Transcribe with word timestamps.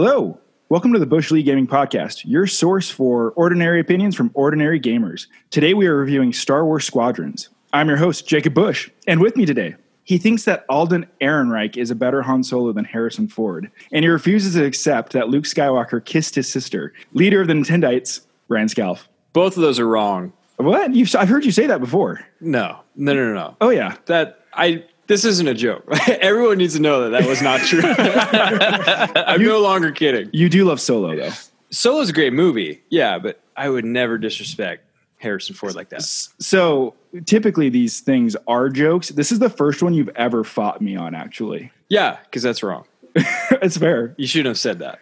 Hello. 0.00 0.38
Welcome 0.68 0.92
to 0.92 1.00
the 1.00 1.06
Bush 1.06 1.32
League 1.32 1.46
Gaming 1.46 1.66
Podcast, 1.66 2.22
your 2.24 2.46
source 2.46 2.88
for 2.88 3.32
ordinary 3.32 3.80
opinions 3.80 4.14
from 4.14 4.30
ordinary 4.32 4.78
gamers. 4.78 5.26
Today 5.50 5.74
we 5.74 5.88
are 5.88 5.96
reviewing 5.96 6.32
Star 6.32 6.64
Wars 6.64 6.84
Squadrons. 6.84 7.48
I'm 7.72 7.88
your 7.88 7.96
host, 7.96 8.24
Jacob 8.24 8.54
Bush, 8.54 8.88
and 9.08 9.20
with 9.20 9.36
me 9.36 9.44
today, 9.44 9.74
he 10.04 10.16
thinks 10.16 10.44
that 10.44 10.64
Alden 10.68 11.08
Ehrenreich 11.20 11.76
is 11.76 11.90
a 11.90 11.96
better 11.96 12.22
Han 12.22 12.44
Solo 12.44 12.70
than 12.72 12.84
Harrison 12.84 13.26
Ford, 13.26 13.72
and 13.90 14.04
he 14.04 14.08
refuses 14.08 14.54
to 14.54 14.64
accept 14.64 15.14
that 15.14 15.30
Luke 15.30 15.46
Skywalker 15.46 16.04
kissed 16.04 16.36
his 16.36 16.48
sister, 16.48 16.92
leader 17.12 17.40
of 17.40 17.48
the 17.48 17.54
Nintendites, 17.54 18.20
Ryan 18.46 18.68
Scalf. 18.68 19.08
Both 19.32 19.56
of 19.56 19.62
those 19.62 19.80
are 19.80 19.88
wrong. 19.88 20.32
What? 20.58 20.94
You've, 20.94 21.12
I've 21.16 21.28
heard 21.28 21.44
you 21.44 21.50
say 21.50 21.66
that 21.66 21.80
before. 21.80 22.24
No, 22.40 22.78
no, 22.94 23.14
no, 23.14 23.34
no. 23.34 23.56
Oh, 23.60 23.70
yeah. 23.70 23.96
That 24.06 24.44
I. 24.54 24.84
This 25.08 25.24
isn't 25.24 25.48
a 25.48 25.54
joke. 25.54 25.84
Everyone 26.08 26.58
needs 26.58 26.74
to 26.74 26.80
know 26.80 27.08
that 27.08 27.18
that 27.18 27.28
was 27.28 27.40
not 27.40 27.60
true. 27.60 27.80
I'm 29.26 29.42
no 29.42 29.60
longer 29.60 29.90
kidding. 29.90 30.28
You 30.32 30.50
do 30.50 30.66
love 30.66 30.80
Solo, 30.80 31.16
though. 31.16 31.32
Solo's 31.70 32.10
a 32.10 32.12
great 32.12 32.34
movie, 32.34 32.82
yeah, 32.90 33.18
but 33.18 33.40
I 33.56 33.70
would 33.70 33.86
never 33.86 34.18
disrespect 34.18 34.84
Harrison 35.16 35.54
Ford 35.54 35.74
like 35.74 35.88
that. 35.88 36.02
So 36.02 36.94
typically 37.24 37.70
these 37.70 38.00
things 38.00 38.36
are 38.46 38.68
jokes. 38.68 39.08
This 39.08 39.32
is 39.32 39.38
the 39.38 39.50
first 39.50 39.82
one 39.82 39.94
you've 39.94 40.10
ever 40.10 40.44
fought 40.44 40.82
me 40.82 40.94
on, 40.94 41.14
actually. 41.14 41.72
Yeah, 41.88 42.18
because 42.24 42.42
that's 42.42 42.62
wrong. 42.62 42.84
it's 43.14 43.78
fair. 43.78 44.14
You 44.18 44.26
shouldn't 44.26 44.48
have 44.48 44.58
said 44.58 44.78
that. 44.80 45.00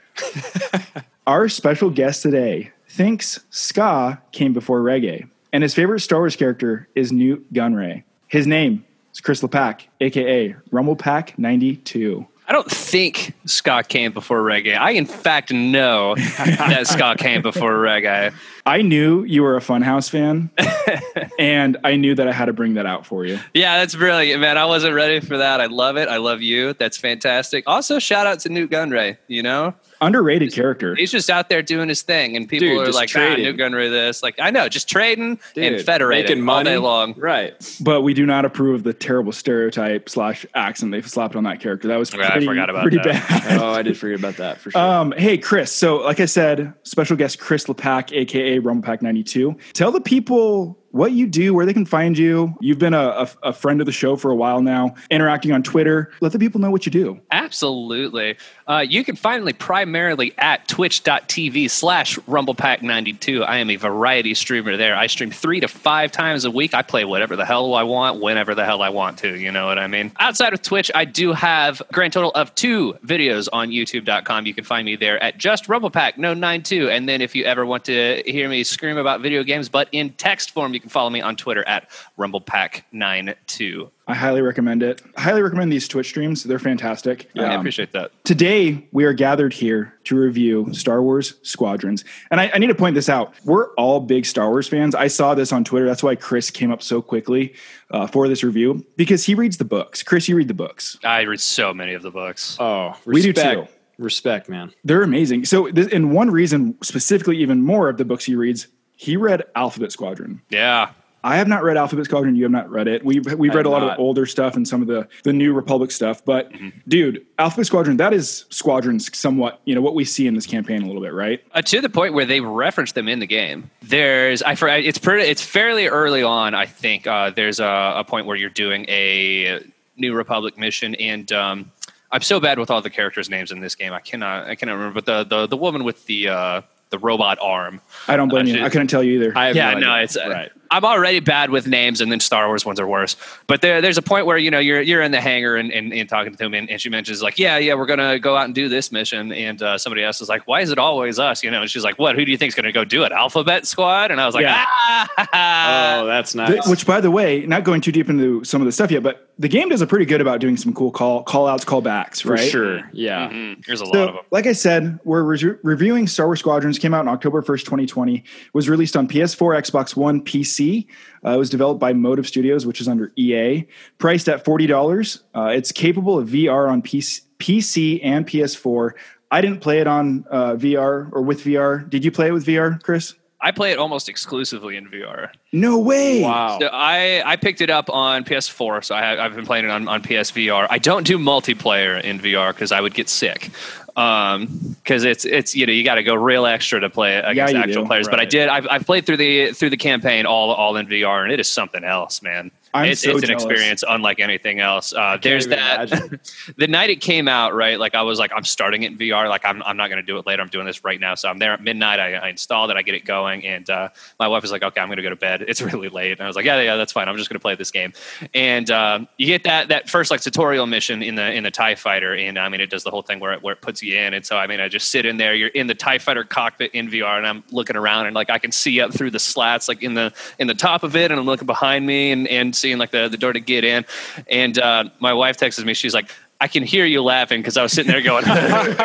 Our 1.26 1.48
special 1.48 1.90
guest 1.90 2.22
today 2.22 2.70
thinks 2.88 3.40
ska 3.50 4.22
came 4.30 4.52
before 4.52 4.80
reggae, 4.82 5.28
and 5.52 5.64
his 5.64 5.74
favorite 5.74 6.00
Star 6.00 6.20
Wars 6.20 6.36
character 6.36 6.88
is 6.94 7.10
Nute 7.10 7.52
Gunray. 7.52 8.04
His 8.28 8.46
name 8.46 8.84
Chris 9.26 9.42
LePack, 9.42 9.88
aka 10.00 10.54
Rumblepack 10.70 11.36
92. 11.36 12.24
I 12.46 12.52
don't 12.52 12.70
think 12.70 13.32
ska 13.44 13.82
came 13.82 14.12
before 14.12 14.40
reggae. 14.40 14.78
I, 14.78 14.92
in 14.92 15.04
fact, 15.04 15.52
know 15.52 16.14
that 16.38 16.86
ska 16.86 17.16
came 17.16 17.42
before 17.42 17.72
reggae. 17.72 18.32
I 18.66 18.82
knew 18.82 19.22
you 19.22 19.42
were 19.44 19.56
a 19.56 19.60
Funhouse 19.60 20.10
fan, 20.10 20.50
and 21.38 21.76
I 21.84 21.94
knew 21.96 22.14
that 22.16 22.26
I 22.26 22.32
had 22.32 22.46
to 22.46 22.52
bring 22.52 22.74
that 22.74 22.84
out 22.84 23.06
for 23.06 23.24
you. 23.24 23.38
Yeah, 23.54 23.78
that's 23.78 23.94
brilliant, 23.94 24.40
man. 24.40 24.58
I 24.58 24.64
wasn't 24.64 24.94
ready 24.94 25.20
for 25.20 25.36
that. 25.38 25.60
I 25.60 25.66
love 25.66 25.96
it. 25.96 26.08
I 26.08 26.16
love 26.16 26.42
you. 26.42 26.72
That's 26.74 26.96
fantastic. 26.96 27.64
Also, 27.66 27.98
shout 27.98 28.26
out 28.26 28.40
to 28.40 28.48
Nute 28.48 28.70
Gunray. 28.70 29.18
You 29.28 29.42
know, 29.44 29.74
Underrated 30.00 30.52
character. 30.52 30.94
he's 30.94 31.10
just 31.12 31.30
out 31.30 31.48
there 31.48 31.62
doing 31.62 31.88
his 31.88 32.02
thing, 32.02 32.36
and 32.36 32.48
people 32.48 32.68
Dude, 32.68 32.82
are 32.82 32.86
just 32.86 32.96
like, 32.96 33.10
ah. 33.16 33.36
Nute 33.36 33.56
Gunray 33.56 33.88
this. 33.90 34.22
Like, 34.22 34.34
I 34.40 34.50
know, 34.50 34.68
just 34.68 34.88
trading 34.88 35.30
and 35.30 35.38
Dude, 35.54 35.86
federating 35.86 36.24
making 36.26 36.40
all 36.40 36.44
money 36.56 36.70
day 36.70 36.78
long. 36.78 37.14
Right. 37.16 37.54
But 37.80 38.02
we 38.02 38.14
do 38.14 38.26
not 38.26 38.44
approve 38.44 38.74
of 38.76 38.82
the 38.82 38.92
terrible 38.92 39.32
stereotype 39.32 40.08
slash 40.08 40.44
accent 40.54 40.92
they've 40.92 41.08
slapped 41.08 41.36
on 41.36 41.44
that 41.44 41.60
character. 41.60 41.88
That 41.88 41.98
was 41.98 42.12
Yeah, 42.12 42.26
I 42.26 42.30
pretty, 42.32 42.46
forgot 42.46 42.68
about 42.68 42.82
pretty 42.82 42.96
that. 42.98 43.28
bad. 43.28 43.60
Oh, 43.60 43.70
I 43.70 43.82
did 43.82 43.96
forget 43.96 44.18
about 44.18 44.36
that 44.38 44.58
for 44.60 44.70
sure. 44.72 44.80
Um, 44.80 45.12
hey, 45.16 45.38
Chris. 45.38 45.72
So, 45.72 45.98
like 45.98 46.20
I 46.20 46.26
said, 46.26 46.74
special 46.82 47.16
guest 47.16 47.38
Chris 47.38 47.66
LePack, 47.68 48.12
aka 48.12 48.55
Rumblepack92. 48.60 49.72
Tell 49.72 49.90
the 49.90 50.00
people 50.00 50.78
what 50.96 51.12
you 51.12 51.26
do, 51.26 51.52
where 51.52 51.66
they 51.66 51.74
can 51.74 51.84
find 51.84 52.16
you. 52.16 52.54
You've 52.60 52.78
been 52.78 52.94
a, 52.94 53.08
a, 53.08 53.28
a 53.44 53.52
friend 53.52 53.80
of 53.80 53.86
the 53.86 53.92
show 53.92 54.16
for 54.16 54.30
a 54.30 54.34
while 54.34 54.62
now, 54.62 54.94
interacting 55.10 55.52
on 55.52 55.62
Twitter. 55.62 56.10
Let 56.20 56.32
the 56.32 56.38
people 56.38 56.60
know 56.60 56.70
what 56.70 56.86
you 56.86 56.92
do. 56.92 57.20
Absolutely. 57.30 58.36
Uh, 58.66 58.84
you 58.86 59.04
can 59.04 59.14
find 59.14 59.44
me 59.44 59.52
primarily 59.52 60.34
at 60.38 60.66
twitch.tv 60.66 61.70
slash 61.70 62.16
rumblepack92. 62.20 63.46
I 63.46 63.58
am 63.58 63.70
a 63.70 63.76
variety 63.76 64.34
streamer 64.34 64.76
there. 64.76 64.96
I 64.96 65.06
stream 65.06 65.30
three 65.30 65.60
to 65.60 65.68
five 65.68 66.10
times 66.10 66.44
a 66.44 66.50
week. 66.50 66.74
I 66.74 66.82
play 66.82 67.04
whatever 67.04 67.36
the 67.36 67.44
hell 67.44 67.74
I 67.74 67.84
want, 67.84 68.20
whenever 68.20 68.54
the 68.54 68.64
hell 68.64 68.82
I 68.82 68.88
want 68.88 69.18
to. 69.18 69.38
You 69.38 69.52
know 69.52 69.66
what 69.66 69.78
I 69.78 69.86
mean? 69.86 70.12
Outside 70.18 70.52
of 70.52 70.62
Twitch, 70.62 70.90
I 70.94 71.04
do 71.04 71.32
have 71.32 71.80
a 71.82 71.92
grand 71.92 72.14
total 72.14 72.32
of 72.32 72.54
two 72.54 72.94
videos 73.04 73.48
on 73.52 73.68
youtube.com. 73.68 74.46
You 74.46 74.54
can 74.54 74.64
find 74.64 74.86
me 74.86 74.96
there 74.96 75.22
at 75.22 75.38
just 75.38 75.66
rumblepack, 75.66 76.16
no 76.16 76.34
92. 76.34 76.90
And 76.90 77.08
then 77.08 77.20
if 77.20 77.36
you 77.36 77.44
ever 77.44 77.64
want 77.64 77.84
to 77.84 78.22
hear 78.26 78.48
me 78.48 78.64
scream 78.64 78.96
about 78.96 79.20
video 79.20 79.44
games, 79.44 79.68
but 79.68 79.88
in 79.92 80.10
text 80.14 80.50
form, 80.50 80.74
you 80.74 80.80
can 80.80 80.85
follow 80.88 81.10
me 81.10 81.20
on 81.20 81.36
Twitter 81.36 81.66
at 81.66 81.88
rumblepack92. 82.18 83.90
I 84.08 84.14
highly 84.14 84.40
recommend 84.40 84.82
it. 84.84 85.02
I 85.16 85.20
highly 85.20 85.42
recommend 85.42 85.72
these 85.72 85.88
Twitch 85.88 86.08
streams. 86.08 86.44
They're 86.44 86.60
fantastic. 86.60 87.28
Yeah, 87.34 87.50
I 87.50 87.54
Um, 87.54 87.60
appreciate 87.60 87.90
that. 87.92 88.12
Today, 88.24 88.86
we 88.92 89.04
are 89.04 89.12
gathered 89.12 89.52
here 89.52 89.94
to 90.04 90.16
review 90.16 90.68
Star 90.72 91.02
Wars 91.02 91.34
Squadrons. 91.42 92.04
And 92.30 92.40
I, 92.40 92.50
I 92.54 92.58
need 92.58 92.68
to 92.68 92.74
point 92.74 92.94
this 92.94 93.08
out. 93.08 93.34
We're 93.44 93.72
all 93.74 93.98
big 94.00 94.24
Star 94.24 94.48
Wars 94.50 94.68
fans. 94.68 94.94
I 94.94 95.08
saw 95.08 95.34
this 95.34 95.52
on 95.52 95.64
Twitter. 95.64 95.86
That's 95.86 96.02
why 96.04 96.14
Chris 96.14 96.50
came 96.50 96.70
up 96.70 96.82
so 96.82 97.02
quickly 97.02 97.54
uh, 97.90 98.06
for 98.06 98.28
this 98.28 98.44
review 98.44 98.86
because 98.96 99.24
he 99.24 99.34
reads 99.34 99.56
the 99.56 99.64
books. 99.64 100.04
Chris, 100.04 100.28
you 100.28 100.36
read 100.36 100.48
the 100.48 100.54
books. 100.54 100.98
I 101.02 101.22
read 101.22 101.40
so 101.40 101.74
many 101.74 101.94
of 101.94 102.02
the 102.02 102.10
books. 102.12 102.56
oh, 102.60 102.96
we 103.06 103.22
do 103.22 103.28
respect. 103.30 103.66
too. 103.68 103.72
Respect, 103.98 104.48
man. 104.50 104.72
They're 104.84 105.02
amazing. 105.02 105.46
So, 105.46 105.70
this, 105.72 105.88
and 105.90 106.12
one 106.12 106.30
reason, 106.30 106.76
specifically, 106.82 107.38
even 107.38 107.62
more 107.62 107.88
of 107.88 107.96
the 107.96 108.04
books 108.04 108.26
he 108.26 108.34
reads, 108.36 108.68
he 108.96 109.16
read 109.16 109.44
Alphabet 109.54 109.92
Squadron. 109.92 110.42
Yeah. 110.50 110.90
I 111.26 111.38
have 111.38 111.48
not 111.48 111.64
read 111.64 111.76
Alphabet 111.76 112.04
Squadron. 112.04 112.36
You 112.36 112.44
have 112.44 112.52
not 112.52 112.70
read 112.70 112.86
it. 112.86 113.04
We've 113.04 113.26
we've 113.34 113.52
read 113.52 113.66
a 113.66 113.68
lot 113.68 113.82
of 113.82 113.88
not. 113.88 113.96
the 113.96 114.02
older 114.02 114.26
stuff 114.26 114.54
and 114.54 114.66
some 114.66 114.80
of 114.80 114.86
the 114.86 115.08
the 115.24 115.32
new 115.32 115.52
Republic 115.52 115.90
stuff. 115.90 116.24
But 116.24 116.52
dude, 116.86 117.26
Alphabet 117.40 117.66
Squadron 117.66 117.96
that 117.96 118.12
is 118.12 118.44
Squadrons 118.50 119.10
somewhat. 119.16 119.60
You 119.64 119.74
know 119.74 119.80
what 119.80 119.96
we 119.96 120.04
see 120.04 120.28
in 120.28 120.34
this 120.34 120.46
campaign 120.46 120.82
a 120.82 120.86
little 120.86 121.02
bit, 121.02 121.12
right? 121.12 121.42
Uh, 121.52 121.62
to 121.62 121.80
the 121.80 121.88
point 121.88 122.14
where 122.14 122.26
they 122.26 122.40
reference 122.40 122.92
them 122.92 123.08
in 123.08 123.18
the 123.18 123.26
game. 123.26 123.70
There's, 123.82 124.40
I 124.42 124.54
for 124.54 124.68
it's 124.68 124.98
pretty, 124.98 125.28
it's 125.28 125.42
fairly 125.42 125.88
early 125.88 126.22
on. 126.22 126.54
I 126.54 126.66
think 126.66 127.08
uh, 127.08 127.30
there's 127.30 127.58
a, 127.58 127.94
a 127.96 128.04
point 128.04 128.26
where 128.26 128.36
you're 128.36 128.48
doing 128.48 128.84
a 128.88 129.64
New 129.96 130.14
Republic 130.14 130.56
mission, 130.56 130.94
and 130.94 131.32
um, 131.32 131.72
I'm 132.12 132.22
so 132.22 132.38
bad 132.38 132.60
with 132.60 132.70
all 132.70 132.82
the 132.82 132.90
characters' 132.90 133.28
names 133.28 133.50
in 133.50 133.58
this 133.58 133.74
game. 133.74 133.92
I 133.92 134.00
cannot, 134.00 134.46
I 134.46 134.54
cannot 134.54 134.74
remember. 134.74 135.00
But 135.00 135.06
the 135.06 135.24
the, 135.24 135.46
the 135.48 135.56
woman 135.56 135.82
with 135.82 136.06
the 136.06 136.28
uh, 136.28 136.62
the 136.90 136.98
robot 136.98 137.38
arm. 137.40 137.80
I 138.08 138.16
don't 138.16 138.28
blame 138.28 138.46
you. 138.46 138.54
should- 138.54 138.62
I 138.64 138.68
couldn't 138.68 138.88
tell 138.88 139.02
you 139.02 139.14
either. 139.22 139.32
I 139.36 139.46
have 139.46 139.56
Yeah, 139.56 139.72
no, 139.74 139.78
no, 139.80 139.90
idea. 139.90 140.04
it's 140.04 140.16
uh, 140.16 140.28
right. 140.30 140.52
I'm 140.70 140.84
already 140.84 141.20
bad 141.20 141.50
with 141.50 141.66
names, 141.66 142.00
and 142.00 142.10
then 142.10 142.20
Star 142.20 142.46
Wars 142.48 142.64
ones 142.64 142.80
are 142.80 142.86
worse. 142.86 143.16
But 143.46 143.60
there, 143.62 143.80
there's 143.80 143.98
a 143.98 144.02
point 144.02 144.26
where 144.26 144.38
you 144.38 144.50
know 144.50 144.58
you're 144.58 144.80
you're 144.82 145.02
in 145.02 145.12
the 145.12 145.20
hangar 145.20 145.56
and, 145.56 145.70
and, 145.72 145.92
and 145.92 146.08
talking 146.08 146.34
to 146.34 146.44
him, 146.44 146.54
and, 146.54 146.68
and 146.70 146.80
she 146.80 146.88
mentions 146.88 147.22
like, 147.22 147.38
yeah, 147.38 147.58
yeah, 147.58 147.74
we're 147.74 147.86
gonna 147.86 148.18
go 148.18 148.36
out 148.36 148.44
and 148.46 148.54
do 148.54 148.68
this 148.68 148.90
mission, 148.92 149.32
and 149.32 149.62
uh, 149.62 149.78
somebody 149.78 150.02
else 150.04 150.20
is 150.20 150.28
like, 150.28 150.46
why 150.46 150.60
is 150.60 150.70
it 150.70 150.78
always 150.78 151.18
us? 151.18 151.42
You 151.44 151.50
know, 151.50 151.62
and 151.62 151.70
she's 151.70 151.84
like, 151.84 151.98
what? 151.98 152.16
Who 152.16 152.24
do 152.24 152.30
you 152.30 152.36
think's 152.38 152.54
gonna 152.54 152.72
go 152.72 152.84
do 152.84 153.04
it? 153.04 153.12
Alphabet 153.12 153.66
Squad? 153.66 154.10
And 154.10 154.20
I 154.20 154.26
was 154.26 154.34
like, 154.34 154.42
Yeah. 154.42 154.64
ah, 154.66 156.00
Oh, 156.02 156.06
that's 156.06 156.32
The- 156.32 156.38
nice. 156.48 156.66
which, 156.68 156.86
by 156.86 157.00
the 157.00 157.10
way, 157.10 157.44
not 157.46 157.64
going 157.64 157.80
too 157.80 157.92
deep 157.92 158.08
into 158.08 158.44
some 158.44 158.60
of 158.60 158.66
the 158.66 158.72
stuff 158.72 158.90
yet, 158.90 159.02
but 159.02 159.28
the 159.38 159.48
game 159.48 159.68
does 159.68 159.82
a 159.82 159.86
pretty 159.86 160.06
good 160.06 160.20
about 160.20 160.40
doing 160.40 160.56
some 160.56 160.72
cool 160.72 160.90
call 160.90 161.22
call 161.22 161.46
outs, 161.46 161.64
callbacks, 161.64 162.22
for 162.22 162.32
right? 162.32 162.50
sure. 162.50 162.88
Yeah. 162.92 163.28
Mhm. 163.28 163.64
There's 163.66 163.80
a 163.82 163.84
lot 163.84 164.08
of 164.08 164.14
them. 164.14 164.24
like 164.30 164.46
I 164.46 164.52
said, 164.52 164.98
we're 165.04 165.22
re- 165.22 165.54
reviewing 165.62 166.06
Star 166.06 166.26
Wars 166.26 166.38
Squadrons. 166.40 166.78
Came 166.78 166.94
out 166.94 167.00
on 167.00 167.08
October 167.08 167.42
1st, 167.42 167.64
2020. 167.64 168.24
Was 168.54 168.68
released 168.68 168.96
on 168.96 169.06
PS4, 169.06 169.54
Xbox 169.60 169.94
One, 169.94 170.22
PC. 170.22 170.55
Uh, 170.60 171.30
it 171.30 171.36
was 171.36 171.50
developed 171.50 171.80
by 171.80 171.92
Motive 171.92 172.26
Studios, 172.26 172.66
which 172.66 172.80
is 172.80 172.88
under 172.88 173.12
EA. 173.16 173.66
Priced 173.98 174.28
at 174.28 174.44
$40. 174.44 175.22
Uh, 175.34 175.44
it's 175.46 175.72
capable 175.72 176.18
of 176.18 176.28
VR 176.28 176.70
on 176.70 176.82
PC, 176.82 177.22
PC 177.38 178.00
and 178.02 178.26
PS4. 178.26 178.92
I 179.30 179.40
didn't 179.40 179.60
play 179.60 179.80
it 179.80 179.86
on 179.86 180.24
uh, 180.30 180.54
VR 180.54 181.12
or 181.12 181.22
with 181.22 181.42
VR. 181.44 181.88
Did 181.88 182.04
you 182.04 182.10
play 182.10 182.28
it 182.28 182.32
with 182.32 182.46
VR, 182.46 182.82
Chris? 182.82 183.14
I 183.40 183.50
play 183.50 183.70
it 183.70 183.78
almost 183.78 184.08
exclusively 184.08 184.76
in 184.76 184.88
VR. 184.88 185.30
No 185.52 185.78
way. 185.78 186.22
Wow. 186.22 186.58
So 186.58 186.68
I, 186.72 187.22
I 187.24 187.36
picked 187.36 187.60
it 187.60 187.68
up 187.68 187.90
on 187.90 188.24
PS4, 188.24 188.84
so 188.84 188.94
I, 188.94 189.24
I've 189.24 189.34
been 189.34 189.44
playing 189.44 189.66
it 189.66 189.70
on, 189.70 189.88
on 189.88 190.02
PSVR. 190.02 190.66
I 190.70 190.78
don't 190.78 191.06
do 191.06 191.18
multiplayer 191.18 192.02
in 192.02 192.18
VR 192.18 192.52
because 192.52 192.72
I 192.72 192.80
would 192.80 192.94
get 192.94 193.08
sick. 193.08 193.50
Because 193.96 195.04
it's 195.04 195.24
it's 195.24 195.56
you 195.56 195.66
know 195.66 195.72
you 195.72 195.82
got 195.82 195.94
to 195.94 196.02
go 196.02 196.14
real 196.14 196.44
extra 196.44 196.78
to 196.80 196.90
play 196.90 197.16
it 197.16 197.24
against 197.26 197.54
you 197.54 197.60
actual 197.60 197.82
do, 197.84 197.88
players. 197.88 198.08
But 198.08 198.20
I 198.20 198.26
did. 198.26 198.48
I've, 198.48 198.66
I've 198.70 198.84
played 198.84 199.06
through 199.06 199.16
the 199.16 199.52
through 199.52 199.70
the 199.70 199.78
campaign 199.78 200.26
all 200.26 200.52
all 200.52 200.76
in 200.76 200.86
VR, 200.86 201.22
and 201.22 201.32
it 201.32 201.40
is 201.40 201.48
something 201.48 201.82
else, 201.82 202.20
man. 202.20 202.50
I'm 202.76 202.90
it's 202.90 203.02
so 203.02 203.16
it's 203.16 203.24
an 203.24 203.30
experience 203.30 203.82
unlike 203.88 204.20
anything 204.20 204.60
else. 204.60 204.92
Uh, 204.92 205.18
there's 205.20 205.46
that. 205.48 205.88
the 206.56 206.66
night 206.66 206.90
it 206.90 207.00
came 207.00 207.28
out, 207.28 207.54
right? 207.54 207.78
Like 207.78 207.94
I 207.94 208.02
was 208.02 208.18
like, 208.18 208.32
I'm 208.34 208.44
starting 208.44 208.82
it 208.82 208.92
in 208.92 208.98
VR. 208.98 209.28
Like 209.28 209.44
I'm, 209.44 209.62
I'm 209.62 209.76
not 209.76 209.88
going 209.88 209.96
to 209.96 210.06
do 210.06 210.18
it 210.18 210.26
later. 210.26 210.42
I'm 210.42 210.48
doing 210.48 210.66
this 210.66 210.84
right 210.84 211.00
now. 211.00 211.14
So 211.14 211.28
I'm 211.28 211.38
there 211.38 211.52
at 211.52 211.62
midnight. 211.62 212.00
I, 212.00 212.14
I 212.14 212.28
installed 212.28 212.70
it. 212.70 212.76
I 212.76 212.82
get 212.82 212.94
it 212.94 213.04
going, 213.04 213.46
and 213.46 213.68
uh, 213.70 213.88
my 214.18 214.28
wife 214.28 214.42
was 214.42 214.52
like, 214.52 214.62
"Okay, 214.62 214.80
I'm 214.80 214.88
going 214.88 214.98
to 214.98 215.02
go 215.02 215.10
to 215.10 215.16
bed. 215.16 215.42
It's 215.48 215.62
really 215.72 215.88
late." 215.88 216.12
And 216.12 216.20
I 216.20 216.26
was 216.26 216.36
like, 216.36 216.44
"Yeah, 216.44 216.60
yeah, 216.60 216.76
that's 216.76 216.92
fine. 216.92 217.08
I'm 217.08 217.16
just 217.16 217.30
going 217.30 217.38
to 217.38 217.42
play 217.42 217.54
this 217.54 217.70
game." 217.70 217.92
And 218.34 218.70
um, 218.70 219.08
you 219.16 219.26
get 219.26 219.44
that 219.44 219.68
that 219.68 219.88
first 219.88 220.10
like 220.10 220.20
tutorial 220.20 220.66
mission 220.66 221.02
in 221.02 221.14
the 221.14 221.32
in 221.32 221.44
the 221.44 221.50
Tie 221.50 221.76
Fighter, 221.76 222.14
and 222.14 222.38
I 222.38 222.48
mean, 222.48 222.60
it 222.60 222.70
does 222.70 222.84
the 222.84 222.90
whole 222.90 223.02
thing 223.02 223.20
where 223.20 223.32
it 223.32 223.42
where 223.42 223.54
it 223.54 223.62
puts 223.62 223.82
you 223.82 223.85
in. 223.94 224.14
And 224.14 224.24
so 224.24 224.36
I 224.36 224.46
mean, 224.46 224.60
I 224.60 224.68
just 224.68 224.88
sit 224.88 225.06
in 225.06 225.16
there. 225.16 225.34
You're 225.34 225.48
in 225.48 225.66
the 225.66 225.74
Tie 225.74 225.98
Fighter 225.98 226.24
cockpit 226.24 226.72
in 226.72 226.88
VR, 226.88 227.18
and 227.18 227.26
I'm 227.26 227.44
looking 227.50 227.76
around, 227.76 228.06
and 228.06 228.14
like 228.14 228.30
I 228.30 228.38
can 228.38 228.52
see 228.52 228.80
up 228.80 228.92
through 228.92 229.10
the 229.10 229.18
slats, 229.18 229.68
like 229.68 229.82
in 229.82 229.94
the 229.94 230.12
in 230.38 230.46
the 230.46 230.54
top 230.54 230.82
of 230.82 230.96
it, 230.96 231.10
and 231.10 231.20
I'm 231.20 231.26
looking 231.26 231.46
behind 231.46 231.86
me, 231.86 232.12
and 232.12 232.26
and 232.28 232.54
seeing 232.54 232.78
like 232.78 232.90
the 232.90 233.08
the 233.08 233.18
door 233.18 233.32
to 233.32 233.40
get 233.40 233.64
in. 233.64 233.84
And 234.30 234.58
uh, 234.58 234.84
my 235.00 235.12
wife 235.12 235.36
texts 235.36 235.62
me. 235.62 235.74
She's 235.74 235.94
like, 235.94 236.10
I 236.38 236.48
can 236.48 236.64
hear 236.64 236.84
you 236.84 237.02
laughing 237.02 237.40
because 237.40 237.56
I 237.56 237.62
was 237.62 237.72
sitting 237.72 237.90
there 237.90 238.02
going. 238.02 238.24
it's 238.26 238.78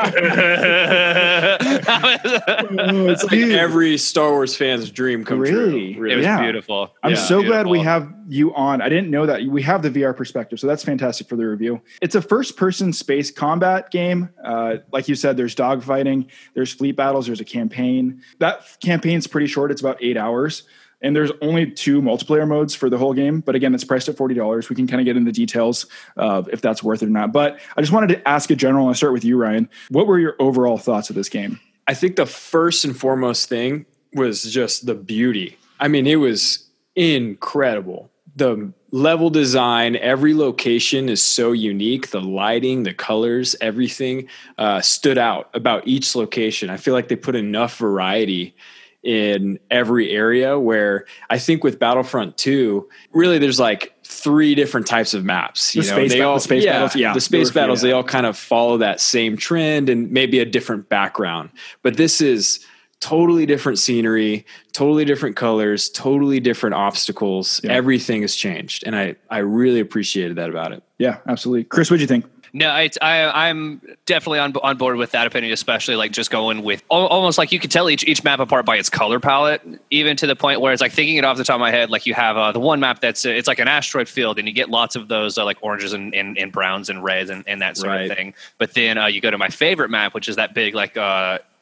like 3.24 3.33
every 3.33 3.98
Star 3.98 4.31
Wars 4.31 4.56
fan's 4.56 4.89
dream 4.89 5.25
come 5.25 5.39
Really? 5.39 5.94
true. 5.95 6.09
it 6.09 6.15
was 6.15 6.24
Yeah. 6.25 6.42
beautiful. 6.42 6.94
I'm 7.03 7.12
Yeah, 7.12 7.18
so 7.18 7.44
glad 7.44 7.68
we 7.68 7.80
have 7.80 8.09
you 8.30 8.53
on. 8.56 8.81
I 8.81 8.88
didn't 8.88 9.09
know 9.09 9.25
that 9.25 9.45
we 9.48 9.62
have 9.63 9.81
the 9.81 9.89
VR 9.89 10.15
perspective, 10.15 10.59
so 10.59 10.68
that's 10.68 10.83
fantastic 10.83 11.27
for 11.27 11.36
the 11.36 11.45
review. 11.45 11.81
It's 12.01 12.15
a 12.15 12.21
first-person 12.21 12.94
space 12.94 13.31
combat 13.31 13.92
game. 13.92 14.30
Uh, 14.44 14.77
like 14.94 15.09
you 15.09 15.15
said, 15.15 15.36
there's 15.36 15.56
dogfighting, 15.56 16.27
there's 16.53 16.71
fleet 16.74 16.95
battles, 16.95 17.25
there's 17.25 17.42
a 17.42 17.45
campaign. 17.45 18.21
That 18.39 18.62
campaign's 18.81 19.27
pretty 19.27 19.48
short; 19.48 19.71
it's 19.71 19.81
about 19.81 19.98
eight 20.01 20.15
hours, 20.18 20.63
and 21.01 21.15
there's 21.15 21.31
only 21.42 21.69
two 21.69 22.01
multiplayer 22.01 22.48
modes 22.48 22.75
for 22.75 22.89
the 22.89 22.98
whole 22.98 23.13
game. 23.13 23.42
But 23.42 23.56
again, 23.56 23.74
it's 23.74 23.83
priced 23.83 24.09
at 24.09 24.18
forty 24.18 24.36
dollars. 24.36 24.69
We 24.69 24.75
can 24.75 24.88
kind 24.88 25.01
of 25.01 25.06
get 25.06 25.18
into 25.18 25.31
details 25.31 25.88
of 26.18 26.50
if 26.50 26.62
that's 26.62 26.83
worth 26.83 27.01
it 27.03 27.07
or 27.07 27.09
not. 27.09 27.31
But 27.31 27.59
I 27.75 27.81
just 27.81 27.94
wanted 27.94 28.07
to 28.09 28.27
ask 28.27 28.50
a 28.51 28.56
general. 28.56 28.88
I'll 28.88 28.94
start 28.94 29.13
with 29.13 29.25
you, 29.25 29.38
Ryan. 29.38 29.69
What 29.89 30.07
were 30.07 30.19
your 30.19 30.36
overall 30.39 30.77
thoughts 30.77 31.09
of 31.09 31.15
this 31.15 31.30
game? 31.30 31.59
I 31.88 31.94
think 31.94 32.15
the 32.15 32.25
first 32.25 32.86
and 32.86 32.98
foremost 32.98 33.50
thing 33.50 33.86
was 34.13 34.44
just 34.51 34.86
the 34.86 34.95
beauty. 34.95 35.57
I 35.80 35.88
mean, 35.88 36.06
it 36.06 36.18
was 36.18 36.68
incredible. 36.95 38.12
The 38.36 38.71
level 38.92 39.30
design, 39.30 39.95
every 39.98 40.33
location 40.33 41.09
is 41.09 41.21
so 41.21 41.51
unique. 41.51 42.12
The 42.12 42.21
lighting, 42.21 42.83
the 42.83 42.94
colors, 42.94 43.56
everything 43.62 44.27
uh, 44.57 44.81
stood 44.81 45.18
out 45.18 45.50
about 45.53 45.88
each 45.88 46.15
location. 46.15 46.69
I 46.69 46.77
feel 46.77 46.94
like 46.94 47.07
they 47.07 47.15
put 47.15 47.36
enough 47.36 47.77
variety 47.77 48.56
in 49.03 49.59
every 49.71 50.12
area 50.12 50.59
where 50.59 51.06
I 51.30 51.39
think 51.39 51.63
with 51.63 51.80
Battlefront 51.80 52.38
2, 52.38 52.88
really 53.13 53.39
there's 53.39 53.59
like 53.59 53.94
three 54.03 54.53
different 54.53 54.86
types 54.86 55.13
of 55.13 55.25
maps. 55.25 55.75
You 55.75 55.81
The 55.81 55.88
know, 55.88 55.95
space 55.95 56.12
they 56.12 56.19
ba- 56.19 56.25
all, 56.25 56.36
the 56.36 56.42
space 56.42 56.63
yeah, 56.63 56.74
battles, 56.74 56.95
yeah. 56.95 57.13
The 57.13 57.21
space 57.21 57.51
battles, 57.51 57.83
yeah. 57.83 57.89
they 57.89 57.94
all 57.94 58.03
kind 58.03 58.25
of 58.25 58.38
follow 58.38 58.77
that 58.77 59.00
same 59.01 59.38
trend 59.38 59.89
and 59.89 60.12
maybe 60.12 60.39
a 60.39 60.45
different 60.45 60.89
background. 60.89 61.50
But 61.81 61.98
this 61.98 62.21
is 62.21 62.65
totally 63.00 63.48
different 63.48 63.80
scenery, 63.80 64.45
totally 64.74 65.06
different 65.06 65.36
colors, 65.36 65.89
totally 65.89 66.39
different 66.39 66.75
obstacles. 66.75 67.59
Yeah. 67.63 67.71
Everything 67.71 68.21
has 68.21 68.36
changed. 68.36 68.83
And 68.86 68.95
I, 68.95 69.15
I 69.30 69.39
really 69.39 69.80
appreciated 69.80 70.38
that 70.38 70.50
about 70.50 70.71
it. 70.71 70.83
Yeah, 71.00 71.18
absolutely. 71.27 71.63
Chris, 71.63 71.89
what'd 71.89 72.01
you 72.01 72.07
think? 72.07 72.25
No, 72.53 72.75
it's, 72.75 72.98
I, 73.01 73.48
I'm 73.48 73.81
definitely 74.06 74.39
on 74.39 74.53
on 74.62 74.77
board 74.77 74.98
with 74.98 75.12
that 75.12 75.25
opinion, 75.25 75.53
especially 75.53 75.95
like 75.95 76.12
just 76.12 76.30
going 76.31 76.63
with 76.63 76.83
almost 76.89 77.38
like 77.38 77.53
you 77.53 77.59
could 77.59 77.71
tell 77.71 77.89
each 77.89 78.03
each 78.06 78.25
map 78.25 78.39
apart 78.39 78.65
by 78.65 78.75
its 78.75 78.89
color 78.89 79.21
palette, 79.21 79.62
even 79.89 80.18
to 80.18 80.27
the 80.27 80.36
point 80.36 80.59
where 80.59 80.74
it's 80.74 80.81
like 80.81 80.92
thinking 80.92 81.15
it 81.15 81.24
off 81.24 81.38
the 81.38 81.45
top 81.45 81.56
of 81.56 81.59
my 81.62 81.71
head. 81.71 81.89
Like 81.89 82.06
you 82.06 82.13
have 82.13 82.36
uh, 82.36 82.51
the 82.51 82.59
one 82.59 82.81
map 82.81 83.00
that's 83.00 83.25
uh, 83.25 83.30
it's 83.30 83.48
like 83.48 83.59
an 83.59 83.69
asteroid 83.69 84.09
field, 84.09 84.38
and 84.38 84.50
you 84.50 84.53
get 84.53 84.69
lots 84.69 84.98
of 84.98 85.07
those 85.07 85.38
uh, 85.38 85.45
like 85.45 85.59
oranges 85.62 85.94
and, 85.94 86.13
and, 86.13 86.38
and 86.38 86.51
browns 86.51 86.89
and 86.89 87.01
reds 87.03 87.30
and, 87.30 87.45
and 87.48 87.62
that 87.62 87.77
sort 87.77 87.89
Right. 87.92 88.12
of 88.12 88.18
thing. 88.18 88.33
But 88.57 88.74
then 88.74 88.98
uh, 88.98 89.06
you 89.06 89.21
go 89.21 89.31
to 89.31 89.38
my 89.38 89.48
favorite 89.48 89.89
map, 89.89 90.13
which 90.13 90.27
is 90.27 90.36
that 90.36 90.53
big 90.53 90.75
like. 90.75 90.98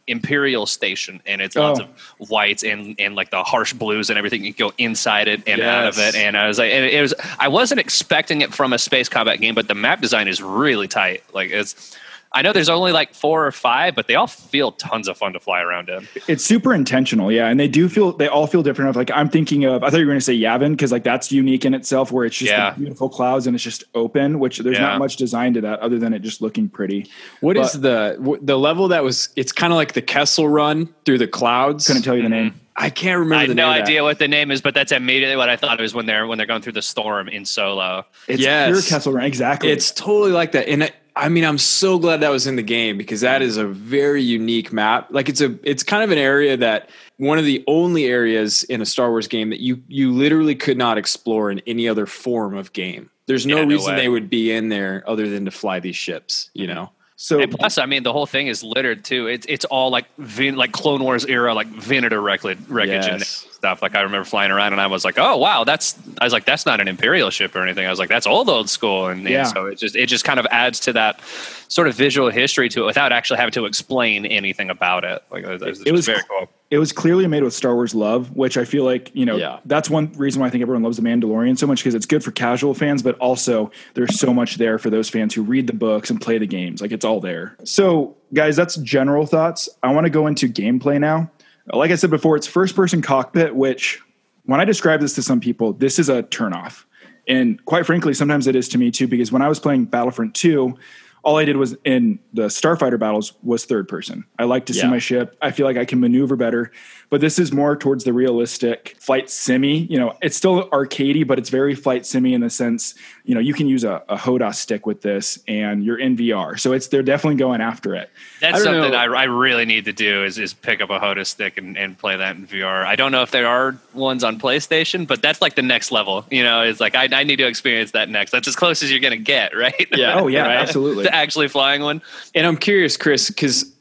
Imperial 0.10 0.66
Station, 0.66 1.22
and 1.26 1.42
it's 1.42 1.56
lots 1.56 1.80
Oh. 1.80 1.84
of 1.84 2.30
whites 2.30 2.64
and 2.64 2.96
and 3.00 3.16
like 3.16 3.30
the 3.32 3.44
harsh 3.44 3.74
blues 3.74 4.10
and 4.10 4.18
everything. 4.18 4.44
You 4.44 4.54
go 4.54 4.74
inside 4.78 5.28
it 5.28 5.44
and 5.48 5.62
out 5.62 5.88
of 5.88 5.98
it, 6.00 6.16
and 6.16 6.36
I 6.36 6.48
was 6.48 6.58
like, 6.60 6.72
and 6.72 6.84
it 6.86 7.02
was. 7.02 7.14
I 7.40 7.48
wasn't 7.48 7.80
expecting 7.80 8.42
it 8.42 8.54
from 8.54 8.74
a 8.74 8.78
space 8.78 9.08
combat 9.08 9.40
game, 9.40 9.56
but 9.56 9.68
the 9.68 9.76
map 9.76 10.02
design 10.02 10.28
is 10.28 10.42
really 10.42 10.88
tight. 10.88 11.24
Like 11.34 11.52
it's. 11.52 11.96
I 12.32 12.44
know 12.44 12.54
there's 12.54 12.70
only 12.70 12.92
like 12.92 13.16
four 13.16 13.48
or 13.48 13.52
five, 13.52 13.96
but 13.96 14.08
they 14.08 14.14
all 14.14 14.28
feel 14.28 14.72
tons 14.72 15.08
of 15.08 15.18
fun 15.18 15.34
to 15.34 15.40
fly 15.40 15.62
around 15.62 15.90
in. 15.90 16.08
It's 16.28 16.46
super 16.46 16.76
intentional, 16.76 17.32
yeah, 17.32 17.48
and 17.48 17.60
they 17.60 17.68
do 17.68 17.90
feel 17.90 18.12
they 18.12 18.28
all 18.28 18.46
feel 18.46 18.62
different. 18.62 18.90
Of 18.90 18.96
like 18.96 19.10
I'm 19.12 19.30
thinking 19.30 19.66
of, 19.66 19.84
I 19.84 19.90
thought 19.90 19.98
you 20.00 20.06
were 20.06 20.12
going 20.12 20.20
to 20.20 20.24
say 20.26 20.38
Yavin 20.38 20.72
because 20.72 20.92
like 20.92 21.04
that's 21.04 21.32
unique 21.32 21.66
in 21.66 21.74
itself, 21.74 22.12
where 22.12 22.26
it's 22.26 22.38
just 22.38 22.52
Yeah. 22.52 22.70
the 22.72 22.82
beautiful 22.82 23.10
clouds 23.10 23.48
and 23.48 23.56
it's 23.56 23.64
just 23.64 23.84
open, 23.96 24.40
which 24.40 24.60
there's 24.60 24.78
Yeah. 24.78 24.84
not 24.90 25.00
much 25.00 25.16
design 25.16 25.56
to 25.56 25.62
that 25.62 25.80
other 25.80 25.98
than 25.98 26.14
it 26.14 26.20
just 26.20 26.40
looking 26.40 26.70
pretty. 26.70 27.10
What 27.42 27.58
is 27.58 27.72
But- 27.74 27.82
the 27.82 28.40
the 28.44 28.60
level 28.60 28.90
that 28.90 29.04
was? 29.04 29.30
It's 29.36 29.52
kind 29.52 29.74
of 29.74 29.78
like 29.78 29.94
the 29.94 30.02
Kessel 30.04 30.48
Run 30.48 30.90
through 31.06 31.18
the 31.18 31.28
clouds. 31.28 31.88
Couldn't 31.88 32.04
tell 32.04 32.16
you 32.16 32.22
the 32.24 32.30
name. 32.30 32.52
Mm-hmm. 32.52 32.58
I 32.82 32.90
can't 32.92 33.20
remember. 33.20 33.36
I 33.36 33.46
the 33.46 33.50
had 33.50 33.58
no 33.58 33.64
name 33.64 33.72
of 33.72 33.78
that. 33.80 33.90
idea 33.92 34.04
what 34.04 34.20
the 34.20 34.28
name 34.28 34.52
is, 34.52 34.62
but 34.62 34.74
that's 34.76 34.92
immediately 34.94 35.36
what 35.36 35.50
I 35.50 35.58
thought 35.58 35.80
it 35.80 35.82
was 35.82 35.94
when 35.96 36.06
they're 36.06 36.28
when 36.28 36.38
they're 36.38 36.48
going 36.48 36.62
through 36.62 36.74
the 36.74 36.82
storm 36.84 37.28
in 37.28 37.44
Solo. 37.44 38.06
It's 38.28 38.42
Yes. 38.42 38.70
pure 38.70 38.82
Kessel 38.84 39.14
Run, 39.14 39.26
exactly. 39.26 39.70
It's 39.72 39.92
totally 39.92 40.32
like 40.32 40.52
that, 40.54 40.68
and 40.70 40.90
I, 41.20 41.26
I 41.26 41.30
mean, 41.30 41.44
I'm 41.46 41.58
so 41.58 42.00
glad 42.00 42.22
that 42.22 42.30
was 42.32 42.48
in 42.48 42.56
the 42.56 42.64
game 42.64 42.98
because 42.98 43.22
that 43.22 43.42
is 43.42 43.58
a 43.58 43.66
very 43.66 44.24
unique 44.24 44.72
map. 44.74 45.08
Like 45.12 45.30
it's 45.30 45.42
a, 45.42 45.58
it's 45.64 45.84
kind 45.84 46.04
of 46.04 46.12
an 46.12 46.18
area 46.18 46.58
that 46.58 46.90
one 47.18 47.38
of 47.38 47.46
the 47.46 47.64
only 47.68 48.06
areas 48.06 48.64
in 48.64 48.82
a 48.82 48.86
Star 48.86 49.10
Wars 49.10 49.28
game 49.28 49.50
that 49.50 49.60
you 49.60 49.82
you 49.88 50.12
literally 50.12 50.56
could 50.56 50.78
not 50.78 50.98
explore 50.98 51.52
in 51.52 51.62
any 51.68 51.88
other 51.88 52.06
form 52.06 52.56
of 52.56 52.74
game. 52.74 53.10
There's 53.28 53.46
no 53.46 53.58
Yeah, 53.58 53.64
no 53.66 53.70
reason 53.70 53.96
way. 53.96 54.02
they 54.02 54.10
would 54.10 54.30
be 54.30 54.52
in 54.52 54.70
there 54.70 55.04
other 55.08 55.30
than 55.30 55.46
to 55.46 55.52
fly 55.52 55.80
these 55.80 55.96
ships. 55.96 56.50
You 56.54 56.68
know. 56.68 56.92
so 57.16 57.40
And 57.40 57.52
plus, 57.52 57.78
I 57.78 57.86
mean, 57.86 58.04
the 58.04 58.14
whole 58.14 58.26
thing 58.26 58.48
is 58.48 58.64
littered 58.64 59.04
too. 59.04 59.28
It's 59.28 59.46
it's 59.50 59.66
all 59.66 59.92
like 59.92 60.06
Vin, 60.18 60.56
like 60.56 60.72
Clone 60.72 61.04
Wars 61.04 61.26
era, 61.26 61.54
like 61.54 61.68
Venator 61.68 62.22
wreckage, 62.22 62.60
wreckage 62.68 63.06
Yes. 63.06 63.46
Stuff. 63.60 63.82
Like 63.82 63.94
I 63.96 64.02
remember 64.02 64.26
flying 64.26 64.52
around, 64.52 64.72
and 64.74 64.82
I 64.82 64.88
was 64.88 65.06
like, 65.06 65.18
"Oh 65.20 65.38
wow, 65.38 65.64
that's." 65.64 65.96
I 66.20 66.24
was 66.24 66.34
like, 66.34 66.46
"That's 66.46 66.66
not 66.66 66.80
an 66.82 66.88
Imperial 66.88 67.30
ship 67.30 67.56
or 67.56 67.62
anything." 67.62 67.86
I 67.86 67.90
was 67.90 68.00
like, 68.00 68.10
"That's 68.10 68.26
old 68.26 68.50
old 68.50 68.70
school," 68.70 69.08
and, 69.08 69.20
and 69.22 69.30
Yeah. 69.30 69.44
so 69.44 69.66
it 69.68 69.78
just 69.78 69.96
it 69.96 70.08
just 70.08 70.24
kind 70.26 70.40
of 70.40 70.48
adds 70.50 70.80
to 70.82 70.94
that 70.94 71.20
sort 71.68 71.88
of 71.88 71.94
visual 71.96 72.30
history 72.32 72.68
to 72.70 72.84
it 72.84 72.86
without 72.86 73.12
actually 73.12 73.38
having 73.38 73.52
to 73.52 73.66
explain 73.66 74.26
anything 74.26 74.70
about 74.72 75.04
it. 75.04 75.22
Like 75.30 75.44
it 75.44 75.60
was, 75.62 75.82
It 75.86 75.92
was 75.92 76.06
very 76.08 76.22
cool. 76.28 76.50
it 76.72 76.80
was 76.80 76.92
clearly 76.92 77.28
made 77.28 77.44
with 77.44 77.54
Star 77.54 77.76
Wars 77.76 77.94
love, 77.94 78.36
which 78.36 78.58
I 78.58 78.64
feel 78.66 78.86
like, 78.86 79.12
you 79.14 79.24
know, 79.26 79.36
Yeah. 79.36 79.60
that's 79.66 79.88
one 79.88 80.12
reason 80.16 80.42
why 80.42 80.48
I 80.48 80.50
think 80.50 80.64
everyone 80.64 80.82
loves 80.82 80.98
The 80.98 81.04
Mandalorian 81.04 81.60
so 81.60 81.68
much 81.68 81.80
because 81.84 81.94
it's 81.94 82.08
good 82.08 82.24
for 82.24 82.32
casual 82.32 82.74
fans, 82.74 83.04
but 83.04 83.16
also 83.20 83.70
there's 83.94 84.18
so 84.20 84.34
much 84.34 84.56
there 84.56 84.80
for 84.80 84.90
those 84.90 85.10
fans 85.10 85.36
who 85.36 85.44
read 85.44 85.68
the 85.68 85.74
books 85.74 86.10
and 86.10 86.20
play 86.20 86.40
the 86.40 86.48
games. 86.48 86.82
Like 86.82 86.92
it's 86.92 87.06
all 87.06 87.20
there. 87.20 87.56
So, 87.66 88.16
guys, 88.34 88.56
that's 88.56 88.76
general 88.78 89.28
thoughts. 89.28 89.70
I 89.84 89.94
want 89.94 90.06
to 90.06 90.10
go 90.10 90.26
into 90.26 90.48
gameplay 90.48 91.00
now. 91.00 91.30
Like 91.72 91.92
I 91.92 91.96
said 91.96 92.10
before, 92.10 92.36
it's 92.36 92.48
first 92.48 92.76
person 92.76 93.02
cockpit, 93.02 93.56
which 93.56 94.02
when 94.46 94.60
I 94.60 94.66
describe 94.66 95.02
this 95.02 95.14
to 95.16 95.22
some 95.22 95.40
people, 95.40 95.74
this 95.74 96.00
is 96.00 96.10
a 96.10 96.24
turnoff. 96.24 96.86
And 97.28 97.64
quite 97.66 97.86
frankly, 97.86 98.14
sometimes 98.14 98.48
it 98.48 98.56
is 98.56 98.68
to 98.70 98.78
me 98.78 98.90
too, 98.92 99.08
because 99.08 99.32
when 99.32 99.42
I 99.42 99.48
was 99.48 99.60
playing 99.60 99.86
Battlefront 99.86 100.34
2, 100.34 100.74
all 101.22 101.38
I 101.38 101.44
did 101.46 101.58
was 101.58 101.76
in 101.84 102.18
the 102.34 102.44
starfighter 102.44 102.98
battles 102.98 103.34
was 103.44 103.66
third 103.66 103.88
person. 103.90 104.24
I 104.40 104.46
like 104.46 104.66
to 104.68 104.74
see 104.74 104.80
Yeah. 104.80 104.90
my 104.90 105.00
ship. 105.00 105.38
I 105.42 105.52
feel 105.52 105.66
like 105.66 105.76
I 105.78 105.84
can 105.84 106.00
maneuver 106.00 106.38
better. 106.38 106.72
But 107.10 107.20
this 107.20 107.38
is 107.38 107.52
more 107.52 107.76
towards 107.76 108.06
the 108.06 108.14
realistic 108.14 108.96
flight 109.00 109.30
simi. 109.30 109.80
You 109.80 110.00
know, 110.00 110.14
it's 110.22 110.38
still 110.38 110.70
arcadey, 110.70 111.28
but 111.28 111.38
it's 111.38 111.50
very 111.50 111.76
flight 111.76 112.06
simi 112.06 112.34
in 112.34 112.40
the 112.42 112.50
sense, 112.50 112.96
you 113.30 113.36
know, 113.36 113.42
you 113.42 113.54
can 113.54 113.68
use 113.68 113.84
a, 113.84 114.02
a 114.10 114.18
HOTAS 114.18 114.56
stick 114.56 114.88
with 114.88 115.04
this 115.04 115.38
and 115.48 115.84
you're 115.84 116.00
in 116.00 116.18
VR. 116.18 116.60
So 116.60 116.74
it's 116.74 116.88
they're 116.88 117.04
definitely 117.04 117.38
going 117.38 117.62
after 117.62 117.94
it. 117.94 118.10
That's 118.42 118.62
I 118.62 118.64
something. 118.64 118.96
I, 118.96 119.04
I 119.04 119.24
really 119.26 119.66
need 119.66 119.86
to 119.86 119.94
do 119.94 120.24
is, 120.24 120.40
is 120.40 120.56
pick 120.56 120.82
up 120.82 120.90
a 120.90 120.98
HOTAS 120.98 121.28
stick 121.28 121.60
and, 121.60 121.78
and 121.78 121.96
play 121.96 122.18
that 122.18 122.38
in 122.38 122.48
VR. 122.48 122.84
I 122.84 122.96
don't 122.96 123.12
know 123.12 123.22
if 123.22 123.30
there 123.30 123.46
are 123.46 123.78
ones 123.94 124.24
on 124.24 124.40
PlayStation, 124.40 125.06
but 125.06 125.22
that's 125.22 125.42
like 125.44 125.54
the 125.54 125.62
next 125.62 125.92
level. 125.92 126.26
You 126.32 126.42
know, 126.42 126.64
it's 126.64 126.80
like 126.80 126.96
I, 126.96 127.08
I 127.12 127.24
need 127.24 127.36
to 127.36 127.46
experience 127.46 127.92
that 127.92 128.10
next. 128.10 128.32
That's 128.32 128.48
as 128.48 128.56
close 128.56 128.82
as 128.82 128.90
you're 128.90 129.00
going 129.00 129.12
to 129.12 129.18
get, 129.24 129.56
right? 129.56 129.88
Yeah. 129.92 130.20
Oh 130.20 130.26
yeah, 130.28 130.48
Right. 130.48 130.58
absolutely. 130.58 131.04
to 131.04 131.14
actually 131.14 131.50
flying 131.50 131.84
one. 131.84 132.02
And 132.34 132.48
I'm 132.48 132.58
curious, 132.58 132.98
Chris, 132.98 133.30
because 133.30 133.72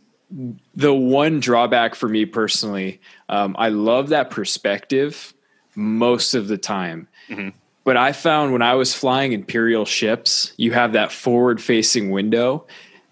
the 0.76 0.92
one 0.92 1.40
drawback 1.40 1.94
for 1.94 2.06
me 2.06 2.26
personally, 2.26 3.00
um, 3.30 3.56
I 3.58 3.70
love 3.70 4.10
that 4.10 4.28
perspective 4.28 5.32
most 5.74 6.34
of 6.34 6.48
the 6.48 6.58
time. 6.58 7.08
But 7.88 7.96
I 7.96 8.12
found 8.12 8.52
when 8.52 8.60
I 8.60 8.74
was 8.74 8.92
flying 8.94 9.32
Imperial 9.32 9.86
ships, 9.86 10.52
you 10.58 10.72
have 10.72 10.92
that 10.92 11.10
forward 11.10 11.58
facing 11.58 12.10
window. 12.10 12.66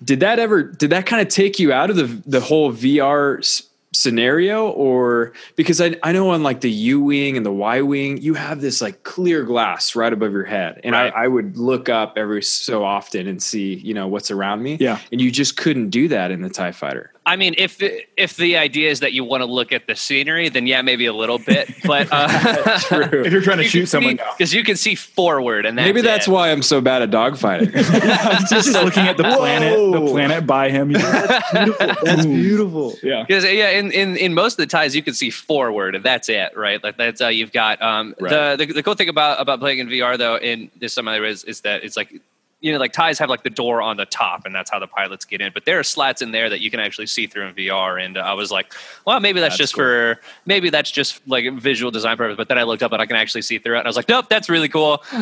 Did 0.05 0.21
that 0.21 0.39
ever, 0.39 0.65
did 0.65 0.91
that 0.91 1.07
kind 1.07 1.23
of 1.23 1.29
take 1.29 1.59
you 1.59 1.73
out 1.73 1.89
of 1.89 1.97
the, 1.97 2.05
the 2.27 2.41
whole 2.43 2.71
VR 2.75 3.39
s- 3.39 3.63
scenario 3.95 4.69
or 4.69 5.33
because 5.55 5.81
I, 5.81 5.97
I 6.03 6.13
know 6.13 6.29
on 6.29 6.43
like 6.43 6.61
the 6.61 6.71
U 6.71 7.01
wing 7.01 7.39
and 7.39 7.47
the 7.47 7.53
Y 7.53 7.81
wing, 7.81 8.19
you 8.21 8.35
have 8.35 8.61
this 8.61 8.83
like 8.83 9.03
clear 9.03 9.45
glass 9.45 9.97
right 9.97 10.13
above 10.13 10.33
your 10.33 10.45
head. 10.45 10.79
And 10.85 10.93
Right. 10.93 11.11
I, 11.11 11.25
I 11.25 11.29
would 11.29 11.57
look 11.57 11.89
up 11.89 12.19
every 12.19 12.43
so 12.43 12.85
often 12.85 13.27
and 13.27 13.43
see, 13.43 13.77
you 13.77 13.95
know, 13.95 14.07
what's 14.09 14.31
around 14.31 14.63
me. 14.63 14.77
Yeah. 14.79 14.99
And 15.11 15.23
you 15.23 15.31
just 15.31 15.57
couldn't 15.57 15.89
do 15.89 16.07
that 16.09 16.31
in 16.31 16.43
the 16.43 16.51
TIE 16.51 16.73
fighter. 16.73 17.15
I 17.29 17.35
mean, 17.35 17.57
if 17.59 17.83
if 18.17 18.37
the 18.37 18.57
idea 18.57 18.89
is 18.89 19.01
that 19.01 19.13
you 19.13 19.25
want 19.25 19.41
to 19.41 19.47
look 19.47 19.73
at 19.73 19.89
the 19.89 19.97
scenery, 19.97 20.49
then 20.49 20.67
yeah, 20.69 20.81
maybe 20.83 21.07
a 21.07 21.13
little 21.13 21.41
bit. 21.41 21.69
But 21.85 22.07
uh, 22.13 22.29
if 22.91 23.33
you're 23.33 23.43
trying 23.43 23.59
to 23.59 23.65
shoot 23.65 23.87
someone, 23.87 24.21
because 24.39 24.55
you 24.55 24.63
can 24.63 24.77
see 24.77 24.95
forward, 24.95 25.67
and 25.67 25.77
that's 25.77 25.87
Maybe 25.87 26.03
that's 26.03 26.29
it. 26.29 26.31
why 26.31 26.53
I'm 26.53 26.63
so 26.63 26.81
bad 26.81 27.03
at 27.03 27.11
dogfighting. 27.11 27.73
just 28.49 28.73
looking 28.85 29.09
at 29.09 29.17
the 29.17 29.25
planet, 29.25 29.77
the 29.77 30.07
planet 30.09 30.47
by 30.47 30.71
him. 30.71 30.93
You're 30.93 31.01
That's 31.01 31.53
beautiful. 31.53 31.97
That's 32.05 32.27
beautiful. 32.27 32.95
Yeah. 33.03 33.25
Because 33.27 33.45
yeah, 33.45 33.71
in, 33.71 33.91
in 33.91 34.17
in 34.17 34.33
most 34.33 34.53
of 34.53 34.59
the 34.59 34.67
ties 34.69 34.95
you 34.95 35.03
can 35.03 35.15
see 35.15 35.31
forward, 35.31 35.97
and 35.97 36.05
that's 36.05 36.29
it, 36.29 36.57
right? 36.57 36.83
Like 36.83 36.97
that's 36.97 37.21
uh, 37.21 37.27
you've 37.29 37.53
got 37.53 37.83
um 37.83 38.15
Right. 38.21 38.57
the, 38.57 38.67
the 38.67 38.73
the 38.75 38.83
cool 38.85 38.95
thing 38.95 39.09
about 39.09 39.41
about 39.41 39.59
playing 39.59 39.81
in 39.81 39.89
VR 39.89 40.17
though, 40.17 40.37
and 40.37 40.71
this 40.79 40.93
some 40.95 41.09
other 41.09 41.25
is 41.25 41.43
is 41.43 41.63
that 41.63 41.83
it's 41.83 41.97
like 41.97 42.15
you 42.61 42.73
know, 42.73 42.79
like 42.79 42.93
ties 42.93 43.19
have 43.19 43.29
like 43.29 43.43
the 43.43 43.51
door 43.51 43.83
on 43.83 43.97
the 43.97 44.07
top, 44.07 44.45
and 44.47 44.55
that's 44.55 44.71
how 44.71 44.79
the 44.79 44.87
pilots 44.87 45.25
get 45.25 45.41
in. 45.41 45.53
But 45.53 45.67
there 45.67 45.79
are 45.79 45.83
slats 45.85 46.23
in 46.23 46.33
there 46.33 46.49
that 46.49 46.61
you 46.61 46.71
can 46.71 46.81
actually 46.81 47.07
see 47.07 47.27
through 47.27 47.47
in 47.49 47.55
VR. 47.55 48.03
And 48.03 48.17
uh, 48.17 48.21
I 48.21 48.33
was 48.33 48.51
like, 48.51 48.73
well, 49.07 49.21
maybe 49.21 49.41
that's, 49.41 49.53
That's 49.53 49.59
just 49.59 49.75
cool. 49.75 49.85
for 49.85 50.21
maybe 50.47 50.71
that's 50.71 50.91
just 50.91 51.21
like 51.29 51.45
visual 51.55 51.91
design 51.91 52.17
purpose. 52.17 52.37
But 52.37 52.49
then 52.49 52.59
I 52.59 52.63
looked 52.63 52.83
up 52.83 52.93
and 52.93 53.03
I 53.03 53.07
can 53.07 53.17
actually 53.17 53.43
see 53.43 53.59
through 53.59 53.77
it, 53.77 53.81
and 53.81 53.87
I 53.87 53.91
was 53.91 53.97
like, 53.97 54.09
nope, 54.09 54.27
that's 54.29 54.49
really 54.49 54.69
cool. 54.69 55.03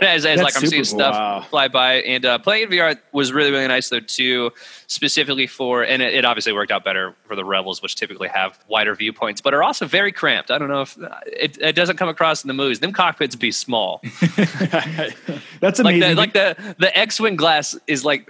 as 0.00 0.24
as 0.26 0.40
like 0.40 0.56
I'm 0.56 0.66
seeing 0.66 0.82
cool. 0.82 0.98
stuff 0.98 1.14
Wow. 1.14 1.40
fly 1.50 1.68
by, 1.68 1.94
and 2.02 2.24
uh, 2.24 2.38
playing 2.38 2.64
in 2.64 2.68
VR 2.70 2.98
was 3.12 3.32
really 3.32 3.50
really 3.50 3.68
nice 3.68 3.88
though 3.90 4.00
too, 4.00 4.50
specifically 4.86 5.46
for 5.46 5.82
and 5.82 6.00
it, 6.02 6.14
it 6.14 6.24
obviously 6.24 6.52
worked 6.52 6.72
out 6.72 6.84
better 6.84 7.14
for 7.26 7.36
the 7.36 7.44
rebels, 7.44 7.82
which 7.82 7.96
typically 7.96 8.28
have 8.28 8.58
wider 8.66 8.94
viewpoints, 8.94 9.40
but 9.40 9.52
are 9.54 9.62
also 9.62 9.84
very 9.86 10.10
cramped. 10.10 10.50
I 10.50 10.56
don't 10.58 10.68
know 10.68 10.82
if 10.82 10.98
uh, 11.00 11.08
it, 11.26 11.58
it 11.60 11.74
doesn't 11.74 11.96
come 11.98 12.08
across 12.08 12.42
in 12.42 12.48
the 12.48 12.54
movies. 12.54 12.80
Them 12.80 12.92
cockpits 12.92 13.36
be 13.36 13.52
small. 13.52 14.00
That's 15.60 15.78
like 15.80 15.96
amazing. 15.96 16.00
the 16.00 16.14
like 16.14 16.32
the 16.32 16.74
the 16.78 16.87
X-wing 16.94 17.36
glass 17.36 17.76
is 17.86 18.04
like 18.04 18.28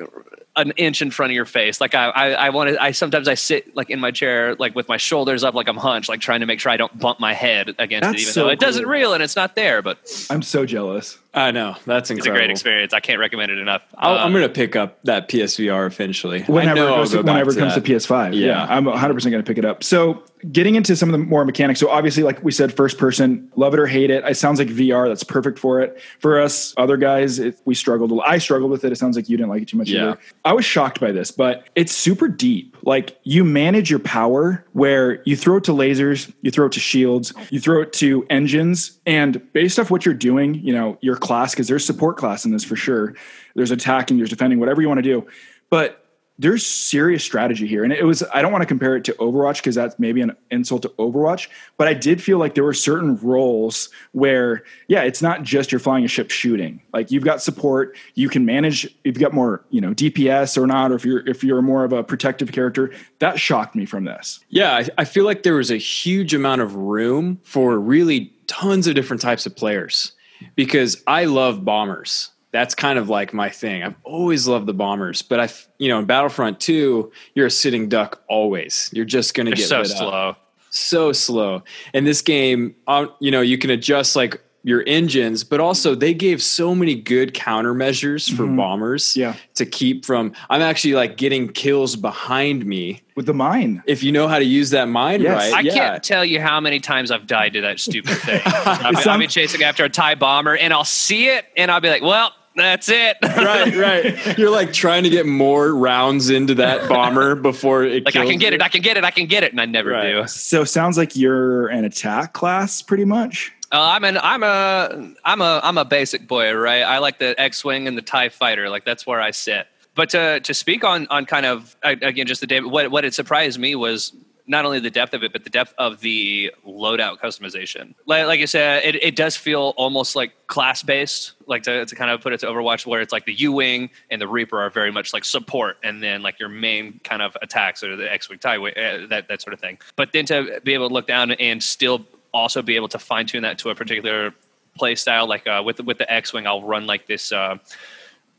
an 0.56 0.72
inch 0.76 1.02
in 1.02 1.10
front 1.10 1.30
of 1.30 1.36
your 1.36 1.44
face. 1.44 1.80
Like 1.80 1.94
I 1.94 2.08
I, 2.08 2.30
I 2.30 2.50
want 2.50 2.70
to. 2.70 2.82
I 2.82 2.90
sometimes 2.90 3.28
I 3.28 3.34
sit 3.34 3.76
like 3.76 3.90
in 3.90 4.00
my 4.00 4.10
chair 4.10 4.56
like 4.56 4.74
with 4.74 4.88
my 4.88 4.96
shoulders 4.96 5.44
up 5.44 5.54
like 5.54 5.68
I'm 5.68 5.76
hunched, 5.76 6.08
like 6.08 6.20
trying 6.20 6.40
to 6.40 6.46
make 6.46 6.58
sure 6.60 6.72
I 6.72 6.76
don't 6.76 6.98
bump 6.98 7.20
my 7.20 7.32
head 7.32 7.74
against 7.78 8.02
That's 8.02 8.14
it, 8.14 8.22
even 8.22 8.32
so 8.32 8.44
though 8.44 8.50
it 8.50 8.58
doesn't 8.58 8.84
cool. 8.84 8.92
reel 8.92 9.12
and 9.14 9.22
it's 9.22 9.36
not 9.36 9.54
there. 9.54 9.82
But 9.82 9.98
I'm 10.30 10.42
so 10.42 10.66
jealous. 10.66 11.18
I 11.34 11.50
know 11.50 11.76
that's 11.84 12.10
it's 12.10 12.26
a 12.26 12.30
great 12.30 12.50
experience. 12.50 12.92
I 12.94 13.00
can't 13.00 13.20
recommend 13.20 13.52
it 13.52 13.58
enough. 13.58 13.82
I'll, 13.96 14.16
Uh, 14.16 14.24
I'm 14.24 14.32
going 14.32 14.42
to 14.44 14.48
pick 14.48 14.74
up 14.76 14.98
that 15.04 15.28
PSVR 15.28 15.86
eventually. 15.86 16.42
Whenever 16.44 16.80
it, 16.80 16.86
goes 16.86 17.12
go 17.12 17.22
whenever 17.22 17.50
it 17.50 17.54
to 17.54 17.60
comes 17.60 17.74
that. 17.74 17.84
to 17.84 17.92
PS5. 17.92 18.34
Yeah. 18.34 18.46
Yeah. 18.46 18.66
I'm 18.68 18.84
100% 18.86 19.06
going 19.30 19.32
to 19.32 19.42
pick 19.42 19.58
it 19.58 19.64
up. 19.64 19.84
So, 19.84 20.22
getting 20.52 20.74
into 20.76 20.94
some 20.96 21.08
of 21.08 21.12
the 21.12 21.18
more 21.18 21.44
mechanics. 21.44 21.80
So, 21.80 21.90
obviously, 21.90 22.22
like 22.22 22.42
we 22.42 22.50
said, 22.50 22.72
first 22.72 22.96
person, 22.96 23.50
love 23.56 23.74
it 23.74 23.80
or 23.80 23.86
hate 23.86 24.10
it. 24.10 24.24
It 24.24 24.36
sounds 24.36 24.58
like 24.58 24.68
VR, 24.68 25.06
that's 25.08 25.22
perfect 25.22 25.58
for 25.58 25.80
it. 25.82 26.00
For 26.18 26.40
us, 26.40 26.72
other 26.78 26.96
guys, 26.96 27.38
it, 27.38 27.60
we 27.66 27.74
struggled. 27.74 28.18
I 28.24 28.38
struggled 28.38 28.70
with 28.70 28.84
it. 28.84 28.90
It 28.92 28.96
sounds 28.96 29.14
like 29.14 29.28
you 29.28 29.36
didn't 29.36 29.50
like 29.50 29.62
it 29.62 29.68
too 29.68 29.76
much 29.76 29.90
Yeah. 29.90 30.02
either. 30.12 30.18
I 30.46 30.54
was 30.54 30.64
shocked 30.64 30.98
by 30.98 31.12
this, 31.12 31.30
but 31.30 31.68
it's 31.74 31.92
super 31.92 32.26
deep. 32.26 32.74
Like, 32.82 33.18
you 33.24 33.44
manage 33.44 33.90
your 33.90 33.98
power 34.00 34.64
where 34.72 35.22
you 35.24 35.36
throw 35.36 35.58
it 35.58 35.64
to 35.64 35.72
lasers, 35.72 36.32
you 36.40 36.50
throw 36.50 36.66
it 36.66 36.72
to 36.72 36.80
shields, 36.80 37.34
you 37.50 37.60
throw 37.60 37.82
it 37.82 37.92
to 37.94 38.24
engines. 38.30 38.98
And 39.04 39.42
based 39.52 39.78
off 39.78 39.90
what 39.90 40.04
you're 40.06 40.14
doing, 40.14 40.54
you 40.54 40.72
know, 40.72 40.96
your 41.02 41.16
class, 41.20 41.52
because 41.52 41.68
there's 41.68 41.84
support 41.84 42.16
class 42.16 42.44
in 42.44 42.52
this 42.52 42.64
for 42.64 42.76
sure. 42.76 43.14
There's 43.54 43.70
attacking, 43.70 44.16
there's 44.16 44.30
defending, 44.30 44.60
whatever 44.60 44.80
you 44.80 44.88
want 44.88 44.98
to 44.98 45.02
do. 45.02 45.26
But 45.70 46.04
there's 46.38 46.64
serious 46.64 47.24
strategy 47.24 47.66
here. 47.66 47.82
And 47.82 47.92
it 47.92 48.04
was, 48.04 48.22
I 48.32 48.42
don't 48.42 48.52
want 48.52 48.62
to 48.62 48.66
compare 48.66 48.96
it 48.96 49.04
to 49.04 49.12
Overwatch 49.14 49.56
because 49.56 49.74
that's 49.74 49.98
maybe 49.98 50.20
an 50.20 50.36
insult 50.50 50.82
to 50.82 50.88
Overwatch, 50.90 51.48
but 51.76 51.88
I 51.88 51.94
did 51.94 52.22
feel 52.22 52.38
like 52.38 52.54
there 52.54 52.62
were 52.62 52.74
certain 52.74 53.16
roles 53.16 53.88
where, 54.12 54.62
yeah, 54.86 55.02
it's 55.02 55.20
not 55.20 55.42
just 55.42 55.72
you're 55.72 55.80
flying 55.80 56.04
a 56.04 56.08
ship 56.08 56.30
shooting. 56.30 56.80
Like 56.92 57.10
you've 57.10 57.24
got 57.24 57.42
support, 57.42 57.96
you 58.14 58.28
can 58.28 58.44
manage, 58.44 58.84
if 58.84 58.92
you've 59.04 59.18
got 59.18 59.34
more, 59.34 59.64
you 59.70 59.80
know, 59.80 59.92
DPS 59.92 60.56
or 60.56 60.66
not, 60.66 60.92
or 60.92 60.94
if 60.94 61.04
you're, 61.04 61.26
if 61.28 61.42
you're 61.42 61.60
more 61.60 61.84
of 61.84 61.92
a 61.92 62.04
protective 62.04 62.52
character, 62.52 62.92
that 63.18 63.40
shocked 63.40 63.74
me 63.74 63.84
from 63.84 64.04
this. 64.04 64.38
Yeah, 64.48 64.76
I, 64.76 64.88
I 64.98 65.04
feel 65.04 65.24
like 65.24 65.42
there 65.42 65.56
was 65.56 65.72
a 65.72 65.76
huge 65.76 66.34
amount 66.34 66.60
of 66.60 66.76
room 66.76 67.40
for 67.42 67.78
really 67.80 68.32
tons 68.46 68.86
of 68.86 68.94
different 68.94 69.20
types 69.20 69.44
of 69.44 69.56
players 69.56 70.12
because 70.56 71.02
I 71.06 71.24
love 71.24 71.64
bombers. 71.64 72.30
That's 72.50 72.74
kind 72.74 72.98
of 72.98 73.08
like 73.08 73.34
my 73.34 73.50
thing. 73.50 73.82
I've 73.82 73.94
always 74.04 74.48
loved 74.48 74.66
the 74.66 74.74
bombers, 74.74 75.20
but 75.20 75.38
I, 75.38 75.48
you 75.78 75.88
know, 75.88 75.98
in 75.98 76.06
Battlefront 76.06 76.60
2, 76.60 77.12
you're 77.34 77.46
a 77.46 77.50
sitting 77.50 77.88
duck 77.88 78.22
always. 78.28 78.88
You're 78.92 79.04
just 79.04 79.34
going 79.34 79.46
to 79.46 79.52
get 79.52 79.68
so 79.68 79.80
lit 79.80 79.90
up. 79.90 79.96
slow. 79.98 80.36
so 80.70 81.12
slow. 81.12 81.62
And 81.92 82.06
this 82.06 82.22
game, 82.22 82.74
um, 82.86 83.12
you 83.20 83.30
know, 83.30 83.42
you 83.42 83.58
can 83.58 83.70
adjust 83.70 84.16
like 84.16 84.42
your 84.64 84.82
engines, 84.86 85.44
but 85.44 85.60
also 85.60 85.94
they 85.94 86.12
gave 86.12 86.42
so 86.42 86.74
many 86.74 86.94
good 86.94 87.32
countermeasures 87.34 88.28
for 88.34 88.42
mm-hmm. 88.42 88.56
bombers 88.56 89.16
Yeah. 89.16 89.34
to 89.54 89.64
keep 89.64 90.04
from. 90.04 90.32
I'm 90.50 90.62
actually 90.62 90.94
like 90.94 91.16
getting 91.16 91.48
kills 91.48 91.96
behind 91.96 92.66
me. 92.66 93.00
With 93.16 93.26
the 93.26 93.34
mine. 93.34 93.82
If 93.86 94.02
you 94.02 94.12
know 94.12 94.28
how 94.28 94.38
to 94.38 94.44
use 94.44 94.70
that 94.70 94.86
mine 94.88 95.22
Yes. 95.22 95.52
right, 95.52 95.54
I 95.54 95.60
yeah. 95.60 95.74
can't 95.74 96.02
tell 96.02 96.24
you 96.24 96.40
how 96.40 96.60
many 96.60 96.80
times 96.80 97.10
I've 97.10 97.26
died 97.26 97.52
to 97.54 97.60
that 97.62 97.80
stupid 97.80 98.16
thing. 98.18 98.40
I'll, 98.46 98.92
be, 98.92 98.98
I'll 99.06 99.18
be 99.18 99.26
chasing 99.26 99.62
after 99.62 99.84
a 99.84 99.88
TIE 99.88 100.14
bomber 100.16 100.56
and 100.56 100.72
I'll 100.72 100.84
see 100.84 101.28
it 101.28 101.46
and 101.56 101.70
I'll 101.70 101.80
be 101.80 101.88
like, 101.88 102.02
well, 102.02 102.32
that's 102.56 102.88
it. 102.88 103.16
right, 103.22 103.74
right. 103.76 104.36
You're 104.38 104.50
like 104.50 104.72
trying 104.72 105.04
to 105.04 105.10
get 105.10 105.26
more 105.26 105.72
rounds 105.72 106.28
into 106.30 106.56
that 106.56 106.88
bomber 106.88 107.34
before 107.36 107.84
it. 107.84 108.04
like 108.04 108.16
I 108.16 108.26
can 108.26 108.38
get 108.38 108.52
you. 108.52 108.56
it, 108.56 108.62
I 108.62 108.68
can 108.68 108.82
get 108.82 108.96
it, 108.96 109.04
I 109.04 109.12
can 109.12 109.26
get 109.26 109.44
it, 109.44 109.52
and 109.52 109.60
I 109.60 109.66
never 109.66 109.90
Right. 109.90 110.12
do. 110.12 110.26
So 110.26 110.64
sounds 110.64 110.98
like 110.98 111.14
you're 111.14 111.68
an 111.68 111.84
attack 111.84 112.32
class 112.32 112.82
pretty 112.82 113.04
much. 113.04 113.52
Uh, 113.70 113.92
I'm 113.92 114.04
an 114.04 114.18
I'm 114.18 114.42
a 114.42 115.14
I'm 115.24 115.40
a 115.40 115.60
I'm 115.62 115.78
a 115.78 115.84
basic 115.84 116.26
boy, 116.26 116.52
right? 116.54 116.82
I 116.82 116.98
like 116.98 117.18
the 117.18 117.38
X-wing 117.38 117.86
and 117.86 117.98
the 117.98 118.02
Tie 118.02 118.30
Fighter, 118.30 118.68
like 118.70 118.84
that's 118.84 119.06
where 119.06 119.20
I 119.20 119.30
sit. 119.30 119.66
But 119.94 120.10
to 120.10 120.40
to 120.40 120.54
speak 120.54 120.84
on 120.84 121.06
on 121.08 121.26
kind 121.26 121.44
of 121.44 121.76
again 121.82 122.26
just 122.26 122.40
the 122.40 122.46
day, 122.46 122.60
what 122.60 122.90
what 122.90 123.04
it 123.04 123.12
surprised 123.12 123.58
me 123.58 123.74
was 123.74 124.12
not 124.48 124.64
only 124.64 124.80
the 124.80 124.90
depth 124.90 125.12
of 125.12 125.22
it, 125.22 125.32
but 125.32 125.44
the 125.44 125.50
depth 125.50 125.74
of 125.76 126.00
the 126.00 126.50
loadout 126.66 127.18
customization. 127.18 127.94
Like, 128.06 128.26
like 128.26 128.48
said, 128.48 128.82
it, 128.82 128.94
it 129.02 129.14
does 129.14 129.36
feel 129.36 129.74
almost 129.76 130.16
like 130.16 130.32
class 130.46 130.82
based. 130.82 131.34
Like 131.46 131.62
to, 131.64 131.84
to 131.84 131.94
kind 131.94 132.10
of 132.10 132.22
put 132.22 132.32
it 132.32 132.40
to 132.40 132.46
Overwatch, 132.46 132.86
where 132.86 133.02
it's 133.02 133.12
like 133.12 133.26
the 133.26 133.34
U 133.34 133.52
wing 133.52 133.90
and 134.10 134.20
the 134.20 134.26
Reaper 134.26 134.58
are 134.58 134.70
very 134.70 134.90
much 134.90 135.12
like 135.12 135.24
support, 135.24 135.76
and 135.82 136.02
then 136.02 136.22
like 136.22 136.40
your 136.40 136.48
main 136.48 136.98
kind 137.04 137.20
of 137.20 137.36
attacks 137.42 137.84
or 137.84 137.94
the 137.96 138.10
X 138.10 138.30
wing, 138.30 138.38
Tie 138.38 138.56
uh, 138.56 139.06
that 139.08 139.28
that 139.28 139.42
sort 139.42 139.52
of 139.52 139.60
thing. 139.60 139.78
But 139.96 140.12
then 140.12 140.24
to 140.26 140.60
be 140.64 140.72
able 140.72 140.88
to 140.88 140.94
look 140.94 141.06
down 141.06 141.32
and 141.32 141.62
still 141.62 142.06
also 142.32 142.62
be 142.62 142.76
able 142.76 142.88
to 142.88 142.98
fine 142.98 143.26
tune 143.26 143.42
that 143.42 143.58
to 143.60 143.70
a 143.70 143.74
particular 143.74 144.34
play 144.76 144.94
style, 144.94 145.26
like 145.26 145.46
uh, 145.46 145.62
with 145.64 145.76
the, 145.78 145.82
with 145.82 145.98
the 145.98 146.12
X 146.12 146.32
wing, 146.32 146.46
I'll 146.46 146.62
run 146.62 146.86
like 146.86 147.06
this. 147.06 147.32
Uh, 147.32 147.58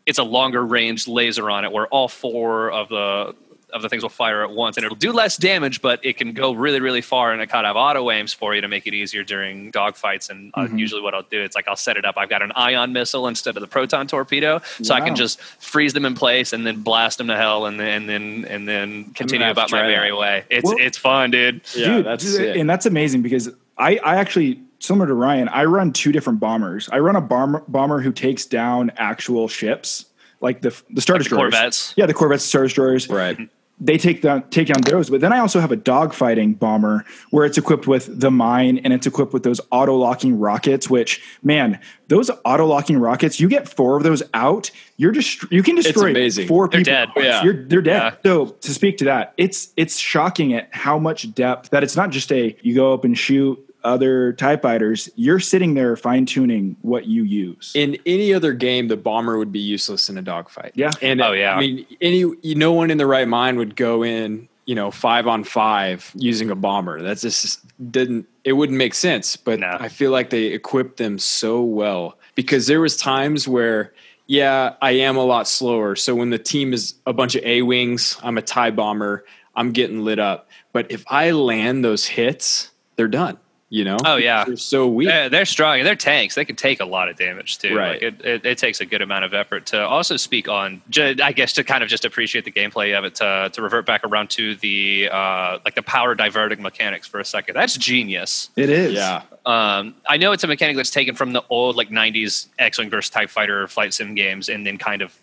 it's 0.05 0.19
a 0.19 0.24
longer 0.24 0.65
range 0.65 1.08
laser 1.08 1.50
on 1.50 1.65
it 1.65 1.72
where 1.72 1.88
all 1.88 2.08
four 2.08 2.72
of 2.72 2.89
the 2.89 3.36
of 3.72 3.84
the 3.84 3.89
things 3.89 4.01
will 4.01 4.10
fire 4.10 4.43
at 4.43 4.50
once 4.50 4.77
and 4.77 4.84
it'll 4.84 4.96
do 4.98 5.12
less 5.12 5.38
damage 5.38 5.79
but 5.79 6.03
it 6.03 6.17
can 6.17 6.34
go 6.34 6.53
really 6.53 6.79
really 6.79 7.01
far 7.01 7.31
and 7.31 7.39
it 7.39 7.46
kind 7.51 7.67
of 7.67 7.69
have 7.69 7.75
auto 7.75 8.10
aims 8.10 8.34
for 8.34 8.55
you 8.55 8.62
to 8.62 8.67
make 8.67 8.88
it 8.88 8.96
easier 8.96 9.24
during 9.24 9.72
dogfights. 9.72 10.31
And 10.31 10.51
uh, 10.55 10.67
usually 10.74 11.03
what 11.03 11.13
i'll 11.13 11.22
do 11.22 11.39
it's 11.43 11.55
like 11.55 11.67
i'll 11.67 11.75
set 11.75 11.96
it 11.96 12.03
up. 12.03 12.15
I've 12.17 12.29
got 12.29 12.41
an 12.41 12.51
ion 12.53 12.93
missile 12.93 13.27
instead 13.27 13.55
of 13.55 13.62
the 13.62 13.67
proton 13.67 14.08
torpedo 14.08 14.60
so 14.81 14.96
i 14.96 15.01
can 15.01 15.15
just 15.15 15.39
freeze 15.39 15.93
them 15.93 16.05
in 16.05 16.15
place 16.15 16.51
and 16.51 16.65
then 16.65 16.81
blast 16.81 17.19
them 17.19 17.27
to 17.27 17.38
hell 17.38 17.67
and 17.67 17.79
then 17.79 18.10
and 18.10 18.10
then 18.10 18.46
and 18.50 18.67
then 18.67 19.03
continue 19.13 19.48
about 19.51 19.69
my 19.72 19.84
merry 19.84 20.13
way. 20.13 20.46
It's 20.50 20.65
Well- 20.65 20.77
it's 20.79 20.98
fun 20.98 21.29
dude. 21.29 21.62
Yeah, 21.75 21.98
Dude, 21.98 22.05
that's 22.08 22.24
dude, 22.38 22.58
and 22.58 22.67
that's 22.67 22.88
amazing 22.88 23.22
because 23.22 23.50
I, 23.79 23.98
I 23.98 24.15
actually 24.17 24.62
similar 24.79 25.07
to 25.07 25.13
Ryan, 25.13 25.50
I 25.50 25.65
run 25.65 25.91
two 25.93 26.12
different 26.12 26.39
bombers. 26.39 26.89
I 26.91 27.00
run 27.00 27.15
a 27.15 27.21
bomber 27.21 27.63
bomber 27.67 28.00
who 28.01 28.12
takes 28.12 28.45
down 28.45 28.91
actual 28.98 29.48
ships, 29.48 30.05
like 30.41 30.62
the 30.62 30.69
the 30.91 31.01
star 31.01 31.15
Like 31.15 31.19
the 31.19 31.24
destroyers. 31.29 31.53
Corvettes? 31.53 31.93
Yeah, 31.98 32.05
the 32.05 32.13
Corvettes, 32.13 32.43
star 32.43 32.63
destroyers. 32.63 33.09
right. 33.09 33.38
They 33.81 33.98
take 33.98 34.21
down 34.21 34.43
take 34.50 34.67
down 34.67 34.81
those. 34.81 35.09
But 35.09 35.21
then 35.21 35.31
I 35.31 35.39
also 35.39 35.62
have 35.62 35.71
a 35.71 35.77
dogfighting 35.77 36.59
bomber 36.59 37.05
where 37.29 37.45
it's 37.45 37.57
equipped 37.57 37.88
with 37.88 38.19
the 38.19 38.29
mine 38.29 38.79
and 38.79 38.91
it's 38.91 39.07
equipped 39.07 39.31
with 39.31 39.43
those 39.43 39.62
auto 39.71 39.95
locking 39.95 40.38
rockets. 40.38 40.89
Which 40.89 41.21
man, 41.43 41.79
those 42.09 42.29
auto 42.43 42.65
locking 42.65 42.98
rockets, 42.98 43.39
you 43.39 43.48
get 43.48 43.69
four 43.69 43.95
of 43.95 44.03
those 44.03 44.21
out, 44.33 44.69
you're 44.98 45.13
just 45.13 45.50
you 45.50 45.63
can 45.63 45.75
destroy 45.75 46.09
amazing. 46.09 46.50
four 46.50 46.67
They're 46.67 46.81
people. 46.81 46.91
dead. 46.93 47.09
Yeah. 47.15 47.41
You're, 47.41 47.63
they're 47.67 47.81
dead. 47.81 48.01
Yeah. 48.01 48.15
So 48.29 48.48
to 48.48 48.74
speak 48.74 48.98
to 48.98 49.05
that, 49.05 49.33
it's 49.38 49.71
it's 49.77 49.98
shocking 49.98 50.53
at 50.53 50.67
how 50.74 51.00
much 51.00 51.33
depth 51.33 51.69
that 51.69 51.81
it's 51.81 51.95
not 51.95 52.09
just 52.09 52.33
a 52.33 52.57
you 52.62 52.75
go 52.75 52.93
up 52.93 53.05
and 53.05 53.17
shoot 53.17 53.57
other 53.89 54.34
TIE 54.34 54.58
fighters, 54.58 55.10
you're 55.15 55.39
sitting 55.39 55.74
there 55.74 55.96
fine 55.98 56.25
tuning 56.25 56.77
what 56.81 57.05
you 57.05 57.24
use. 57.24 57.72
In 57.75 57.98
any 58.05 58.34
other 58.34 58.53
game, 58.53 58.88
the 58.88 58.98
bomber 58.98 59.38
would 59.38 59.51
be 59.51 59.60
useless 59.60 60.10
in 60.10 60.17
a 60.17 60.22
dogfight. 60.22 60.72
Yeah. 60.75 60.91
and 61.01 61.22
Oh, 61.22 61.34
yeah. 61.34 61.55
I 61.55 61.60
mean, 61.60 61.86
any 62.00 62.25
no 62.43 62.72
one 62.72 62.91
in 62.91 62.98
the 62.98 63.08
right 63.08 63.27
mind 63.27 63.58
would 63.58 63.75
go 63.75 64.03
in, 64.03 64.48
you 64.65 64.75
know, 64.75 64.91
five 64.91 65.27
on 65.27 65.43
five 65.43 66.12
using 66.15 66.50
a 66.50 66.55
bomber. 66.55 67.01
That's 67.01 67.22
just 67.24 67.60
didn't. 67.91 68.27
It 68.43 68.53
wouldn't 68.53 68.77
make 68.77 68.93
sense. 68.93 69.36
But 69.36 69.60
No. 69.60 69.75
I 69.79 69.89
feel 69.89 70.12
like 70.12 70.29
they 70.29 70.46
equipped 70.46 70.98
them 70.98 71.19
so 71.19 71.62
well 71.62 72.17
because 72.36 72.67
there 72.67 72.81
was 72.81 72.96
times 72.96 73.48
where. 73.48 73.93
Yeah, 74.31 74.75
I 74.79 74.91
am 74.91 75.17
a 75.17 75.24
lot 75.25 75.48
slower. 75.48 75.96
So 75.96 76.13
when 76.13 76.29
the 76.29 76.38
team 76.38 76.72
is 76.72 76.93
a 77.08 77.13
bunch 77.13 77.34
of 77.34 77.43
A 77.43 77.63
wings, 77.63 78.15
I'm 78.22 78.38
a 78.38 78.43
tie 78.43 78.69
bomber, 78.69 79.25
I'm 79.55 79.72
getting 79.72 80.05
lit 80.05 80.19
up. 80.19 80.48
But 80.72 80.91
if 80.91 81.03
I 81.08 81.31
land 81.31 81.84
those 81.84 82.05
hits, 82.05 82.69
they're 82.96 83.08
done. 83.08 83.39
You 83.72 83.84
know? 83.84 83.98
Oh, 84.04 84.16
yeah. 84.16 84.46
They're 84.46 84.58
so 84.58 84.88
weak. 84.88 85.10
They're, 85.10 85.30
they're 85.30 85.46
strong 85.46 85.78
and 85.78 85.86
they're 85.86 85.96
tanks. 85.96 86.34
They 86.34 86.44
can 86.44 86.56
take 86.56 86.80
a 86.80 86.86
lot 86.86 87.08
of 87.08 87.18
damage 87.18 87.60
too. 87.60 87.76
Right. 87.76 88.02
Like 88.02 88.02
it, 88.02 88.26
it, 88.26 88.46
it 88.46 88.58
takes 88.58 88.82
a 88.82 88.86
good 88.86 89.04
amount 89.04 89.26
of 89.26 89.36
effort 89.36 89.68
to 89.68 89.82
also 89.86 90.18
speak 90.18 90.48
on. 90.48 90.82
I 90.98 91.32
guess 91.34 91.54
to 91.54 91.64
kind 91.64 91.84
of 91.84 91.90
just 91.90 92.04
appreciate 92.04 92.46
the 92.46 92.52
gameplay 92.52 92.98
of 92.98 93.06
it. 93.06 93.16
To 93.16 93.52
to 93.54 93.62
revert 93.62 93.86
back 93.86 94.04
around 94.04 94.32
to 94.32 94.56
the 94.56 95.10
uh, 95.12 95.60
like 95.64 95.76
the 95.76 95.84
power 95.84 96.16
diverting 96.16 96.64
mechanics 96.64 97.06
for 97.06 97.20
a 97.20 97.26
second. 97.26 97.54
That's 97.56 97.78
genius. 97.78 98.50
It 98.56 98.72
is. 98.72 98.94
Yeah. 98.94 99.22
Um, 99.46 99.96
I 100.08 100.18
know 100.18 100.32
it's 100.32 100.44
a 100.44 100.48
mechanic 100.48 100.76
that's 100.76 100.92
taken 100.92 101.14
from 101.14 101.34
the 101.34 101.44
old 101.50 101.76
like 101.76 101.90
'90s 101.90 102.48
X-wing 102.58 102.90
versus 102.90 103.12
TIE 103.12 103.28
Fighter 103.28 103.68
flight 103.68 103.94
sim 103.94 104.16
games, 104.16 104.50
and 104.50 104.66
then 104.66 104.80
kind 104.80 105.04
of 105.04 105.16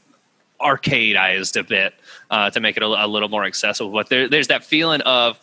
arcadeized 0.60 1.58
a 1.58 1.64
bit 1.64 1.94
uh, 2.30 2.50
to 2.50 2.60
make 2.60 2.76
it 2.76 2.82
a, 2.82 2.86
a 2.86 3.06
little 3.06 3.28
more 3.28 3.44
accessible. 3.44 3.90
But 3.90 4.08
there, 4.08 4.28
there's 4.28 4.48
that 4.48 4.64
feeling 4.64 5.00
of 5.02 5.38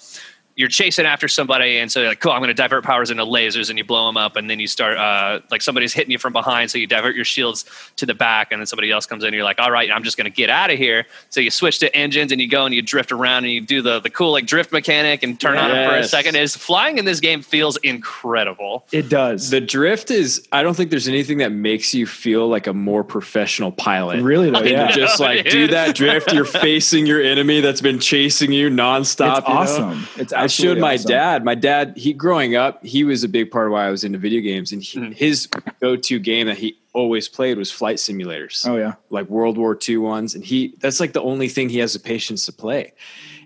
you're 0.55 0.69
chasing 0.69 1.05
after 1.05 1.27
somebody, 1.27 1.79
and 1.79 1.91
so 1.91 1.99
you're 1.99 2.09
like, 2.09 2.19
cool, 2.19 2.31
I'm 2.31 2.39
going 2.39 2.49
to 2.49 2.53
divert 2.53 2.83
powers 2.83 3.09
into 3.09 3.25
lasers, 3.25 3.69
and 3.69 3.77
you 3.77 3.83
blow 3.83 4.05
them 4.05 4.17
up, 4.17 4.35
and 4.35 4.49
then 4.49 4.59
you 4.59 4.67
start 4.67 4.97
uh, 4.97 5.39
like 5.49 5.61
somebody's 5.61 5.93
hitting 5.93 6.11
you 6.11 6.19
from 6.19 6.31
behind, 6.31 6.69
so 6.69 6.77
you 6.77 6.85
divert 6.85 7.15
your 7.15 7.25
shields 7.25 7.65
to 7.95 8.05
the 8.05 8.13
back, 8.13 8.51
and 8.51 8.61
then 8.61 8.67
somebody 8.67 8.91
else 8.91 9.05
comes 9.05 9.23
in, 9.23 9.27
and 9.27 9.35
you're 9.35 9.43
like, 9.43 9.59
all 9.59 9.71
right, 9.71 9.89
I'm 9.91 10.03
just 10.03 10.15
going 10.15 10.29
to 10.29 10.35
get 10.35 10.49
out 10.49 10.69
of 10.69 10.77
here. 10.77 11.07
So 11.29 11.39
you 11.39 11.49
switch 11.49 11.79
to 11.79 11.95
engines, 11.95 12.31
and 12.31 12.39
you 12.39 12.47
go 12.47 12.65
and 12.65 12.73
you 12.73 12.81
drift 12.81 13.11
around, 13.11 13.45
and 13.45 13.53
you 13.53 13.61
do 13.61 13.81
the 13.81 13.99
the 13.99 14.09
cool 14.09 14.31
like 14.31 14.45
drift 14.45 14.71
mechanic, 14.71 15.23
and 15.23 15.39
turn 15.39 15.57
on 15.57 15.71
it 15.71 15.87
for 15.87 15.95
a 15.95 16.03
second. 16.03 16.35
Is 16.35 16.55
flying 16.55 16.97
in 16.99 17.05
this 17.05 17.19
game 17.19 17.41
feels 17.41 17.77
incredible. 17.77 18.85
It 18.91 19.09
does. 19.09 19.49
The 19.49 19.61
drift 19.61 20.11
is. 20.11 20.47
I 20.51 20.61
don't 20.61 20.75
think 20.75 20.91
there's 20.91 21.07
anything 21.07 21.39
that 21.39 21.51
makes 21.51 21.95
you 21.95 22.05
feel 22.05 22.47
like 22.47 22.67
a 22.67 22.73
more 22.73 23.03
professional 23.03 23.71
pilot. 23.71 24.21
really 24.21 24.51
though, 24.51 24.61
yeah. 24.61 24.85
know. 24.85 24.91
Just 24.91 25.19
like 25.19 25.49
do 25.49 25.67
that 25.67 25.95
drift, 25.95 26.31
you're 26.31 26.45
facing 26.45 27.07
your 27.07 27.21
enemy 27.21 27.61
that's 27.61 27.81
been 27.81 27.99
chasing 27.99 28.51
you 28.51 28.69
nonstop. 28.69 29.39
It's 29.39 29.47
you 29.47 29.53
know? 29.53 29.59
awesome. 29.59 30.07
It's 30.17 30.33
I 30.43 30.47
showed 30.47 30.77
my 30.77 30.93
awesome. 30.95 31.09
dad. 31.09 31.43
My 31.45 31.55
dad, 31.55 31.93
he 31.97 32.13
growing 32.13 32.55
up, 32.55 32.83
he 32.85 33.03
was 33.03 33.23
a 33.23 33.29
big 33.29 33.51
part 33.51 33.67
of 33.67 33.73
why 33.73 33.87
I 33.87 33.91
was 33.91 34.03
into 34.03 34.17
video 34.17 34.41
games, 34.41 34.71
and 34.71 34.81
he, 34.83 34.99
Mhm. 34.99 35.13
his 35.13 35.47
go-to 35.81 36.19
game 36.19 36.47
that 36.47 36.57
he 36.57 36.77
always 36.93 37.27
played 37.27 37.57
was 37.57 37.71
flight 37.71 37.97
simulators, 37.97 38.67
Oh 38.67 38.77
yeah. 38.77 38.93
like 39.09 39.27
World 39.29 39.57
War 39.57 39.77
II 39.87 39.97
ones, 39.97 40.35
and 40.35 40.43
he 40.45 40.75
that's 40.79 40.99
like 40.99 41.13
the 41.13 41.21
only 41.21 41.47
thing 41.47 41.69
he 41.69 41.79
has 41.79 41.93
the 41.93 41.99
patience 41.99 42.45
to 42.45 42.51
play. 42.51 42.93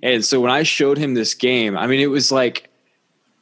And 0.04 0.24
so 0.24 0.39
when 0.42 0.51
I 0.51 0.63
showed 0.63 0.98
him 0.98 1.13
this 1.13 1.34
game, 1.34 1.77
I 1.77 1.88
mean, 1.88 2.00
it 2.00 2.08
was 2.08 2.32
like 2.32 2.70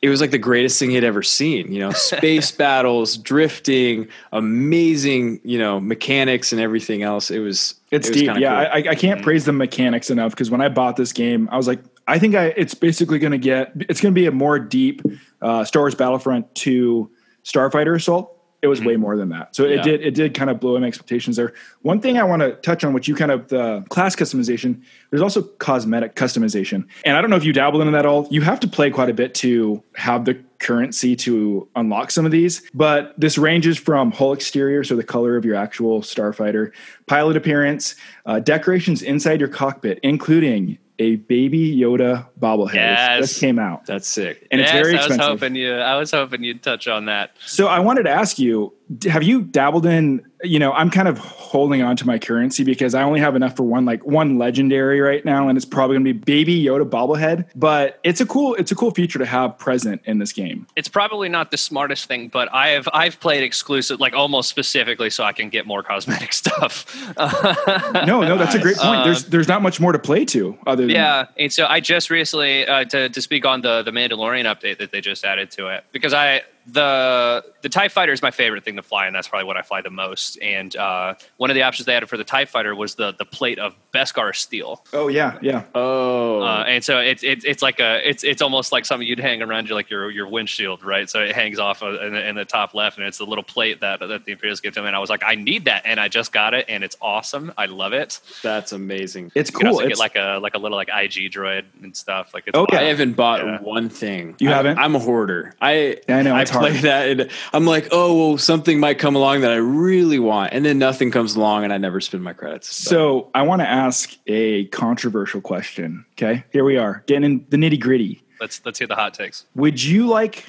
it 0.02 0.10
was 0.10 0.22
like 0.22 0.30
the 0.30 0.38
greatest 0.38 0.78
thing 0.78 0.92
he'd 0.92 1.04
ever 1.04 1.24
seen. 1.24 1.72
You 1.72 1.80
know, 1.80 1.92
space 1.94 2.52
battles, 2.52 3.18
drifting, 3.18 4.08
amazing, 4.32 5.40
you 5.44 5.58
know, 5.58 5.80
mechanics 5.80 6.52
and 6.52 6.62
everything 6.62 7.02
else. 7.02 7.32
It 7.32 7.40
was 7.40 7.76
It's 7.92 8.08
it 8.10 8.12
was 8.14 8.22
deep. 8.22 8.32
Yeah, 8.38 8.66
cool. 8.66 8.84
I, 8.88 8.92
I 8.92 8.96
can't 8.96 9.22
praise 9.24 9.46
the 9.46 9.54
mechanics 9.54 10.10
enough 10.10 10.32
because 10.32 10.52
when 10.52 10.62
I 10.62 10.70
bought 10.70 10.96
this 10.96 11.12
game, 11.14 11.50
I 11.52 11.58
was 11.58 11.68
like, 11.68 11.80
I 12.08 12.20
think 12.20 12.36
I 12.36 12.46
it's 12.58 12.74
basically 12.74 13.20
going 13.20 13.32
to 13.32 13.38
get 13.38 13.72
it's 13.90 14.02
going 14.02 14.14
to 14.14 14.20
be 14.20 14.28
a 14.28 14.32
more 14.32 14.60
deep 14.60 15.02
uh, 15.42 15.64
Star 15.64 15.84
Wars 15.84 15.96
Battlefront 15.96 16.54
to 16.56 17.10
Starfighter 17.44 17.96
Assault. 17.96 18.32
It 18.62 18.68
was 18.68 18.82
way 18.82 18.96
more 18.96 19.16
than 19.16 19.30
that. 19.30 19.56
So 19.56 19.64
Yeah. 19.66 19.80
it 19.80 19.84
did 19.84 20.02
it 20.02 20.16
did 20.16 20.34
kind 20.34 20.50
of 20.50 20.60
blow 20.60 20.80
my 20.80 20.88
expectations 20.88 21.36
there. 21.36 21.54
One 21.84 22.00
thing 22.02 22.18
I 22.18 22.24
want 22.24 22.42
to 22.42 22.54
touch 22.54 22.84
on, 22.84 22.94
which 22.94 23.08
you 23.08 23.14
kind 23.14 23.30
of 23.30 23.48
the 23.50 23.84
class 23.90 24.16
customization. 24.16 24.82
There's 25.12 25.22
also 25.22 25.44
cosmetic 25.44 26.16
customization, 26.16 26.86
and 27.04 27.16
I 27.16 27.22
don't 27.22 27.30
know 27.30 27.36
if 27.36 27.44
you 27.44 27.54
dabbled 27.54 27.82
into 27.82 27.92
that 27.92 28.00
at 28.00 28.06
all. 28.08 28.28
You 28.32 28.42
have 28.42 28.60
to 28.62 28.68
play 28.68 28.90
quite 28.90 29.10
a 29.10 29.14
bit 29.14 29.36
to 29.36 29.84
have 29.96 30.26
the 30.26 30.40
currency 30.58 31.16
to 31.18 31.68
unlock 31.76 32.10
some 32.10 32.26
of 32.26 32.32
these. 32.32 32.64
But 32.74 33.14
this 33.20 33.38
ranges 33.38 33.78
from 33.78 34.12
hull 34.12 34.34
exterior, 34.34 34.84
so 34.84 34.96
the 34.96 35.04
color 35.04 35.38
of 35.38 35.46
your 35.46 35.56
actual 35.56 36.02
starfighter, 36.02 36.72
pilot 37.06 37.38
appearance, 37.38 37.96
uh, 38.26 38.40
decorations 38.40 39.04
inside 39.04 39.40
your 39.40 39.50
cockpit, 39.50 40.00
including 40.02 40.80
a 41.00 41.18
baby 41.18 41.76
Yoda 41.76 42.28
bobblehead. 42.40 42.74
Yes. 42.76 43.20
just 43.30 43.40
came 43.42 43.60
out, 43.60 43.86
That's 43.86 44.08
sick. 44.08 44.48
and 44.52 44.62
it's 44.62 44.72
yes, 44.72 44.82
very 44.84 44.94
I 44.94 44.98
was 44.98 45.06
expensive. 45.08 45.40
hoping 45.42 45.56
you. 45.56 45.74
I 45.76 45.98
was 45.98 46.12
hoping 46.12 46.44
you'd 46.44 46.64
touch 46.64 46.88
on 46.88 47.06
that. 47.06 47.32
So 47.46 47.68
I 47.68 47.80
wanted 47.80 48.04
to 48.04 48.12
ask 48.12 48.40
you, 48.40 48.74
have 49.08 49.24
you 49.24 49.42
dabbled 49.42 49.86
in, 49.86 50.24
you 50.44 50.60
know, 50.60 50.72
I'm 50.74 50.92
kind 50.92 51.08
of 51.08 51.18
holding 51.18 51.82
on 51.82 51.96
to 51.98 52.06
my 52.06 52.20
currency 52.20 52.64
because 52.64 52.94
I 52.94 53.02
only 53.02 53.20
have 53.20 53.36
enough 53.36 53.56
for 53.56 53.64
one 53.64 53.84
like 53.84 54.06
one 54.06 54.38
legendary 54.38 55.02
right 55.02 55.26
now 55.26 55.48
and 55.48 55.58
it's 55.58 55.66
probably 55.66 55.96
going 55.96 56.06
to 56.06 56.14
be 56.14 56.20
baby 56.20 56.64
Yoda 56.64 56.88
bobblehead, 56.88 57.46
but 57.56 58.00
it's 58.04 58.22
a 58.22 58.26
cool 58.28 58.54
it's 58.56 58.72
a 58.72 58.76
cool 58.76 58.92
feature 58.92 59.18
to 59.18 59.26
have 59.26 59.58
present 59.58 60.02
in 60.06 60.20
this 60.20 60.32
game. 60.32 60.68
It's 60.76 60.88
probably 60.88 61.30
not 61.30 61.50
the 61.50 61.58
smartest 61.58 62.06
thing, 62.06 62.28
but 62.28 62.48
I 62.54 62.70
have 62.70 62.88
I've 62.94 63.20
played 63.20 63.44
exclusive, 63.44 64.00
like 64.00 64.14
almost 64.14 64.50
specifically, 64.50 65.10
so 65.10 65.24
I 65.24 65.34
can 65.34 65.50
get 65.50 65.66
more 65.66 65.82
cosmetic 65.82 66.32
stuff. 66.34 66.86
No, 67.18 68.22
no, 68.22 68.38
that's 68.38 68.56
a 68.56 68.60
great 68.60 68.78
point. 68.78 69.04
There's 69.04 69.26
there's 69.30 69.48
not 69.48 69.64
much 69.64 69.80
more 69.80 69.94
to 69.94 70.00
play 70.00 70.26
to 70.26 70.58
other 70.68 70.84
than 70.84 70.92
Yeah, 70.92 71.26
and 71.40 71.52
so 71.52 71.66
I 71.66 71.80
just 71.80 72.12
recently 72.12 72.68
uh, 72.68 72.86
to 72.86 73.10
to 73.10 73.22
speak 73.22 73.46
on 73.46 73.62
the 73.62 73.82
the 73.82 73.92
Mandalorian 73.92 74.46
update 74.46 74.78
that 74.78 74.92
they 74.92 75.02
just 75.02 75.26
added 75.26 75.50
to 75.52 75.70
it 75.70 75.86
because 75.92 76.14
I 76.14 76.44
the 76.68 77.44
the 77.62 77.70
Tie 77.70 77.88
Fighter 77.90 78.12
is 78.12 78.22
my 78.22 78.32
favorite 78.32 78.64
thing 78.64 78.76
to 78.76 78.82
fly, 78.84 79.08
and 79.08 79.16
that's 79.16 79.28
probably 79.28 79.46
what 79.46 79.58
I 79.58 79.62
fly 79.62 79.82
the 79.82 79.90
most. 79.90 80.38
And 80.42 80.76
uh, 80.76 81.16
one 81.38 81.50
of 81.50 81.56
the 81.56 81.64
options 81.64 81.86
they 81.86 81.96
added 81.96 82.08
for 82.10 82.18
the 82.18 82.24
Tie 82.24 82.46
Fighter 82.46 82.76
was 82.76 82.96
the 82.96 83.14
the 83.14 83.26
plate 83.26 83.60
of 83.60 83.76
Beskar 83.94 84.36
steel, 84.36 84.84
Oh 84.94 85.08
yeah, 85.08 85.38
yeah. 85.42 85.64
Oh, 85.74 86.42
uh, 86.42 86.64
and 86.68 86.84
so 86.84 87.00
it's 87.00 87.24
it's 87.24 87.46
it's 87.46 87.62
like 87.62 87.80
a 87.80 88.08
it's 88.08 88.24
it's 88.24 88.42
almost 88.42 88.72
like 88.72 88.86
something 88.86 89.08
you'd 89.08 89.20
hang 89.20 89.42
around 89.42 89.68
your 89.70 89.76
like 89.76 89.90
your 89.90 90.10
your 90.12 90.28
windshield, 90.28 90.84
right? 90.84 91.10
So 91.10 91.22
it 91.22 91.34
hangs 91.36 91.60
off 91.60 91.82
of, 91.82 92.02
in, 92.02 92.14
the, 92.14 92.28
in 92.30 92.36
the 92.36 92.46
top 92.46 92.74
left, 92.74 92.98
and 92.98 93.08
it's 93.08 93.18
the 93.20 93.26
little 93.26 93.44
plate 93.44 93.82
that 93.82 94.00
that 94.00 94.26
the 94.26 94.32
Imperials 94.32 94.60
give 94.60 94.74
to 94.74 94.82
me. 94.82 94.88
And 94.88 94.96
I 94.96 95.00
was 95.00 95.10
like, 95.10 95.24
I 95.26 95.36
need 95.36 95.66
that, 95.66 95.84
and 95.86 96.00
I 96.00 96.08
just 96.08 96.32
got 96.32 96.54
it, 96.54 96.66
and 96.68 96.84
it's 96.84 96.98
awesome. 97.02 97.54
I 97.58 97.68
love 97.68 97.94
it. 97.94 98.20
that's 98.44 98.72
amazing. 98.72 99.32
It's 99.36 99.50
You 99.52 99.58
can 99.58 99.68
cool. 99.68 99.76
also 99.76 99.86
It's, 99.88 99.98
get 99.98 100.00
like 100.00 100.16
a 100.16 100.40
like 100.42 100.56
a 100.56 100.58
little 100.58 100.78
like 100.78 100.90
IG 100.90 101.32
droid 101.32 101.66
and 101.82 101.96
stuff. 101.96 102.34
Like 102.34 102.44
it's 102.48 102.58
Oh, 102.58 102.66
yeah. 102.72 102.80
I 102.80 102.84
haven't 102.84 103.14
bought 103.14 103.40
Yeah. 103.46 103.60
one 103.62 103.90
thing. 103.90 104.36
You 104.40 104.50
I- 104.50 104.54
haven't? 104.54 104.78
I'm 104.78 104.96
a 104.96 105.00
hoarder. 105.00 105.54
I 105.62 105.98
Yeah, 106.10 106.18
I 106.18 106.22
know, 106.22 106.36
I 106.36 106.42
it's 106.42 106.52
play 106.60 106.72
hard. 106.72 106.84
that, 106.84 107.08
and 107.10 107.32
I'm 107.54 107.66
like, 107.66 107.88
oh, 107.92 108.16
well, 108.30 108.38
something 108.38 108.80
might 108.80 109.00
come 109.00 109.16
along 109.16 109.42
that 109.42 109.52
I 109.52 109.58
really 109.58 110.20
want, 110.20 110.54
and 110.54 110.66
then 110.66 110.78
nothing 110.80 111.12
comes 111.12 111.36
along, 111.36 111.64
and 111.64 111.72
I 111.74 111.78
never 111.78 112.02
spend 112.02 112.24
my 112.24 112.34
credits. 112.34 112.76
so 112.76 113.30
I 113.34 113.42
want 113.44 113.62
to 113.62 113.68
ask 113.70 114.16
a 114.28 114.66
controversial 114.66 115.42
question. 115.42 116.06
Okay, 116.14 116.44
here 116.52 116.64
we 116.64 116.78
are 116.78 117.04
getting 117.08 117.24
in 117.24 117.46
the 117.50 117.58
nitty 117.58 117.80
gritty. 117.80 118.22
Let's 118.40 118.62
let's 118.66 118.80
hear 118.80 118.88
the 118.88 118.96
hot 118.96 119.14
takes. 119.14 119.46
Would 119.56 119.82
you 119.84 120.08
like 120.08 120.46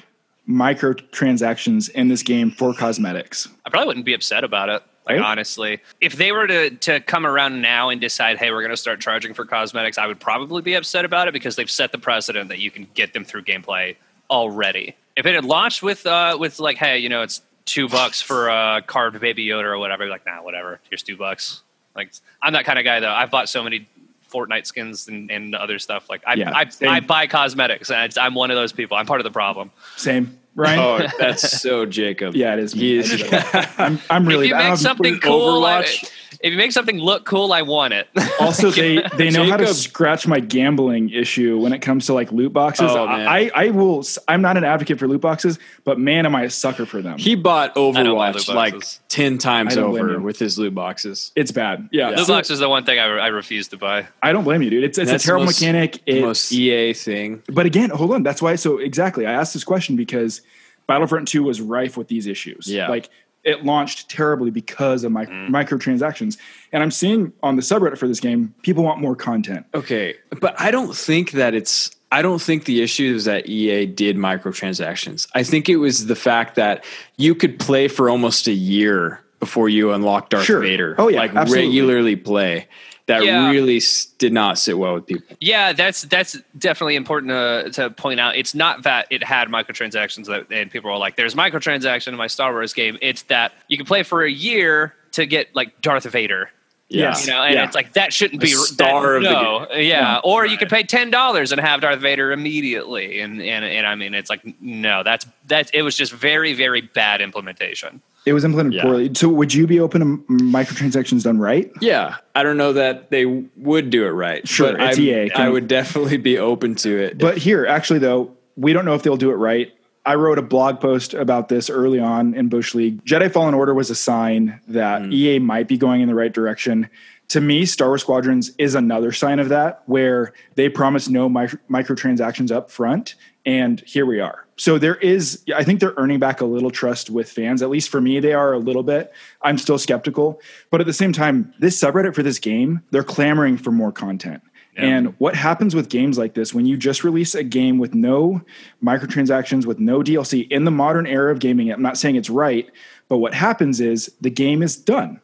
microtransactions 0.47 1.89
in 1.91 2.07
this 2.07 2.23
game 2.23 2.51
for 2.51 2.73
cosmetics? 2.73 3.47
I 3.65 3.69
probably 3.69 3.87
wouldn't 3.87 4.05
be 4.05 4.13
upset 4.13 4.43
about 4.43 4.69
it. 4.69 4.83
Like 5.05 5.17
Right? 5.17 5.25
honestly, 5.25 5.79
if 6.01 6.17
they 6.17 6.33
were 6.33 6.47
to 6.47 6.69
to 6.69 6.99
come 6.99 7.25
around 7.25 7.61
now 7.61 7.89
and 7.89 8.01
decide, 8.01 8.37
hey, 8.37 8.51
we're 8.51 8.61
going 8.61 8.71
to 8.71 8.77
start 8.77 8.99
charging 8.99 9.33
for 9.33 9.45
cosmetics, 9.45 9.97
I 9.97 10.05
would 10.05 10.19
probably 10.19 10.61
be 10.61 10.73
upset 10.73 11.05
about 11.05 11.29
it 11.29 11.33
because 11.33 11.55
they've 11.55 11.71
set 11.71 11.93
the 11.93 11.97
precedent 11.97 12.49
that 12.49 12.59
you 12.59 12.71
can 12.71 12.87
get 12.93 13.13
them 13.13 13.23
through 13.23 13.43
gameplay 13.43 13.95
already. 14.29 14.95
If 15.17 15.25
it 15.25 15.35
had 15.35 15.43
launched 15.43 15.83
with 15.83 16.05
uh 16.05 16.37
with 16.39 16.59
like, 16.59 16.77
hey, 16.77 16.99
you 16.99 17.09
know, 17.09 17.23
it's 17.23 17.41
two 17.65 17.89
bucks 17.89 18.21
for 18.21 18.47
a 18.47 18.81
carved 18.85 19.19
baby 19.19 19.45
Yoda 19.45 19.65
or 19.65 19.77
whatever, 19.77 20.03
I'd 20.03 20.05
be 20.05 20.11
like, 20.11 20.25
nah, 20.25 20.41
whatever, 20.41 20.79
here's 20.89 21.03
two 21.03 21.17
bucks. 21.17 21.63
Like, 21.95 22.11
I'm 22.41 22.53
that 22.53 22.63
kind 22.65 22.79
of 22.79 22.85
guy 22.85 22.99
though. 23.01 23.11
I've 23.11 23.31
bought 23.31 23.49
so 23.49 23.63
many 23.63 23.89
Fortnite 24.31 24.65
skins 24.67 25.07
and, 25.07 25.31
and 25.31 25.55
other 25.55 25.79
stuff. 25.79 26.09
Like, 26.09 26.21
I 26.27 26.35
Yeah, 26.35 26.51
I, 26.55 26.69
same. 26.69 26.89
I 26.89 26.99
buy 26.99 27.27
cosmetics, 27.27 27.89
and 27.89 28.17
I'm 28.17 28.35
one 28.35 28.51
of 28.51 28.55
those 28.57 28.71
people. 28.71 28.95
I'm 28.97 29.05
part 29.05 29.19
of 29.19 29.23
the 29.23 29.31
problem. 29.31 29.71
Same, 29.95 30.37
Right. 30.55 30.77
oh, 30.79 31.07
that's 31.19 31.61
so 31.61 31.85
Jacob. 31.85 32.35
Yeah, 32.35 32.53
it 32.53 32.59
is 32.59 32.75
me. 32.75 32.81
He 32.81 32.97
is. 32.97 33.23
I'm, 33.77 33.99
I'm 34.09 34.25
really 34.27 34.45
if 34.47 34.49
you 34.49 34.55
bad. 34.55 34.69
make 34.71 34.79
something 34.79 35.19
cool, 35.19 35.63
I, 35.63 35.83
Overwatch? 35.83 36.11
If 36.41 36.51
you 36.51 36.57
make 36.57 36.71
something 36.71 36.97
look 36.99 37.25
cool, 37.25 37.51
I 37.53 37.61
want 37.63 37.93
it. 37.93 38.07
Also, 38.39 38.69
they 38.69 39.01
they 39.17 39.31
know 39.31 39.49
how 39.49 39.57
to 39.57 39.65
scratch 39.73 40.27
my 40.27 40.39
gambling 40.39 41.09
issue 41.09 41.57
when 41.57 41.73
it 41.73 41.79
comes 41.79 42.05
to 42.05 42.13
like 42.13 42.31
loot 42.31 42.53
boxes. 42.53 42.91
Oh, 42.91 43.07
man. 43.07 43.27
I 43.27 43.49
I 43.55 43.69
will. 43.71 44.03
I'm 44.27 44.43
not 44.43 44.57
an 44.57 44.63
advocate 44.63 44.99
for 44.99 45.07
loot 45.07 45.21
boxes, 45.21 45.57
but 45.83 45.99
man, 45.99 46.27
am 46.27 46.35
I 46.35 46.43
a 46.43 46.49
sucker 46.51 46.85
for 46.85 47.01
them. 47.01 47.17
He 47.17 47.33
bought 47.33 47.73
Overwatch 47.73 48.47
loot 48.47 48.55
like 48.55 48.75
ten 49.09 49.39
times 49.39 49.73
I 49.75 49.81
don't 49.81 49.89
blame 49.91 50.03
over 50.05 50.19
with 50.19 50.37
his 50.37 50.59
loot 50.59 50.75
boxes. 50.75 51.31
it's 51.35 51.51
bad. 51.51 51.89
Yeah, 51.91 52.09
Loot 52.09 52.19
So, 52.19 52.33
box 52.35 52.51
is 52.51 52.59
the 52.59 52.69
one 52.69 52.85
thing 52.85 52.99
I, 52.99 53.05
I 53.05 53.27
refuse 53.27 53.67
to 53.69 53.77
buy. 53.77 54.07
I 54.21 54.31
don't 54.33 54.43
blame 54.43 54.61
you, 54.61 54.69
dude. 54.69 54.83
It's 54.83 54.99
it's 54.99 55.09
That's 55.09 55.23
a 55.23 55.25
terrible 55.25 55.45
most- 55.45 55.59
mechanic. 55.59 55.93
The 56.05 56.11
It's, 56.17 56.21
most 56.21 56.51
EA 56.53 56.93
thing. 56.93 57.41
but 57.49 57.65
again, 57.65 57.89
hold 57.89 58.11
on. 58.13 58.21
That's 58.21 58.41
why. 58.41 58.55
So 58.55 58.77
exactly, 58.77 59.25
I 59.25 59.31
asked 59.33 59.53
this 59.55 59.63
question 59.63 59.95
because 59.95 60.41
Battlefront 60.85 61.27
Two 61.27 61.41
was 61.43 61.59
rife 61.59 61.97
with 61.97 62.07
these 62.07 62.27
issues. 62.27 62.67
Yeah. 62.71 62.87
like 62.87 63.09
it 63.47 63.65
launched 63.65 64.09
terribly 64.09 64.51
because 64.51 65.03
of 65.03 65.11
mic- 65.11 65.29
Mm. 65.29 65.49
microtransactions, 65.49 66.37
and 66.73 66.83
I'm 66.83 66.91
seeing 66.91 67.31
on 67.41 67.55
the 67.55 67.61
subreddit 67.63 67.97
for 67.97 68.07
this 68.07 68.19
game, 68.19 68.53
people 68.61 68.83
want 68.83 68.99
more 69.01 69.15
content. 69.15 69.65
Okay, 69.73 70.15
but 70.41 70.53
I 70.59 70.69
don't 70.69 70.95
think 70.95 71.31
that 71.31 71.55
it's. 71.55 71.89
I 72.11 72.21
don't 72.21 72.41
think 72.41 72.65
the 72.65 72.81
issue 72.81 73.13
is 73.15 73.25
that 73.25 73.49
EA 73.49 73.85
did 73.85 74.15
microtransactions. 74.15 75.27
I 75.35 75.43
think 75.43 75.67
it 75.69 75.77
was 75.77 76.05
the 76.07 76.15
fact 76.15 76.55
that 76.55 76.85
you 77.17 77.35
could 77.35 77.59
play 77.59 77.87
for 77.87 78.09
almost 78.09 78.47
a 78.47 78.53
year 78.53 79.19
before 79.39 79.69
you 79.69 79.91
unlock 79.91 80.29
Darth 80.29 80.45
Sure. 80.45 80.61
Vader. 80.61 80.95
Oh, 80.97 81.09
yeah, 81.09 81.19
like 81.19 81.35
absolutely. 81.35 81.67
regularly 81.67 82.15
play. 82.15 82.67
That 83.07 83.23
Yeah. 83.23 83.49
really 83.51 83.81
did 84.17 84.33
not 84.33 84.57
sit 84.59 84.77
well 84.77 84.95
with 84.95 85.05
people. 85.07 85.35
Yeah, 85.39 85.71
that's 85.73 86.01
that's 86.03 86.37
definitely 86.57 86.95
important 86.97 87.31
to, 87.31 87.71
to 87.81 87.89
point 87.89 88.19
out. 88.19 88.35
It's 88.35 88.53
not 88.53 88.83
that 88.83 89.07
it 89.09 89.23
had 89.23 89.47
microtransactions 89.47 90.25
that, 90.25 90.47
and 90.51 90.69
people 90.69 90.91
are 90.91 90.97
like, 90.97 91.15
"There's 91.15 91.33
microtransaction 91.33 92.09
in 92.09 92.15
my 92.15 92.27
Star 92.27 92.51
Wars 92.51 92.73
game." 92.73 92.97
It's 93.01 93.21
that 93.23 93.53
you 93.69 93.77
can 93.77 93.85
play 93.85 94.03
for 94.03 94.23
a 94.23 94.29
year 94.29 94.93
to 95.13 95.25
get 95.25 95.55
like 95.55 95.81
Darth 95.81 96.03
Vader. 96.03 96.51
Yes. 96.89 97.25
You 97.27 97.33
know, 97.33 97.43
and 97.43 97.53
Yeah. 97.55 97.65
it's 97.65 97.75
like 97.75 97.93
that 97.93 98.11
shouldn't 98.13 98.39
be 98.41 98.47
star 98.47 99.03
that, 99.11 99.17
of 99.17 99.23
the 99.23 99.29
no, 99.31 99.67
yeah. 99.71 99.79
Yeah. 99.79 100.19
Or 100.23 100.45
you 100.45 100.57
could 100.57 100.69
pay 100.69 100.83
ten 100.83 101.09
dollars 101.09 101.51
and 101.53 101.59
have 101.61 101.81
Darth 101.81 101.99
Vader 101.99 102.31
immediately, 102.33 103.21
and 103.21 103.41
and 103.41 103.63
and 103.63 103.87
I 103.87 103.95
mean, 103.95 104.13
it's 104.15 104.29
like 104.29 104.41
no, 104.61 105.03
that's 105.03 105.25
that. 105.47 105.69
It 105.73 105.81
was 105.83 105.95
just 105.95 106.11
very 106.11 106.53
very 106.53 106.81
bad 106.81 107.21
implementation. 107.21 108.01
It 108.27 108.33
was 108.33 108.43
implemented 108.43 108.73
Yeah. 108.73 108.81
poorly. 108.83 109.11
So, 109.13 109.29
would 109.29 109.53
you 109.53 109.67
be 109.67 109.79
open 109.79 110.01
to 110.01 110.33
microtransactions 110.33 111.23
done 111.23 111.39
right? 111.39 111.71
Yeah, 111.79 112.15
I 112.35 112.43
don't 112.43 112.57
know 112.57 112.73
that 112.73 113.09
they 113.09 113.25
would 113.25 113.89
do 113.89 114.05
it 114.05 114.09
right. 114.09 114.45
Sure, 114.45 114.73
but 114.73 114.81
it's 114.81 114.97
I'm- 114.97 115.07
EA. 115.07 115.31
I 115.31 115.47
would 115.47 115.69
definitely 115.69 116.17
be 116.17 116.37
open 116.37 116.75
to 116.75 116.89
it. 116.89 117.17
But 117.17 117.37
here, 117.37 117.65
actually, 117.65 117.99
though, 117.99 118.31
we 118.57 118.73
don't 118.73 118.83
know 118.83 118.95
if 118.95 119.03
they'll 119.03 119.15
do 119.15 119.31
it 119.31 119.35
right. 119.35 119.71
I 120.05 120.15
wrote 120.15 120.37
a 120.39 120.41
blog 120.41 120.81
post 120.81 121.13
about 121.13 121.47
this 121.47 121.69
early 121.69 121.99
on 121.99 122.33
in 122.33 122.49
Bush 122.49 122.75
League. 122.75 123.03
Jedi 123.05 123.31
Fallen 123.31 123.53
Order 123.53 123.73
was 123.73 123.89
a 123.89 123.95
sign 123.95 124.59
that 124.67 125.03
mm. 125.03 125.13
EA 125.13 125.39
might 125.39 125.67
be 125.69 125.77
going 125.77 126.01
in 126.01 126.07
the 126.09 126.15
right 126.15 126.33
direction. 126.33 126.89
To 127.29 127.41
me, 127.41 127.65
Star 127.65 127.89
Wars 127.89 128.01
Squadrons 128.01 128.51
is 128.57 128.73
another 128.75 129.11
sign 129.13 129.39
of 129.39 129.49
that, 129.49 129.83
where 129.85 130.33
they 130.55 130.67
promise 130.69 131.09
no 131.09 131.27
micro- 131.29 131.59
microtransactions 131.69 132.51
up 132.51 132.71
front, 132.71 133.15
and 133.45 133.81
here 133.85 134.05
we 134.05 134.19
are. 134.19 134.46
So 134.57 134.77
there 134.77 134.95
is, 134.95 135.43
I 135.55 135.63
think 135.63 135.79
they're 135.79 135.93
earning 135.97 136.19
back 136.19 136.41
a 136.41 136.45
little 136.45 136.71
trust 136.71 137.09
with 137.09 137.31
fans. 137.31 137.61
At 137.61 137.69
least 137.69 137.89
for 137.89 138.01
me, 138.01 138.19
they 138.19 138.33
are 138.33 138.53
a 138.53 138.59
little 138.59 138.83
bit. 138.83 139.13
I'm 139.41 139.57
still 139.57 139.77
skeptical, 139.77 140.41
but 140.71 140.81
at 140.81 140.87
the 140.87 140.93
same 140.93 141.13
time, 141.13 141.53
this 141.59 141.79
subreddit 141.79 142.15
for 142.15 142.23
this 142.23 142.39
game, 142.39 142.81
they're 142.91 143.03
clamoring 143.03 143.57
for 143.57 143.71
more 143.71 143.91
content. 143.91 144.41
And 144.77 145.15
what 145.17 145.35
happens 145.35 145.73
with 145.75 145.89
games 145.89 146.19
like 146.19 146.35
this 146.35 146.53
when 146.53 146.67
you 146.67 146.77
just 146.77 147.03
release 147.03 147.33
a 147.33 147.43
game 147.43 147.79
with 147.79 147.95
no 147.95 148.41
microtransactions, 148.83 149.65
with 149.65 149.79
no 149.79 150.01
DLC 150.01 150.47
in 150.51 150.65
the 150.65 150.71
modern 150.71 151.07
era 151.07 151.31
of 151.31 151.39
gaming? 151.39 151.71
I'm 151.71 151.81
not 151.81 151.97
saying 151.97 152.15
it's 152.15 152.29
right, 152.29 152.69
but 153.07 153.17
what 153.17 153.33
happens 153.33 153.79
is 153.79 154.13
the 154.21 154.29
game 154.29 154.61
is 154.61 154.77
done. 154.77 155.19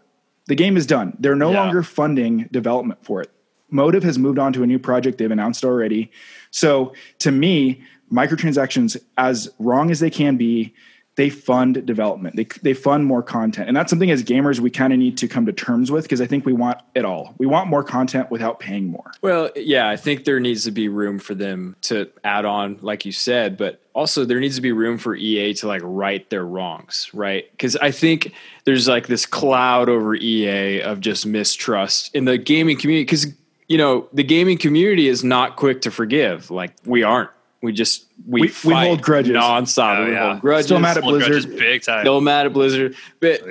The 0.47 0.55
game 0.55 0.75
is 0.75 0.87
done. 0.87 1.15
They're 1.19 1.35
no 1.35 1.51
yeah. 1.51 1.61
longer 1.61 1.83
funding 1.83 2.49
development 2.51 3.05
for 3.05 3.21
it. 3.21 3.29
Motive 3.69 4.03
has 4.03 4.17
moved 4.17 4.39
on 4.39 4.53
to 4.53 4.63
a 4.63 4.67
new 4.67 4.79
project 4.79 5.19
they've 5.19 5.29
announced 5.29 5.63
already. 5.63 6.11
So 6.49 6.93
to 7.19 7.31
me, 7.31 7.83
microtransactions, 8.13 8.97
as 9.17 9.49
wrong 9.59 9.91
as 9.91 9.99
they 9.99 10.09
can 10.09 10.37
be, 10.37 10.73
they 11.15 11.29
fund 11.29 11.85
development. 11.85 12.35
They, 12.35 12.45
they 12.63 12.73
fund 12.73 13.05
more 13.05 13.21
content. 13.21 13.67
And 13.67 13.77
that's 13.77 13.89
something 13.91 14.09
as 14.09 14.23
gamers 14.23 14.59
we 14.59 14.71
kind 14.71 14.91
of 14.91 14.97
need 14.97 15.17
to 15.19 15.27
come 15.27 15.45
to 15.45 15.53
terms 15.53 15.91
with 15.91 16.05
because 16.05 16.21
I 16.21 16.25
think 16.25 16.45
we 16.45 16.53
want 16.53 16.79
it 16.95 17.05
all. 17.05 17.35
We 17.37 17.45
want 17.45 17.69
more 17.69 17.83
content 17.83 18.31
without 18.31 18.59
paying 18.59 18.87
more. 18.87 19.11
Well, 19.21 19.51
yeah, 19.55 19.89
I 19.89 19.95
think 19.95 20.25
there 20.25 20.39
needs 20.39 20.63
to 20.63 20.71
be 20.71 20.87
room 20.87 21.19
for 21.19 21.35
them 21.35 21.75
to 21.83 22.09
add 22.23 22.45
on, 22.45 22.79
like 22.81 23.05
you 23.05 23.11
said, 23.11 23.57
but 23.57 23.79
also 23.93 24.25
there 24.25 24.39
needs 24.39 24.55
to 24.55 24.61
be 24.61 24.71
room 24.71 24.97
for 24.97 25.15
EA 25.15 25.53
to 25.55 25.67
like 25.67 25.81
right 25.83 26.27
their 26.31 26.45
wrongs, 26.45 27.11
right? 27.13 27.49
Because 27.51 27.75
I 27.75 27.91
think 27.91 28.33
there's 28.65 28.87
like 28.87 29.05
this 29.05 29.27
cloud 29.27 29.89
over 29.89 30.15
EA 30.15 30.81
of 30.81 30.99
just 30.99 31.27
mistrust 31.27 32.13
in 32.15 32.25
the 32.25 32.39
gaming 32.39 32.77
community 32.77 33.03
because, 33.03 33.27
you 33.67 33.77
know, 33.77 34.07
the 34.13 34.23
gaming 34.23 34.57
community 34.57 35.07
is 35.07 35.23
not 35.23 35.57
quick 35.57 35.81
to 35.81 35.91
forgive. 35.91 36.49
Like 36.49 36.73
we 36.85 37.03
aren't 37.03 37.29
we 37.63 37.71
just 37.71 38.05
we 38.27 38.41
we, 38.41 38.51
we 38.65 38.73
hold 38.73 39.01
grudges 39.01 39.33
nonstop. 39.33 39.99
Oh, 39.99 40.05
we 40.05 40.11
yeah. 40.11 40.29
hold 40.31 40.41
grudges. 40.41 40.65
Still 40.65 40.79
mad 40.79 40.97
at 40.97 41.03
Blizzard. 41.03 41.57
Big 41.57 41.81
time. 41.81 42.03
Still 42.03 42.19
mad 42.19 42.45
at 42.45 42.53
Blizzard. 42.53 42.95
But 43.21 43.41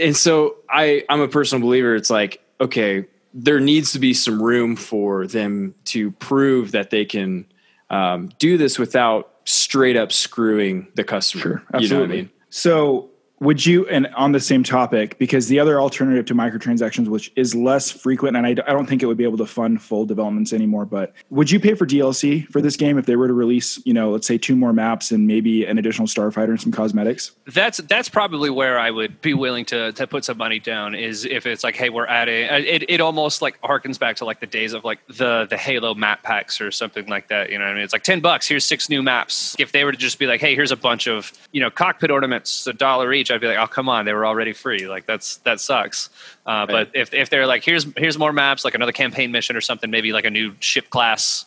and 0.00 0.16
so 0.16 0.56
I 0.70 1.04
I'm 1.10 1.20
a 1.20 1.28
personal 1.28 1.64
believer. 1.64 1.94
It's 1.94 2.08
like 2.08 2.42
okay, 2.62 3.06
there 3.34 3.60
needs 3.60 3.92
to 3.92 3.98
be 3.98 4.14
some 4.14 4.42
room 4.42 4.74
for 4.74 5.26
them 5.26 5.74
to 5.84 6.10
prove 6.12 6.72
that 6.72 6.88
they 6.88 7.04
can 7.04 7.44
um, 7.90 8.30
do 8.38 8.56
this 8.56 8.78
without 8.78 9.34
straight 9.44 9.96
up 9.96 10.12
screwing 10.12 10.88
the 10.94 11.04
customer. 11.04 11.42
Sure, 11.42 11.62
absolutely. 11.74 11.86
You 11.86 11.94
know 11.94 12.00
what 12.00 12.10
I 12.10 12.16
mean? 12.16 12.30
So 12.48 13.10
would 13.40 13.64
you 13.64 13.86
and 13.86 14.06
on 14.16 14.32
the 14.32 14.40
same 14.40 14.62
topic 14.62 15.18
because 15.18 15.48
the 15.48 15.60
other 15.60 15.80
alternative 15.80 16.26
to 16.26 16.34
microtransactions 16.34 17.08
which 17.08 17.32
is 17.36 17.54
less 17.54 17.90
frequent 17.90 18.36
and 18.36 18.46
I, 18.46 18.50
I, 18.50 18.72
don't 18.72 18.86
think 18.86 19.02
it 19.02 19.06
would 19.06 19.16
be 19.16 19.24
able 19.24 19.38
to 19.38 19.46
fund 19.46 19.80
full 19.80 20.04
developments 20.04 20.52
anymore 20.52 20.84
but 20.84 21.12
would 21.30 21.50
you 21.50 21.60
pay 21.60 21.74
for 21.74 21.86
dlc 21.86 22.48
for 22.48 22.60
this 22.60 22.76
game 22.76 22.98
if 22.98 23.06
they 23.06 23.16
were 23.16 23.28
to 23.28 23.34
release 23.34 23.80
you 23.86 23.94
know 23.94 24.10
let's 24.10 24.26
say 24.26 24.38
two 24.38 24.56
more 24.56 24.72
maps 24.72 25.10
and 25.10 25.26
maybe 25.26 25.64
an 25.64 25.78
additional 25.78 26.08
starfighter 26.08 26.50
and 26.50 26.60
some 26.60 26.72
cosmetics? 26.72 27.32
That's 27.46 27.78
that's 27.78 28.08
probably 28.08 28.50
where 28.50 28.78
i 28.78 28.90
would 28.90 29.20
be 29.20 29.34
willing 29.34 29.64
to 29.66 29.92
to 29.92 30.06
put 30.06 30.24
some 30.24 30.38
money 30.38 30.58
down 30.58 30.94
is 30.94 31.24
if 31.24 31.46
it's 31.46 31.62
like 31.62 31.76
hey 31.76 31.90
we're 31.90 32.06
adding 32.06 32.48
uh, 32.48 32.54
it, 32.54 32.88
it 32.88 33.00
almost 33.00 33.42
like 33.42 33.60
harkens 33.62 33.98
back 33.98 34.16
to 34.16 34.24
like 34.24 34.40
the 34.40 34.46
days 34.46 34.72
of 34.72 34.84
like 34.84 34.98
the 35.06 35.46
the 35.48 35.56
halo 35.56 35.94
map 35.94 36.22
packs 36.22 36.60
or 36.60 36.70
something 36.70 37.06
like 37.06 37.28
that 37.28 37.50
you 37.50 37.58
know 37.58 37.64
what 37.64 37.70
i 37.70 37.74
mean? 37.74 37.84
It's 37.84 37.92
like 37.92 38.02
10 38.02 38.20
bucks 38.20 38.48
here's 38.48 38.64
six 38.64 38.88
new 38.88 39.02
maps. 39.02 39.54
If 39.58 39.72
they 39.72 39.84
were 39.84 39.92
to 39.92 39.98
just 39.98 40.18
be 40.18 40.26
like 40.26 40.40
hey 40.40 40.54
here's 40.54 40.72
a 40.72 40.76
bunch 40.76 41.06
of 41.06 41.32
you 41.52 41.60
know 41.60 41.70
cockpit 41.70 42.10
ornaments 42.10 42.66
a 42.66 42.72
dollar 42.72 43.12
each 43.12 43.27
I'd 43.34 43.40
be 43.40 43.46
like, 43.46 43.58
oh 43.58 43.66
come 43.66 43.88
on, 43.88 44.04
they 44.04 44.12
were 44.12 44.26
already 44.26 44.52
free. 44.52 44.88
Like 44.88 45.06
that's 45.06 45.38
that 45.38 45.60
sucks. 45.60 46.10
Uh, 46.46 46.50
right. 46.50 46.68
But 46.68 46.90
if 46.94 47.14
if 47.14 47.30
they're 47.30 47.46
like, 47.46 47.64
here's 47.64 47.86
here's 47.96 48.18
more 48.18 48.32
maps, 48.32 48.64
like 48.64 48.74
another 48.74 48.92
campaign 48.92 49.30
mission 49.32 49.56
or 49.56 49.60
something, 49.60 49.90
maybe 49.90 50.12
like 50.12 50.24
a 50.24 50.30
new 50.30 50.54
ship 50.60 50.90
class, 50.90 51.44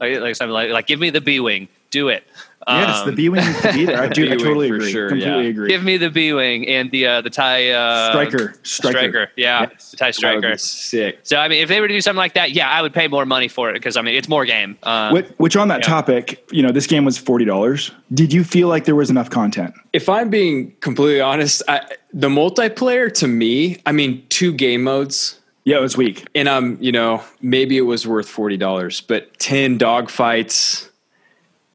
like 0.00 0.20
like 0.20 0.36
something 0.36 0.52
like 0.52 0.70
like 0.70 0.86
give 0.86 1.00
me 1.00 1.10
the 1.10 1.20
B 1.20 1.40
wing, 1.40 1.68
do 1.96 2.08
it. 2.08 2.24
Yes, 2.68 3.02
the 3.02 3.10
um, 3.10 3.14
B 3.14 3.28
wing 3.28 3.44
the 3.44 3.70
beater. 3.72 3.96
I, 3.96 4.08
do, 4.12 4.32
I 4.32 4.36
totally 4.36 4.66
agree. 4.66 4.90
Sure, 4.90 5.08
Completely 5.08 5.44
yeah. 5.44 5.50
agree. 5.50 5.68
Give 5.68 5.84
me 5.84 5.98
the 5.98 6.10
B 6.10 6.32
wing 6.32 6.66
and 6.66 6.90
the 6.90 7.06
uh, 7.06 7.20
the 7.20 7.30
tie 7.30 7.70
uh, 7.70 8.10
striker. 8.10 8.54
striker, 8.64 8.98
striker, 8.98 9.30
yeah, 9.36 9.68
yes. 9.70 9.94
tie 9.96 10.10
striker, 10.10 10.56
sick. 10.58 11.20
So 11.22 11.36
I 11.36 11.46
mean, 11.46 11.62
if 11.62 11.68
they 11.68 11.80
were 11.80 11.86
to 11.86 11.94
do 11.94 12.00
something 12.00 12.18
like 12.18 12.34
that, 12.34 12.50
yeah, 12.52 12.68
I 12.68 12.82
would 12.82 12.92
pay 12.92 13.06
more 13.06 13.24
money 13.24 13.46
for 13.46 13.70
it 13.70 13.74
because 13.74 13.96
I 13.96 14.02
mean, 14.02 14.16
it's 14.16 14.28
more 14.28 14.44
game. 14.44 14.76
Um, 14.82 15.12
which, 15.12 15.28
which, 15.36 15.56
on 15.56 15.68
that 15.68 15.82
yeah. 15.82 15.86
topic, 15.86 16.44
you 16.50 16.60
know, 16.60 16.72
this 16.72 16.88
game 16.88 17.04
was 17.04 17.16
forty 17.16 17.44
dollars. 17.44 17.92
Did 18.12 18.32
you 18.32 18.42
feel 18.42 18.66
like 18.66 18.84
there 18.84 18.96
was 18.96 19.10
enough 19.10 19.30
content? 19.30 19.72
If 19.92 20.08
I'm 20.08 20.28
being 20.28 20.72
completely 20.80 21.20
honest, 21.20 21.62
I, 21.68 21.82
the 22.12 22.28
multiplayer 22.28 23.14
to 23.14 23.28
me, 23.28 23.80
I 23.86 23.92
mean, 23.92 24.26
two 24.28 24.52
game 24.52 24.82
modes. 24.82 25.38
Yeah, 25.62 25.78
it 25.78 25.82
was 25.82 25.96
weak. 25.96 26.26
And 26.34 26.48
um, 26.48 26.78
you 26.80 26.90
know, 26.90 27.22
maybe 27.42 27.76
it 27.76 27.82
was 27.82 28.08
worth 28.08 28.28
forty 28.28 28.56
dollars, 28.56 29.02
but 29.02 29.38
ten 29.38 29.78
dog 29.78 30.10
fights 30.10 30.90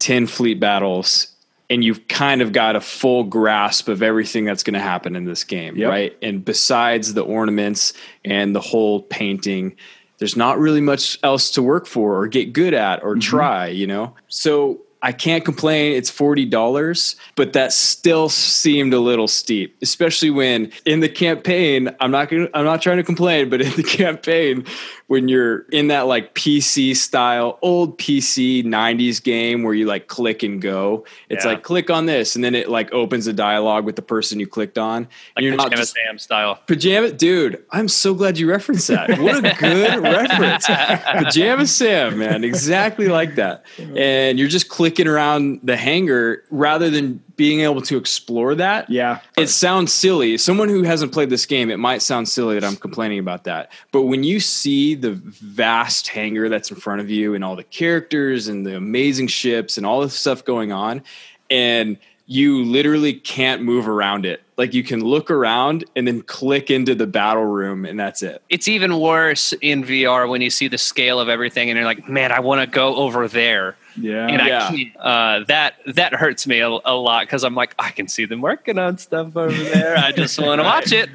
10 0.01 0.27
fleet 0.27 0.59
battles 0.59 1.27
and 1.69 1.85
you've 1.85 2.05
kind 2.09 2.41
of 2.41 2.51
got 2.51 2.75
a 2.75 2.81
full 2.81 3.23
grasp 3.23 3.87
of 3.87 4.03
everything 4.03 4.43
that's 4.43 4.61
going 4.61 4.73
to 4.73 4.81
happen 4.81 5.15
in 5.15 5.23
this 5.23 5.45
game, 5.45 5.77
yep. 5.77 5.89
right? 5.89 6.17
And 6.21 6.43
besides 6.43 7.13
the 7.13 7.21
ornaments 7.21 7.93
and 8.25 8.53
the 8.53 8.59
whole 8.59 9.03
painting, 9.03 9.77
there's 10.17 10.35
not 10.35 10.59
really 10.59 10.81
much 10.81 11.17
else 11.23 11.51
to 11.51 11.63
work 11.63 11.85
for 11.87 12.19
or 12.19 12.27
get 12.27 12.51
good 12.51 12.73
at 12.73 13.01
or 13.03 13.11
mm-hmm. 13.11 13.21
try, 13.21 13.67
you 13.67 13.87
know? 13.87 14.13
So 14.27 14.81
I 15.03 15.13
can't 15.13 15.43
complain. 15.43 15.95
It's 15.95 16.11
$40, 16.11 17.15
but 17.35 17.53
that 17.53 17.73
still 17.73 18.29
seemed 18.29 18.93
a 18.93 18.99
little 18.99 19.27
steep, 19.27 19.75
especially 19.81 20.29
when 20.29 20.71
in 20.85 20.99
the 20.99 21.09
campaign, 21.09 21.89
I'm 21.99 22.11
not 22.11 22.29
going 22.29 22.47
to, 22.47 22.57
I'm 22.57 22.65
not 22.65 22.81
trying 22.81 22.97
to 22.97 23.03
complain, 23.03 23.49
but 23.49 23.61
in 23.61 23.71
the 23.71 23.83
campaign, 23.97 24.65
when 25.11 25.27
you're 25.27 25.63
in 25.73 25.89
that 25.89 26.07
like 26.07 26.33
PC 26.35 26.95
style, 26.95 27.59
old 27.61 27.97
PC 27.97 28.63
90s 28.63 29.21
game 29.21 29.61
where 29.61 29.73
you 29.73 29.85
like 29.85 30.07
click 30.07 30.41
and 30.41 30.61
go, 30.61 31.03
it's 31.27 31.43
yeah. 31.43 31.51
like 31.51 31.63
click 31.63 31.89
on 31.89 32.05
this 32.05 32.33
and 32.35 32.45
then 32.45 32.55
it 32.55 32.69
like 32.69 32.89
opens 32.93 33.27
a 33.27 33.33
dialogue 33.33 33.83
with 33.83 33.97
the 33.97 34.01
person 34.01 34.39
you 34.39 34.47
clicked 34.47 34.77
on. 34.77 35.09
Like 35.35 35.43
you're 35.43 35.57
not 35.57 35.73
just 35.73 35.95
Sam 35.95 36.17
style. 36.17 36.61
Pajama 36.65 37.11
dude, 37.11 37.61
I'm 37.71 37.89
so 37.89 38.13
glad 38.13 38.37
you 38.37 38.49
referenced 38.49 38.87
that. 38.87 39.09
What 39.21 39.39
a 39.39 39.53
good 39.59 40.01
reference. 40.01 40.65
Pajama 40.65 41.67
Sam, 41.67 42.17
man, 42.17 42.45
exactly 42.45 43.09
like 43.09 43.35
that. 43.35 43.65
And 43.97 44.39
you're 44.39 44.47
just 44.47 44.69
clicking 44.69 45.07
around 45.07 45.59
the 45.63 45.75
hangar 45.75 46.45
rather 46.49 46.89
than 46.89 47.21
being 47.35 47.61
able 47.61 47.81
to 47.81 47.97
explore 47.97 48.55
that. 48.55 48.89
Yeah. 48.89 49.19
It 49.37 49.47
sounds 49.47 49.93
silly. 49.93 50.37
Someone 50.37 50.69
who 50.69 50.83
hasn't 50.83 51.11
played 51.11 51.29
this 51.29 51.45
game, 51.45 51.69
it 51.69 51.77
might 51.77 52.01
sound 52.01 52.27
silly 52.27 52.59
that 52.59 52.63
I'm 52.63 52.75
complaining 52.75 53.19
about 53.19 53.43
that. 53.45 53.71
But 53.91 54.03
when 54.03 54.23
you 54.23 54.39
see 54.39 54.95
the 54.95 55.11
vast 55.11 56.07
hangar 56.07 56.49
that's 56.49 56.69
in 56.69 56.77
front 56.77 57.01
of 57.01 57.09
you 57.09 57.35
and 57.35 57.43
all 57.43 57.55
the 57.55 57.63
characters 57.63 58.47
and 58.47 58.65
the 58.65 58.75
amazing 58.75 59.27
ships 59.27 59.77
and 59.77 59.85
all 59.85 60.01
the 60.01 60.09
stuff 60.09 60.43
going 60.45 60.71
on, 60.71 61.03
and 61.49 61.97
you 62.31 62.63
literally 62.63 63.13
can't 63.13 63.61
move 63.61 63.89
around 63.89 64.25
it. 64.25 64.41
Like 64.55 64.73
you 64.73 64.83
can 64.83 65.01
look 65.01 65.29
around 65.29 65.83
and 65.97 66.07
then 66.07 66.21
click 66.21 66.71
into 66.71 66.95
the 66.95 67.05
battle 67.05 67.43
room 67.43 67.83
and 67.83 67.99
that's 67.99 68.21
it. 68.21 68.41
It's 68.47 68.69
even 68.69 69.01
worse 69.01 69.53
in 69.59 69.83
VR 69.83 70.29
when 70.29 70.39
you 70.39 70.49
see 70.49 70.69
the 70.69 70.77
scale 70.77 71.19
of 71.19 71.27
everything 71.27 71.69
and 71.69 71.75
you're 71.75 71.85
like, 71.85 72.07
man, 72.07 72.31
I 72.31 72.39
want 72.39 72.61
to 72.61 72.67
go 72.67 72.95
over 72.95 73.27
there. 73.27 73.75
Yeah, 73.97 74.27
and 74.27 74.47
yeah. 74.47 74.67
I 74.67 74.75
can't. 74.75 74.97
Uh, 74.97 75.43
that 75.47 75.75
that 75.87 76.13
hurts 76.13 76.47
me 76.47 76.59
a, 76.59 76.67
a 76.67 76.95
lot 76.95 77.25
because 77.25 77.43
I'm 77.43 77.55
like, 77.55 77.75
I 77.77 77.91
can 77.91 78.07
see 78.07 78.25
them 78.25 78.41
working 78.41 78.77
on 78.77 78.97
stuff 78.97 79.35
over 79.35 79.51
there. 79.51 79.97
I 79.97 80.11
just 80.11 80.39
want 80.39 80.59
to 80.61 80.63
watch 80.63 80.91
it. 80.91 81.09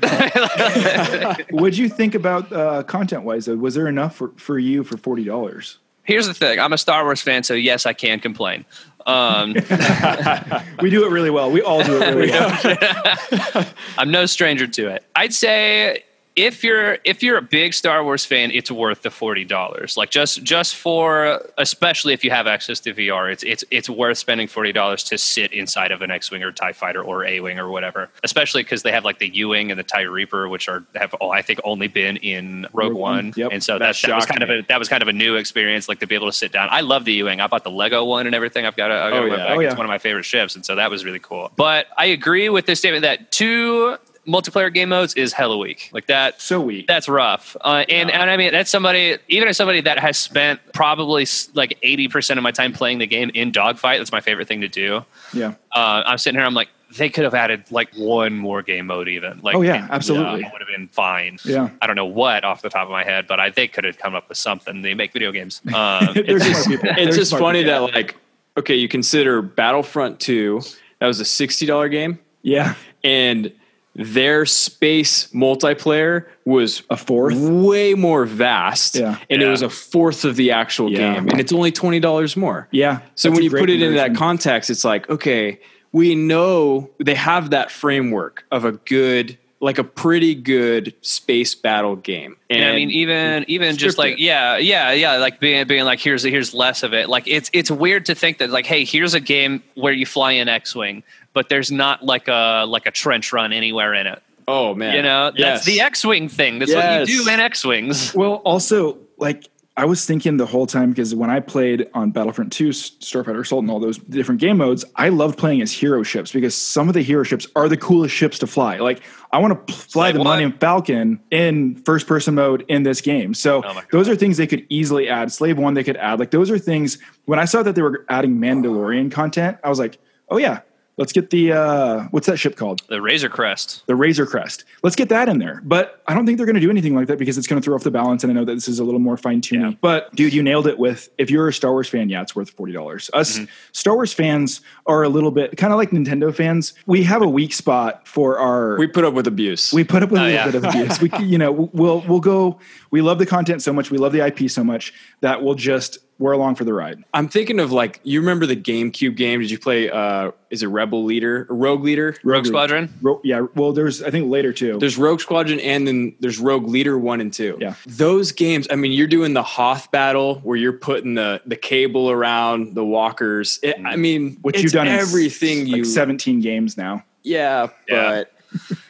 What'd 1.51 1.79
you 1.79 1.89
think 1.89 2.15
about 2.15 2.53
uh, 2.53 2.83
content 2.83 3.23
wise? 3.23 3.49
Was 3.49 3.75
there 3.75 3.89
enough 3.89 4.17
for, 4.17 4.33
for 4.37 4.59
you 4.59 4.85
for 4.85 4.97
forty 4.97 5.25
dollars? 5.25 5.79
Here's 6.03 6.27
the 6.27 6.35
thing: 6.35 6.61
I'm 6.61 6.73
a 6.73 6.79
Star 6.79 7.05
Wars 7.05 7.23
fan, 7.23 7.43
so 7.43 7.55
yes, 7.55 7.87
I 7.87 7.93
can 7.93 8.21
complain. 8.21 8.65
Um, 9.07 9.53
we 10.81 10.91
do 10.91 11.07
it 11.07 11.11
really 11.11 11.31
well. 11.31 11.51
We 11.51 11.62
all 11.62 11.83
do 11.83 12.03
it 12.03 12.15
really 12.15 12.31
well. 12.31 13.67
I'm 13.99 14.11
no 14.11 14.27
stranger 14.27 14.67
to 14.67 14.89
it. 14.89 15.05
I'd 15.15 15.33
say 15.33 16.05
if 16.37 16.62
you're 16.62 16.99
if 17.05 17.22
you're 17.22 17.38
a 17.38 17.42
big 17.42 17.72
Star 17.72 18.05
Wars 18.05 18.27
fan, 18.27 18.51
it's 18.51 18.70
worth 18.70 19.03
the 19.03 19.11
forty 19.11 19.44
dollars. 19.44 19.96
Like 19.96 20.11
just 20.11 20.42
just 20.42 20.77
for 20.77 21.42
especially 21.57 22.12
if 22.12 22.22
you 22.22 22.31
have 22.31 22.46
access 22.46 22.79
to 22.81 22.92
VR, 22.92 23.33
it's 23.33 23.42
it's 23.42 23.64
it's 23.70 23.88
worth 23.88 24.18
spending 24.18 24.46
forty 24.46 24.70
dollars 24.70 25.03
to 25.05 25.16
sit 25.16 25.53
inside 25.55 25.90
of 25.90 26.03
an 26.03 26.11
X-wing 26.11 26.42
or 26.42 26.53
Tie 26.53 26.75
Fighter 26.75 27.03
or 27.03 27.25
A-wing 27.25 27.59
or 27.59 27.70
whatever. 27.70 28.11
Especially 28.22 28.62
because 28.62 28.83
they 28.83 28.92
have 28.92 29.05
like 29.05 29.18
the 29.18 29.35
U-wing 29.35 29.70
and 29.70 29.79
the 29.81 29.85
Tie 29.85 30.03
Reaper, 30.03 30.49
which 30.49 30.68
are 30.68 30.85
have 30.94 31.14
oh, 31.22 31.31
I 31.31 31.40
think 31.40 31.59
only 31.64 31.88
been 31.88 32.18
in 32.18 32.66
Rogue, 32.75 32.90
Rogue 32.90 32.99
One, 32.99 33.33
yep. 33.35 33.51
and 33.51 33.64
so 33.64 33.79
that, 33.79 33.96
that 34.03 34.14
was 34.14 34.27
kind 34.27 34.42
of 34.42 34.51
a 34.51 34.61
that 34.68 34.79
was 34.79 34.90
kind 34.90 35.03
of 35.03 35.09
a 35.09 35.14
new 35.14 35.37
experience, 35.37 35.88
like 35.88 36.01
to 36.01 36.07
be 36.07 36.14
able 36.14 36.29
to 36.29 36.37
sit 36.37 36.53
down. 36.53 36.68
I 36.70 36.83
love 36.83 37.07
the 37.07 37.14
U-wing. 37.14 37.40
I 37.40 37.46
bought 37.46 37.64
the 37.64 37.70
Lego 37.70 38.05
one 38.05 38.27
and 38.27 38.35
everything. 38.35 38.66
I've 38.66 38.77
got 38.77 38.90
a, 38.90 39.05
oh, 39.05 39.25
yeah. 39.25 39.55
oh, 39.55 39.59
yeah. 39.59 39.68
it's 39.68 39.77
one 39.77 39.87
of 39.87 39.90
my 39.90 39.99
favorite 39.99 40.25
ships, 40.25 40.55
and 40.55 40.66
so 40.66 40.75
that 40.75 40.90
was 40.90 41.03
really 41.03 41.18
cool. 41.18 41.51
But 41.57 41.87
I 41.96 42.07
agree 42.07 42.51
with 42.51 42.66
this 42.66 42.79
statement 42.79 43.03
that 43.03 43.33
two 43.33 43.96
multiplayer 44.27 44.73
game 44.73 44.89
modes 44.89 45.15
is 45.15 45.33
hella 45.33 45.57
weak. 45.59 45.91
Like 45.93 46.07
that. 46.07 46.41
So 46.41 46.61
weak. 46.61 46.87
That's 46.87 47.09
rough. 47.09 47.57
Uh, 47.61 47.85
and 47.89 48.11
and 48.11 48.31
I 48.31 48.37
mean 48.37 48.53
that's 48.53 48.71
somebody 48.71 49.17
even 49.29 49.49
as 49.49 49.57
somebody 49.57 49.81
that 49.83 49.99
has 49.99 50.19
spent 50.19 50.61
probably 50.73 51.27
like 51.55 51.79
eighty 51.83 52.09
percent 52.09 52.39
of 52.39 52.43
my 52.43 52.51
time 52.51 52.73
playing 52.73 52.99
the 52.99 53.07
game 53.07 53.31
in 53.35 53.53
dogfight. 53.53 53.99
That's 53.99 54.12
my 54.12 54.21
favorite 54.21 54.49
thing 54.49 54.61
to 54.62 54.69
do. 54.69 55.05
yeah. 55.33 55.55
Uh, 55.73 56.03
I'm 56.07 56.19
sitting 56.19 56.39
here. 56.39 56.47
I'm 56.47 56.55
like 56.55 56.69
they 56.97 57.09
could 57.11 57.25
have 57.25 57.35
added 57.35 57.65
like 57.73 57.93
one 57.97 58.33
more 58.35 58.62
game 58.62 58.87
mode 58.87 59.09
even. 59.09 59.41
Like 59.43 59.57
Oh, 59.57 59.61
yeah, 59.62 59.89
absolutely. 59.91 60.43
it 60.43 60.53
would 60.53 60.61
have 60.61 60.69
been 60.69 60.87
fine. 60.89 61.37
Yeah. 61.45 61.71
I 61.83 61.87
don't 61.87 61.97
know 61.97 62.07
what 62.07 62.45
off 62.45 62.62
the 62.62 62.69
top 62.71 62.85
of 62.85 62.91
my 62.93 63.03
head, 63.05 63.27
but 63.27 63.41
I 63.41 63.51
they 63.51 63.67
could 63.69 63.85
have 63.85 63.99
come 63.99 64.15
up 64.15 64.29
with 64.29 64.39
something. 64.39 64.83
They 64.83 64.95
make 64.95 65.12
video 65.12 65.33
games. 65.33 65.61
Um, 65.75 66.15
smart 66.15 66.67
people. 66.67 66.89
it's 66.97 67.17
just 67.17 67.33
funny 67.37 67.65
people. 67.65 67.87
that 67.89 67.95
like 67.95 68.17
okay 68.57 68.77
you 68.77 68.89
consider 68.89 69.43
battlefront 69.43 70.19
2 70.21 70.62
that 71.01 71.07
was 71.07 71.21
a 71.21 71.25
$60 71.25 71.91
game 71.91 72.19
Yeah. 72.43 72.75
and 73.05 73.53
their 73.98 74.44
space 74.44 75.26
multiplayer 75.35 76.26
was 76.44 76.82
A 76.90 76.96
fourth. 76.98 77.35
way 77.37 77.94
more 77.94 78.26
vast 78.26 78.96
Yeah. 78.96 79.16
and 79.30 79.40
it 79.42 79.48
was 79.48 79.62
a 79.62 79.70
fourth 79.70 80.24
of 80.24 80.37
the 80.37 80.50
actual 80.50 80.92
Yeah. 80.92 81.14
game 81.14 81.28
and 81.28 81.40
it's 81.40 81.52
only 81.52 81.72
$20 81.72 82.37
more 82.37 82.68
Yeah. 82.72 83.00
so 83.14 83.30
when 83.30 83.42
you 83.42 83.50
put 83.50 83.70
it 83.70 83.80
into 83.82 83.96
that 83.96 84.14
context 84.14 84.68
it's 84.70 84.85
like 84.85 85.09
okay 85.09 85.59
we 85.92 86.14
know 86.14 86.90
they 87.02 87.14
have 87.14 87.50
that 87.50 87.70
framework 87.70 88.44
of 88.50 88.66
a 88.66 88.72
good 88.72 89.38
like 89.59 89.78
a 89.78 89.85
pretty 89.85 90.35
good 90.35 90.92
space 91.00 91.54
battle 91.54 91.96
game 91.96 92.37
and 92.50 92.61
And 92.61 92.70
I 92.70 92.76
mean, 92.76 92.90
even 92.90 93.46
even 93.48 93.76
just 93.78 93.96
like 93.96 94.12
it. 94.14 94.18
yeah, 94.18 94.59
yeah, 94.59 94.92
yeah, 94.92 95.16
like 95.16 95.40
being 95.40 95.66
being 95.66 95.85
like 95.87 95.98
here's 95.98 96.22
here's 96.22 96.52
less 96.52 96.82
of 96.82 96.92
it. 96.92 97.09
Like 97.09 97.24
it's 97.26 97.48
it's 97.54 97.70
weird 97.70 98.04
to 98.06 98.14
think 98.14 98.37
that 98.38 98.50
like 98.50 98.66
hey, 98.66 98.85
here's 98.85 99.14
a 99.14 99.20
game 99.20 99.62
where 99.74 99.94
you 99.94 100.04
fly 100.04 100.32
an 100.32 100.48
X-wing, 100.50 101.02
but 101.37 101.51
there's 101.51 101.70
not 101.70 102.03
like 102.03 102.29
a 102.29 102.64
like 102.66 102.87
a 102.87 102.90
trench 102.90 103.31
run 103.31 103.53
anywhere 103.53 103.92
in 103.92 104.07
it. 104.07 104.22
oh 104.49 104.75
man 104.75 104.94
You 104.96 105.03
know, 105.03 105.31
Yes. 105.37 105.64
that's 105.64 105.66
the 105.66 105.81
X-wing 105.83 106.29
thing. 106.31 106.59
That's 106.61 106.75
what 106.75 107.07
you 107.09 107.25
do 107.25 107.31
in 107.31 107.38
X-wings. 107.40 108.14
Well, 108.20 108.37
also, 108.53 108.96
like, 109.18 109.44
I 109.77 109.85
was 109.85 110.07
thinking 110.07 110.38
the 110.38 110.46
whole 110.46 110.66
time 110.66 110.88
because 110.92 111.14
when 111.14 111.29
I 111.29 111.40
played 111.40 111.90
on 111.92 112.11
Battlefront 112.11 112.51
2, 112.55 112.70
S- 112.70 112.92
Starfighter 113.01 113.40
Assault, 113.42 113.61
and 113.64 113.70
all 113.70 113.79
those 113.81 113.99
different 113.99 114.40
game 114.40 114.57
modes, 114.57 114.87
I 114.96 115.11
loved 115.11 115.37
playing 115.37 115.61
as 115.61 115.70
hero 115.70 116.03
ships 116.03 116.33
because 116.33 116.55
some 116.55 116.88
of 116.88 116.94
the 116.94 117.03
hero 117.03 117.22
ships 117.25 117.46
are 117.55 117.68
the 117.68 117.77
coolest 117.77 118.14
ships 118.14 118.38
to 118.38 118.46
fly. 118.46 118.79
Like, 118.79 119.03
I 119.33 119.38
want 119.38 119.53
to 119.66 119.75
fly 119.75 120.05
Like 120.07 120.14
the 120.14 120.20
what? 120.20 120.25
Millennium 120.25 120.53
Falcon 120.59 121.20
in 121.31 121.75
first 121.85 122.07
person 122.07 122.35
mode 122.35 122.64
in 122.68 122.85
this 122.85 123.03
game. 123.03 123.35
So, 123.35 123.62
Oh 123.66 123.83
those 123.92 124.09
are 124.09 124.16
things 124.16 124.38
they 124.38 124.46
could 124.46 124.64
easily 124.70 125.11
add. 125.11 125.31
Slave 125.31 125.59
One, 125.59 125.75
they 125.75 125.85
could 125.85 125.99
add. 125.99 126.18
Like, 126.20 126.31
those 126.31 126.51
are 126.51 126.59
things. 126.59 126.96
When 127.27 127.38
I 127.38 127.44
saw 127.44 127.62
that 127.62 127.75
they 127.75 127.83
were 127.83 128.07
adding 128.09 128.38
Mandalorian 128.38 129.12
content, 129.12 129.59
I 129.62 129.68
was 129.68 129.79
like, 129.79 129.99
oh, 130.31 130.38
yeah, 130.38 130.61
let's 130.96 131.12
get 131.12 131.30
the, 131.30 131.52
uh, 131.52 132.04
what's 132.11 132.26
that 132.26 132.38
ship 132.38 132.56
called? 132.56 132.82
The 132.88 133.00
Razor 133.02 133.28
Crest. 133.28 133.82
the 133.87 133.94
Razor 133.96 134.26
Crest. 134.26 134.64
Let's 134.82 134.96
get 134.96 135.09
that 135.11 135.28
in 135.28 135.38
there. 135.38 135.61
But 135.64 136.02
I 136.06 136.14
don't 136.14 136.24
think 136.26 136.38
they're 136.38 136.46
going 136.46 136.54
to 136.54 136.61
do 136.61 136.70
anything 136.70 136.94
like 136.94 137.06
that 137.09 137.18
because 137.18 137.37
it's 137.37 137.46
going 137.46 137.61
to 137.61 137.64
throw 137.64 137.74
off 137.74 137.82
the 137.82 137.90
balance. 137.90 138.22
And 138.24 138.30
I 138.30 138.35
know 138.35 138.44
that 138.44 138.54
this 138.54 138.68
is 138.68 138.78
a 138.78 138.85
little 138.85 139.00
more 139.00 139.16
fine 139.16 139.40
tuning. 139.40 139.66
Yeah. 139.72 139.76
But 139.80 140.14
dude, 140.14 140.32
you 140.32 140.42
nailed 140.42 140.66
it 140.66 140.78
with 140.78 141.09
if 141.18 141.30
you're 141.30 141.48
a 141.48 141.52
Star 141.52 141.72
Wars 141.72 141.88
fan, 141.88 142.09
yeah, 142.09 142.22
it's 142.22 142.35
worth 142.37 142.50
forty 142.50 142.72
dollars. 142.72 143.11
Us 143.12 143.37
Mm-hmm. 143.37 143.44
Star 143.72 143.94
Wars 143.94 144.12
fans 144.12 144.61
are 144.87 145.02
a 145.02 145.09
little 145.09 145.30
bit 145.30 145.56
kind 145.56 145.72
of 145.72 145.76
like 145.78 145.90
Nintendo 145.90 146.35
fans. 146.35 146.74
We 146.87 147.02
have 147.04 147.22
a 147.22 147.28
weak 147.28 147.52
spot 147.52 148.06
for 148.09 148.38
our. 148.38 148.78
we 148.78 148.87
put 148.87 149.04
up 149.04 149.14
with 149.14 149.26
abuse 149.26 149.72
we 149.72 149.85
put 149.85 150.02
up 150.02 150.11
with 150.11 150.20
a 150.20 150.24
Oh, 150.24 150.26
little 150.26 150.37
yeah. 150.38 150.46
bit 150.46 150.54
of 150.54 150.64
abuse. 150.98 151.00
We, 151.00 151.11
you 151.24 151.38
know, 151.38 151.52
we'll 151.52 152.00
we'll 152.09 152.20
go. 152.20 152.59
We 152.90 153.02
love 153.02 153.18
the 153.18 153.26
content 153.26 153.62
so 153.62 153.72
much. 153.72 153.90
We 153.90 153.98
love 153.98 154.12
the 154.12 154.24
IP 154.24 154.48
so 154.50 154.62
much 154.64 154.94
that 155.20 155.42
we'll 155.42 155.54
just 155.56 155.98
we're 156.18 156.33
along 156.33 156.55
for 156.55 156.64
the 156.64 156.72
ride. 156.72 157.05
I'm 157.12 157.29
thinking 157.29 157.61
of 157.61 157.72
like 157.72 158.00
you 158.02 158.20
remember 158.20 158.46
the 158.46 158.57
GameCube 158.57 159.16
game? 159.16 159.40
Did 159.40 159.50
you 159.50 159.59
play? 159.59 159.90
uh 159.90 160.31
Is 160.50 160.62
it 160.62 160.68
Rebel 160.68 161.05
Leader, 161.05 161.46
Rogue 161.50 161.83
Leader? 161.85 162.16
Rogue 162.24 162.46
Squadron. 162.46 162.92
Ro- 163.02 163.20
yeah. 163.22 163.46
Well, 163.55 163.72
there's 163.72 164.02
I 164.02 164.11
think 164.11 164.31
later 164.31 164.52
too. 164.52 164.79
There's 164.79 164.96
Rogue 164.96 165.20
Squadron, 165.20 165.61
and 165.61 165.87
then 165.87 166.14
there's 166.20 166.38
Rogue 166.38 166.66
Leader 166.68 166.96
one 166.98 167.20
and 167.20 167.33
two. 167.33 167.59
Yeah. 167.61 167.74
those 167.87 168.33
games. 168.33 168.66
I 168.70 168.76
mean, 168.76 168.92
you're 168.92 169.07
doing 169.07 169.35
the 169.35 169.42
Hoth 169.42 169.90
battle 169.90 170.37
where 170.37 170.57
you're 170.57 170.72
putting 170.72 171.14
the 171.14 171.42
the 171.44 171.57
cable 171.57 172.11
around 172.11 172.74
the 172.74 172.85
walkers. 172.85 173.59
It, 173.62 173.76
I 173.85 173.96
mean, 173.96 174.38
what 174.42 174.55
it's 174.55 174.62
you've 174.62 174.72
done 174.72 174.88
everything 174.88 175.62
s- 175.62 175.66
you. 175.68 175.76
like 175.79 175.85
17 175.85 176.40
games 176.40 176.76
now. 176.79 177.05
yeah, 177.24 177.68
Yeah. 177.88 178.22
but 178.24 178.33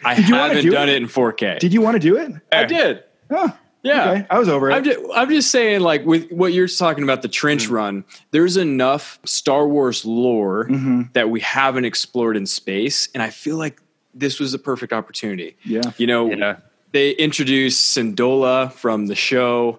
I 0.04 0.14
you 0.16 0.22
haven't 0.22 0.62
do 0.62 0.70
done 0.70 0.88
it? 0.88 0.92
it 0.96 1.02
in 1.02 1.08
4K. 1.08 1.58
Did 1.58 1.72
you 1.74 1.80
want 1.80 1.96
to 1.96 1.98
do 1.98 2.16
it? 2.18 2.30
I 2.52 2.64
did. 2.64 3.02
Oh, 3.30 3.52
Yeah. 3.87 4.11
okay. 4.11 4.27
I 4.31 4.38
was 4.38 4.49
over 4.49 4.70
it. 4.70 4.75
I'm 4.75 4.85
just, 4.85 5.01
I'm 5.14 5.29
just 5.31 5.51
saying, 5.51 5.81
like 5.81 6.05
with 6.05 6.31
what 6.31 6.53
you're 6.53 6.68
talking 6.68 7.05
about, 7.05 7.22
the 7.22 7.29
trench 7.29 7.68
run. 7.68 8.05
There's 8.31 8.57
enough 8.57 9.18
Star 9.25 9.66
Wars 9.68 10.05
lore 10.05 10.66
Mm-hmm. 10.68 11.03
that 11.12 11.31
we 11.31 11.40
haven't 11.40 11.85
explored 11.85 12.37
in 12.37 12.46
space, 12.46 13.09
and 13.14 13.22
I 13.22 13.31
feel 13.31 13.57
like 13.57 13.81
this 14.14 14.40
was 14.40 14.53
the 14.53 14.59
perfect 14.59 14.92
opportunity. 14.92 15.57
Yeah. 15.64 15.83
you 15.99 16.07
know, 16.07 16.31
Yeah. 16.31 16.57
they 16.92 17.11
introduced 17.12 17.96
Syndulla 17.96 18.72
from 18.72 19.07
the 19.07 19.14
show. 19.14 19.79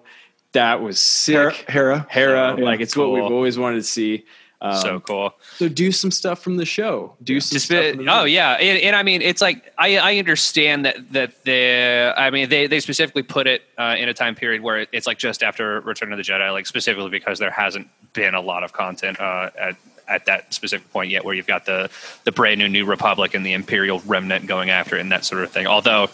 That 0.52 0.80
was 0.80 0.98
Hera, 1.26 1.52
sick. 1.54 1.68
Hera. 1.70 2.06
Hera, 2.08 2.54
Yeah. 2.58 2.64
like 2.64 2.80
it's 2.80 2.96
what 2.96 3.10
we've 3.12 3.22
always 3.22 3.58
wanted 3.58 3.76
to 3.76 3.82
see. 3.82 4.24
Um, 4.60 4.74
so 4.74 5.00
cool. 5.00 5.34
so 5.56 5.68
do 5.68 5.92
some 5.92 6.10
stuff 6.10 6.40
from 6.40 6.56
the 6.56 6.66
show. 6.66 7.14
Do 7.22 7.40
some 7.40 7.54
Just 7.54 7.66
stuff. 7.66 7.94
from 7.94 8.08
oh 8.08 8.24
yeah, 8.24 8.54
and, 8.54 8.78
and 8.82 8.96
I 8.96 9.04
mean 9.04 9.22
it's 9.22 9.40
like 9.40 9.72
I, 9.78 9.98
I 9.98 10.16
understand 10.18 10.84
that 10.84 11.12
that 11.12 11.44
the 11.44 12.12
I 12.16 12.30
mean 12.30 12.48
they, 12.48 12.66
they 12.66 12.80
specifically 12.80 13.22
put 13.22 13.46
it 13.46 13.62
uh, 13.78 13.94
in 13.96 14.08
a 14.08 14.14
time 14.14 14.34
period 14.34 14.62
where 14.62 14.86
it's 14.90 15.06
like 15.06 15.18
just 15.18 15.44
after 15.44 15.80
Return 15.82 16.12
of 16.12 16.16
the 16.16 16.24
Jedi, 16.24 16.52
like 16.52 16.66
specifically 16.66 17.10
because 17.10 17.38
there 17.38 17.52
hasn't 17.52 17.88
been 18.14 18.34
a 18.34 18.40
lot 18.40 18.64
of 18.64 18.72
content 18.72 19.20
uh, 19.20 19.50
at 19.56 19.76
at 20.08 20.24
that 20.26 20.52
specific 20.52 20.90
point 20.90 21.10
yet, 21.10 21.24
where 21.24 21.34
you've 21.34 21.46
got 21.46 21.64
the 21.64 21.88
the 22.24 22.32
brand 22.32 22.58
new 22.58 22.68
New 22.68 22.84
Republic 22.84 23.34
and 23.34 23.46
the 23.46 23.52
Imperial 23.52 24.00
Remnant 24.06 24.46
going 24.46 24.70
after 24.70 24.96
it 24.96 25.02
and 25.02 25.12
that 25.12 25.24
sort 25.24 25.44
of 25.44 25.52
thing. 25.52 25.68
Although 25.68 26.10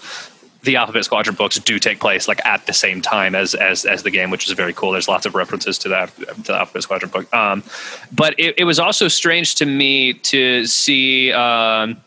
the 0.64 0.76
Alphabet 0.76 1.04
Squadron 1.04 1.36
books 1.36 1.58
do 1.58 1.78
take 1.78 2.00
place 2.00 2.26
like 2.28 2.44
at 2.44 2.66
the 2.66 2.72
same 2.72 3.02
time 3.02 3.34
as 3.34 3.54
as 3.54 3.84
as 3.84 4.02
the 4.02 4.10
game, 4.10 4.30
which 4.30 4.46
is 4.46 4.52
very 4.52 4.72
cool. 4.72 4.92
There's 4.92 5.08
lots 5.08 5.26
of 5.26 5.34
references 5.34 5.78
to 5.78 5.88
that 5.90 6.16
to 6.16 6.42
the 6.42 6.54
Alphabet 6.54 6.82
Squadron 6.82 7.10
book. 7.10 7.32
Um, 7.34 7.62
but 8.12 8.38
it, 8.38 8.54
it 8.58 8.64
was 8.64 8.78
also 8.78 9.08
strange 9.08 9.54
to 9.56 9.66
me 9.66 10.14
to 10.14 10.66
see. 10.66 11.32
Um, 11.32 11.98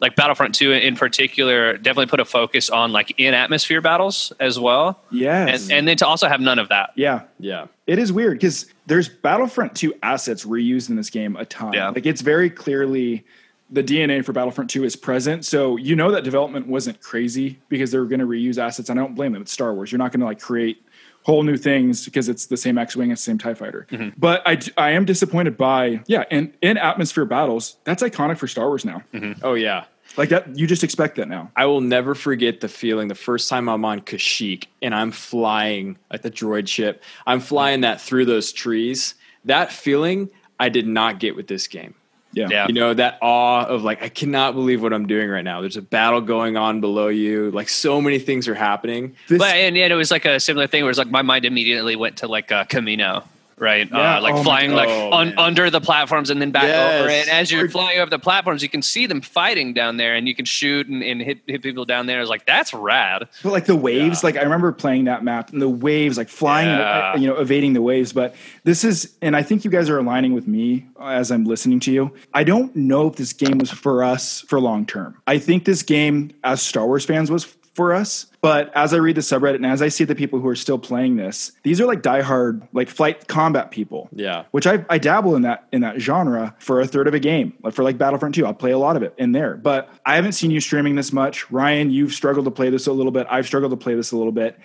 like 0.00 0.16
Battlefront 0.16 0.52
2 0.56 0.72
in 0.72 0.96
particular, 0.96 1.76
definitely 1.76 2.06
put 2.06 2.18
a 2.18 2.24
focus 2.24 2.68
on 2.68 2.90
like 2.90 3.14
in 3.18 3.34
atmosphere 3.34 3.80
battles 3.80 4.32
as 4.40 4.58
well. 4.58 5.00
Yes. 5.12 5.62
And, 5.62 5.72
and 5.72 5.88
then 5.88 5.96
to 5.98 6.06
also 6.08 6.26
have 6.26 6.40
none 6.40 6.58
of 6.58 6.68
that. 6.70 6.90
yeah. 6.96 7.22
yeah. 7.38 7.68
It 7.86 8.00
is 8.00 8.12
weird 8.12 8.34
because 8.38 8.66
there's 8.86 9.08
Battlefront 9.08 9.76
2 9.76 9.94
assets 10.02 10.44
reused 10.44 10.90
in 10.90 10.96
this 10.96 11.08
game 11.08 11.36
a 11.36 11.44
ton. 11.44 11.72
Yeah. 11.72 11.90
Like 11.90 12.04
it's 12.04 12.20
very 12.20 12.50
clearly 12.50 13.24
the 13.72 13.82
DNA 13.82 14.24
for 14.24 14.32
Battlefront 14.32 14.70
2 14.70 14.84
is 14.84 14.94
present. 14.94 15.44
So 15.46 15.76
you 15.76 15.96
know 15.96 16.10
that 16.10 16.24
development 16.24 16.68
wasn't 16.68 17.00
crazy 17.00 17.58
because 17.68 17.90
they 17.90 17.98
were 17.98 18.04
going 18.04 18.20
to 18.20 18.26
reuse 18.26 18.58
assets. 18.58 18.90
And 18.90 19.00
I 19.00 19.02
don't 19.02 19.14
blame 19.14 19.32
them. 19.32 19.42
It's 19.42 19.52
Star 19.52 19.74
Wars. 19.74 19.90
You're 19.90 19.98
not 19.98 20.12
going 20.12 20.20
to 20.20 20.26
like 20.26 20.40
create 20.40 20.84
whole 21.24 21.42
new 21.42 21.56
things 21.56 22.04
because 22.04 22.28
it's 22.28 22.46
the 22.46 22.56
same 22.56 22.76
X-wing 22.76 23.10
and 23.10 23.16
the 23.16 23.22
same 23.22 23.38
Tie 23.38 23.54
Fighter. 23.54 23.86
Mm-hmm. 23.90 24.10
But 24.18 24.42
I, 24.44 24.58
I 24.76 24.90
am 24.90 25.06
disappointed 25.06 25.56
by 25.56 26.02
yeah, 26.06 26.24
and 26.30 26.52
in 26.60 26.76
atmosphere 26.76 27.24
battles, 27.24 27.76
that's 27.84 28.02
iconic 28.02 28.36
for 28.38 28.46
Star 28.46 28.68
Wars 28.68 28.84
now. 28.84 29.02
Oh 29.42 29.54
yeah. 29.54 29.84
Like 30.18 30.28
that, 30.28 30.58
you 30.58 30.66
just 30.66 30.84
expect 30.84 31.16
that 31.16 31.28
now. 31.28 31.50
I 31.56 31.64
will 31.64 31.80
never 31.80 32.14
forget 32.14 32.60
the 32.60 32.68
feeling 32.68 33.08
the 33.08 33.14
first 33.14 33.48
time 33.48 33.68
I'm 33.68 33.84
on 33.86 34.00
Kashyyyk 34.00 34.66
and 34.82 34.94
I'm 34.94 35.10
flying 35.10 35.96
like 36.10 36.20
the 36.20 36.30
droid 36.30 36.68
ship. 36.68 37.02
I'm 37.26 37.40
flying 37.40 37.80
that 37.80 38.00
through 38.00 38.26
those 38.26 38.52
trees. 38.52 39.14
That 39.46 39.72
feeling 39.72 40.28
I 40.60 40.68
did 40.68 40.86
not 40.86 41.18
get 41.18 41.34
with 41.34 41.46
this 41.46 41.66
game. 41.66 41.94
Yeah. 42.32 42.48
Yeah. 42.50 42.66
You 42.66 42.74
know, 42.74 42.94
that 42.94 43.18
awe 43.20 43.64
of 43.64 43.82
like, 43.82 44.02
I 44.02 44.08
cannot 44.08 44.54
believe 44.54 44.82
what 44.82 44.92
I'm 44.92 45.06
doing 45.06 45.28
right 45.28 45.44
now. 45.44 45.60
There's 45.60 45.76
a 45.76 45.82
battle 45.82 46.20
going 46.20 46.56
on 46.56 46.80
below 46.80 47.08
you. 47.08 47.50
Like, 47.50 47.68
so 47.68 48.00
many 48.00 48.18
things 48.18 48.48
are 48.48 48.54
happening. 48.54 49.14
This, 49.28 49.38
But 49.38 49.54
and, 49.54 49.76
and 49.76 49.92
it 49.92 49.96
was 49.96 50.10
like 50.10 50.24
a 50.24 50.40
similar 50.40 50.66
thing 50.66 50.82
where 50.82 50.90
it's 50.90 50.98
like 50.98 51.10
my 51.10 51.22
mind 51.22 51.44
immediately 51.44 51.96
went 51.96 52.18
to 52.18 52.26
like 52.28 52.50
uh, 52.50 52.64
Camino, 52.64 53.24
right? 53.58 53.88
Yeah. 53.90 54.18
Uh, 54.18 54.20
like 54.20 54.34
Oh 54.34 54.42
flying 54.42 54.72
like 54.72 54.88
Oh, 54.88 55.12
un, 55.12 55.34
under 55.38 55.70
the 55.70 55.80
platforms 55.80 56.30
and 56.30 56.40
then 56.40 56.50
back 56.50 56.64
over. 56.64 57.08
Yes. 57.10 57.28
And 57.28 57.38
as 57.38 57.50
you're 57.50 57.68
flying 57.68 57.98
over 58.00 58.10
the 58.10 58.18
platforms, 58.18 58.62
you 58.62 58.68
can 58.68 58.82
see 58.82 59.06
them 59.06 59.20
fighting 59.20 59.72
down 59.74 59.96
there, 59.96 60.14
and 60.14 60.26
you 60.28 60.34
can 60.34 60.44
shoot 60.44 60.86
and, 60.88 61.02
and 61.02 61.20
hit 61.20 61.38
hit 61.46 61.62
people 61.62 61.84
down 61.84 62.06
there. 62.06 62.20
It's 62.20 62.30
like 62.30 62.46
that's 62.46 62.72
rad. 62.74 63.28
But 63.42 63.52
like 63.52 63.66
the 63.66 63.76
waves, 63.76 64.22
like 64.24 64.36
I 64.36 64.42
remember 64.42 64.72
playing 64.72 65.04
that 65.04 65.24
map 65.24 65.52
and 65.52 65.60
the 65.62 65.68
waves, 65.68 66.16
like 66.18 66.28
flying, 66.28 66.68
Yeah. 66.68 67.12
uh, 67.14 67.18
you 67.18 67.26
know, 67.26 67.36
evading 67.36 67.72
the 67.72 67.82
waves. 67.82 68.12
But 68.12 68.34
this 68.64 68.84
is, 68.84 69.14
and 69.22 69.36
I 69.36 69.42
think 69.42 69.64
you 69.64 69.70
guys 69.70 69.88
are 69.90 69.98
aligning 69.98 70.32
with 70.34 70.46
me 70.46 70.86
as 71.00 71.30
I'm 71.30 71.44
listening 71.44 71.80
to 71.80 71.92
you. 71.92 72.12
I 72.34 72.44
don't 72.44 72.74
know 72.76 73.06
if 73.08 73.16
this 73.16 73.32
game 73.32 73.58
was 73.58 73.70
for 73.70 74.02
us 74.04 74.40
for 74.42 74.60
long 74.60 74.86
term. 74.86 75.16
I 75.26 75.38
think 75.38 75.64
this 75.64 75.82
game, 75.82 76.30
as 76.44 76.62
Star 76.62 76.86
Wars 76.86 77.04
fans, 77.04 77.30
was 77.30 77.44
for 77.74 77.92
us. 77.92 78.26
But 78.40 78.72
as 78.74 78.92
I 78.92 78.98
read 78.98 79.16
the 79.16 79.20
subreddit 79.20 79.56
and 79.56 79.66
as 79.66 79.82
I 79.82 79.88
see 79.88 80.04
the 80.04 80.14
people 80.14 80.40
who 80.40 80.48
are 80.48 80.56
still 80.56 80.78
playing 80.78 81.16
this, 81.16 81.52
these 81.62 81.80
are 81.80 81.86
like 81.86 82.02
diehard, 82.02 82.66
like 82.72 82.88
flight 82.88 83.28
combat 83.28 83.70
people. 83.70 84.08
Yeah. 84.12 84.44
Which 84.50 84.66
I, 84.66 84.84
I 84.90 84.98
dabble 84.98 85.36
in 85.36 85.42
that 85.42 85.66
in 85.72 85.82
that 85.82 86.00
genre 86.00 86.54
for 86.58 86.80
a 86.80 86.86
third 86.86 87.06
of 87.06 87.14
a 87.14 87.20
game. 87.20 87.54
Like 87.62 87.74
for 87.74 87.82
like 87.82 87.98
Battlefront 87.98 88.34
2, 88.34 88.44
I'll 88.44 88.54
play 88.54 88.72
a 88.72 88.78
lot 88.78 88.96
of 88.96 89.02
it 89.02 89.14
in 89.16 89.32
there. 89.32 89.56
But 89.56 89.88
I 90.04 90.16
haven't 90.16 90.32
seen 90.32 90.50
you 90.50 90.60
streaming 90.60 90.96
this 90.96 91.12
much. 91.12 91.50
Ryan, 91.50 91.90
you've 91.90 92.12
struggled 92.12 92.44
to 92.46 92.50
play 92.50 92.70
this 92.70 92.86
a 92.86 92.92
little 92.92 93.12
bit. 93.12 93.26
I've 93.30 93.46
struggled 93.46 93.70
to 93.70 93.76
play 93.76 93.94
this 93.94 94.12
a 94.12 94.16
little 94.16 94.32
bit. 94.32 94.58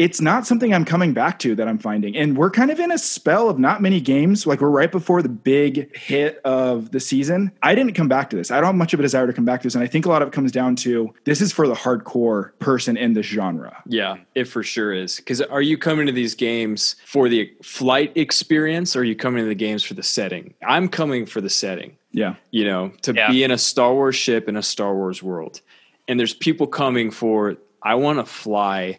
It's 0.00 0.18
not 0.22 0.46
something 0.46 0.72
I'm 0.72 0.86
coming 0.86 1.12
back 1.12 1.38
to 1.40 1.54
that 1.56 1.68
I'm 1.68 1.76
finding. 1.76 2.16
And 2.16 2.34
we're 2.34 2.48
kind 2.50 2.70
of 2.70 2.80
in 2.80 2.90
a 2.90 2.96
spell 2.96 3.50
of 3.50 3.58
not 3.58 3.82
many 3.82 4.00
games. 4.00 4.46
Like 4.46 4.62
we're 4.62 4.70
right 4.70 4.90
before 4.90 5.20
the 5.20 5.28
big 5.28 5.94
hit 5.94 6.40
of 6.42 6.90
the 6.90 7.00
season. 7.00 7.52
I 7.62 7.74
didn't 7.74 7.92
come 7.92 8.08
back 8.08 8.30
to 8.30 8.36
this. 8.36 8.50
I 8.50 8.56
don't 8.56 8.64
have 8.64 8.74
much 8.76 8.94
of 8.94 9.00
a 9.00 9.02
desire 9.02 9.26
to 9.26 9.32
come 9.34 9.44
back 9.44 9.60
to 9.60 9.66
this. 9.66 9.74
And 9.74 9.84
I 9.84 9.86
think 9.86 10.06
a 10.06 10.08
lot 10.08 10.22
of 10.22 10.28
it 10.28 10.32
comes 10.32 10.52
down 10.52 10.74
to 10.76 11.12
this 11.24 11.42
is 11.42 11.52
for 11.52 11.68
the 11.68 11.74
hardcore 11.74 12.58
person 12.60 12.96
in 12.96 13.12
this 13.12 13.26
genre. 13.26 13.76
Yeah, 13.84 14.16
it 14.34 14.44
for 14.44 14.62
sure 14.62 14.94
is. 14.94 15.16
Because 15.16 15.42
are 15.42 15.60
you 15.60 15.76
coming 15.76 16.06
to 16.06 16.12
these 16.12 16.34
games 16.34 16.96
for 17.04 17.28
the 17.28 17.52
flight 17.62 18.10
experience 18.16 18.96
or 18.96 19.00
are 19.00 19.04
you 19.04 19.14
coming 19.16 19.42
to 19.44 19.48
the 19.48 19.54
games 19.54 19.82
for 19.84 19.92
the 19.92 20.02
setting? 20.02 20.54
I'm 20.66 20.88
coming 20.88 21.26
for 21.26 21.42
the 21.42 21.50
setting. 21.50 21.98
Yeah. 22.12 22.36
You 22.52 22.64
know, 22.64 22.88
to 23.02 23.12
Yeah. 23.12 23.30
be 23.30 23.44
in 23.44 23.50
a 23.50 23.58
Star 23.58 23.92
Wars 23.92 24.16
ship 24.16 24.48
in 24.48 24.56
a 24.56 24.62
Star 24.62 24.94
Wars 24.94 25.22
world. 25.22 25.60
And 26.08 26.18
there's 26.18 26.32
people 26.32 26.66
coming 26.66 27.10
for, 27.10 27.56
I 27.82 27.96
want 27.96 28.18
to 28.18 28.24
fly 28.24 28.98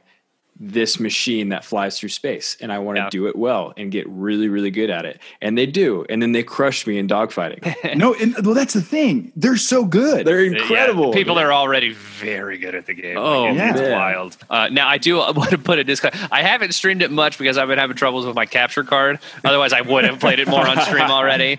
this 0.63 0.99
machine 0.99 1.49
that 1.49 1.65
flies 1.65 1.99
through 1.99 2.09
space 2.09 2.55
and 2.61 2.71
I 2.71 2.77
want 2.77 2.97
to 2.97 3.01
Yeah. 3.05 3.09
do 3.09 3.25
it 3.25 3.35
well 3.35 3.73
and 3.77 3.91
get 3.91 4.07
really, 4.07 4.47
really 4.47 4.69
good 4.69 4.91
at 4.91 5.05
it. 5.05 5.19
And 5.41 5.57
they 5.57 5.65
do. 5.65 6.05
And 6.07 6.21
then 6.21 6.33
they 6.33 6.43
crush 6.43 6.85
me 6.85 6.99
in 6.99 7.07
dogfighting. 7.07 7.95
no, 7.97 8.13
and, 8.13 8.35
well, 8.45 8.53
that's 8.53 8.75
the 8.75 8.81
thing. 8.81 9.31
They're 9.35 9.57
so 9.57 9.83
good. 9.85 10.27
They're 10.27 10.43
Yeah, 10.43 10.59
incredible. 10.61 11.13
people 11.13 11.39
are 11.39 11.51
already 11.51 11.93
very 11.93 12.59
good 12.59 12.75
at 12.75 12.85
the 12.85 12.93
game. 12.93 13.17
Oh, 13.17 13.45
Like, 13.45 13.57
it's 13.71 13.79
man. 13.81 13.91
wild. 13.91 14.37
Uh, 14.51 14.67
now 14.71 14.87
I 14.87 14.99
do 14.99 15.15
want 15.35 15.49
to 15.49 15.57
put 15.57 15.79
a 15.79 15.83
disclaimer. 15.83 16.15
I 16.31 16.43
haven't 16.43 16.73
streamed 16.73 17.01
it 17.01 17.09
much 17.09 17.39
because 17.39 17.57
I've 17.57 17.67
been 17.67 17.79
having 17.79 17.95
troubles 17.97 18.27
with 18.27 18.35
my 18.35 18.45
capture 18.45 18.83
card. 18.83 19.17
Otherwise, 19.43 19.73
I 19.73 19.81
would 19.81 20.03
have 20.03 20.19
played 20.19 20.37
it 20.37 20.47
more 20.47 20.67
on 20.67 20.79
stream 20.81 21.05
already. 21.09 21.57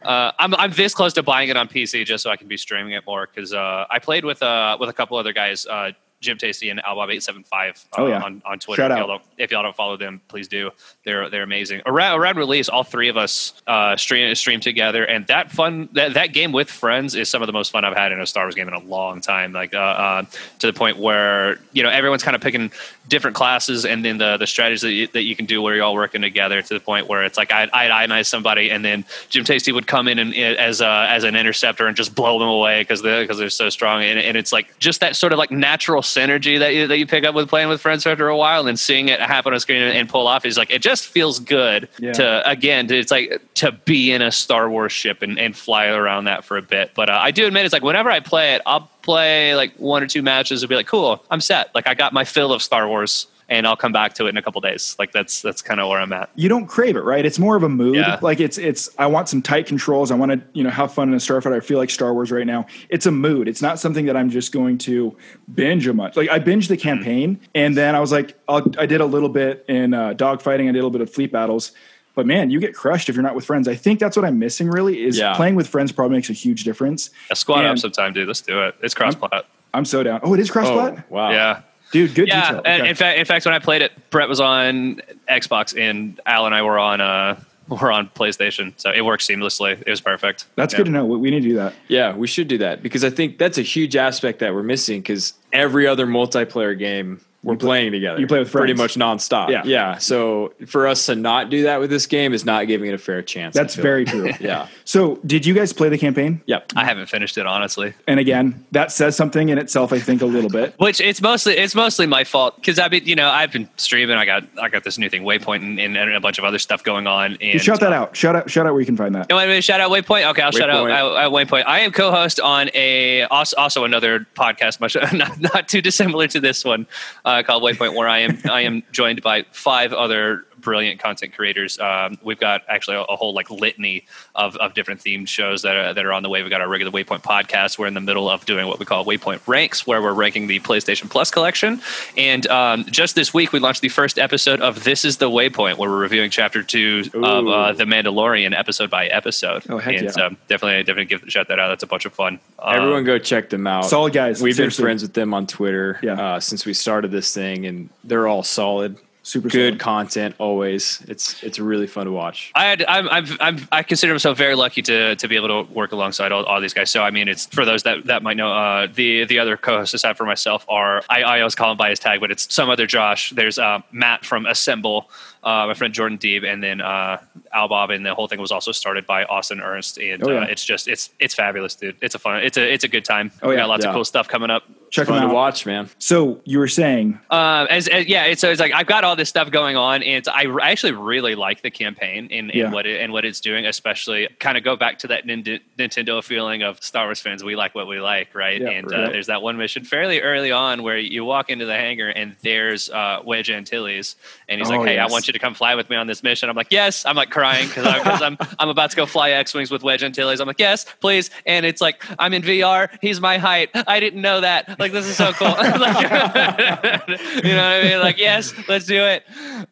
Uh, 0.00 0.30
I'm 0.38 0.54
I'm 0.54 0.70
this 0.70 0.94
close 0.94 1.12
to 1.14 1.24
buying 1.24 1.48
it 1.48 1.56
on 1.56 1.66
PC 1.66 2.04
just 2.06 2.22
so 2.22 2.30
I 2.30 2.36
can 2.36 2.46
be 2.46 2.56
streaming 2.56 2.92
it 2.92 3.04
more 3.04 3.26
because 3.26 3.52
uh, 3.52 3.86
I 3.90 3.98
played 3.98 4.24
with 4.24 4.44
uh 4.44 4.76
with 4.78 4.88
a 4.88 4.92
couple 4.92 5.16
other 5.16 5.32
guys. 5.32 5.66
Uh, 6.14 6.24
Jim 6.24 6.38
Tasty 6.38 6.70
and 6.70 6.80
Albob 6.84 7.10
eight 7.10 7.22
seven 7.22 7.44
five 7.44 7.84
uh, 7.92 8.02
Oh, 8.02 8.06
yeah. 8.06 8.22
on, 8.22 8.42
on 8.44 8.58
Twitter. 8.58 8.82
Shout 8.82 8.90
if, 8.92 8.98
y'all 8.98 9.06
don't, 9.06 9.22
if 9.38 9.50
y'all 9.50 9.62
don't 9.62 9.76
follow 9.76 9.96
them, 9.96 10.20
please 10.28 10.48
do. 10.48 10.70
They're 11.04 11.28
they're 11.28 11.42
amazing. 11.42 11.82
Around, 11.86 12.18
around 12.18 12.36
release, 12.38 12.68
all 12.68 12.84
three 12.84 13.08
of 13.08 13.16
us 13.16 13.52
uh, 13.66 13.96
stream 13.96 14.34
stream 14.34 14.60
together, 14.60 15.04
and 15.04 15.26
that 15.26 15.50
fun 15.50 15.88
that, 15.92 16.14
that 16.14 16.32
game 16.32 16.52
with 16.52 16.70
friends 16.70 17.14
is 17.14 17.28
some 17.28 17.42
of 17.42 17.46
the 17.46 17.52
most 17.52 17.70
fun 17.72 17.84
I've 17.84 17.96
had 17.96 18.12
in 18.12 18.20
a 18.20 18.26
Star 18.26 18.44
Wars 18.44 18.54
game 18.54 18.68
in 18.68 18.74
a 18.74 18.80
long 18.80 19.20
time. 19.20 19.52
Like 19.52 19.74
uh, 19.74 19.78
uh, 19.78 20.22
to 20.60 20.66
the 20.66 20.72
point 20.72 20.96
where 20.98 21.58
you 21.72 21.82
know 21.82 21.90
everyone's 21.90 22.22
kind 22.22 22.34
of 22.34 22.40
picking 22.40 22.72
different 23.08 23.36
classes, 23.36 23.84
and 23.84 24.02
then 24.02 24.16
the 24.16 24.38
the 24.38 24.46
strategies 24.46 24.80
that 24.80 24.92
you, 24.92 25.06
that 25.08 25.22
you 25.24 25.36
can 25.36 25.44
do 25.44 25.60
where 25.60 25.74
you're 25.74 25.84
all 25.84 25.94
working 25.94 26.22
together. 26.22 26.62
To 26.62 26.74
the 26.74 26.80
point 26.80 27.06
where 27.06 27.24
it's 27.24 27.36
like 27.36 27.52
I 27.52 27.68
I'd 27.72 27.90
ionize 28.08 28.26
somebody, 28.26 28.70
and 28.70 28.82
then 28.82 29.04
Jim 29.28 29.44
Tasty 29.44 29.72
would 29.72 29.86
come 29.86 30.08
in 30.08 30.18
and 30.18 30.34
as 30.34 30.80
a, 30.80 31.06
as 31.10 31.24
an 31.24 31.36
interceptor 31.36 31.86
and 31.86 31.96
just 31.96 32.14
blow 32.14 32.38
them 32.38 32.48
away 32.48 32.80
because 32.80 33.02
they 33.02 33.22
because 33.22 33.36
they're 33.38 33.50
so 33.50 33.68
strong, 33.68 34.02
and, 34.02 34.18
and 34.18 34.38
it's 34.38 34.52
like 34.52 34.78
just 34.78 35.00
that 35.00 35.16
sort 35.16 35.32
of 35.34 35.38
like 35.38 35.50
natural 35.50 36.00
synergy 36.16 36.58
that 36.58 36.74
you 36.74 36.86
that 36.86 36.98
you 36.98 37.06
pick 37.06 37.24
up 37.24 37.34
with 37.34 37.48
playing 37.48 37.68
with 37.68 37.80
friends 37.80 38.06
after 38.06 38.28
a 38.28 38.36
while, 38.36 38.66
and 38.66 38.78
seeing 38.78 39.08
it 39.08 39.20
happen 39.20 39.52
on 39.52 39.60
screen 39.60 39.82
and, 39.82 39.96
and 39.96 40.08
pull 40.08 40.26
off 40.26 40.44
is 40.44 40.56
like 40.56 40.70
it 40.70 40.82
just 40.82 41.06
feels 41.06 41.40
good 41.40 41.88
Yeah. 41.98 42.12
to 42.14 42.48
again 42.50 42.86
to, 42.88 42.98
it's 42.98 43.10
like 43.10 43.40
to 43.54 43.72
be 43.72 44.12
in 44.12 44.22
a 44.22 44.30
Star 44.32 44.68
Wars 44.70 44.92
ship 44.92 45.22
and, 45.22 45.38
and 45.38 45.56
fly 45.56 45.86
around 45.86 46.24
that 46.24 46.44
for 46.44 46.56
a 46.56 46.62
bit. 46.62 46.92
But 46.94 47.10
uh, 47.10 47.18
I 47.20 47.30
do 47.30 47.46
admit 47.46 47.64
it's 47.64 47.72
like 47.72 47.82
whenever 47.82 48.10
I 48.10 48.20
play 48.20 48.54
it, 48.54 48.62
I'll 48.66 48.90
play 49.02 49.54
like 49.54 49.74
one 49.76 50.02
or 50.02 50.06
two 50.06 50.22
matches 50.22 50.62
and 50.62 50.68
be 50.70 50.76
like, 50.76 50.86
cool, 50.86 51.22
I'm 51.30 51.40
set. 51.40 51.74
Like 51.74 51.86
I 51.86 51.94
got 51.94 52.12
my 52.12 52.24
fill 52.24 52.52
of 52.52 52.62
Star 52.62 52.88
Wars. 52.88 53.26
And 53.48 53.66
I'll 53.66 53.76
come 53.76 53.92
back 53.92 54.14
to 54.14 54.26
it 54.26 54.30
in 54.30 54.36
a 54.38 54.42
couple 54.42 54.60
days. 54.62 54.96
Like 54.98 55.12
that's 55.12 55.42
that's 55.42 55.60
kind 55.60 55.78
of 55.78 55.88
where 55.90 56.00
I'm 56.00 56.12
at. 56.14 56.30
you 56.34 56.48
don't 56.48 56.66
crave 56.66 56.96
it, 56.96 57.04
right? 57.04 57.26
It's 57.26 57.38
more 57.38 57.56
of 57.56 57.62
a 57.62 57.68
mood. 57.68 57.96
Yeah. 57.96 58.18
Like 58.22 58.40
it's 58.40 58.56
it's 58.56 58.88
I 58.98 59.06
want 59.06 59.28
some 59.28 59.42
tight 59.42 59.66
controls. 59.66 60.10
I 60.10 60.14
want 60.14 60.32
to, 60.32 60.40
you 60.54 60.62
know, 60.64 60.70
have 60.70 60.94
fun 60.94 61.08
in 61.08 61.14
a 61.14 61.18
starfighter. 61.18 61.54
I 61.54 61.60
feel 61.60 61.76
like 61.78 61.90
Star 61.90 62.14
Wars 62.14 62.32
right 62.32 62.46
now. 62.46 62.64
It's 62.88 63.04
a 63.04 63.10
mood. 63.10 63.46
It's 63.46 63.60
not 63.60 63.78
something 63.78 64.06
that 64.06 64.16
I'm 64.16 64.30
just 64.30 64.50
going 64.52 64.78
to 64.78 65.14
binge 65.54 65.86
a 65.86 65.92
much. 65.92 66.16
Like 66.16 66.30
I 66.30 66.38
binged 66.38 66.68
the 66.68 66.76
campaign 66.78 67.38
and 67.54 67.76
then 67.76 67.94
I 67.94 68.00
was 68.00 68.12
like 68.12 68.38
I'll, 68.48 68.66
I 68.78 68.86
did 68.86 69.00
a 69.02 69.06
little 69.06 69.28
bit 69.28 69.64
in 69.68 69.92
uh, 69.92 70.14
dogfighting, 70.14 70.62
I 70.68 70.72
did 70.72 70.76
a 70.76 70.82
little 70.84 70.90
bit 70.90 71.02
of 71.02 71.10
fleet 71.12 71.30
battles. 71.30 71.72
But 72.14 72.26
man, 72.26 72.48
you 72.48 72.60
get 72.60 72.74
crushed 72.74 73.08
if 73.08 73.16
you're 73.16 73.24
not 73.24 73.34
with 73.34 73.44
friends. 73.44 73.66
I 73.68 73.74
think 73.74 73.98
that's 73.98 74.16
what 74.16 74.24
I'm 74.24 74.38
missing 74.38 74.68
really 74.70 75.02
is 75.02 75.18
Yeah. 75.18 75.34
playing 75.34 75.56
with 75.56 75.66
friends 75.68 75.90
probably 75.92 76.16
makes 76.16 76.30
a 76.30 76.32
huge 76.32 76.62
difference. 76.64 77.10
A 77.30 77.36
squad 77.36 77.64
up 77.64 77.72
And- 77.72 77.80
sometime, 77.80 78.12
dude. 78.12 78.28
Let's 78.28 78.40
do 78.40 78.62
it. 78.62 78.76
It's 78.82 78.94
cross 78.94 79.14
plat. 79.16 79.44
I'm 79.74 79.84
so 79.84 80.04
down. 80.04 80.20
Oh, 80.22 80.32
it 80.32 80.38
is 80.40 80.48
cross 80.50 80.68
Oh, 80.68 80.96
wow. 81.10 81.30
Yeah. 81.32 81.62
Dude, 81.94 82.14
good 82.14 82.26
yeah, 82.28 82.48
detail. 82.48 82.62
and 82.66 82.80
Okay. 82.82 82.90
in 82.90 82.96
fact, 82.96 83.18
in 83.20 83.24
fact, 83.24 83.44
when 83.46 83.54
I 83.54 83.60
played 83.60 83.80
it, 83.82 83.92
Brett 84.10 84.28
was 84.28 84.40
on 84.40 85.00
Xbox, 85.28 85.78
and 85.78 86.20
Al 86.26 86.44
and 86.46 86.54
I 86.54 86.62
were 86.62 86.78
on 86.78 87.00
uh, 87.00 87.40
were 87.68 87.90
on 87.92 88.08
PlayStation, 88.10 88.72
so 88.76 88.90
it 88.90 89.02
worked 89.04 89.22
seamlessly. 89.22 89.80
It 89.86 89.88
was 89.88 90.00
perfect. 90.00 90.44
that's 90.56 90.74
Yeah. 90.74 90.78
good 90.78 90.86
to 90.86 90.90
know. 90.90 91.04
We 91.06 91.16
we 91.18 91.30
need 91.30 91.42
to 91.44 91.48
do 91.50 91.54
that. 91.54 91.72
Yeah, 91.88 92.14
we 92.14 92.26
should 92.26 92.48
do 92.48 92.58
that 92.58 92.82
because 92.82 93.04
I 93.04 93.10
think 93.10 93.38
that's 93.38 93.56
a 93.58 93.62
huge 93.62 93.94
aspect 93.96 94.40
that 94.40 94.52
we're 94.52 94.62
missing 94.64 95.00
because 95.00 95.34
every 95.52 95.86
other 95.86 96.06
multiplayer 96.06 96.76
game 96.78 97.20
we're 97.44 97.56
play- 97.56 97.66
playing 97.66 97.92
together. 97.92 98.18
you 98.20 98.26
play 98.26 98.40
with 98.40 98.50
friends. 98.50 98.62
pretty 98.62 98.74
much 98.74 98.94
nonstop. 98.96 99.50
Yeah. 99.50 99.62
yeah. 99.64 99.98
So 99.98 100.52
for 100.66 100.86
us 100.88 101.06
to 101.06 101.14
not 101.14 101.50
do 101.50 101.62
that 101.64 101.78
with 101.80 101.90
this 101.90 102.06
game 102.06 102.32
is 102.34 102.44
not 102.44 102.66
giving 102.66 102.88
it 102.88 102.94
a 102.94 102.98
fair 102.98 103.22
chance. 103.22 103.54
That's 103.54 103.74
very 103.74 104.04
like. 104.04 104.14
true. 104.14 104.30
Yeah. 104.40 104.68
So, 104.84 105.16
did 105.24 105.46
you 105.46 105.54
guys 105.54 105.72
play 105.72 105.88
the 105.88 105.96
campaign? 105.98 106.42
Yep. 106.46 106.72
I 106.76 106.84
haven't 106.84 107.06
finished 107.06 107.38
it 107.38 107.46
honestly, 107.46 107.94
And 108.06 108.18
again, 108.20 108.64
that 108.72 108.90
says 108.92 109.16
something 109.16 109.48
in 109.48 109.58
itself, 109.58 109.92
I 109.92 109.98
think, 110.00 110.20
a 110.22 110.26
little 110.26 110.50
bit. 110.50 110.74
which 110.78 111.00
it's 111.00 111.22
mostly 111.22 111.56
it's 111.56 111.74
mostly 111.74 112.06
my 112.06 112.24
fault 112.24 112.56
because 112.56 112.78
I 112.78 112.88
mean 112.88 113.06
you 113.06 113.14
know 113.14 113.28
I've 113.28 113.52
been 113.52 113.68
streaming. 113.76 114.16
I 114.16 114.24
got 114.24 114.44
I 114.60 114.68
got 114.68 114.84
this 114.84 114.98
new 114.98 115.08
thing 115.08 115.22
Waypoint 115.22 115.56
and, 115.62 115.78
and, 115.78 115.96
and 115.96 116.14
a 116.14 116.20
bunch 116.20 116.38
of 116.38 116.44
other 116.44 116.58
stuff 116.58 116.82
going 116.82 117.06
on. 117.06 117.32
And 117.34 117.54
You 117.54 117.58
shout 117.58 117.80
that 117.80 117.92
out. 117.92 118.16
Shout 118.16 118.34
out. 118.36 118.50
Shout 118.50 118.66
out 118.66 118.72
where 118.72 118.80
you 118.80 118.86
can 118.86 118.96
find 118.96 119.14
that. 119.14 119.26
You 119.30 119.36
want 119.36 119.48
me 119.48 119.54
to 119.56 119.62
shout 119.62 119.80
out 119.80 119.90
Waypoint? 119.90 120.30
Okay, 120.30 120.42
I'll 120.42 120.50
shout 120.52 120.70
out 120.70 120.86
Waypoint. 120.86 121.16
at, 121.18 121.24
at 121.24 121.30
Waypoint. 121.30 121.64
I 121.66 121.80
am 121.80 121.92
co-host 121.92 122.40
on 122.40 122.70
a 122.74 123.22
also, 123.24 123.56
also 123.56 123.84
another 123.84 124.26
podcast, 124.36 124.80
much 124.80 124.96
not, 125.12 125.40
not 125.40 125.68
too 125.68 125.80
dissimilar 125.80 126.26
to 126.28 126.40
this 126.40 126.64
one, 126.64 126.86
uh, 127.24 127.33
called 127.42 127.62
Waypoint, 127.62 127.94
where 127.94 128.08
I 128.08 128.20
am 128.20 128.38
I 128.50 128.62
am 128.62 128.82
joined 128.92 129.22
by 129.22 129.44
five 129.52 129.92
other 129.92 130.44
brilliant 130.64 130.98
content 131.00 131.34
creators. 131.34 131.78
Um, 131.78 132.18
we've 132.22 132.40
got 132.40 132.62
actually 132.68 132.96
a, 132.96 133.02
a 133.02 133.16
whole 133.16 133.32
like 133.34 133.50
litany 133.50 134.06
of, 134.34 134.56
of 134.56 134.74
different 134.74 135.00
themed 135.00 135.28
shows 135.28 135.62
that 135.62 135.76
are, 135.76 135.94
that 135.94 136.04
are 136.04 136.12
on 136.12 136.22
the 136.24 136.28
way. 136.28 136.42
We've 136.42 136.50
got 136.50 136.60
our 136.60 136.68
regular 136.68 136.90
Waypoint 136.90 137.22
podcast. 137.22 137.78
We're 137.78 137.86
in 137.86 137.94
the 137.94 138.00
middle 138.00 138.28
of 138.28 138.44
doing 138.46 138.66
what 138.66 138.78
we 138.80 138.86
call 138.86 139.04
Waypoint 139.04 139.46
Ranks, 139.46 139.86
where 139.86 140.02
we're 140.02 140.12
ranking 140.14 140.46
the 140.48 140.58
PlayStation 140.60 141.08
Plus 141.08 141.30
collection. 141.30 141.80
And 142.16 142.46
um, 142.48 142.84
just 142.86 143.14
this 143.14 143.32
week, 143.32 143.52
we 143.52 143.60
launched 143.60 143.82
the 143.82 143.88
first 143.90 144.18
episode 144.18 144.60
of 144.60 144.82
This 144.82 145.04
Is 145.04 145.18
the 145.18 145.30
Waypoint, 145.30 145.78
where 145.78 145.88
we're 145.90 145.98
reviewing 146.00 146.30
Chapter 146.30 146.62
Two 146.62 147.04
of 147.14 147.46
uh, 147.46 147.72
The 147.72 147.84
Mandalorian, 147.84 148.58
episode 148.58 148.90
by 148.90 149.06
episode. 149.06 149.62
Oh, 149.68 149.78
heck 149.78 149.94
and 149.96 150.04
yeah. 150.06 150.10
so 150.10 150.28
definitely, 150.48 150.82
definitely 150.82 151.04
give 151.04 151.22
shout 151.30 151.48
that 151.48 151.58
out. 151.58 151.68
That's 151.68 151.82
a 151.82 151.86
bunch 151.86 152.06
of 152.06 152.12
fun. 152.14 152.40
Uh, 152.58 152.72
Everyone 152.76 153.04
go 153.04 153.18
check 153.18 153.50
them 153.50 153.66
out. 153.66 153.84
Solid 153.84 154.12
guys. 154.12 154.40
We've 154.42 154.54
Seriously. 154.56 154.82
been 154.82 154.86
friends 154.86 155.02
with 155.02 155.12
them 155.12 155.34
on 155.34 155.46
Twitter 155.46 155.98
Yeah. 156.02 156.14
uh, 156.20 156.40
since 156.40 156.64
we 156.64 156.72
started 156.74 157.10
this 157.10 157.34
thing, 157.34 157.66
and 157.66 157.90
they're 158.02 158.26
all 158.26 158.42
solid. 158.42 158.96
Super 159.26 159.48
good 159.48 159.72
solid. 159.72 159.80
content 159.80 160.34
always. 160.38 161.02
It's 161.08 161.42
it's 161.42 161.58
really 161.58 161.86
fun 161.86 162.04
to 162.04 162.12
watch. 162.12 162.52
I 162.54 162.66
had, 162.66 162.84
I'm, 162.86 163.08
I'm, 163.08 163.26
I'm, 163.40 163.68
I 163.72 163.82
consider 163.82 164.12
myself 164.12 164.36
very 164.36 164.54
lucky 164.54 164.82
to, 164.82 165.16
to 165.16 165.28
be 165.28 165.34
able 165.34 165.64
to 165.64 165.72
work 165.72 165.92
alongside 165.92 166.30
all, 166.30 166.44
all 166.44 166.60
these 166.60 166.74
guys. 166.74 166.90
So, 166.90 167.02
I 167.02 167.10
mean, 167.10 167.26
it's 167.26 167.46
for 167.46 167.64
those 167.64 167.84
that, 167.84 168.04
that 168.04 168.22
might 168.22 168.36
know, 168.36 168.52
uh, 168.52 168.86
the, 168.86 169.24
the 169.24 169.38
other 169.38 169.56
co-hosts 169.56 169.94
aside 169.94 170.18
for 170.18 170.26
myself 170.26 170.66
are, 170.68 171.02
I, 171.08 171.22
I 171.22 171.40
always 171.40 171.54
call 171.54 171.70
him 171.72 171.78
by 171.78 171.88
his 171.88 171.98
tag, 171.98 172.20
but 172.20 172.30
it's 172.30 172.54
some 172.54 172.68
other 172.68 172.86
Josh. 172.86 173.30
There's, 173.30 173.58
uh, 173.58 173.80
Matt 173.90 174.26
from 174.26 174.44
Assemble, 174.44 175.08
uh, 175.44 175.66
my 175.68 175.74
friend 175.74 175.92
Jordan 175.94 176.18
Deeb, 176.18 176.44
and 176.44 176.62
then, 176.62 176.80
uh, 176.80 177.18
Al 177.52 177.68
Bob. 177.68 177.90
And 177.90 178.04
the 178.04 178.14
whole 178.14 178.26
thing 178.28 178.40
was 178.40 178.50
also 178.50 178.72
started 178.72 179.06
by 179.06 179.24
Austin 179.24 179.60
Ernst. 179.60 179.98
And, 179.98 180.22
Oh, 180.26 180.30
yeah. 180.32 180.38
uh, 180.40 180.46
it's 180.46 180.64
just, 180.64 180.88
it's, 180.88 181.10
it's 181.20 181.34
fabulous, 181.34 181.74
dude. 181.74 181.96
It's 182.00 182.14
a 182.14 182.18
fun, 182.18 182.42
it's 182.42 182.56
a, 182.56 182.72
it's 182.72 182.84
a 182.84 182.88
good 182.88 183.04
time. 183.04 183.30
Oh, 183.42 183.48
we 183.50 183.54
yeah. 183.54 183.60
got 183.62 183.68
lots 183.68 183.84
Yeah. 183.84 183.90
of 183.90 183.94
cool 183.94 184.04
stuff 184.04 184.26
coming 184.28 184.50
up. 184.50 184.64
Check 184.90 185.06
them 185.08 185.16
Fun 185.16 185.24
out. 185.24 185.28
to 185.28 185.34
watch, 185.34 185.66
man. 185.66 185.90
So 185.98 186.40
you 186.44 186.60
were 186.60 186.68
saying, 186.68 187.18
Uh, 187.28 187.66
as, 187.68 187.88
as 187.88 188.06
yeah, 188.06 188.24
it's, 188.26 188.40
so 188.40 188.48
it's 188.50 188.60
like 188.60 188.72
I've 188.72 188.86
got 188.86 189.02
all 189.02 189.16
this 189.16 189.28
stuff 189.28 189.50
going 189.50 189.76
on, 189.76 190.04
and 190.04 190.18
it's, 190.18 190.28
I 190.28 190.44
r- 190.46 190.60
actually 190.60 190.92
really 190.92 191.34
like 191.34 191.62
the 191.62 191.70
campaign 191.70 192.28
and, 192.30 192.50
and 192.50 192.54
Yeah. 192.54 192.70
what 192.70 192.86
it, 192.86 193.00
and 193.00 193.12
what 193.12 193.24
it's 193.24 193.40
doing. 193.40 193.66
Especially, 193.66 194.28
kind 194.38 194.56
of 194.56 194.62
go 194.62 194.76
back 194.76 195.00
to 195.00 195.08
that 195.08 195.26
Nin- 195.26 195.58
Nintendo 195.76 196.22
feeling 196.22 196.62
of 196.62 196.80
Star 196.82 197.06
Wars 197.06 197.20
fans. 197.20 197.42
We 197.42 197.56
like 197.56 197.74
what 197.74 197.88
we 197.88 197.98
like, 198.00 198.34
right? 198.36 198.60
Yeah, 198.60 198.68
and 198.70 198.86
Uh, 198.92 199.10
there's 199.10 199.26
that 199.26 199.42
one 199.42 199.56
mission 199.56 199.82
fairly 199.84 200.20
early 200.20 200.52
on 200.52 200.84
where 200.84 200.96
you 200.98 201.24
walk 201.24 201.50
into 201.50 201.64
the 201.66 201.74
hangar 201.74 202.08
and 202.10 202.36
there's 202.42 202.88
uh, 202.88 203.20
Wedge 203.24 203.50
Antilles, 203.50 204.14
and 204.48 204.60
he's 204.60 204.70
Oh, 204.70 204.76
like, 204.78 204.86
"Hey, 204.90 204.94
yes. 204.94 205.10
I 205.10 205.12
want 205.12 205.26
you 205.26 205.32
to 205.34 205.38
come 205.38 205.54
fly 205.54 205.74
with 205.74 205.90
me 205.90 205.96
on 205.96 206.06
this 206.06 206.22
mission." 206.22 206.48
I'm 206.48 206.56
like, 206.56 206.68
"Yes." 206.70 207.04
I'm 207.06 207.16
like 207.16 207.30
crying 207.30 207.68
because 207.68 207.86
I'm, 207.86 208.22
I'm 208.22 208.38
I'm 208.58 208.68
about 208.68 208.90
to 208.90 208.96
go 208.96 209.06
fly 209.06 209.30
X 209.30 209.54
wings 209.54 209.70
with 209.70 209.82
Wedge 209.82 210.02
Antilles. 210.02 210.40
I'm 210.40 210.46
like, 210.46 210.58
"Yes, 210.58 210.86
please." 211.00 211.30
And 211.46 211.66
it's 211.66 211.80
like 211.80 212.04
I'm 212.18 212.32
in 212.32 212.42
VR. 212.42 212.88
He's 213.00 213.20
my 213.20 213.38
height. 213.38 213.70
I 213.74 214.00
didn't 214.00 214.22
know 214.22 214.40
that. 214.40 214.78
Like 214.78 214.92
this 214.92 215.06
is 215.06 215.16
so 215.16 215.32
cool. 215.32 215.54
Like, 215.74 216.02
you 217.44 217.52
know 217.52 217.56
what 217.56 217.74
I 217.74 217.82
mean? 217.82 217.98
Like, 217.98 218.18
yes, 218.18 218.54
let's 218.68 218.86
do 218.86 219.02
it. 219.02 219.24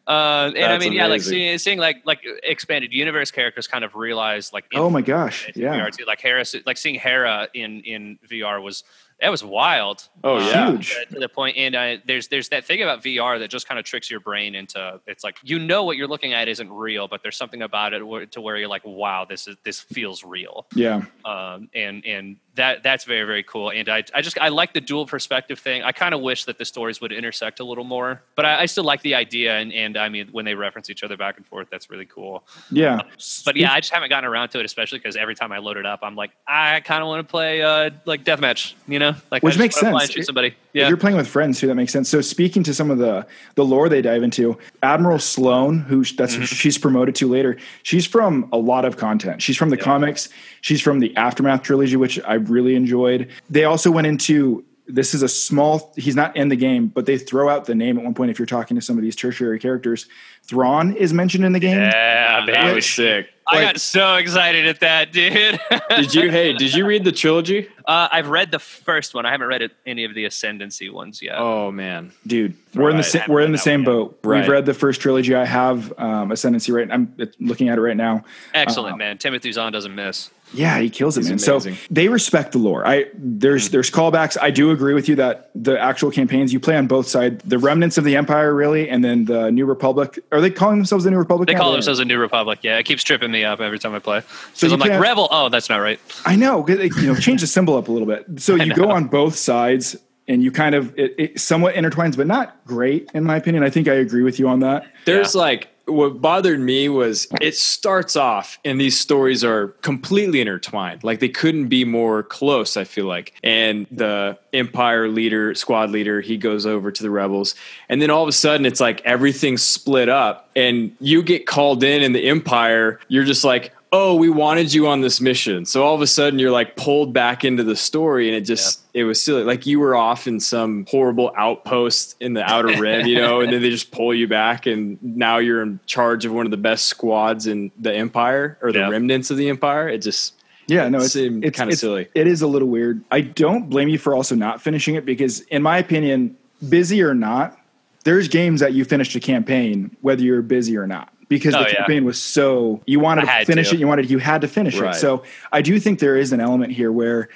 Uh, 0.05 0.51
and 0.55 0.57
I 0.57 0.67
That's 0.67 0.83
mean, 0.83 0.93
yeah, 0.93 1.07
like 1.07 1.21
seeing, 1.21 1.57
seeing 1.57 1.79
like 1.79 2.01
like 2.05 2.19
expanded 2.43 2.91
universe 2.91 3.31
characters 3.31 3.67
kind 3.67 3.83
of 3.83 3.95
realize 3.95 4.51
like 4.51 4.65
oh 4.75 4.89
my 4.89 5.01
gosh, 5.01 5.49
yeah, 5.55 5.79
VR 5.79 5.95
too. 5.95 6.05
Like 6.05 6.21
Harris, 6.21 6.55
like 6.65 6.77
seeing 6.77 6.95
Hera 6.95 7.47
in 7.53 7.81
in 7.81 8.19
VR 8.29 8.61
was 8.61 8.83
that 9.23 9.31
was 9.31 9.43
wild. 9.43 10.07
Oh, 10.23 10.35
Um, 10.37 10.43
yeah. 10.47 10.71
Huge. 10.71 10.95
To 11.11 11.19
the 11.19 11.29
point, 11.29 11.55
and 11.57 11.75
uh, 11.75 11.97
there's 12.05 12.27
there's 12.27 12.49
that 12.49 12.65
thing 12.65 12.81
about 12.83 13.01
VR 13.01 13.39
that 13.39 13.49
just 13.49 13.67
kind 13.67 13.79
of 13.79 13.85
tricks 13.85 14.11
your 14.11 14.19
brain 14.19 14.53
into 14.53 14.99
it's 15.07 15.23
like 15.23 15.37
you 15.43 15.57
know 15.57 15.85
what 15.85 15.95
you're 15.97 16.09
looking 16.09 16.33
at 16.33 16.47
isn't 16.49 16.69
real, 16.71 17.07
but 17.07 17.23
there's 17.23 17.37
something 17.37 17.61
about 17.61 17.93
it 17.93 18.31
to 18.33 18.41
where 18.41 18.57
you're 18.57 18.67
like, 18.67 18.83
wow, 18.85 19.25
this 19.27 19.47
is 19.47 19.55
this 19.63 19.79
feels 19.79 20.23
real. 20.23 20.67
yeah. 20.75 21.03
Um, 21.23 21.69
and 21.73 22.05
and 22.05 22.35
that 22.55 22.83
that's 22.83 23.03
very 23.03 23.25
very 23.25 23.43
cool 23.43 23.71
and 23.71 23.89
i, 23.89 24.03
I 24.13 24.21
just 24.21 24.37
i 24.39 24.49
like 24.49 24.73
the 24.73 24.81
dual 24.81 25.05
perspective 25.05 25.59
thing 25.59 25.83
i 25.83 25.91
kind 25.91 26.13
of 26.13 26.21
wish 26.21 26.45
that 26.45 26.57
the 26.57 26.65
stories 26.65 27.01
would 27.01 27.11
intersect 27.11 27.59
a 27.59 27.63
little 27.63 27.83
more 27.83 28.21
but 28.35 28.45
I, 28.45 28.61
I, 28.61 28.65
still 28.67 28.83
like 28.83 29.01
the 29.01 29.15
idea 29.15 29.57
and, 29.57 29.73
and 29.73 29.97
i 29.97 30.09
mean 30.09 30.29
when 30.31 30.45
they 30.45 30.55
reference 30.55 30.89
each 30.89 31.03
other 31.03 31.17
back 31.17 31.37
and 31.37 31.45
forth 31.45 31.67
that's 31.71 31.89
really 31.89 32.05
cool 32.05 32.43
yeah 32.71 32.99
but 33.45 33.55
yeah 33.55 33.73
i 33.73 33.79
just 33.79 33.91
haven't 33.91 34.09
gotten 34.09 34.29
around 34.29 34.49
to 34.49 34.59
it 34.59 34.65
especially 34.65 34.99
because 34.99 35.15
every 35.15 35.35
time 35.35 35.51
i 35.51 35.57
load 35.57 35.77
it 35.77 35.85
up 35.85 35.99
i'm 36.03 36.15
like 36.15 36.31
i 36.47 36.79
kind 36.81 37.01
of 37.01 37.07
want 37.07 37.25
to 37.25 37.29
play 37.29 37.61
uh 37.61 37.89
like 38.05 38.23
deathmatch 38.23 38.73
you 38.87 38.99
know 38.99 39.13
like 39.31 39.41
which 39.43 39.57
makes 39.57 39.75
sense 39.75 40.11
shoot 40.11 40.25
somebody 40.25 40.55
yeah. 40.73 40.83
If 40.83 40.89
you're 40.89 40.97
playing 40.97 41.17
with 41.17 41.27
friends 41.27 41.59
too, 41.59 41.67
that 41.67 41.75
makes 41.75 41.93
sense. 41.93 42.09
So 42.09 42.19
speaking 42.21 42.63
to 42.63 42.73
some 42.73 42.89
of 42.89 42.97
the 42.97 43.27
the 43.55 43.63
lore 43.63 43.89
they 43.89 44.01
dive 44.01 44.23
into, 44.23 44.57
Admiral 44.81 45.19
Sloane, 45.19 45.79
who 45.79 46.03
that's 46.03 46.33
mm-hmm. 46.33 46.43
she's 46.45 46.79
promoted 46.79 47.13
to 47.15 47.27
later, 47.27 47.57
she's 47.83 48.07
from 48.07 48.49
a 48.51 48.57
lot 48.57 48.83
of 48.83 48.97
content. 48.97 49.41
She's 49.41 49.55
from 49.55 49.69
the 49.69 49.77
yeah. 49.77 49.83
comics. 49.83 50.29
She's 50.61 50.81
from 50.81 50.99
the 50.99 51.15
Aftermath 51.15 51.61
trilogy, 51.61 51.95
which 51.95 52.19
I 52.23 52.37
really 52.49 52.75
enjoyed. 52.75 53.29
They 53.49 53.65
also 53.65 53.91
went 53.91 54.07
into 54.07 54.63
this 54.87 55.13
is 55.13 55.23
a 55.23 55.29
small 55.29 55.93
he's 55.95 56.15
not 56.15 56.35
in 56.35 56.49
the 56.49 56.57
game 56.57 56.87
but 56.87 57.05
they 57.05 57.17
throw 57.17 57.47
out 57.47 57.63
the 57.63 57.73
name 57.73 57.97
at 57.97 58.03
one 58.03 58.13
point 58.13 58.29
if 58.29 58.37
you're 58.37 58.45
talking 58.45 58.75
to 58.75 58.81
some 58.81 58.97
of 58.97 59.01
these 59.01 59.15
tertiary 59.15 59.57
characters 59.57 60.07
thrawn 60.43 60.93
is 60.97 61.13
mentioned 61.13 61.45
in 61.45 61.53
the 61.53 61.59
game 61.59 61.79
yeah 61.79 62.45
that 62.45 62.75
was 62.75 62.85
sick 62.85 63.29
I 63.47 63.61
got 63.61 63.79
so 63.79 64.15
excited 64.15 64.65
at 64.67 64.79
that, 64.79 65.11
dude. 65.11 65.59
did 65.89 66.13
you? 66.13 66.31
Hey, 66.31 66.53
did 66.53 66.73
you 66.73 66.85
read 66.85 67.03
the 67.03 67.11
trilogy? 67.11 67.69
Uh, 67.85 68.07
I've 68.11 68.29
read 68.29 68.51
the 68.51 68.59
first 68.59 69.13
one. 69.13 69.25
I 69.25 69.31
haven't 69.31 69.47
read 69.47 69.61
it, 69.61 69.71
any 69.85 70.05
of 70.05 70.13
the 70.13 70.25
Ascendancy 70.25 70.89
ones 70.89 71.21
yet. 71.21 71.35
Oh 71.37 71.71
man, 71.71 72.13
dude, 72.25 72.55
we're 72.73 72.89
in 72.89 72.97
the 72.97 73.03
sa- 73.03 73.25
we're 73.27 73.41
in 73.41 73.51
the 73.51 73.57
same 73.57 73.83
boat. 73.83 74.19
Right. 74.23 74.41
We've 74.41 74.49
read 74.49 74.65
the 74.65 74.73
first 74.73 75.01
trilogy. 75.01 75.35
I 75.35 75.45
have 75.45 75.93
um, 75.99 76.31
Ascendancy 76.31 76.71
right. 76.71 76.89
I'm 76.89 77.15
looking 77.39 77.69
at 77.69 77.77
it 77.77 77.81
right 77.81 77.97
now. 77.97 78.23
Excellent, 78.53 78.93
uh, 78.93 78.97
man. 78.97 79.17
Timothy 79.17 79.51
Zahn 79.51 79.71
doesn't 79.73 79.93
miss. 79.93 80.29
Yeah, 80.53 80.79
he 80.79 80.89
kills 80.89 81.17
it, 81.17 81.25
man. 81.25 81.39
So 81.39 81.59
they 81.89 82.07
respect 82.07 82.51
the 82.51 82.57
lore. 82.59 82.85
I 82.85 83.07
there's 83.13 83.69
mm. 83.69 83.71
there's 83.71 83.89
callbacks. 83.89 84.37
I 84.41 84.51
do 84.51 84.71
agree 84.71 84.93
with 84.93 85.09
you 85.09 85.15
that 85.15 85.49
the 85.55 85.79
actual 85.79 86.11
campaigns 86.11 86.53
you 86.53 86.59
play 86.59 86.77
on 86.77 86.87
both 86.87 87.07
sides, 87.07 87.43
the 87.43 87.57
remnants 87.57 87.97
of 87.97 88.03
the 88.03 88.15
Empire, 88.15 88.53
really, 88.53 88.89
and 88.89 89.03
then 89.03 89.25
the 89.25 89.51
New 89.51 89.65
Republic. 89.65 90.19
Are 90.31 90.41
they 90.41 90.51
calling 90.51 90.77
themselves 90.77 91.03
the 91.03 91.11
New 91.11 91.17
Republic? 91.17 91.47
They 91.47 91.55
call 91.55 91.71
themselves 91.71 91.99
the 91.99 92.05
New 92.05 92.19
Republic. 92.19 92.59
Yeah, 92.61 92.77
it 92.77 92.83
keeps 92.83 93.03
tripping 93.03 93.31
me 93.31 93.43
up 93.43 93.59
every 93.59 93.79
time 93.79 93.93
I 93.95 93.99
play. 93.99 94.21
So 94.53 94.67
I'm 94.71 94.79
like 94.79 94.99
Rebel. 94.99 95.27
Oh, 95.31 95.49
that's 95.49 95.69
not 95.69 95.77
right. 95.77 95.99
I 96.25 96.35
know. 96.35 96.67
You 96.67 96.89
know, 97.07 97.15
change 97.15 97.41
the 97.41 97.47
symbol 97.47 97.75
up 97.75 97.87
a 97.87 97.91
little 97.91 98.07
bit. 98.07 98.25
So 98.41 98.55
you 98.63 98.73
go 98.73 98.91
on 98.91 99.05
both 99.05 99.35
sides, 99.35 99.95
and 100.27 100.43
you 100.43 100.51
kind 100.51 100.75
of 100.75 100.97
it, 100.97 101.15
it 101.17 101.39
somewhat 101.39 101.75
intertwines, 101.75 102.15
but 102.15 102.27
not 102.27 102.65
great 102.65 103.09
in 103.13 103.23
my 103.23 103.37
opinion. 103.37 103.63
I 103.63 103.69
think 103.69 103.87
I 103.87 103.93
agree 103.93 104.23
with 104.23 104.39
you 104.39 104.47
on 104.47 104.59
that. 104.61 104.85
There's 105.05 105.35
yeah. 105.35 105.41
like 105.41 105.67
what 105.85 106.21
bothered 106.21 106.59
me 106.59 106.87
was 106.87 107.27
it 107.41 107.55
starts 107.55 108.15
off 108.15 108.57
and 108.63 108.79
these 108.79 108.97
stories 108.97 109.43
are 109.43 109.69
completely 109.81 110.39
intertwined. 110.39 111.03
Like 111.03 111.19
they 111.19 111.29
couldn't 111.29 111.67
be 111.67 111.83
more 111.83 112.23
close 112.23 112.77
i 112.77 112.83
feel 112.83 113.05
like. 113.05 113.33
And 113.43 113.85
the 113.91 114.37
empire 114.53 115.07
leader 115.09 115.53
squad 115.55 115.89
leader 115.89 116.21
he 116.21 116.37
goes 116.37 116.65
over 116.65 116.91
to 116.91 117.03
the 117.03 117.09
rebels. 117.09 117.55
And 117.89 118.01
then 118.01 118.09
all 118.09 118.23
of 118.23 118.29
a 118.29 118.33
sudden 118.33 118.65
it's 118.65 118.79
like 118.79 119.01
everything's 119.01 119.61
split 119.61 120.09
up 120.09 120.49
and 120.55 120.95
you 120.99 121.21
get 121.21 121.45
called 121.45 121.83
in 121.83 122.01
in 122.01 122.13
the 122.13 122.27
empire 122.29 122.99
you're 123.07 123.25
just 123.25 123.43
like 123.43 123.73
oh, 123.93 124.15
we 124.15 124.27
wanted 124.27 124.73
you 124.73 124.87
on 124.87 125.01
this 125.01 125.21
mission. 125.21 125.67
So 125.67 125.83
all 125.83 125.93
of 125.93 126.01
a 126.01 126.07
sudden 126.07 126.39
you're 126.39 126.51
like 126.51 126.75
pulled 126.75 127.13
back 127.13 127.45
into 127.45 127.63
the 127.63 127.75
story 127.75 128.27
and 128.27 128.35
it 128.35 128.41
just, 128.41 128.81
yeah. 128.91 129.01
it 129.01 129.03
was 129.03 129.21
silly. 129.21 129.43
Like 129.43 129.67
you 129.67 129.79
were 129.79 129.95
off 129.95 130.25
in 130.25 130.39
some 130.39 130.87
horrible 130.89 131.31
outpost 131.37 132.15
in 132.19 132.33
the 132.33 132.43
outer 132.43 132.81
rim, 132.81 133.05
you 133.05 133.15
know, 133.17 133.41
and 133.41 133.53
then 133.53 133.61
they 133.61 133.69
just 133.69 133.91
pull 133.91 134.11
you 134.11 134.27
back 134.27 134.65
and 134.65 134.97
now 135.03 135.37
you're 135.37 135.61
in 135.61 135.79
charge 135.85 136.25
of 136.25 136.33
one 136.33 136.47
of 136.47 136.51
the 136.51 136.57
best 136.57 136.85
squads 136.85 137.45
in 137.45 137.71
the 137.79 137.93
empire 137.93 138.57
or 138.63 138.71
the 138.71 138.79
yeah. 138.79 138.89
remnants 138.89 139.29
of 139.29 139.37
the 139.37 139.47
empire. 139.47 139.87
It 139.87 139.99
just, 139.99 140.33
yeah, 140.65 140.89
no, 140.89 140.97
it's, 140.97 141.15
it's 141.15 141.55
kind 141.55 141.71
of 141.71 141.77
silly. 141.77 142.07
It 142.15 142.25
is 142.25 142.41
a 142.41 142.47
little 142.47 142.69
weird. 142.69 143.03
I 143.11 143.21
don't 143.21 143.69
blame 143.69 143.89
you 143.89 143.99
for 143.99 144.15
also 144.15 144.33
not 144.33 144.59
finishing 144.59 144.95
it 144.95 145.05
because 145.05 145.41
in 145.41 145.61
my 145.61 145.77
opinion, 145.77 146.35
busy 146.67 147.03
or 147.03 147.13
not, 147.13 147.59
there's 148.05 148.27
games 148.27 148.59
that 148.61 148.73
you 148.73 148.85
finished 148.85 149.15
a 149.15 149.19
campaign 149.19 149.95
whether 150.01 150.23
you're 150.23 150.41
busy 150.41 150.77
or 150.77 150.87
not 150.87 151.12
because 151.37 151.55
oh, 151.55 151.63
the 151.63 151.69
campaign 151.69 152.03
yeah. 152.03 152.07
was 152.07 152.21
so 152.21 152.81
you 152.85 152.99
wanted 152.99 153.25
to 153.25 153.45
finish 153.45 153.69
to. 153.69 153.75
it 153.75 153.79
you 153.79 153.87
wanted 153.87 154.09
you 154.09 154.17
had 154.17 154.41
to 154.41 154.47
finish 154.47 154.77
right. 154.77 154.95
it 154.95 154.99
so 154.99 155.23
i 155.51 155.61
do 155.61 155.79
think 155.79 155.99
there 155.99 156.17
is 156.17 156.31
an 156.31 156.39
element 156.39 156.71
here 156.71 156.91
where 156.91 157.29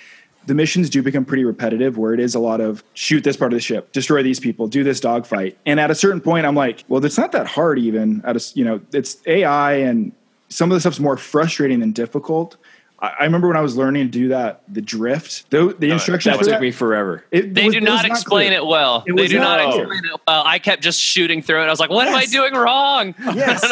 the 0.45 0.53
missions 0.53 0.89
do 0.89 1.03
become 1.03 1.25
pretty 1.25 1.43
repetitive 1.43 1.97
where 1.97 2.13
it 2.13 2.19
is 2.19 2.35
a 2.35 2.39
lot 2.39 2.61
of 2.61 2.83
shoot 2.93 3.23
this 3.23 3.35
part 3.35 3.51
of 3.51 3.57
the 3.57 3.61
ship 3.61 3.91
destroy 3.91 4.23
these 4.23 4.39
people 4.39 4.67
do 4.67 4.83
this 4.83 4.99
dogfight 4.99 5.57
and 5.65 5.79
at 5.79 5.91
a 5.91 5.95
certain 5.95 6.21
point 6.21 6.45
i'm 6.45 6.55
like 6.55 6.83
well 6.87 7.03
it's 7.03 7.17
not 7.17 7.31
that 7.31 7.47
hard 7.47 7.79
even 7.79 8.21
at 8.23 8.35
a 8.35 8.51
you 8.53 8.63
know 8.63 8.79
it's 8.93 9.17
ai 9.25 9.73
and 9.73 10.11
some 10.49 10.71
of 10.71 10.75
the 10.75 10.79
stuff's 10.79 10.99
more 10.99 11.17
frustrating 11.17 11.79
than 11.79 11.91
difficult 11.91 12.55
I 12.99 13.25
remember 13.25 13.47
when 13.47 13.57
I 13.57 13.61
was 13.61 13.77
learning 13.77 14.05
to 14.05 14.11
do 14.11 14.27
that, 14.29 14.63
the 14.67 14.81
drift, 14.81 15.51
the, 15.51 15.67
uh, 15.67 15.73
the 15.77 15.91
instructions 15.91 16.35
that 16.35 16.43
took 16.43 16.53
that, 16.53 16.61
me 16.61 16.71
forever. 16.71 17.23
It, 17.29 17.53
they 17.53 17.65
was, 17.65 17.75
do 17.75 17.81
not 17.81 18.05
explain 18.05 18.53
it 18.53 18.65
well. 18.65 19.03
It 19.05 19.15
they 19.15 19.27
do 19.27 19.37
not, 19.37 19.59
not 19.59 19.67
explain 19.67 20.03
it 20.03 20.19
well. 20.27 20.43
I 20.43 20.57
kept 20.57 20.81
just 20.81 20.99
shooting 20.99 21.43
through 21.43 21.61
it. 21.61 21.65
I 21.65 21.69
was 21.69 21.79
like, 21.79 21.91
"What 21.91 22.07
yes. 22.07 22.15
am 22.15 22.19
I 22.19 22.25
doing 22.25 22.53
wrong?" 22.59 23.13
Yes. 23.35 23.63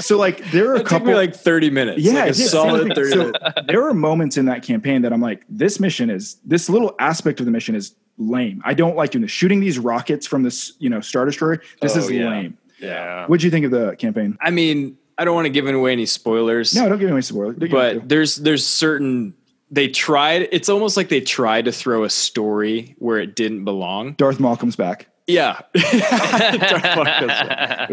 so 0.04 0.18
like 0.18 0.50
there 0.50 0.72
are 0.72 0.74
a 0.74 0.82
couple 0.82 1.12
like 1.12 1.36
thirty 1.36 1.70
minutes. 1.70 2.00
Yeah, 2.00 2.24
like 2.24 2.34
solid 2.34 2.92
thirty. 2.96 3.12
So 3.12 3.32
there 3.68 3.86
are 3.86 3.94
moments 3.94 4.36
in 4.36 4.46
that 4.46 4.64
campaign 4.64 5.02
that 5.02 5.12
I'm 5.12 5.20
like, 5.20 5.44
this 5.48 5.78
mission 5.78 6.10
is 6.10 6.38
this 6.44 6.68
little 6.68 6.96
aspect 6.98 7.38
of 7.38 7.46
the 7.46 7.52
mission 7.52 7.76
is 7.76 7.94
lame. 8.16 8.60
I 8.64 8.74
don't 8.74 8.96
like 8.96 9.12
doing 9.12 9.22
this. 9.22 9.30
Shooting 9.30 9.60
these 9.60 9.78
rockets 9.78 10.26
from 10.26 10.42
this 10.42 10.72
you 10.80 10.90
know 10.90 11.00
star 11.00 11.24
destroyer. 11.26 11.62
This 11.80 11.94
oh, 11.94 12.00
is 12.00 12.10
yeah. 12.10 12.28
lame. 12.28 12.58
Yeah. 12.80 13.26
What'd 13.26 13.44
you 13.44 13.50
think 13.52 13.66
of 13.66 13.70
the 13.70 13.94
campaign? 13.96 14.36
I 14.40 14.50
mean, 14.50 14.98
I 15.18 15.24
don't 15.24 15.34
want 15.34 15.46
to 15.46 15.50
give 15.50 15.66
away 15.66 15.92
any 15.92 16.06
spoilers. 16.06 16.74
No, 16.74 16.88
don't 16.88 16.98
give 16.98 17.10
away 17.10 17.20
spoilers. 17.20 17.56
But 17.56 18.08
there's 18.08 18.36
there's 18.36 18.64
certain 18.64 19.34
they 19.70 19.88
tried. 19.88 20.48
It's 20.52 20.68
almost 20.68 20.96
like 20.96 21.08
they 21.08 21.20
tried 21.20 21.66
to 21.66 21.72
throw 21.72 22.04
a 22.04 22.10
story 22.10 22.94
where 22.98 23.18
it 23.18 23.34
didn't 23.34 23.64
belong. 23.64 24.14
Darth 24.14 24.40
Maul 24.40 24.56
comes 24.56 24.76
back. 24.76 25.08
Yeah, 25.26 25.60
it's 25.74 26.80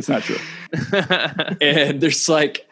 not 0.07 0.23
true. 0.23 0.37
and 1.59 1.99
there's 1.99 2.29
like 2.29 2.65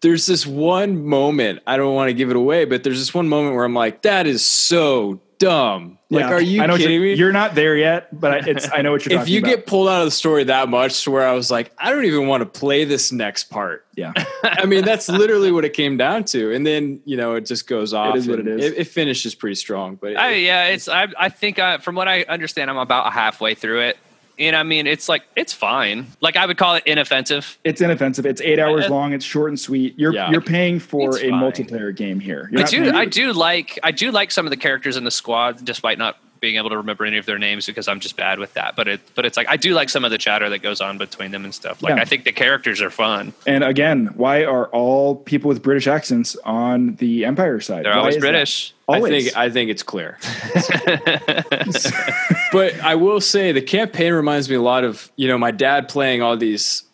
there's 0.00 0.26
this 0.26 0.46
one 0.46 1.04
moment. 1.04 1.60
I 1.66 1.76
don't 1.76 1.94
want 1.94 2.08
to 2.08 2.14
give 2.14 2.30
it 2.30 2.36
away, 2.36 2.64
but 2.64 2.82
there's 2.82 2.98
this 2.98 3.14
one 3.14 3.28
moment 3.28 3.54
where 3.54 3.64
I'm 3.64 3.74
like, 3.74 4.02
that 4.02 4.26
is 4.26 4.44
so 4.44 5.20
dumb. 5.38 5.98
Like, 6.10 6.22
yeah, 6.22 6.32
are 6.32 6.40
you 6.40 6.62
I 6.62 6.66
know 6.66 6.76
kidding 6.76 6.92
you're, 6.92 7.02
me? 7.02 7.14
You're 7.14 7.32
not 7.32 7.54
there 7.54 7.76
yet, 7.76 8.18
but 8.18 8.32
I, 8.32 8.50
it's 8.50 8.68
I 8.72 8.80
know 8.80 8.92
what 8.92 9.04
you're. 9.04 9.20
if 9.20 9.28
you 9.28 9.40
about. 9.40 9.48
get 9.48 9.66
pulled 9.66 9.88
out 9.88 10.00
of 10.00 10.06
the 10.06 10.10
story 10.10 10.44
that 10.44 10.68
much, 10.68 11.04
to 11.04 11.10
where 11.10 11.26
I 11.26 11.32
was 11.32 11.50
like, 11.50 11.70
I 11.78 11.90
don't 11.90 12.06
even 12.06 12.26
want 12.26 12.40
to 12.40 12.46
play 12.46 12.84
this 12.84 13.12
next 13.12 13.44
part. 13.44 13.86
Yeah, 13.94 14.12
I 14.42 14.64
mean 14.64 14.84
that's 14.84 15.08
literally 15.08 15.52
what 15.52 15.64
it 15.64 15.74
came 15.74 15.96
down 15.96 16.24
to, 16.24 16.54
and 16.54 16.66
then 16.66 17.00
you 17.04 17.16
know 17.16 17.34
it 17.34 17.44
just 17.44 17.66
goes 17.66 17.92
off. 17.92 18.14
It 18.14 18.20
is 18.20 18.28
what 18.28 18.38
it 18.38 18.48
is. 18.48 18.64
It, 18.64 18.78
it 18.78 18.84
finishes 18.84 19.34
pretty 19.34 19.56
strong, 19.56 19.96
but 19.96 20.16
I, 20.16 20.34
yeah, 20.34 20.66
it's 20.66 20.88
I 20.88 21.08
I 21.18 21.28
think 21.28 21.58
I, 21.58 21.78
from 21.78 21.94
what 21.94 22.08
I 22.08 22.22
understand, 22.22 22.70
I'm 22.70 22.78
about 22.78 23.12
halfway 23.12 23.54
through 23.54 23.82
it. 23.82 23.98
And 24.38 24.54
I 24.54 24.62
mean, 24.62 24.86
it's 24.86 25.08
like 25.08 25.24
it's 25.36 25.52
fine. 25.52 26.06
Like 26.20 26.36
I 26.36 26.46
would 26.46 26.56
call 26.56 26.76
it 26.76 26.84
inoffensive. 26.86 27.58
It's 27.64 27.80
inoffensive. 27.80 28.24
It's 28.24 28.40
eight 28.40 28.58
hours 28.58 28.88
long. 28.88 29.12
It's 29.12 29.24
short 29.24 29.50
and 29.50 29.58
sweet. 29.58 29.98
You're 29.98 30.14
yeah. 30.14 30.30
you're 30.30 30.40
paying 30.40 30.78
for 30.78 31.10
it's 31.10 31.18
a 31.18 31.30
fine. 31.30 31.40
multiplayer 31.40 31.94
game 31.94 32.20
here. 32.20 32.48
You're 32.52 32.62
I 32.62 32.64
do 32.64 32.92
I 32.94 33.04
do 33.04 33.32
like 33.32 33.78
I 33.82 33.90
do 33.90 34.10
like 34.10 34.30
some 34.30 34.46
of 34.46 34.50
the 34.50 34.56
characters 34.56 34.96
in 34.96 35.04
the 35.04 35.10
squad, 35.10 35.64
despite 35.64 35.98
not 35.98 36.18
being 36.40 36.56
able 36.56 36.70
to 36.70 36.76
remember 36.76 37.04
any 37.04 37.18
of 37.18 37.26
their 37.26 37.38
names 37.38 37.66
because 37.66 37.88
I'm 37.88 38.00
just 38.00 38.16
bad 38.16 38.38
with 38.38 38.54
that. 38.54 38.76
But 38.76 38.88
it 38.88 39.00
but 39.14 39.24
it's 39.24 39.36
like 39.36 39.48
I 39.48 39.56
do 39.56 39.74
like 39.74 39.88
some 39.88 40.04
of 40.04 40.10
the 40.10 40.18
chatter 40.18 40.48
that 40.50 40.60
goes 40.60 40.80
on 40.80 40.98
between 40.98 41.30
them 41.30 41.44
and 41.44 41.54
stuff. 41.54 41.82
Like 41.82 41.96
yeah. 41.96 42.02
I 42.02 42.04
think 42.04 42.24
the 42.24 42.32
characters 42.32 42.80
are 42.80 42.90
fun. 42.90 43.32
And 43.46 43.64
again, 43.64 44.10
why 44.14 44.44
are 44.44 44.66
all 44.68 45.16
people 45.16 45.48
with 45.48 45.62
British 45.62 45.86
accents 45.86 46.36
on 46.44 46.96
the 46.96 47.24
Empire 47.24 47.60
side? 47.60 47.84
They're 47.84 47.92
why 47.92 47.98
always 47.98 48.18
British. 48.18 48.74
Always. 48.86 49.12
I 49.12 49.20
think 49.20 49.36
I 49.36 49.50
think 49.50 49.70
it's 49.70 49.82
clear. 49.82 50.18
but 52.52 52.80
I 52.80 52.94
will 52.94 53.20
say 53.20 53.52
the 53.52 53.62
campaign 53.62 54.14
reminds 54.14 54.48
me 54.48 54.56
a 54.56 54.62
lot 54.62 54.84
of, 54.84 55.12
you 55.16 55.28
know, 55.28 55.36
my 55.36 55.50
dad 55.50 55.88
playing 55.88 56.22
all 56.22 56.36
these 56.36 56.84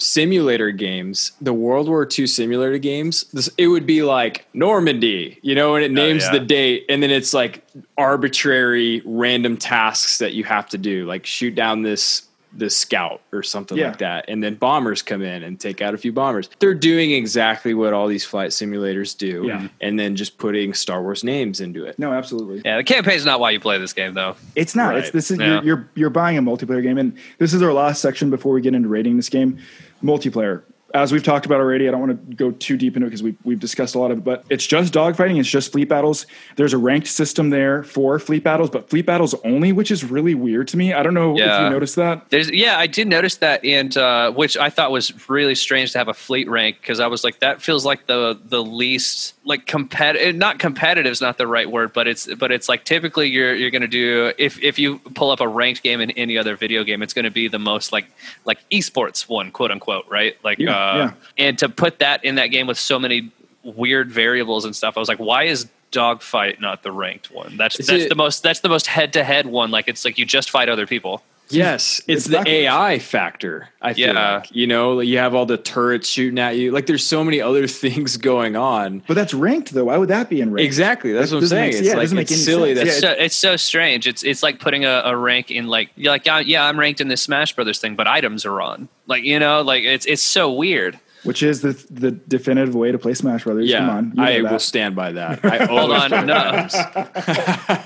simulator 0.00 0.70
games, 0.70 1.32
the 1.40 1.52
World 1.52 1.88
War 1.88 2.08
II 2.18 2.26
simulator 2.26 2.78
games, 2.78 3.24
this, 3.32 3.48
it 3.58 3.68
would 3.68 3.86
be 3.86 4.02
like 4.02 4.46
Normandy, 4.54 5.38
you 5.42 5.54
know, 5.54 5.76
and 5.76 5.84
it 5.84 5.90
oh, 5.90 5.94
names 5.94 6.24
oh, 6.24 6.32
yeah. 6.32 6.38
the 6.38 6.44
date, 6.44 6.86
and 6.88 7.02
then 7.02 7.10
it's 7.10 7.32
like 7.34 7.64
arbitrary 7.98 9.02
random 9.04 9.56
tasks 9.56 10.18
that 10.18 10.32
you 10.32 10.44
have 10.44 10.68
to 10.70 10.78
do, 10.78 11.06
like 11.06 11.26
shoot 11.26 11.54
down 11.54 11.82
this 11.82 12.26
this 12.52 12.76
scout 12.76 13.20
or 13.32 13.42
something 13.42 13.78
yeah. 13.78 13.88
like 13.88 13.98
that. 13.98 14.24
And 14.28 14.42
then 14.42 14.54
bombers 14.56 15.02
come 15.02 15.22
in 15.22 15.42
and 15.42 15.58
take 15.58 15.80
out 15.80 15.94
a 15.94 15.98
few 15.98 16.12
bombers. 16.12 16.50
They're 16.58 16.74
doing 16.74 17.12
exactly 17.12 17.74
what 17.74 17.92
all 17.92 18.08
these 18.08 18.24
flight 18.24 18.50
simulators 18.50 19.16
do. 19.16 19.44
Yeah. 19.46 19.68
And 19.80 19.98
then 19.98 20.16
just 20.16 20.38
putting 20.38 20.74
Star 20.74 21.02
Wars 21.02 21.22
names 21.22 21.60
into 21.60 21.84
it. 21.84 21.98
No, 21.98 22.12
absolutely. 22.12 22.62
Yeah, 22.64 22.78
the 22.78 22.84
campaign's 22.84 23.24
not 23.24 23.40
why 23.40 23.50
you 23.50 23.60
play 23.60 23.78
this 23.78 23.92
game 23.92 24.14
though. 24.14 24.36
It's 24.56 24.74
not. 24.74 24.90
Right. 24.90 24.98
It's 24.98 25.10
this 25.10 25.30
is 25.30 25.38
yeah. 25.38 25.46
you're, 25.46 25.64
you're 25.64 25.88
you're 25.94 26.10
buying 26.10 26.38
a 26.38 26.42
multiplayer 26.42 26.82
game 26.82 26.98
and 26.98 27.16
this 27.38 27.54
is 27.54 27.62
our 27.62 27.72
last 27.72 28.02
section 28.02 28.30
before 28.30 28.52
we 28.52 28.60
get 28.60 28.74
into 28.74 28.88
rating 28.88 29.16
this 29.16 29.28
game. 29.28 29.58
Multiplayer. 30.02 30.62
As 30.94 31.12
we've 31.12 31.22
talked 31.22 31.46
about 31.46 31.60
already, 31.60 31.88
I 31.88 31.90
don't 31.90 32.00
want 32.00 32.30
to 32.30 32.36
go 32.36 32.50
too 32.50 32.76
deep 32.76 32.96
into 32.96 33.06
it 33.06 33.10
because 33.10 33.22
we, 33.22 33.36
we've 33.44 33.60
discussed 33.60 33.94
a 33.94 33.98
lot 33.98 34.10
of 34.10 34.18
it, 34.18 34.24
but 34.24 34.44
it's 34.48 34.66
just 34.66 34.92
dogfighting. 34.92 35.38
It's 35.38 35.48
just 35.48 35.72
fleet 35.72 35.88
battles. 35.88 36.26
There's 36.56 36.72
a 36.72 36.78
ranked 36.78 37.06
system 37.06 37.50
there 37.50 37.82
for 37.82 38.18
fleet 38.18 38.44
battles, 38.44 38.70
but 38.70 38.90
fleet 38.90 39.06
battles 39.06 39.34
only, 39.44 39.72
which 39.72 39.90
is 39.90 40.04
really 40.04 40.34
weird 40.34 40.68
to 40.68 40.76
me. 40.76 40.92
I 40.92 41.02
don't 41.02 41.14
know 41.14 41.32
if 41.32 41.38
you 41.38 41.70
noticed 41.70 41.96
that. 41.96 42.28
There's 42.30 42.50
yeah, 42.50 42.78
I 42.78 42.86
did 42.86 43.08
notice 43.08 43.36
that, 43.36 43.64
and 43.64 43.96
uh, 43.96 44.32
which 44.32 44.56
I 44.56 44.70
thought 44.70 44.90
was 44.90 45.28
really 45.28 45.54
strange 45.54 45.92
to 45.92 45.98
have 45.98 46.08
a 46.08 46.14
fleet 46.14 46.48
rank 46.48 46.80
because 46.80 47.00
I 47.00 47.06
was 47.06 47.24
like, 47.24 47.40
that 47.40 47.62
feels 47.62 47.84
like 47.84 48.06
the 48.06 48.38
the 48.42 48.62
least 48.62 49.34
like 49.44 49.66
competitive. 49.66 50.34
Not 50.34 50.58
competitive 50.58 51.12
is 51.12 51.20
not 51.20 51.38
the 51.38 51.46
right 51.46 51.70
word, 51.70 51.92
but 51.92 52.08
it's 52.08 52.26
but 52.34 52.50
it's 52.52 52.68
like 52.68 52.84
typically 52.84 53.28
you're 53.28 53.54
you're 53.54 53.70
going 53.70 53.82
to 53.82 53.88
do 53.88 54.32
if 54.38 54.60
if 54.62 54.78
you 54.78 54.98
pull 54.98 55.30
up 55.30 55.40
a 55.40 55.48
ranked 55.48 55.82
game 55.82 56.00
in 56.00 56.10
any 56.12 56.36
other 56.36 56.56
video 56.56 56.84
game, 56.84 57.02
it's 57.02 57.14
going 57.14 57.24
to 57.24 57.30
be 57.30 57.48
the 57.48 57.58
most 57.58 57.92
like 57.92 58.06
like 58.44 58.58
esports 58.70 59.28
one, 59.28 59.50
quote 59.50 59.70
unquote, 59.70 60.06
right? 60.08 60.36
Like, 60.44 60.58
Yeah, 60.58 60.76
uh, 60.76 60.79
Uh, 60.80 60.96
yeah. 60.96 61.44
and 61.46 61.58
to 61.58 61.68
put 61.68 61.98
that 61.98 62.24
in 62.24 62.36
that 62.36 62.48
game 62.48 62.66
with 62.66 62.78
so 62.78 62.98
many 62.98 63.30
weird 63.62 64.10
variables 64.10 64.64
and 64.64 64.74
stuff, 64.74 64.96
I 64.96 65.00
was 65.00 65.08
like, 65.08 65.18
why 65.18 65.44
is 65.44 65.68
dogfight 65.90 66.60
not 66.60 66.82
the 66.82 66.92
ranked 66.92 67.30
one? 67.30 67.56
That's 67.56 67.78
Is 67.80 67.86
that's 67.88 68.04
it- 68.04 68.08
the 68.08 68.14
most 68.14 68.42
that's 68.42 68.60
the 68.60 68.68
most 68.68 68.86
head 68.86 69.12
to 69.14 69.24
head 69.24 69.46
one. 69.46 69.70
Like 69.70 69.88
it's 69.88 70.04
like 70.04 70.18
you 70.18 70.24
just 70.24 70.50
fight 70.50 70.68
other 70.68 70.86
people. 70.86 71.22
Yes, 71.52 71.98
it's, 72.00 72.08
it's 72.08 72.24
the 72.26 72.32
backwards. 72.32 72.48
AI 72.50 72.98
factor. 72.98 73.68
I 73.82 73.94
feel 73.94 74.14
Yeah. 74.14 74.34
like 74.36 74.54
you 74.54 74.66
know, 74.66 75.00
you 75.00 75.18
have 75.18 75.34
all 75.34 75.46
the 75.46 75.56
turrets 75.56 76.08
shooting 76.08 76.38
at 76.38 76.56
you. 76.56 76.70
Like 76.72 76.86
there's 76.86 77.04
so 77.06 77.22
many 77.24 77.40
other 77.40 77.66
things 77.84 78.16
going 78.16 78.56
on. 78.56 79.02
But 79.06 79.14
that's 79.14 79.34
ranked 79.34 79.72
though. 79.72 79.84
Why 79.86 79.96
would 79.96 80.08
that 80.10 80.28
be 80.30 80.40
in 80.40 80.52
ranked? 80.52 80.64
Exactly, 80.66 81.12
that's 81.12 81.30
That 81.30 81.36
what 81.36 81.42
I'm 81.44 81.48
saying. 81.48 81.70
make- 81.70 81.74
it's 81.78 81.86
yeah, 81.86 81.92
it 81.92 81.96
like 81.96 82.02
doesn't 82.04 82.16
make 82.16 82.22
it's 82.30 82.32
any 82.32 82.40
silly. 82.42 82.74
sense. 82.74 82.84
That's 82.88 82.96
It's 82.96 83.00
so, 83.00 83.24
it's 83.24 83.36
so 83.36 83.56
strange. 83.56 84.06
It's 84.06 84.22
it's 84.22 84.42
like 84.42 84.60
putting 84.60 84.84
a, 84.84 85.02
a 85.06 85.16
rank 85.16 85.50
in 85.50 85.66
like 85.66 85.90
you're 85.96 86.12
like 86.12 86.26
yeah, 86.26 86.40
yeah 86.40 86.64
I'm 86.64 86.78
ranked 86.78 87.00
in 87.00 87.08
this 87.08 87.22
Smash 87.22 87.54
Brothers 87.54 87.78
thing, 87.78 87.96
but 87.96 88.06
items 88.06 88.44
are 88.44 88.60
on. 88.60 88.88
Like 89.06 89.24
you 89.24 89.38
know, 89.38 89.62
like 89.62 89.84
it's 89.84 90.06
it's 90.06 90.22
so 90.22 90.52
weird. 90.52 90.98
Which 91.24 91.42
is 91.42 91.60
the 91.60 91.72
the 91.90 92.10
definitive 92.12 92.74
way 92.74 92.92
to 92.92 92.98
play 92.98 93.12
Smash 93.14 93.44
Brothers. 93.44 93.68
yeah, 93.68 93.80
Come 93.80 93.90
on. 93.90 94.04
you 94.08 94.14
know 94.14 94.22
I 94.22 94.42
that. 94.42 94.52
will 94.52 94.58
stand 94.58 94.96
by 94.96 95.12
that. 95.12 95.44
I 95.44 95.64
Hold 95.66 95.92
on, 95.92 96.10
no. 96.26 96.34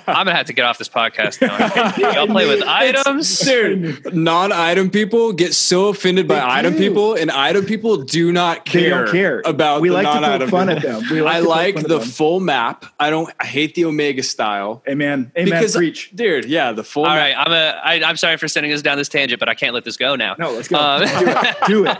I'm 0.06 0.26
gonna 0.26 0.34
have 0.34 0.46
to 0.46 0.52
get 0.52 0.64
off 0.64 0.78
this 0.78 0.88
podcast 0.88 1.40
now. 1.40 2.12
Y'all 2.14 2.26
play 2.26 2.46
with 2.48 2.62
items. 2.62 3.40
Dude, 3.40 4.14
non-item 4.14 4.90
people 4.90 5.32
get 5.32 5.54
so 5.54 5.88
offended 5.88 6.28
by 6.28 6.36
They 6.36 6.40
item 6.42 6.72
do. 6.74 6.78
people, 6.78 7.14
and 7.14 7.30
item 7.30 7.64
people 7.64 7.96
do 7.98 8.32
not 8.32 8.64
care. 8.64 8.82
They 8.82 8.88
don't 8.90 9.10
care. 9.10 9.42
about 9.44 9.80
We 9.80 9.88
the 9.88 9.94
like 9.94 10.06
to 10.06 10.38
poke 10.38 10.50
fun 10.50 10.68
people. 10.68 10.90
at 10.90 11.00
them. 11.00 11.02
We 11.10 11.20
like 11.22 11.34
I 11.36 11.38
like 11.40 11.74
the 11.82 12.00
full 12.00 12.40
map. 12.40 12.86
I 13.00 13.10
don't. 13.10 13.32
I 13.40 13.46
hate 13.46 13.74
the 13.74 13.84
Omega 13.86 14.22
style 14.22 14.82
Amen. 14.88 15.32
Amen. 15.36 15.44
because, 15.44 15.74
Preach. 15.76 16.10
dude. 16.14 16.44
Yeah, 16.44 16.72
the 16.72 16.84
full. 16.84 17.04
All 17.04 17.10
map. 17.14 17.18
right, 17.18 17.34
I'm 17.36 17.52
a, 17.52 17.80
I, 17.84 18.08
I'm 18.08 18.16
sorry 18.16 18.36
for 18.36 18.46
sending 18.48 18.72
us 18.72 18.82
down 18.82 18.96
this 18.96 19.08
tangent, 19.08 19.40
but 19.40 19.48
I 19.48 19.54
can't 19.54 19.74
let 19.74 19.84
this 19.84 19.96
go 19.96 20.14
now. 20.14 20.36
No, 20.38 20.52
let's 20.52 20.68
go. 20.68 20.78
Um, 20.78 21.00
do 21.00 21.06
it. 21.26 21.56
Do 21.66 21.86
it. 21.86 21.98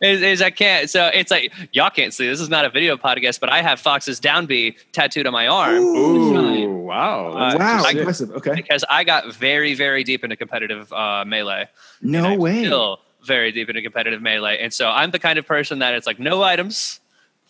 is, 0.00 0.22
is 0.22 0.42
I 0.42 0.50
can't. 0.50 0.71
So 0.86 1.10
it's 1.12 1.30
like 1.30 1.52
y'all 1.72 1.90
can't 1.90 2.12
see. 2.12 2.26
This 2.26 2.40
is 2.40 2.48
not 2.48 2.64
a 2.64 2.70
video 2.70 2.96
podcast, 2.96 3.40
but 3.40 3.50
I 3.50 3.62
have 3.62 3.80
Fox's 3.80 4.18
down 4.20 4.46
B 4.46 4.76
tattooed 4.92 5.26
on 5.26 5.32
my 5.32 5.46
arm. 5.46 5.76
Ooh, 5.76 6.68
wow. 6.84 7.28
Uh, 7.28 7.56
wow. 7.58 7.82
I- 7.86 7.90
impressive. 7.92 8.30
Okay. 8.32 8.54
because 8.54 8.84
I 8.88 9.04
got 9.04 9.32
very, 9.34 9.74
very 9.74 10.04
deep 10.04 10.24
into 10.24 10.36
competitive 10.36 10.92
uh, 10.92 11.24
melee. 11.26 11.68
No 12.00 12.34
way. 12.36 12.64
Still 12.64 13.00
very 13.24 13.52
deep 13.52 13.68
into 13.68 13.80
competitive 13.82 14.20
melee, 14.20 14.58
and 14.60 14.72
so 14.72 14.88
I'm 14.88 15.10
the 15.12 15.18
kind 15.20 15.38
of 15.38 15.46
person 15.46 15.78
that 15.78 15.94
it's 15.94 16.08
like 16.08 16.18
no 16.18 16.42
items, 16.42 16.98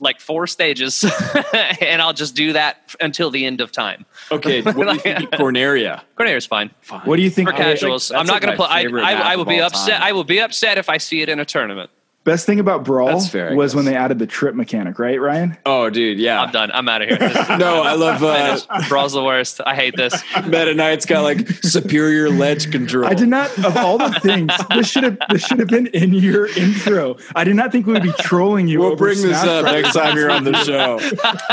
like 0.00 0.20
four 0.20 0.46
stages, 0.46 1.02
and 1.80 2.02
I'll 2.02 2.12
just 2.12 2.34
do 2.34 2.52
that 2.52 2.94
until 3.00 3.30
the 3.30 3.46
end 3.46 3.62
of 3.62 3.72
time. 3.72 4.04
Okay, 4.30 4.60
what 4.60 4.74
do 4.76 4.92
you 4.92 4.98
think 4.98 5.22
of 5.22 5.30
Corneria? 5.40 6.02
Corneria's 6.18 6.44
fine 6.44 6.70
Fine. 6.82 7.00
What 7.06 7.16
do 7.16 7.22
you 7.22 7.30
think? 7.30 7.48
for 7.48 7.56
casuals. 7.56 8.08
that's 8.08 8.20
I'm 8.20 8.26
not 8.26 8.34
like 8.34 8.42
going 8.42 8.56
to 8.58 8.90
play. 8.92 9.02
I, 9.02 9.12
I, 9.12 9.32
I 9.32 9.36
will 9.36 9.46
be 9.46 9.60
upset. 9.62 10.00
time. 10.00 10.08
I 10.08 10.12
will 10.12 10.24
be 10.24 10.40
upset 10.40 10.76
if 10.76 10.90
I 10.90 10.98
see 10.98 11.22
it 11.22 11.30
in 11.30 11.40
a 11.40 11.44
tournament. 11.46 11.88
Best 12.24 12.46
thing 12.46 12.60
about 12.60 12.84
Brawl 12.84 13.08
That's 13.08 13.28
fair, 13.28 13.50
I 13.50 13.54
was 13.54 13.74
when 13.74 13.84
they 13.84 13.96
added 13.96 14.20
the 14.20 14.28
trip 14.28 14.54
mechanic, 14.54 15.00
right, 15.00 15.20
Ryan? 15.20 15.56
Oh, 15.66 15.90
dude, 15.90 16.20
yeah. 16.20 16.40
I'm 16.42 16.52
done. 16.52 16.70
I'm 16.72 16.88
out 16.88 17.02
of 17.02 17.08
here. 17.08 17.18
This 17.18 17.32
is- 17.36 17.48
No, 17.58 17.82
I 17.82 17.94
love 17.94 18.22
uh, 18.22 18.60
Brawl's 18.88 19.12
the 19.14 19.24
worst. 19.24 19.60
I 19.66 19.74
hate 19.74 19.96
this. 19.96 20.14
Meta 20.46 20.72
Knight's 20.72 21.04
got 21.04 21.22
like 21.22 21.48
superior 21.64 22.30
ledge 22.30 22.70
control. 22.70 23.06
I 23.06 23.14
did 23.14 23.26
not 23.28 23.50
of 23.64 23.76
all 23.76 23.98
the 23.98 24.12
things. 24.20 24.52
This 24.72 24.88
should 24.88 25.02
have 25.02 25.18
this 25.30 25.44
should 25.44 25.58
have 25.58 25.66
been 25.68 25.88
in 25.88 26.14
your 26.14 26.46
intro. 26.56 27.16
I 27.34 27.42
did 27.42 27.56
not 27.56 27.72
think 27.72 27.86
we 27.86 27.92
would 27.94 28.02
be 28.04 28.12
trolling 28.20 28.68
you. 28.68 28.78
We'll 28.78 28.88
over 28.92 28.96
bring 29.04 29.20
this 29.20 29.36
up 29.42 29.62
Brothers. 29.64 29.82
next 29.82 29.94
time 29.94 30.16
you're 30.16 30.30
on 30.30 30.44
the 30.44 30.62
show. 30.64 31.00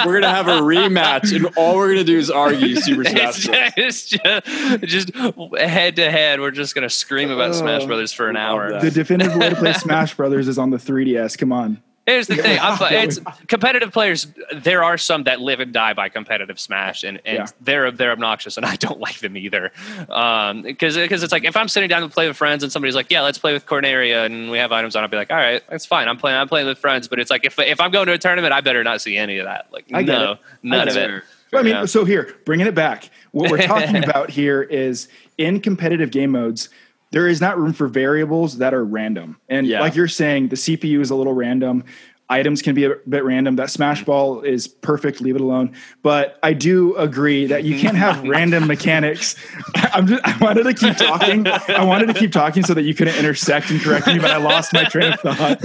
We're 0.06 0.22
gonna 0.22 0.34
have 0.34 0.48
a 0.48 0.62
rematch, 0.62 1.36
and 1.36 1.48
all 1.58 1.78
we're 1.78 1.90
gonna 1.90 2.04
do 2.04 2.18
is 2.18 2.30
argue 2.30 2.76
Super 2.76 3.06
Smash. 3.06 3.48
Bros. 3.48 3.56
just, 3.76 3.76
it's 3.78 4.06
just 4.06 5.08
just 5.10 5.12
head 5.58 5.96
to 5.96 6.12
head. 6.12 6.40
We're 6.40 6.52
just 6.52 6.76
gonna 6.76 6.90
scream 6.90 7.32
about 7.32 7.56
Smash 7.56 7.84
Oh, 7.84 7.88
Brothers 7.88 8.14
for 8.14 8.30
an 8.30 8.38
hour. 8.38 8.80
The 8.80 8.92
definitive 8.92 9.36
way 9.36 9.50
to 9.50 9.56
play 9.56 9.74
Smash 9.74 10.14
Brothers 10.16 10.48
is 10.48 10.59
on 10.60 10.70
the 10.70 10.78
3DS. 10.78 11.38
Come 11.38 11.52
on. 11.52 11.82
Here's 12.06 12.26
the 12.26 12.38
thing: 12.38 12.58
I'm, 12.60 12.76
it's 13.08 13.20
competitive 13.48 13.92
players. 13.92 14.26
There 14.56 14.84
are 14.84 14.98
some 14.98 15.26
that 15.26 15.42
live 15.42 15.60
and 15.60 15.72
die 15.72 15.94
by 15.94 16.10
competitive 16.10 16.60
Smash, 16.60 17.04
and, 17.04 17.22
and 17.24 17.38
Yeah. 17.38 17.46
they're 17.62 17.92
they're 17.92 18.12
obnoxious, 18.12 18.58
and 18.58 18.66
I 18.66 18.78
don't 18.78 19.00
like 19.08 19.20
them 19.20 19.38
either. 19.38 19.72
Um, 20.10 20.64
because 20.64 20.98
because 20.98 21.22
it's 21.22 21.32
like 21.32 21.44
if 21.44 21.56
I'm 21.56 21.68
sitting 21.68 21.88
down 21.88 22.02
to 22.02 22.10
play 22.10 22.28
with 22.28 22.36
friends, 22.36 22.64
and 22.64 22.72
somebody's 22.72 22.96
like, 22.96 23.12
"Yeah, 23.12 23.22
let's 23.22 23.38
play 23.38 23.54
with 23.54 23.68
Corneria," 23.68 24.26
and 24.26 24.50
we 24.50 24.58
have 24.58 24.72
items 24.72 24.96
on, 24.96 25.04
I'll 25.04 25.10
be 25.10 25.18
like, 25.18 25.30
"All 25.30 25.38
right, 25.38 25.62
that's 25.70 25.86
fine. 25.86 26.08
I'm 26.08 26.18
playing. 26.18 26.40
I'm 26.40 26.48
playing 26.48 26.66
with 26.66 26.80
friends." 26.80 27.08
But 27.08 27.20
it's 27.20 27.30
like 27.30 27.46
if 27.46 27.60
if 27.60 27.80
I'm 27.80 27.92
going 27.92 28.08
to 28.08 28.14
a 28.14 28.18
tournament, 28.18 28.54
I 28.54 28.62
better 28.62 28.84
not 28.84 29.02
see 29.02 29.16
any 29.16 29.38
of 29.38 29.46
that. 29.46 29.68
Like 29.72 29.86
I 29.94 30.02
get 30.02 30.14
no, 30.20 30.32
it. 30.32 30.40
none 30.64 30.80
I 30.80 30.84
of 30.90 30.94
get 30.96 31.10
it. 31.12 31.24
Well, 31.52 31.62
I 31.62 31.64
mean, 31.64 31.74
Yeah. 31.76 31.86
so 31.86 32.06
here, 32.06 32.36
bringing 32.44 32.66
it 32.66 32.74
back. 32.76 33.12
What 33.32 33.52
we're 33.52 33.58
talking 33.68 34.04
about 34.04 34.32
here 34.32 34.64
is 34.64 35.10
in 35.38 35.60
competitive 35.62 36.10
game 36.10 36.32
modes, 36.32 36.70
there 37.12 37.28
is 37.28 37.42
not 37.42 37.58
room 37.58 37.74
for 37.74 37.88
variables 37.88 38.58
that 38.60 38.74
are 38.74 38.86
random. 38.86 39.38
And 39.50 39.66
Yeah. 39.66 39.80
like 39.82 39.96
you're 39.96 40.08
saying, 40.08 40.50
the 40.50 40.56
CPU 40.56 41.02
is 41.02 41.10
a 41.10 41.16
little 41.16 41.34
random. 41.34 41.84
Items 42.32 42.62
can 42.62 42.76
be 42.76 42.84
a 42.86 42.96
bit 43.08 43.24
random. 43.24 43.56
That 43.56 43.72
Smash 43.72 44.04
Ball 44.06 44.42
is 44.42 44.68
perfect. 44.68 45.20
Leave 45.20 45.36
it 45.36 45.42
alone. 45.42 45.76
But 46.04 46.38
I 46.44 46.54
do 46.54 46.96
agree 46.96 47.48
that 47.48 47.64
you 47.64 47.80
can't 47.80 47.98
have 47.98 48.24
random 48.28 48.68
mechanics. 48.68 49.36
I'm 49.76 50.06
just, 50.06 50.24
I 50.24 50.38
wanted 50.38 50.64
to 50.64 50.74
keep 50.76 50.96
talking. 50.96 51.48
I 51.48 51.84
wanted 51.84 52.06
to 52.08 52.14
keep 52.14 52.32
talking 52.32 52.64
so 52.64 52.74
that 52.76 52.84
you 52.84 52.94
couldn't 52.94 53.16
intersect 53.16 53.72
and 53.72 53.82
correct 53.82 54.06
me, 54.08 54.20
but 54.20 54.30
I 54.30 54.38
lost 54.38 54.74
my 54.74 54.84
train 54.84 55.14
of 55.14 55.20
thought. 55.22 55.60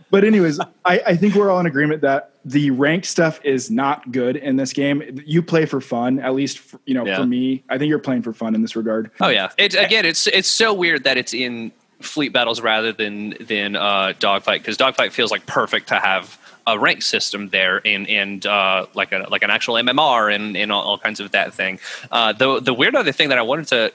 but 0.10 0.24
anyways, 0.24 0.60
I, 0.84 1.00
I 1.06 1.16
think 1.16 1.34
we're 1.34 1.50
all 1.50 1.60
in 1.60 1.66
agreement 1.66 2.02
that 2.02 2.32
the 2.44 2.70
ranked 2.70 3.06
stuff 3.06 3.40
is 3.44 3.70
not 3.70 4.12
good 4.12 4.36
in 4.36 4.56
this 4.56 4.72
game. 4.72 5.20
You 5.26 5.42
play 5.42 5.66
for 5.66 5.80
fun, 5.80 6.20
at 6.20 6.34
least 6.34 6.58
for, 6.60 6.80
you 6.86 6.94
know 6.94 7.04
Yeah. 7.04 7.16
for 7.16 7.26
me. 7.26 7.64
I 7.68 7.76
think 7.76 7.88
you're 7.90 7.98
playing 7.98 8.22
for 8.22 8.32
fun 8.32 8.54
in 8.54 8.62
this 8.62 8.76
regard. 8.76 9.10
Oh 9.20 9.28
yeah. 9.28 9.50
It 9.58 9.74
again, 9.74 10.06
it's 10.06 10.26
it's 10.28 10.48
so 10.48 10.72
weird 10.72 11.04
that 11.04 11.18
it's 11.18 11.34
in 11.34 11.72
fleet 12.00 12.32
battles 12.32 12.60
rather 12.60 12.92
than 12.92 13.34
than 13.40 13.76
uh, 13.76 14.12
dogfight 14.18 14.60
because 14.60 14.76
dogfight 14.76 15.12
feels 15.12 15.30
like 15.30 15.46
perfect 15.46 15.88
to 15.88 15.96
have 15.96 16.38
a 16.66 16.78
rank 16.78 17.02
system 17.02 17.48
there 17.48 17.80
and 17.86 18.08
and 18.08 18.46
uh, 18.46 18.86
like 18.94 19.12
a 19.12 19.26
like 19.30 19.42
an 19.42 19.50
actual 19.50 19.74
MMR 19.74 20.34
and 20.34 20.56
and 20.56 20.72
all, 20.72 20.82
all 20.82 20.98
kinds 20.98 21.20
of 21.20 21.30
that 21.32 21.54
thing. 21.54 21.78
Uh, 22.10 22.32
the 22.32 22.60
the 22.60 22.74
weird 22.74 22.94
other 22.94 23.12
thing 23.12 23.28
that 23.30 23.38
I 23.38 23.42
wanted 23.42 23.68
to 23.68 23.92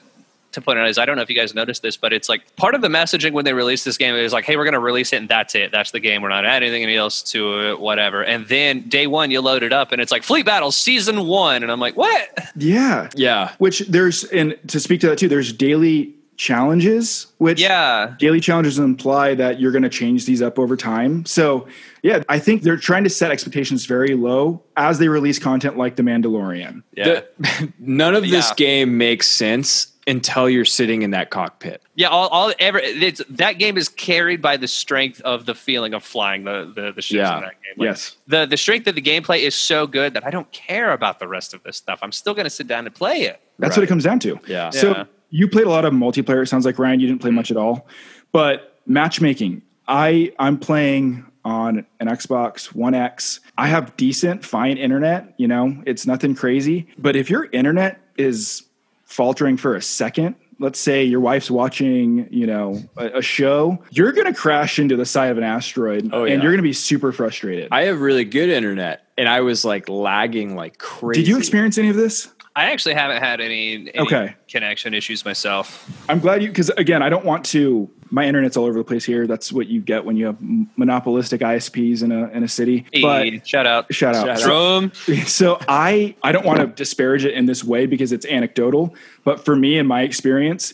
to 0.52 0.60
point 0.62 0.78
out 0.78 0.88
is 0.88 0.98
I 0.98 1.04
don't 1.04 1.16
know 1.16 1.22
if 1.22 1.28
you 1.28 1.36
guys 1.36 1.54
noticed 1.54 1.82
this, 1.82 1.96
but 1.96 2.12
it's 2.12 2.28
like 2.28 2.56
part 2.56 2.74
of 2.74 2.80
the 2.80 2.88
messaging 2.88 3.32
when 3.32 3.44
they 3.44 3.52
released 3.52 3.84
this 3.84 3.98
game 3.98 4.14
is 4.14 4.32
like, 4.32 4.44
hey, 4.44 4.56
we're 4.56 4.64
going 4.64 4.74
to 4.74 4.80
release 4.80 5.12
it 5.12 5.16
and 5.16 5.28
that's 5.28 5.54
it. 5.54 5.70
That's 5.70 5.90
the 5.90 6.00
game. 6.00 6.22
We're 6.22 6.30
not 6.30 6.46
adding 6.46 6.72
anything 6.72 6.96
else 6.96 7.22
to 7.32 7.72
it, 7.72 7.80
whatever. 7.80 8.24
And 8.24 8.46
then 8.46 8.88
day 8.88 9.06
one, 9.06 9.30
you 9.30 9.40
load 9.42 9.62
it 9.62 9.72
up 9.72 9.92
and 9.92 10.00
it's 10.00 10.10
like 10.10 10.22
Fleet 10.22 10.46
Battles 10.46 10.76
season 10.76 11.26
one, 11.26 11.62
and 11.62 11.70
I'm 11.70 11.80
like, 11.80 11.96
what? 11.96 12.50
Yeah, 12.56 13.10
Yeah, 13.14 13.52
which 13.58 13.80
there's 13.80 14.24
and 14.24 14.56
to 14.68 14.80
speak 14.80 15.00
to 15.02 15.08
that 15.08 15.18
too, 15.18 15.28
there's 15.28 15.52
daily 15.52 16.14
challenges, 16.36 17.26
which 17.38 17.60
Yeah, 17.60 18.14
daily 18.18 18.40
challenges 18.40 18.78
imply 18.78 19.34
that 19.34 19.60
you're 19.60 19.72
going 19.72 19.82
to 19.82 19.88
change 19.88 20.26
these 20.26 20.42
up 20.42 20.58
over 20.58 20.76
time. 20.76 21.24
So, 21.26 21.66
yeah, 22.02 22.22
I 22.28 22.38
think 22.38 22.62
they're 22.62 22.76
trying 22.76 23.04
to 23.04 23.10
set 23.10 23.30
expectations 23.30 23.86
very 23.86 24.14
low 24.14 24.62
as 24.76 24.98
they 24.98 25.08
release 25.08 25.38
content 25.38 25.76
like 25.76 25.96
The 25.96 26.02
Mandalorian. 26.02 26.82
yeah. 26.96 27.20
The- 27.38 27.72
none 27.78 28.14
of 28.14 28.22
this 28.28 28.52
game 28.52 28.96
makes 28.98 29.26
sense 29.26 29.88
until 30.08 30.48
you're 30.48 30.64
sitting 30.64 31.02
in 31.02 31.10
that 31.10 31.30
cockpit. 31.30 31.82
Yeah, 31.96 32.08
all, 32.08 32.28
all 32.28 32.52
ever 32.60 32.78
it's, 32.78 33.20
that 33.28 33.54
game 33.58 33.76
is 33.76 33.88
carried 33.88 34.40
by 34.40 34.56
the 34.56 34.68
strength 34.68 35.20
of 35.22 35.46
the 35.46 35.54
feeling 35.54 35.94
of 35.94 36.04
flying 36.04 36.44
the 36.44 36.70
the, 36.72 36.92
the 36.92 37.02
ships 37.02 37.12
Yeah. 37.16 37.36
in 37.38 37.42
that 37.42 37.50
game. 37.62 37.74
Like, 37.76 37.86
Yes. 37.88 38.16
the 38.28 38.46
the 38.46 38.56
strength 38.56 38.86
of 38.86 38.94
the 38.94 39.02
gameplay 39.02 39.40
is 39.40 39.56
so 39.56 39.86
good 39.88 40.14
that 40.14 40.24
I 40.24 40.30
don't 40.30 40.50
care 40.52 40.92
about 40.92 41.18
the 41.18 41.26
rest 41.26 41.54
of 41.54 41.62
this 41.64 41.76
stuff. 41.76 41.98
I'm 42.02 42.12
still 42.12 42.34
going 42.34 42.44
to 42.44 42.50
sit 42.50 42.68
down 42.68 42.86
and 42.86 42.94
play 42.94 43.22
it. 43.22 43.40
That's 43.58 43.70
Right. 43.70 43.78
what 43.78 43.84
it 43.84 43.88
comes 43.88 44.04
down 44.04 44.20
to. 44.20 44.38
Yeah. 44.46 44.70
So 44.70 44.90
Yeah. 44.92 45.04
You 45.30 45.48
played 45.48 45.66
a 45.66 45.70
lot 45.70 45.84
of 45.84 45.92
multiplayer. 45.92 46.42
It 46.42 46.46
sounds 46.46 46.64
like 46.64 46.78
Ryan, 46.78 47.00
you 47.00 47.06
didn't 47.06 47.20
play 47.20 47.30
much 47.30 47.50
at 47.50 47.56
all. 47.56 47.86
But 48.32 48.78
matchmaking, 48.86 49.62
I 49.88 50.32
I'm 50.38 50.58
playing 50.58 51.24
on 51.44 51.86
an 52.00 52.08
Xbox 52.08 52.74
One 52.74 52.94
X. 52.94 53.40
I 53.56 53.68
have 53.68 53.96
decent, 53.96 54.44
fine 54.44 54.76
internet. 54.78 55.34
You 55.36 55.48
know, 55.48 55.82
it's 55.86 56.06
nothing 56.06 56.34
crazy. 56.34 56.88
But 56.98 57.14
if 57.16 57.30
your 57.30 57.44
internet 57.52 58.00
is 58.18 58.64
faltering 59.04 59.56
for 59.56 59.76
a 59.76 59.82
second, 59.82 60.34
let's 60.58 60.80
say 60.80 61.04
your 61.04 61.20
wife's 61.20 61.50
watching, 61.50 62.26
you 62.32 62.46
know, 62.46 62.82
a, 62.96 63.18
a 63.18 63.22
show, 63.22 63.78
you're 63.90 64.10
going 64.12 64.26
to 64.26 64.34
crash 64.34 64.78
into 64.80 64.96
the 64.96 65.04
side 65.06 65.26
of 65.30 65.38
an 65.38 65.44
asteroid, 65.44 66.10
Oh, 66.12 66.24
yeah. 66.24 66.32
and 66.34 66.42
you're 66.42 66.50
going 66.50 66.58
to 66.58 66.62
be 66.62 66.72
super 66.72 67.12
frustrated. 67.12 67.68
I 67.70 67.82
have 67.82 68.00
really 68.00 68.24
good 68.24 68.48
internet, 68.48 69.02
and 69.16 69.28
I 69.28 69.42
was 69.42 69.64
like 69.64 69.88
lagging 69.88 70.56
like 70.56 70.78
crazy. 70.78 71.20
Did 71.22 71.28
you 71.28 71.38
experience 71.38 71.78
any 71.78 71.90
of 71.90 71.96
this? 71.96 72.28
I 72.56 72.70
actually 72.72 72.94
haven't 72.94 73.22
had 73.22 73.42
any, 73.42 73.74
any 73.74 73.98
Okay. 73.98 74.34
connection 74.48 74.94
issues 74.94 75.26
myself. 75.26 75.88
I'm 76.08 76.20
glad 76.20 76.42
you 76.42 76.48
because 76.48 76.70
again, 76.70 77.02
I 77.02 77.10
don't 77.10 77.24
want 77.24 77.44
to 77.46 77.90
My 78.10 78.24
internet's 78.24 78.56
all 78.56 78.64
over 78.64 78.78
the 78.78 78.84
place 78.84 79.04
here. 79.04 79.26
That's 79.26 79.52
what 79.52 79.66
you 79.66 79.80
get 79.80 80.04
when 80.06 80.16
you 80.16 80.26
have 80.26 80.36
monopolistic 80.76 81.42
ISPs 81.42 82.02
in 82.02 82.12
a 82.12 82.28
in 82.30 82.42
a 82.44 82.48
city. 82.48 82.86
But 83.02 83.46
shout 83.46 83.66
out. 83.66 83.92
shout 83.92 84.14
out. 84.14 84.38
Shout 84.40 84.96
So- 84.96 85.14
so 85.26 85.58
I 85.68 86.14
I 86.22 86.32
don't 86.32 86.46
want 86.46 86.60
to 86.60 86.66
disparage 86.68 87.24
it 87.26 87.34
in 87.34 87.44
this 87.46 87.62
way 87.62 87.84
because 87.86 88.10
it's 88.12 88.24
anecdotal, 88.26 88.94
but 89.24 89.44
for 89.44 89.54
me 89.54 89.76
in 89.76 89.86
my 89.86 90.02
experience, 90.02 90.72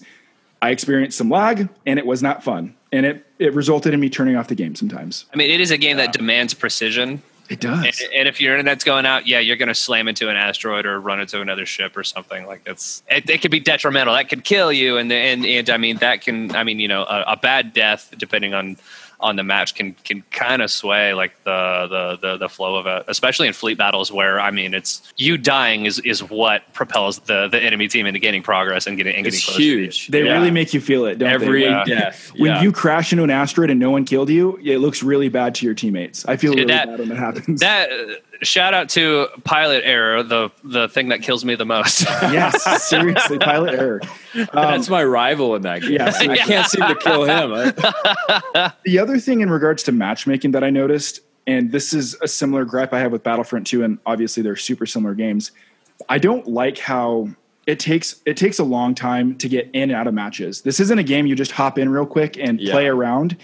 I 0.61 0.71
experienced 0.71 1.19
some 1.19 1.31
lag 1.31 1.69
and 1.85 1.99
it 1.99 2.07
was 2.07 2.23
not 2.23 2.45
fun. 2.45 2.77
And 2.93 3.07
it 3.07 3.27
it 3.41 3.55
resulted 3.55 3.93
in 3.93 3.99
me 3.99 4.09
turning 4.09 4.37
off 4.37 4.47
the 4.47 4.55
game 4.55 4.77
sometimes. 4.77 5.25
I 5.33 5.37
mean, 5.37 5.51
it 5.51 5.61
is 5.61 5.71
a 5.73 5.79
game 5.79 5.97
that 5.97 6.13
demands 6.13 6.55
precision. 6.55 7.23
It 7.49 7.61
does. 7.61 8.01
And, 8.01 8.13
and 8.15 8.29
if 8.29 8.41
your 8.41 8.55
internet's 8.55 8.85
going 8.85 9.05
out, 9.05 9.27
yeah, 9.27 9.39
you're 9.39 9.57
going 9.57 9.69
to 9.69 9.75
slam 9.75 10.09
into 10.09 10.29
an 10.29 10.37
asteroid 10.37 10.87
or 10.87 11.01
run 11.01 11.21
into 11.21 11.41
another 11.41 11.67
ship 11.67 11.97
or 11.97 12.05
something 12.05 12.47
like 12.47 12.65
that's. 12.65 13.03
It, 13.09 13.29
it 13.29 13.43
could 13.43 13.51
be 13.51 13.61
detrimental. 13.61 14.15
That 14.15 14.29
could 14.29 14.45
kill 14.45 14.73
you, 14.73 14.97
and 14.97 15.13
and 15.13 15.45
and 15.45 15.71
I 15.71 15.77
mean 15.77 15.97
that 15.99 16.23
can. 16.23 16.55
I 16.57 16.65
mean, 16.65 16.81
you 16.81 16.89
know, 16.89 17.03
a, 17.03 17.25
a 17.29 17.37
bad 17.37 17.73
death, 17.73 18.15
depending 18.17 18.55
on 18.55 18.77
on 19.23 19.37
the 19.37 19.43
match, 19.45 19.75
can 19.75 19.95
can 20.05 20.23
kind 20.31 20.61
of 20.63 20.71
sway 20.71 21.15
like 21.15 21.33
the, 21.45 21.87
the 21.89 22.19
the 22.21 22.37
the 22.39 22.49
flow 22.49 22.77
of 22.77 22.87
it, 22.87 23.05
especially 23.09 23.47
in 23.47 23.53
fleet 23.53 23.79
battles 23.79 24.11
where 24.13 24.41
I 24.41 24.51
mean, 24.51 24.75
it's 24.75 25.13
you 25.17 25.39
dying 25.39 25.87
is 25.87 25.99
is 26.01 26.23
what 26.29 26.63
propels 26.73 27.21
the 27.21 27.49
the 27.49 27.61
enemy 27.61 27.89
team 27.89 28.07
into 28.07 28.19
gaining 28.19 28.43
progress 28.43 28.87
and 28.87 28.97
getting 28.97 29.15
and 29.15 29.25
getting 29.25 29.37
It's 29.39 29.45
closer 29.47 29.59
to 29.61 29.65
the- 29.65 29.71
huge. 29.83 30.09
they 30.09 30.25
Yeah. 30.25 30.33
really 30.33 30.51
make 30.51 30.75
you 30.75 30.81
feel 30.81 31.07
it, 31.07 31.19
don't 31.19 31.31
Every 31.31 31.63
they? 31.63 31.69
Yeah. 31.71 31.85
death. 31.85 32.33
When 32.37 32.51
yeah. 32.51 32.63
you 32.63 32.73
crash 32.73 33.13
into 33.13 33.25
an 33.25 33.31
asteroid 33.31 33.71
and 33.71 33.79
no 33.81 33.91
one 33.91 34.05
killed 34.05 34.29
you, 34.29 34.59
it 34.63 34.79
looks 34.79 35.03
really 35.03 35.29
bad 35.29 35.55
to 35.57 35.65
your 35.67 35.75
teammates. 35.75 36.25
I 36.27 36.37
feel 36.37 36.53
really 36.53 36.65
that- 36.67 36.89
bad 36.89 36.99
when 36.99 37.09
that 37.11 37.19
happens. 37.19 37.61
That 37.61 37.91
uh, 37.93 38.15
shout 38.43 38.75
out 38.75 38.89
to 38.91 39.29
pilot 39.45 39.83
error, 39.85 40.23
the 40.25 40.51
the 40.65 40.89
thing 40.89 41.11
that 41.11 41.23
kills 41.23 41.45
me 41.45 41.55
the 41.55 41.65
most. 41.65 42.03
yes, 42.23 42.83
seriously, 42.89 43.39
pilot 43.39 43.75
error. 43.79 44.01
Um, 44.35 44.49
That's 44.53 44.89
my 44.89 45.05
rival 45.05 45.55
in 45.55 45.63
that 45.63 45.83
game. 45.83 45.93
Yeah. 46.03 46.11
I 46.17 46.37
can't 46.39 46.67
seem 46.67 46.87
to 46.89 46.95
kill 46.97 47.25
him. 47.25 47.75
The 48.85 48.99
other 48.99 49.12
thing 49.19 49.41
in 49.41 49.51
regards 49.51 49.83
to 49.85 49.93
matchmaking 49.93 50.53
that 50.53 50.65
I 50.65 50.71
noticed, 50.71 51.21
and 51.47 51.73
this 51.73 51.93
is 51.93 52.17
a 52.23 52.29
similar 52.29 52.65
gripe 52.65 52.93
I 52.93 53.01
have 53.01 53.13
with 53.13 53.23
Battlefront 53.23 53.67
2, 53.67 53.83
and 53.85 53.99
obviously 54.07 54.43
they're 54.43 54.57
super 54.57 54.87
similar 54.87 55.15
games. 55.15 55.53
I 56.09 56.19
don't 56.19 56.47
like 56.49 56.79
how 56.79 57.29
it 57.67 57.79
takes 57.79 58.21
it 58.27 58.37
takes 58.37 58.59
a 58.59 58.65
long 58.65 58.95
time 58.95 59.37
to 59.39 59.49
get 59.49 59.71
in 59.73 59.83
and 59.83 59.93
out 59.93 60.07
of 60.09 60.15
matches. 60.15 60.63
This 60.63 60.81
isn't 60.81 60.99
a 60.99 61.03
game 61.05 61.27
you 61.27 61.37
just 61.37 61.53
hop 61.53 61.79
in 61.79 61.89
real 61.91 62.07
quick 62.07 62.37
and 62.39 62.61
Yeah. 62.61 62.73
play 62.73 62.89
around. 62.89 63.37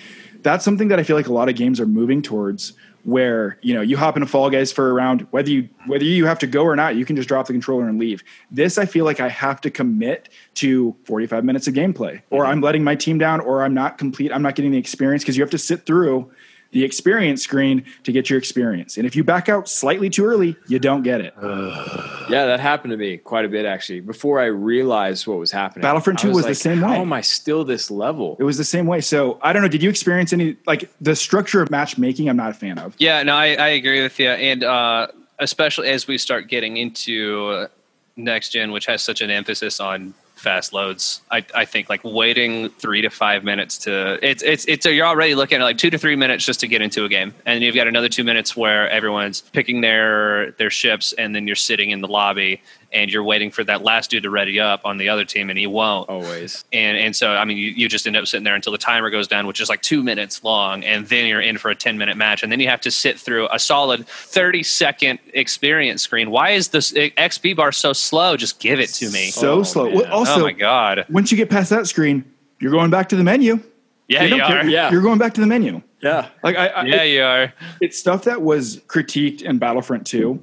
That's 0.42 0.64
something 0.64 0.88
that 0.88 0.98
I 0.98 1.02
feel 1.04 1.16
like 1.16 1.28
a 1.28 1.32
lot 1.32 1.48
of 1.48 1.54
games 1.54 1.78
are 1.80 1.86
moving 1.86 2.20
towards 2.22 2.72
where 3.08 3.58
you 3.62 3.72
know 3.72 3.80
you 3.80 3.96
hop 3.96 4.18
into 4.18 4.26
Fall 4.26 4.50
Guys 4.50 4.70
for 4.70 4.90
a 4.90 4.92
round, 4.92 5.26
whether 5.30 5.48
you 5.48 5.66
whether 5.86 6.04
you 6.04 6.26
have 6.26 6.38
to 6.40 6.46
go 6.46 6.62
or 6.64 6.76
not, 6.76 6.94
you 6.94 7.06
can 7.06 7.16
just 7.16 7.26
drop 7.26 7.46
the 7.46 7.54
controller 7.54 7.88
and 7.88 7.98
leave. 7.98 8.22
This 8.50 8.76
I 8.76 8.84
feel 8.84 9.06
like 9.06 9.18
I 9.18 9.30
have 9.30 9.62
to 9.62 9.70
commit 9.70 10.28
to 10.56 10.94
45 11.04 11.42
minutes 11.42 11.66
of 11.66 11.72
gameplay, 11.72 12.20
or 12.28 12.42
mm-hmm. 12.42 12.52
I'm 12.52 12.60
letting 12.60 12.84
my 12.84 12.94
team 12.94 13.16
down, 13.16 13.40
or 13.40 13.64
I'm 13.64 13.72
not 13.72 13.96
complete. 13.96 14.30
I'm 14.30 14.42
not 14.42 14.56
getting 14.56 14.72
the 14.72 14.78
experience 14.78 15.22
because 15.22 15.38
you 15.38 15.42
have 15.42 15.50
to 15.52 15.58
sit 15.58 15.86
through 15.86 16.30
the 16.70 16.84
experience 16.84 17.42
screen 17.42 17.84
to 18.04 18.12
get 18.12 18.28
your 18.28 18.38
experience. 18.38 18.96
And 18.96 19.06
if 19.06 19.16
you 19.16 19.24
back 19.24 19.48
out 19.48 19.68
slightly 19.68 20.10
too 20.10 20.24
early, 20.24 20.56
you 20.66 20.78
don't 20.78 21.02
get 21.02 21.20
it. 21.20 21.34
Yeah, 22.28 22.44
that 22.44 22.60
happened 22.60 22.90
to 22.90 22.98
me 22.98 23.16
quite 23.16 23.46
a 23.46 23.48
bit 23.48 23.64
actually. 23.64 24.00
Before 24.00 24.38
I 24.38 24.46
realized 24.46 25.26
what 25.26 25.38
was 25.38 25.50
happening, 25.50 25.80
Battlefront 25.80 26.18
2 26.18 26.30
was 26.30 26.44
the 26.44 26.54
same 26.54 26.82
way. 26.82 26.88
How 26.88 27.00
am 27.00 27.10
I 27.10 27.22
still 27.22 27.64
this 27.64 27.90
level? 27.90 28.36
It 28.38 28.44
was 28.44 28.58
the 28.58 28.64
same 28.64 28.86
way. 28.86 29.00
So 29.00 29.38
I 29.40 29.54
don't 29.54 29.62
know. 29.62 29.68
Did 29.68 29.82
you 29.82 29.88
experience 29.88 30.34
any 30.34 30.58
like 30.66 30.90
the 31.00 31.16
structure 31.16 31.62
of 31.62 31.70
matchmaking? 31.70 32.28
I'm 32.28 32.36
not 32.36 32.50
a 32.50 32.54
fan 32.54 32.78
of. 32.78 32.94
Yeah, 32.98 33.22
no, 33.22 33.34
I, 33.34 33.54
I 33.54 33.68
agree 33.68 34.02
with 34.02 34.18
you, 34.18 34.28
and 34.28 34.62
uh, 34.62 35.06
especially 35.38 35.88
as 35.88 36.06
we 36.06 36.18
start 36.18 36.48
getting 36.48 36.76
into 36.76 37.48
uh, 37.48 37.68
next 38.16 38.50
gen, 38.50 38.72
which 38.72 38.84
has 38.84 39.02
such 39.02 39.22
an 39.22 39.30
emphasis 39.30 39.80
on 39.80 40.12
fast 40.38 40.72
loads. 40.72 41.20
I, 41.30 41.44
I 41.54 41.64
think 41.64 41.88
like 41.88 42.02
waiting 42.04 42.70
three 42.70 43.02
to 43.02 43.10
five 43.10 43.44
minutes 43.44 43.78
to 43.78 44.18
it's 44.22 44.42
it's 44.42 44.64
it's 44.66 44.86
you're 44.86 45.06
already 45.06 45.34
looking 45.34 45.60
at 45.60 45.64
like 45.64 45.78
two 45.78 45.90
to 45.90 45.98
three 45.98 46.16
minutes 46.16 46.44
just 46.44 46.60
to 46.60 46.68
get 46.68 46.80
into 46.80 47.04
a 47.04 47.08
game, 47.08 47.34
and 47.46 47.62
you've 47.62 47.74
got 47.74 47.86
another 47.86 48.08
two 48.08 48.24
minutes 48.24 48.56
where 48.56 48.88
everyone's 48.90 49.40
picking 49.40 49.80
their 49.80 50.52
their 50.52 50.70
ships, 50.70 51.12
and 51.14 51.34
then 51.34 51.46
you're 51.46 51.56
sitting 51.56 51.90
in 51.90 52.00
the 52.00 52.08
lobby 52.08 52.60
and 52.92 53.12
you're 53.12 53.22
waiting 53.22 53.50
for 53.50 53.62
that 53.64 53.82
last 53.82 54.10
dude 54.10 54.22
to 54.22 54.30
ready 54.30 54.58
up 54.58 54.80
on 54.84 54.96
the 54.96 55.08
other 55.08 55.24
team, 55.24 55.50
and 55.50 55.58
he 55.58 55.66
won't 55.66 56.08
Always. 56.08 56.64
and 56.72 56.96
and 56.96 57.14
so 57.14 57.32
I 57.32 57.44
mean 57.44 57.56
you, 57.58 57.70
you 57.70 57.88
just 57.88 58.06
end 58.06 58.16
up 58.16 58.26
sitting 58.26 58.44
there 58.44 58.54
until 58.54 58.72
the 58.72 58.78
timer 58.78 59.10
goes 59.10 59.28
down, 59.28 59.46
which 59.46 59.60
is 59.60 59.68
like 59.68 59.82
two 59.82 60.02
minutes 60.02 60.42
long, 60.42 60.84
and 60.84 61.06
then 61.08 61.26
you're 61.26 61.40
in 61.40 61.58
for 61.58 61.70
a 61.70 61.74
ten 61.74 61.98
minute 61.98 62.16
match, 62.16 62.42
and 62.42 62.50
then 62.50 62.60
you 62.60 62.68
have 62.68 62.80
to 62.82 62.90
sit 62.90 63.18
through 63.18 63.48
a 63.52 63.58
solid 63.58 64.06
thirty 64.08 64.62
second 64.62 65.18
experience 65.34 66.02
screen. 66.02 66.30
Why 66.30 66.50
is 66.50 66.68
this 66.68 66.94
eh, 66.96 67.10
XP 67.16 67.56
bar 67.56 67.72
so 67.72 67.92
slow? 67.92 68.36
Just 68.36 68.60
give 68.60 68.80
it 68.80 68.88
to 68.94 69.10
me. 69.10 69.30
So 69.30 69.60
Oh, 69.60 69.62
slow. 69.62 69.84
man. 69.86 69.94
Well, 69.96 70.06
oh 70.08 70.18
also, 70.20 70.40
my 70.40 70.52
god! 70.52 71.04
once 71.10 71.30
you 71.30 71.36
get 71.36 71.50
past 71.50 71.70
that 71.70 71.86
screen, 71.86 72.24
you're 72.60 72.72
going 72.72 72.90
back 72.90 73.08
to 73.10 73.16
the 73.16 73.24
menu. 73.24 73.60
Yeah, 74.08 74.22
You 74.22 74.30
you, 74.30 74.36
don't 74.38 74.46
care. 74.48 74.60
are. 74.60 74.64
Yeah. 74.68 74.90
You're 74.90 75.02
going 75.02 75.18
back 75.18 75.34
to 75.34 75.40
the 75.42 75.46
menu. 75.46 75.82
Yeah. 76.00 76.28
Like 76.42 76.56
I, 76.56 76.68
I 76.68 76.84
Yeah, 76.84 77.02
you 77.02 77.22
are. 77.22 77.52
it's 77.82 77.98
stuff 77.98 78.24
that 78.24 78.40
was 78.40 78.78
critiqued 78.86 79.42
in 79.42 79.58
Battlefront 79.58 80.06
2, 80.06 80.42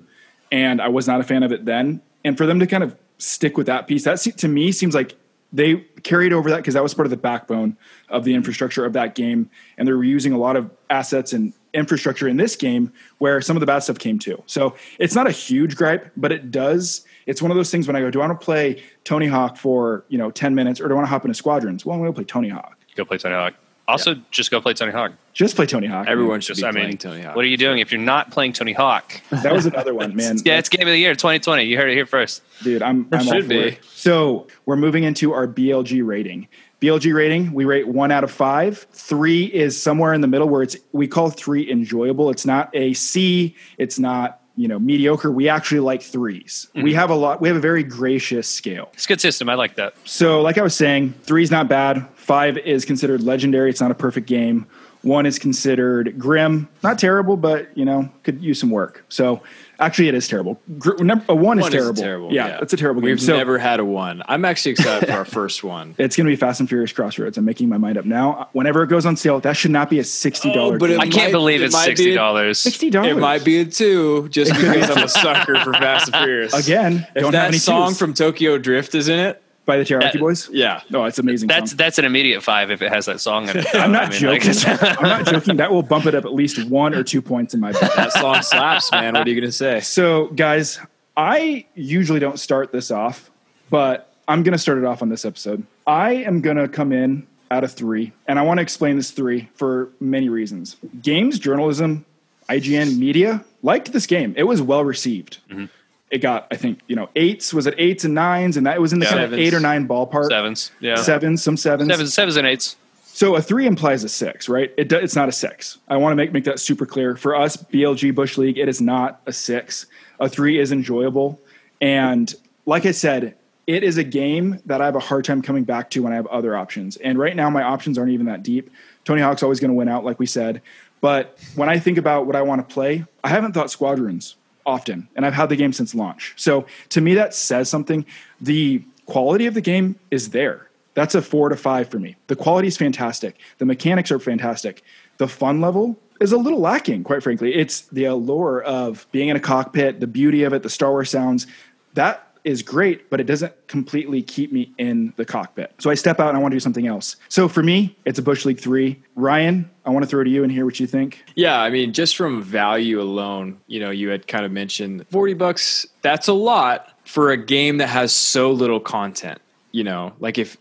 and 0.51 0.79
I 0.81 0.89
was 0.89 1.07
not 1.07 1.19
a 1.19 1.23
fan 1.23 1.41
of 1.41 1.51
it 1.51 1.65
then. 1.65 2.01
And 2.26 2.38
for 2.38 2.45
them 2.45 2.59
to 2.59 2.67
kind 2.67 2.84
of 2.84 2.97
stick 3.19 3.55
with 3.55 3.67
that 3.67 3.88
piece, 3.88 4.03
that 4.03 4.17
to 4.17 4.47
me 4.49 4.73
seems 4.73 4.93
like 4.93 5.15
they 5.53 5.76
carried 6.03 6.34
over 6.34 6.49
that 6.49 6.57
because 6.57 6.73
that 6.73 6.84
was 6.84 6.93
part 6.93 7.05
of 7.05 7.11
the 7.11 7.17
backbone 7.17 7.78
of 8.09 8.26
the 8.26 8.34
infrastructure 8.34 8.84
of 8.84 8.93
that 8.93 9.15
game, 9.15 9.49
and 9.78 9.88
they're 9.88 9.95
reusing 9.95 10.34
a 10.34 10.38
lot 10.38 10.57
of 10.57 10.69
assets 10.89 11.32
and 11.32 11.53
infrastructure 11.73 12.28
in 12.28 12.38
this 12.38 12.55
game 12.55 12.91
where 13.19 13.41
some 13.41 13.55
of 13.55 13.59
the 13.59 13.65
bad 13.65 13.80
stuff 13.80 13.99
came 13.99 14.17
too. 14.17 14.41
So 14.47 14.76
it's 14.97 15.13
not 15.13 15.28
a 15.28 15.32
huge 15.32 15.76
gripe, 15.76 16.11
but 16.17 16.32
it 16.32 16.51
does. 16.51 17.05
It's 17.26 17.41
one 17.41 17.51
of 17.51 17.57
those 17.57 17.69
things 17.69 17.88
when 17.88 17.95
I 17.95 18.01
go, 18.01 18.09
do 18.09 18.21
I 18.21 18.28
want 18.28 18.39
to 18.39 18.43
play 18.43 18.84
Tony 19.03 19.28
Hawk 19.28 19.55
for 19.55 20.03
you 20.09 20.17
know 20.17 20.32
ten 20.32 20.55
minutes, 20.55 20.82
or 20.82 20.88
do 20.88 20.93
I 20.93 20.95
want 20.95 21.05
to 21.05 21.09
hop 21.11 21.23
into 21.23 21.36
Squadrons? 21.36 21.86
Well, 21.86 21.93
I'm 21.93 22.01
going 22.01 22.11
to 22.11 22.15
play 22.15 22.26
Tony 22.26 22.49
Hawk. 22.49 22.78
Go 22.95 23.05
play 23.05 23.17
Tony 23.17 23.36
Hawk. 23.36 23.53
Also, 23.88 24.15
just 24.31 24.49
go 24.49 24.59
play 24.61 24.73
Tony 24.73 24.91
Hawk. 24.91 25.13
Just 25.33 25.55
play 25.55 25.65
Tony 25.65 25.88
Hawk. 25.88 26.07
Everyone's 26.07 26.47
Just, 26.47 26.61
be 26.61 26.67
I 26.67 26.71
playing 26.71 26.88
mean, 26.88 26.97
Tony 26.97 27.21
Hawk. 27.21 27.36
what 27.36 27.45
are 27.45 27.47
you 27.47 27.57
doing 27.57 27.79
if 27.79 27.91
you're 27.91 28.01
not 28.01 28.31
playing 28.31 28.53
Tony 28.53 28.73
Hawk? 28.73 29.21
That 29.45 29.53
was 29.53 29.65
another 29.65 29.93
one, 29.93 30.15
man. 30.15 30.38
yeah, 30.45 30.57
it's 30.57 30.69
game 30.69 30.88
of 30.88 30.91
the 30.91 30.97
year 30.97 31.13
2020. 31.13 31.63
You 31.63 31.77
heard 31.77 31.89
it 31.89 31.93
here 31.93 32.05
first. 32.05 32.41
Dude, 32.63 32.81
I'm, 32.81 33.07
I'm 33.11 33.19
all 33.19 33.33
should 33.33 33.43
for 33.43 33.49
be. 33.49 33.59
it. 33.59 33.86
So 33.86 34.47
we're 34.65 34.77
moving 34.77 35.03
into 35.03 35.33
our 35.33 35.47
BLG 35.47 36.05
rating. 36.05 36.47
BLG 36.81 37.13
rating, 37.13 37.53
we 37.53 37.65
rate 37.65 37.88
one 37.88 38.11
out 38.11 38.23
of 38.23 38.31
five. 38.31 38.88
Three 38.91 39.45
is 39.45 39.79
somewhere 39.79 40.13
in 40.13 40.21
the 40.21 40.27
middle 40.27 40.49
where 40.49 40.63
it's 40.63 40.77
we 40.91 41.07
call 41.07 41.29
three 41.29 41.69
enjoyable. 41.69 42.29
It's 42.29 42.45
not 42.45 42.69
a 42.73 42.93
C. 42.93 43.55
It's 43.77 43.99
not 43.99 44.41
you 44.55 44.67
know 44.67 44.79
mediocre. 44.79 45.31
We 45.31 45.49
actually 45.49 45.81
like 45.81 46.01
3s 46.01 46.43
mm-hmm. 46.43 46.81
We 46.81 46.93
have 46.93 47.09
a 47.09 47.15
lot. 47.15 47.41
We 47.41 47.47
have 47.47 47.57
a 47.57 47.61
very 47.61 47.83
gracious 47.83 48.47
scale. 48.47 48.89
It's 48.93 49.05
a 49.05 49.07
good 49.07 49.21
system. 49.21 49.49
I 49.49 49.55
like 49.55 49.75
that. 49.75 49.95
So, 50.05 50.41
like 50.41 50.57
I 50.57 50.61
was 50.61 50.75
saying, 50.75 51.13
three 51.23 51.43
is 51.43 51.51
not 51.51 51.67
bad. 51.67 52.07
Five 52.26 52.57
is 52.57 52.86
considered 52.86 53.21
legendary. 53.21 53.69
It's 53.69 53.80
not 53.80 53.91
a 53.91 53.95
perfect 53.95 54.26
game. 54.26 54.65
One 55.03 55.28
is 55.28 55.38
considered 55.38 56.17
grim, 56.17 56.67
not 56.82 56.97
terrible, 56.97 57.38
but 57.38 57.69
you 57.78 57.86
know 57.86 58.09
could 58.23 58.41
use 58.41 58.59
some 58.59 58.71
work. 58.71 59.05
So, 59.07 59.43
actually, 59.80 60.07
it 60.07 60.15
is 60.15 60.28
terrible. 60.28 60.59
Gr- 60.80 61.03
number, 61.03 61.23
a 61.30 61.36
one, 61.36 61.59
One 61.59 61.59
is 61.59 61.69
terrible. 61.69 62.01
terrible. 62.01 62.34
Yeah, 62.34 62.57
it's 62.63 62.73
a 62.73 62.78
terrible 62.78 63.01
game. 63.01 63.11
We've 63.11 63.21
so, 63.21 63.38
never 63.38 63.59
had 63.59 63.80
a 63.80 63.86
one. 63.86 64.23
I'm 64.28 64.43
actually 64.45 64.71
excited 64.71 65.07
for 65.07 65.13
our 65.13 65.23
first 65.26 65.63
one. 65.63 65.93
it's 65.99 66.15
going 66.15 66.26
to 66.26 66.32
be 66.32 66.36
Fast 66.36 66.59
and 66.59 66.67
Furious 66.67 66.91
Crossroads. 66.91 67.38
I'm 67.38 67.45
making 67.45 67.69
my 67.69 67.78
mind 67.78 67.99
up 67.99 68.05
now. 68.05 68.49
Whenever 68.53 68.82
it 68.82 68.88
goes 68.88 69.05
on 69.05 69.15
sale, 69.15 69.39
that 69.41 69.55
should 69.55 69.69
not 69.69 69.91
be 69.91 69.99
a 69.99 70.03
sixty 70.03 70.51
dollars. 70.51 70.78
Oh, 70.78 70.80
but 70.80 70.89
it 70.89 70.99
I 70.99 71.07
can't 71.07 71.32
believe 71.32 71.61
it 71.61 71.65
it's 71.65 71.84
sixty 71.84 72.15
dollars. 72.15 72.59
sixty 72.59 72.89
dollars. 72.89 73.15
It 73.15 73.19
might 73.19 73.45
be 73.45 73.59
a 73.59 73.65
two, 73.65 74.28
just 74.30 74.51
because 74.55 74.89
I'm 74.89 75.03
a 75.03 75.07
sucker 75.07 75.59
for 75.63 75.73
Fast 75.73 76.07
and 76.11 76.15
Furious. 76.26 76.53
again. 76.67 77.05
if 77.15 77.21
don't 77.21 77.26
have 77.26 77.32
that 77.34 77.47
any 77.49 77.59
song 77.59 77.89
twos. 77.89 77.99
from 77.99 78.15
Tokyo 78.15 78.57
Drift 78.57 78.95
is 78.95 79.07
in 79.07 79.19
it, 79.19 79.43
by 79.66 79.78
the 79.78 79.84
That- 79.84 80.20
Boys. 80.20 80.49
yeah, 80.51 80.82
Oh, 80.93 81.05
it's 81.05 81.20
amazing. 81.20 81.47
That's 81.47 81.72
song. 81.72 81.78
that's 81.78 81.97
an 81.97 82.05
immediate 82.05 82.41
five 82.41 82.72
if 82.72 82.82
it 82.82 82.91
has 82.91 83.05
that 83.07 83.20
song 83.22 83.49
in 83.49 83.57
it. 83.57 83.66
I'm 83.76 83.91
not 83.91 84.05
I 84.05 84.09
mean, 84.20 84.26
like- 84.30 84.41
joking. 84.43 84.80
I'm 84.99 85.03
not 85.09 85.26
joking. 85.34 85.57
That 85.57 85.72
will 85.72 85.84
bump 85.84 86.05
it 86.05 86.16
up 86.16 86.26
at 86.26 86.34
least 86.34 86.63
one 86.70 86.93
or 86.93 87.03
two 87.03 87.22
points 87.22 87.53
in 87.53 87.59
my 87.59 87.72
book. 87.72 87.93
that 87.95 88.11
song 88.13 88.41
slaps, 88.41 88.91
man. 88.91 89.13
What 89.13 89.28
are 89.28 89.30
you 89.30 89.39
gonna 89.41 89.51
say? 89.51 89.80
So, 89.82 90.28
guys, 90.28 90.80
I 91.18 91.66
usually 91.76 92.20
don't 92.20 92.39
start 92.39 92.72
this 92.72 92.91
off, 92.91 93.32
but 93.70 94.11
I'm 94.28 94.43
going 94.43 94.51
to 94.53 94.57
start 94.57 94.78
it 94.80 94.84
off 94.86 95.01
on 95.01 95.09
this 95.09 95.24
episode. 95.24 95.63
I 95.88 96.13
am 96.13 96.41
going 96.41 96.57
to 96.57 96.68
come 96.68 96.91
in 96.91 97.26
out 97.51 97.63
of 97.63 97.72
three, 97.72 98.11
and 98.28 98.38
I 98.38 98.41
want 98.41 98.57
to 98.57 98.61
explain 98.63 98.97
this 98.97 99.11
three 99.11 99.49
for 99.53 99.89
many 100.01 100.28
reasons. 100.30 100.76
Games 101.01 101.38
journalism, 101.39 102.03
IGN 102.49 102.97
media 102.97 103.45
liked 103.63 103.93
this 103.93 104.07
game. 104.07 104.34
It 104.36 104.43
was 104.43 104.61
well 104.61 104.84
received. 104.84 105.38
Mm-hmm. 105.49 105.66
It 106.12 106.20
got, 106.20 106.47
I 106.51 106.56
think, 106.56 106.80
you 106.88 106.95
know, 106.95 107.10
eights. 107.16 107.53
Was 107.53 107.66
it 107.68 107.74
eights 107.78 108.06
and 108.06 108.14
nines? 108.14 108.58
And 108.58 108.68
that 108.68 108.80
was 108.80 108.93
in 108.93 108.99
the 108.99 109.06
Yeah. 109.06 109.12
kind 109.12 109.24
of 109.24 109.34
eight 109.34 109.53
or 109.53 109.60
nine 109.60 109.88
ballpark. 109.88 110.30
sevens. 110.30 110.72
Yeah, 110.80 110.95
Sevens, 110.95 111.41
some 111.43 111.58
sevens. 111.58 111.89
sevens, 111.91 112.14
sevens 112.14 112.38
and 112.38 112.47
eights. 112.47 112.76
So 113.06 113.36
a 113.36 113.41
three 113.41 113.66
implies 113.66 114.03
a 114.03 114.10
six, 114.10 114.47
right? 114.49 114.72
It 114.78 114.89
do, 114.89 114.97
it's 114.97 115.16
not 115.16 115.30
a 115.30 115.32
six. 115.32 115.78
I 115.88 115.97
want 115.97 116.12
to 116.12 116.16
make 116.16 116.32
make 116.34 116.43
that 116.43 116.60
super 116.60 116.86
clear. 116.86 117.16
For 117.16 117.36
us, 117.36 117.56
BLG 117.58 118.12
Bush 118.14 118.38
League, 118.38 118.58
it 118.58 118.68
is 118.70 118.82
not 118.82 119.22
a 119.26 119.34
six. 119.34 119.86
A 120.20 120.30
three 120.30 120.60
is 120.60 120.72
enjoyable, 120.72 121.39
and 121.82 122.34
like 122.66 122.86
I 122.86 122.91
said, 122.91 123.36
it 123.68 123.84
is 123.84 123.97
a 123.97 124.03
game 124.03 124.60
that 124.66 124.82
I 124.82 124.86
have 124.86 124.95
a 124.95 124.99
hard 124.99 125.26
time 125.26 125.41
coming 125.41 125.64
back 125.64 125.89
to 125.91 126.03
when 126.03 126.14
I 126.14 126.18
have 126.18 126.28
other 126.28 126.56
options. 126.56 126.97
And 126.97 127.18
right 127.18 127.36
now, 127.36 127.49
my 127.49 127.64
options 127.64 127.97
aren't 127.97 128.12
even 128.12 128.28
that 128.28 128.43
deep. 128.43 128.70
Tony 129.06 129.22
Hawk's 129.22 129.41
always 129.43 129.60
going 129.60 129.70
to 129.72 129.76
win 129.76 129.88
out, 129.88 130.03
like 130.06 130.20
we 130.20 130.26
said. 130.28 130.62
But 131.01 131.38
when 131.56 131.68
I 131.70 131.80
think 131.80 131.97
about 131.97 132.26
what 132.28 132.36
I 132.36 132.41
want 132.43 132.68
to 132.68 132.74
play, 132.74 133.06
I 133.24 133.30
haven't 133.30 133.53
thought 133.53 133.72
Squadrons 133.72 134.36
often, 134.66 135.07
and 135.16 135.26
I've 135.26 135.34
had 135.34 135.49
the 135.49 135.55
game 135.55 135.74
since 135.74 135.93
launch. 135.93 136.34
So 136.36 136.66
to 136.89 137.01
me, 137.01 137.13
that 137.16 137.34
says 137.34 137.70
something. 137.70 138.05
The 138.41 138.84
quality 139.05 139.45
of 139.45 139.53
the 139.53 139.61
game 139.61 139.99
is 140.09 140.32
there 140.32 140.68
That's 140.95 141.13
a 141.13 141.22
four 141.22 141.49
to 141.49 141.57
five 141.57 141.89
for 141.89 141.99
me. 141.99 142.16
The 142.28 142.36
quality 142.36 142.68
is 142.70 142.78
fantastic. 142.78 143.38
The 143.59 143.66
mechanics 143.66 144.11
are 144.11 144.20
fantastic. 144.20 144.82
The 145.18 145.28
fun 145.28 145.61
level 145.61 145.97
is 146.22 146.32
a 146.32 146.38
little 146.38 146.59
lacking, 146.59 147.03
quite 147.03 147.22
frankly. 147.22 147.53
It's 147.53 147.82
the 147.82 148.05
allure 148.05 148.61
of 148.63 149.05
being 149.11 149.28
in 149.30 149.36
a 149.36 149.39
cockpit, 149.39 149.99
the 149.99 150.07
beauty 150.07 150.43
of 150.43 150.53
it, 150.53 150.63
the 150.63 150.70
Star 150.70 150.91
Wars 150.91 151.09
sounds. 151.09 151.45
That 151.93 152.24
is 152.45 152.61
great, 152.61 153.09
but 153.09 153.19
it 153.19 153.25
doesn't 153.25 153.67
completely 153.67 154.21
keep 154.21 154.53
me 154.53 154.71
in 154.77 155.11
the 155.17 155.25
cockpit. 155.25 155.73
So 155.79 155.89
I 155.89 155.95
step 155.95 156.19
out 156.19 156.29
and 156.29 156.37
I 156.37 156.41
want 156.41 156.51
to 156.51 156.55
do 156.55 156.59
something 156.59 156.85
else. 156.85 157.15
So 157.27 157.47
for 157.47 157.63
me, 157.63 157.97
it's 158.05 158.19
a 158.19 158.21
Bush 158.21 158.45
League 158.45 158.59
3. 158.59 159.01
Ryan, 159.15 159.69
I 159.83 159.89
want 159.89 160.03
to 160.03 160.07
throw 160.07 160.21
it 160.21 160.25
to 160.25 160.29
you 160.29 160.43
and 160.43 160.51
hear 160.51 160.63
what 160.63 160.79
you 160.79 160.85
think. 160.85 161.25
Yeah, 161.35 161.59
I 161.59 161.71
mean, 161.71 161.91
just 161.91 162.15
from 162.15 162.43
value 162.43 163.01
alone, 163.01 163.59
you 163.65 163.79
know, 163.79 163.89
you 163.89 164.09
had 164.09 164.27
kind 164.27 164.45
of 164.45 164.51
mentioned 164.51 165.05
40 165.09 165.33
bucks, 165.33 165.87
that's 166.03 166.27
a 166.27 166.33
lot 166.33 166.93
for 167.03 167.31
a 167.31 167.37
game 167.37 167.77
that 167.77 167.87
has 167.87 168.13
so 168.13 168.51
little 168.51 168.79
content. 168.79 169.41
You 169.71 169.83
know, 169.83 170.13
like 170.19 170.37
if 170.37 170.55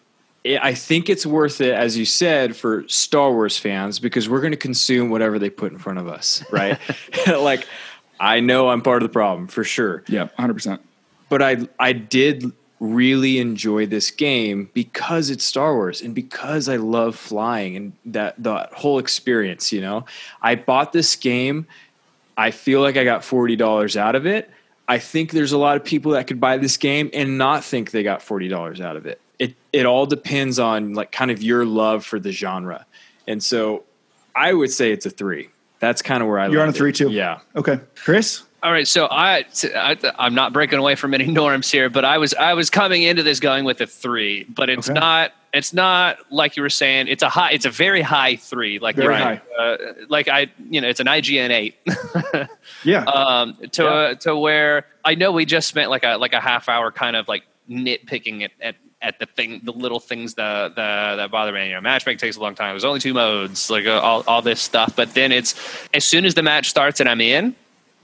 eh, 0.47 0.59
I 0.61 0.72
think 0.74 1.11
it's 1.11 1.26
worth 1.26 1.61
it, 1.61 1.74
as 1.74 1.99
you 1.99 2.07
said, 2.07 2.57
for 2.57 2.89
Star 2.89 3.30
Wars 3.30 3.59
fans 3.59 3.99
because 3.99 4.28
we're 4.28 4.41
going 4.41 4.53
to 4.53 4.57
consume 4.57 5.11
whatever 5.11 5.39
they 5.39 5.51
put 5.51 5.70
in 5.70 5.78
front 5.78 5.99
of 5.99 6.09
us, 6.09 6.43
right? 6.51 6.78
like, 7.26 7.68
I 8.18 8.41
know 8.41 8.70
I'm 8.70 8.80
part 8.80 9.03
of 9.03 9.09
the 9.09 9.12
problem 9.12 9.49
for 9.49 9.64
sure. 9.64 10.03
Yeah, 10.09 10.28
100% 10.39 10.80
but 11.35 11.43
I 11.43 11.66
I 11.80 11.93
did 11.93 12.53
really 12.78 13.39
enjoy 13.39 13.87
this 13.87 14.12
game 14.12 14.70
because 14.72 15.30
it's 15.30 15.45
Star 15.45 15.74
Wars 15.74 16.01
and 16.01 16.14
because 16.14 16.68
I 16.68 16.76
love 16.76 17.16
flying 17.16 17.74
and 17.74 17.93
that 18.05 18.41
that 18.41 18.72
whole 18.72 19.01
experience, 19.01 19.72
you 19.72 19.80
know. 19.80 20.05
I 20.41 20.55
bought 20.55 20.93
this 20.93 21.16
game. 21.16 21.66
I 22.37 22.53
feel 22.53 22.80
like 22.82 22.97
I 22.97 23.03
got 23.03 23.22
$40 23.22 23.97
out 23.97 24.14
of 24.14 24.26
it. 24.26 24.49
I 24.87 25.01
think 25.01 25.32
there's 25.32 25.51
a 25.51 25.59
lot 25.59 25.76
of 25.76 25.82
people 25.82 26.12
that 26.12 26.28
could 26.28 26.41
buy 26.41 26.57
this 26.57 26.76
game 26.76 27.11
and 27.12 27.37
not 27.37 27.64
think 27.64 27.91
they 27.91 28.05
got 28.05 28.20
$40 28.20 28.80
out 28.80 28.95
of 28.95 29.07
it. 29.07 29.20
It 29.41 29.57
it 29.72 29.87
all 29.87 30.07
depends 30.07 30.61
on 30.61 30.95
like 30.95 31.11
kind 31.11 31.32
of 31.32 31.43
your 31.43 31.66
love 31.66 32.07
for 32.07 32.20
the 32.20 32.30
genre. 32.30 32.87
And 33.26 33.43
so 33.43 33.82
I 34.37 34.53
would 34.53 34.70
say 34.70 34.93
it's 34.93 35.05
a 35.07 35.11
3. 35.11 35.49
That's 35.80 36.01
kind 36.01 36.22
of 36.22 36.28
where 36.28 36.39
I 36.39 36.47
You're 36.47 36.62
on 36.62 36.68
a 36.68 36.72
3 36.72 36.91
it. 36.91 36.95
too. 36.95 37.11
Yeah. 37.11 37.41
Okay. 37.57 37.80
Chris? 37.97 38.45
All 38.65 38.73
right, 38.73 38.89
so 38.89 39.07
I, 39.11 39.45
I 39.77 40.27
am 40.27 40.35
not 40.35 40.55
breaking 40.55 40.79
away 40.79 40.95
from 40.95 41.12
any 41.12 41.27
norms 41.31 41.71
here, 41.71 41.91
but 41.91 42.07
I 42.07 42.17
was 42.17 42.33
I 42.33 42.55
was 42.55 42.71
coming 42.71 43.03
into 43.03 43.23
this 43.23 43.39
going 43.39 43.67
with 43.67 43.83
a 43.83 43.87
three, 43.87 44.45
but 44.45 44.71
it's 44.71 44.89
okay. 44.89 44.99
not 44.99 45.33
it's 45.53 45.75
not 45.75 46.17
like 46.33 46.57
you 46.57 46.62
were 46.62 46.71
saying. 46.71 47.09
It's 47.09 47.23
a 47.23 47.29
high. 47.29 47.53
It's 47.53 47.67
a 47.67 47.71
very 47.71 48.01
high 48.01 48.37
three. 48.37 48.79
Like 48.79 48.97
very 48.97 49.17
high. 49.17 49.43
Uh, 49.59 49.77
like 50.09 50.29
I 50.29 50.47
you 50.71 50.81
know 50.81 50.89
it's 50.89 50.99
an 50.99 51.07
IGN 51.07 51.51
eight. 51.51 51.77
yeah. 52.85 53.05
Um. 53.05 53.55
To 53.73 53.83
yeah. 53.83 53.89
Uh, 53.89 54.15
to 54.15 54.37
where 54.37 54.87
I 55.05 55.15
know 55.15 55.31
we 55.31 55.45
just 55.45 55.69
spent 55.69 55.91
like 55.91 56.03
a 56.03 56.17
like 56.17 56.33
a 56.33 56.41
half 56.41 56.71
hour 56.71 56.91
kind 56.91 57.17
of 57.17 57.29
like 57.29 57.45
nitpicking 57.69 58.45
at, 58.45 58.51
at 58.62 58.77
at 59.03 59.19
the 59.19 59.27
thing, 59.27 59.61
the 59.62 59.73
little 59.73 60.01
things 60.01 60.35
that 60.35 60.75
that, 60.77 61.17
that 61.17 61.31
bother 61.31 61.53
me. 61.53 61.69
You 61.69 61.75
know, 61.75 61.83
matchmaking 61.83 62.19
takes 62.19 62.37
a 62.37 62.41
long 62.41 62.55
time. 62.55 62.73
There's 62.73 62.85
only 62.85 63.01
two 63.01 63.12
modes, 63.12 63.69
like 63.69 63.87
uh, 63.87 64.01
all 64.01 64.25
all 64.27 64.41
this 64.41 64.62
stuff. 64.62 64.97
But 64.97 65.12
then 65.12 65.33
it's 65.33 65.55
as 65.93 66.05
soon 66.05 66.25
as 66.25 66.33
the 66.33 66.43
match 66.43 66.71
starts 66.71 66.99
and 67.01 67.09
I'm 67.09 67.21
in, 67.21 67.55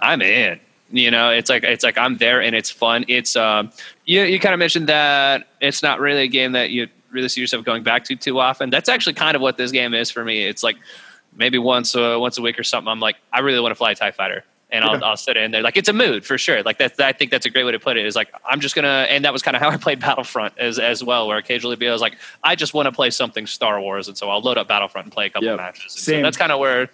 I'm 0.00 0.22
in. 0.22 0.60
You 0.92 1.10
know, 1.10 1.30
it's 1.30 1.48
like 1.48 1.62
it's 1.62 1.84
like 1.84 1.96
I'm 1.96 2.16
there 2.16 2.42
and 2.42 2.56
it's 2.56 2.70
fun. 2.70 3.04
It's 3.06 3.36
um, 3.36 3.70
you 4.06 4.22
you 4.22 4.40
kind 4.40 4.54
of 4.54 4.58
mentioned 4.58 4.88
that 4.88 5.46
it's 5.60 5.82
not 5.82 6.00
really 6.00 6.22
a 6.22 6.28
game 6.28 6.52
that 6.52 6.70
you 6.70 6.88
really 7.12 7.28
see 7.28 7.40
yourself 7.40 7.64
going 7.64 7.82
back 7.82 8.04
to 8.04 8.16
too 8.16 8.40
often. 8.40 8.70
That's 8.70 8.88
actually 8.88 9.14
kind 9.14 9.36
of 9.36 9.42
what 9.42 9.56
this 9.56 9.70
game 9.70 9.94
is 9.94 10.10
for 10.10 10.24
me. 10.24 10.44
It's 10.44 10.62
like 10.62 10.76
maybe 11.36 11.58
once 11.58 11.94
uh, 11.94 12.16
once 12.18 12.38
a 12.38 12.42
week 12.42 12.58
or 12.58 12.64
something. 12.64 12.88
I'm 12.88 13.00
like, 13.00 13.16
I 13.32 13.40
really 13.40 13.60
want 13.60 13.70
to 13.70 13.76
fly 13.76 13.92
a 13.92 13.94
TIE 13.94 14.10
Fighter, 14.10 14.44
and 14.70 14.84
I'll, 14.84 15.02
I'll 15.04 15.16
sit 15.16 15.36
in 15.36 15.50
there. 15.50 15.62
Like 15.62 15.76
it's 15.76 15.88
a 15.88 15.92
mood 15.92 16.24
for 16.24 16.38
sure. 16.38 16.62
Like 16.62 16.78
that, 16.78 17.00
I 17.00 17.12
think 17.12 17.30
that's 17.30 17.46
a 17.46 17.50
great 17.50 17.64
way 17.64 17.72
to 17.72 17.78
put 17.78 17.96
it. 17.96 18.06
Is 18.06 18.16
like 18.16 18.32
I'm 18.44 18.60
just 18.60 18.74
gonna, 18.74 19.06
and 19.08 19.24
that 19.24 19.32
was 19.32 19.42
kind 19.42 19.56
of 19.56 19.62
how 19.62 19.70
I 19.70 19.76
played 19.76 20.00
Battlefront 20.00 20.58
as 20.58 20.78
as 20.78 21.04
well. 21.04 21.28
Where 21.28 21.38
occasionally 21.38 21.76
I 21.86 21.92
was 21.92 22.00
like, 22.00 22.18
I 22.42 22.56
just 22.56 22.74
want 22.74 22.86
to 22.86 22.92
play 22.92 23.10
something 23.10 23.46
Star 23.46 23.80
Wars, 23.80 24.08
and 24.08 24.16
so 24.16 24.28
I'll 24.28 24.40
load 24.40 24.58
up 24.58 24.68
Battlefront 24.68 25.06
and 25.06 25.12
play 25.12 25.26
a 25.26 25.30
couple 25.30 25.48
yep. 25.48 25.58
matches. 25.58 25.92
Same. 25.92 26.20
So 26.20 26.22
that's 26.22 26.36
kind 26.36 26.52
of 26.52 26.58
where 26.58 26.90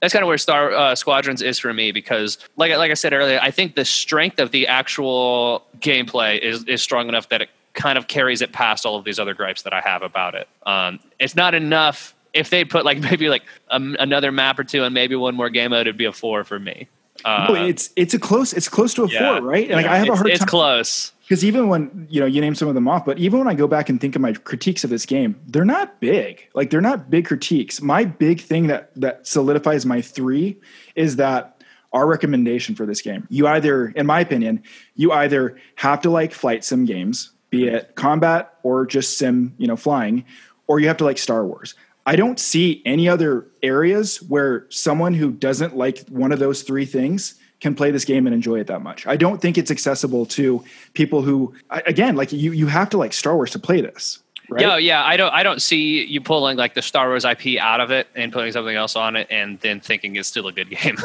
that's 0.00 0.12
kind 0.12 0.22
of 0.22 0.28
where 0.28 0.38
Star 0.38 0.72
uh, 0.72 0.94
Squadrons 0.94 1.42
is 1.42 1.58
for 1.58 1.72
me 1.72 1.92
because, 1.92 2.38
like 2.56 2.76
like 2.76 2.90
I 2.90 2.94
said 2.94 3.12
earlier, 3.12 3.38
I 3.42 3.50
think 3.50 3.74
the 3.74 3.84
strength 3.84 4.38
of 4.38 4.50
the 4.50 4.66
actual 4.66 5.64
gameplay 5.78 6.38
is 6.38 6.64
is 6.64 6.82
strong 6.82 7.08
enough 7.08 7.28
that 7.30 7.42
it 7.42 7.50
kind 7.72 7.98
of 7.98 8.08
carries 8.08 8.42
it 8.42 8.52
past 8.52 8.84
all 8.84 8.96
of 8.96 9.04
these 9.04 9.18
other 9.18 9.34
gripes 9.34 9.62
that 9.62 9.72
I 9.72 9.80
have 9.80 10.02
about 10.02 10.34
it. 10.34 10.48
Um, 10.64 10.98
it's 11.18 11.36
not 11.36 11.54
enough. 11.54 12.14
If 12.32 12.50
they 12.50 12.64
put 12.64 12.84
like 12.84 12.98
maybe 13.10 13.28
like 13.28 13.44
um, 13.70 13.96
another 13.98 14.32
map 14.32 14.58
or 14.58 14.64
two 14.64 14.84
and 14.84 14.92
maybe 14.92 15.16
one 15.16 15.34
more 15.34 15.50
game 15.50 15.70
mode, 15.70 15.82
it'd 15.82 15.96
be 15.96 16.04
a 16.04 16.12
four 16.12 16.44
for 16.44 16.58
me. 16.58 16.88
Uh, 17.24 17.46
no, 17.48 17.54
it's 17.54 17.90
it's 17.96 18.12
a 18.12 18.18
close 18.18 18.52
it's 18.52 18.68
close 18.68 18.92
to 18.94 19.04
a 19.04 19.08
yeah, 19.08 19.38
four, 19.38 19.48
right? 19.48 19.64
And 19.64 19.76
like 19.76 19.86
I 19.86 19.96
have 19.96 20.08
a 20.08 20.14
hard 20.16 20.28
it's 20.28 20.40
time. 20.40 20.44
It's 20.44 20.50
close 20.50 21.12
because 21.26 21.44
even 21.44 21.66
when 21.66 22.06
you 22.08 22.20
know 22.20 22.26
you 22.26 22.40
name 22.40 22.54
some 22.54 22.68
of 22.68 22.74
them 22.74 22.86
off, 22.86 23.04
but 23.04 23.18
even 23.18 23.40
when 23.40 23.48
I 23.48 23.54
go 23.54 23.66
back 23.66 23.88
and 23.88 24.00
think 24.00 24.14
of 24.14 24.22
my 24.22 24.32
critiques 24.32 24.84
of 24.84 24.90
this 24.90 25.04
game, 25.04 25.40
they're 25.48 25.64
not 25.64 25.98
big. 26.00 26.48
Like 26.54 26.70
they're 26.70 26.80
not 26.80 27.10
big 27.10 27.26
critiques. 27.26 27.82
My 27.82 28.04
big 28.04 28.40
thing 28.40 28.68
that 28.68 28.94
that 28.94 29.26
solidifies 29.26 29.84
my 29.84 30.00
three 30.00 30.60
is 30.94 31.16
that 31.16 31.64
our 31.92 32.06
recommendation 32.06 32.76
for 32.76 32.86
this 32.86 33.02
game. 33.02 33.26
You 33.28 33.48
either, 33.48 33.88
in 33.88 34.06
my 34.06 34.20
opinion, 34.20 34.62
you 34.94 35.10
either 35.10 35.58
have 35.74 36.00
to 36.02 36.10
like 36.10 36.32
flight 36.32 36.62
sim 36.64 36.84
games, 36.84 37.32
be 37.50 37.66
it 37.66 37.96
combat 37.96 38.54
or 38.62 38.86
just 38.86 39.18
sim, 39.18 39.52
you 39.58 39.66
know, 39.66 39.76
flying, 39.76 40.24
or 40.68 40.78
you 40.78 40.86
have 40.86 40.98
to 40.98 41.04
like 41.04 41.18
Star 41.18 41.44
Wars. 41.44 41.74
I 42.08 42.14
don't 42.14 42.38
see 42.38 42.82
any 42.84 43.08
other 43.08 43.48
areas 43.64 44.22
where 44.22 44.66
someone 44.70 45.14
who 45.14 45.32
doesn't 45.32 45.76
like 45.76 46.06
one 46.08 46.30
of 46.30 46.38
those 46.38 46.62
three 46.62 46.84
things 46.84 47.40
can 47.66 47.74
play 47.74 47.90
this 47.90 48.04
game 48.04 48.26
and 48.26 48.34
enjoy 48.34 48.60
it 48.60 48.68
that 48.68 48.82
much. 48.82 49.06
I 49.06 49.16
don't 49.16 49.42
think 49.42 49.58
it's 49.58 49.72
accessible 49.72 50.24
to 50.26 50.64
people 50.94 51.22
who, 51.22 51.52
again, 51.70 52.14
like 52.14 52.32
you, 52.32 52.52
you 52.52 52.68
have 52.68 52.88
to 52.90 52.96
like 52.96 53.12
Star 53.12 53.34
Wars 53.34 53.50
to 53.50 53.58
play 53.58 53.80
this. 53.80 54.20
Right? 54.48 54.62
Yeah, 54.62 54.76
yeah. 54.76 55.04
I 55.04 55.16
don't, 55.16 55.34
I 55.34 55.42
don't 55.42 55.60
see 55.60 56.04
you 56.04 56.20
pulling 56.20 56.56
like 56.56 56.74
the 56.74 56.82
Star 56.82 57.08
Wars 57.08 57.24
IP 57.24 57.58
out 57.58 57.80
of 57.80 57.90
it 57.90 58.06
and 58.14 58.32
putting 58.32 58.52
something 58.52 58.76
else 58.76 58.94
on 58.94 59.16
it, 59.16 59.26
and 59.28 59.58
then 59.58 59.80
thinking 59.80 60.14
it's 60.14 60.28
still 60.28 60.46
a 60.46 60.52
good 60.52 60.70
game. 60.82 60.96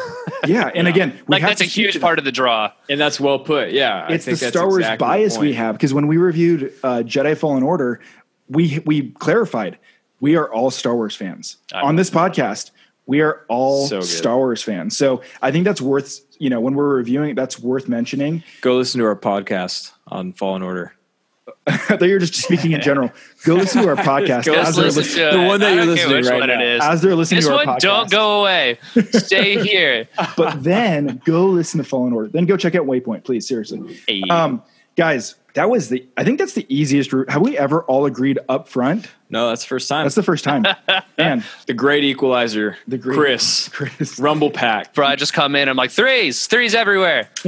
yeah, 0.46 0.70
and 0.76 0.88
again, 0.94 1.20
like 1.28 1.42
that's 1.42 1.62
a 1.62 1.66
huge 1.66 2.00
part 2.00 2.20
of 2.20 2.26
the 2.26 2.32
draw, 2.32 2.72
and 2.88 3.00
that's 3.00 3.20
well 3.20 3.40
put. 3.40 3.72
Yeah, 3.72 4.12
it's 4.12 4.26
the 4.26 4.38
Star 4.38 4.68
Wars 4.68 4.82
exactly 4.82 5.08
bias 5.08 5.40
we 5.40 5.54
have 5.54 5.74
because 5.74 5.92
when 5.92 6.06
we 6.06 6.18
reviewed 6.18 6.72
uh, 6.84 7.02
Jedi 7.04 7.36
Fallen 7.36 7.64
Order, 7.64 8.00
we 8.48 8.80
we 8.86 9.10
clarified 9.14 9.80
we 10.20 10.36
are 10.36 10.54
all 10.54 10.70
Star 10.70 10.94
Wars 10.96 11.16
fans 11.16 11.58
I 11.74 11.82
on 11.82 11.96
this 11.96 12.12
podcast. 12.12 12.70
We 13.08 13.22
are 13.22 13.44
all 13.50 13.88
so 13.88 14.02
Star 14.02 14.38
Wars 14.38 14.62
fans, 14.62 14.96
so 14.96 15.24
I 15.42 15.52
think 15.52 15.66
that's 15.66 15.82
worth 15.82 16.22
you 16.42 16.50
know, 16.50 16.60
when 16.60 16.74
we're 16.74 16.96
reviewing, 16.96 17.30
it, 17.30 17.36
that's 17.36 17.60
worth 17.60 17.88
mentioning. 17.88 18.44
Go 18.62 18.78
listen 18.78 19.00
to 19.00 19.06
our 19.06 19.16
podcast 19.16 19.92
on 20.08 20.34
Fallen 20.34 20.64
Order. 20.64 20.96
I 21.68 21.78
thought 21.78 22.02
you 22.02 22.14
were 22.14 22.20
just 22.20 22.34
speaking 22.34 22.72
in 22.72 22.82
general. 22.82 23.12
Go 23.46 23.54
listen 23.54 23.84
to 23.84 23.90
our 23.90 23.96
podcast. 24.04 24.46
Go 24.46 24.56
as 24.56 24.76
listen 24.76 25.04
li- 25.04 25.32
to 25.32 25.38
the 25.38 25.44
one 25.44 25.60
that 25.60 25.76
you're 25.76 25.86
listening 25.86 26.26
right 26.26 26.48
now. 26.48 26.60
It 26.60 26.68
is. 26.68 26.82
As 26.84 27.04
they're 27.04 27.16
listening 27.16 27.38
this 27.42 27.46
to 27.46 27.52
our 27.52 27.64
one, 27.64 27.68
podcast. 27.68 27.80
don't 27.82 28.10
go 28.10 28.42
away. 28.42 28.80
Stay 29.12 29.62
here. 29.64 30.08
but 30.36 30.64
then 30.64 31.22
go 31.26 31.46
listen 31.46 31.78
to 31.78 31.84
Fallen 31.84 32.12
Order. 32.12 32.30
Then 32.30 32.48
go 32.48 32.58
check 32.58 32.74
out 32.74 32.88
Waypoint, 32.88 33.24
please. 33.24 33.48
Seriously, 33.48 34.00
hey. 34.08 34.24
um, 34.32 34.64
guys. 34.96 35.36
That 35.54 35.70
was 35.70 35.90
the. 35.90 36.08
I 36.16 36.24
think 36.24 36.40
that's 36.40 36.54
the 36.54 36.66
easiest 36.74 37.12
route. 37.12 37.30
Have 37.30 37.42
we 37.42 37.58
ever 37.58 37.84
all 37.84 38.06
agreed 38.06 38.40
up 38.48 38.70
front? 38.70 39.10
No, 39.30 39.50
that's 39.50 39.64
the 39.64 39.68
first 39.68 39.90
time. 39.90 40.06
That's 40.06 40.16
the 40.16 40.24
first 40.24 40.46
time. 40.46 40.66
and 41.18 41.44
the 41.66 41.74
great 41.74 42.06
equalizer, 42.06 42.78
the 42.88 42.98
great 42.98 43.18
Chris, 43.18 43.68
Chris, 43.70 44.18
Rumble 44.18 44.50
Pack. 44.50 44.94
Bro, 44.94 45.08
I 45.08 45.18
just 45.18 45.34
come 45.34 45.56
in. 45.58 45.68
I'm 45.68 45.76
like 45.76 45.92
threes, 45.92 46.48
threes 46.48 46.74
everywhere. 46.74 47.30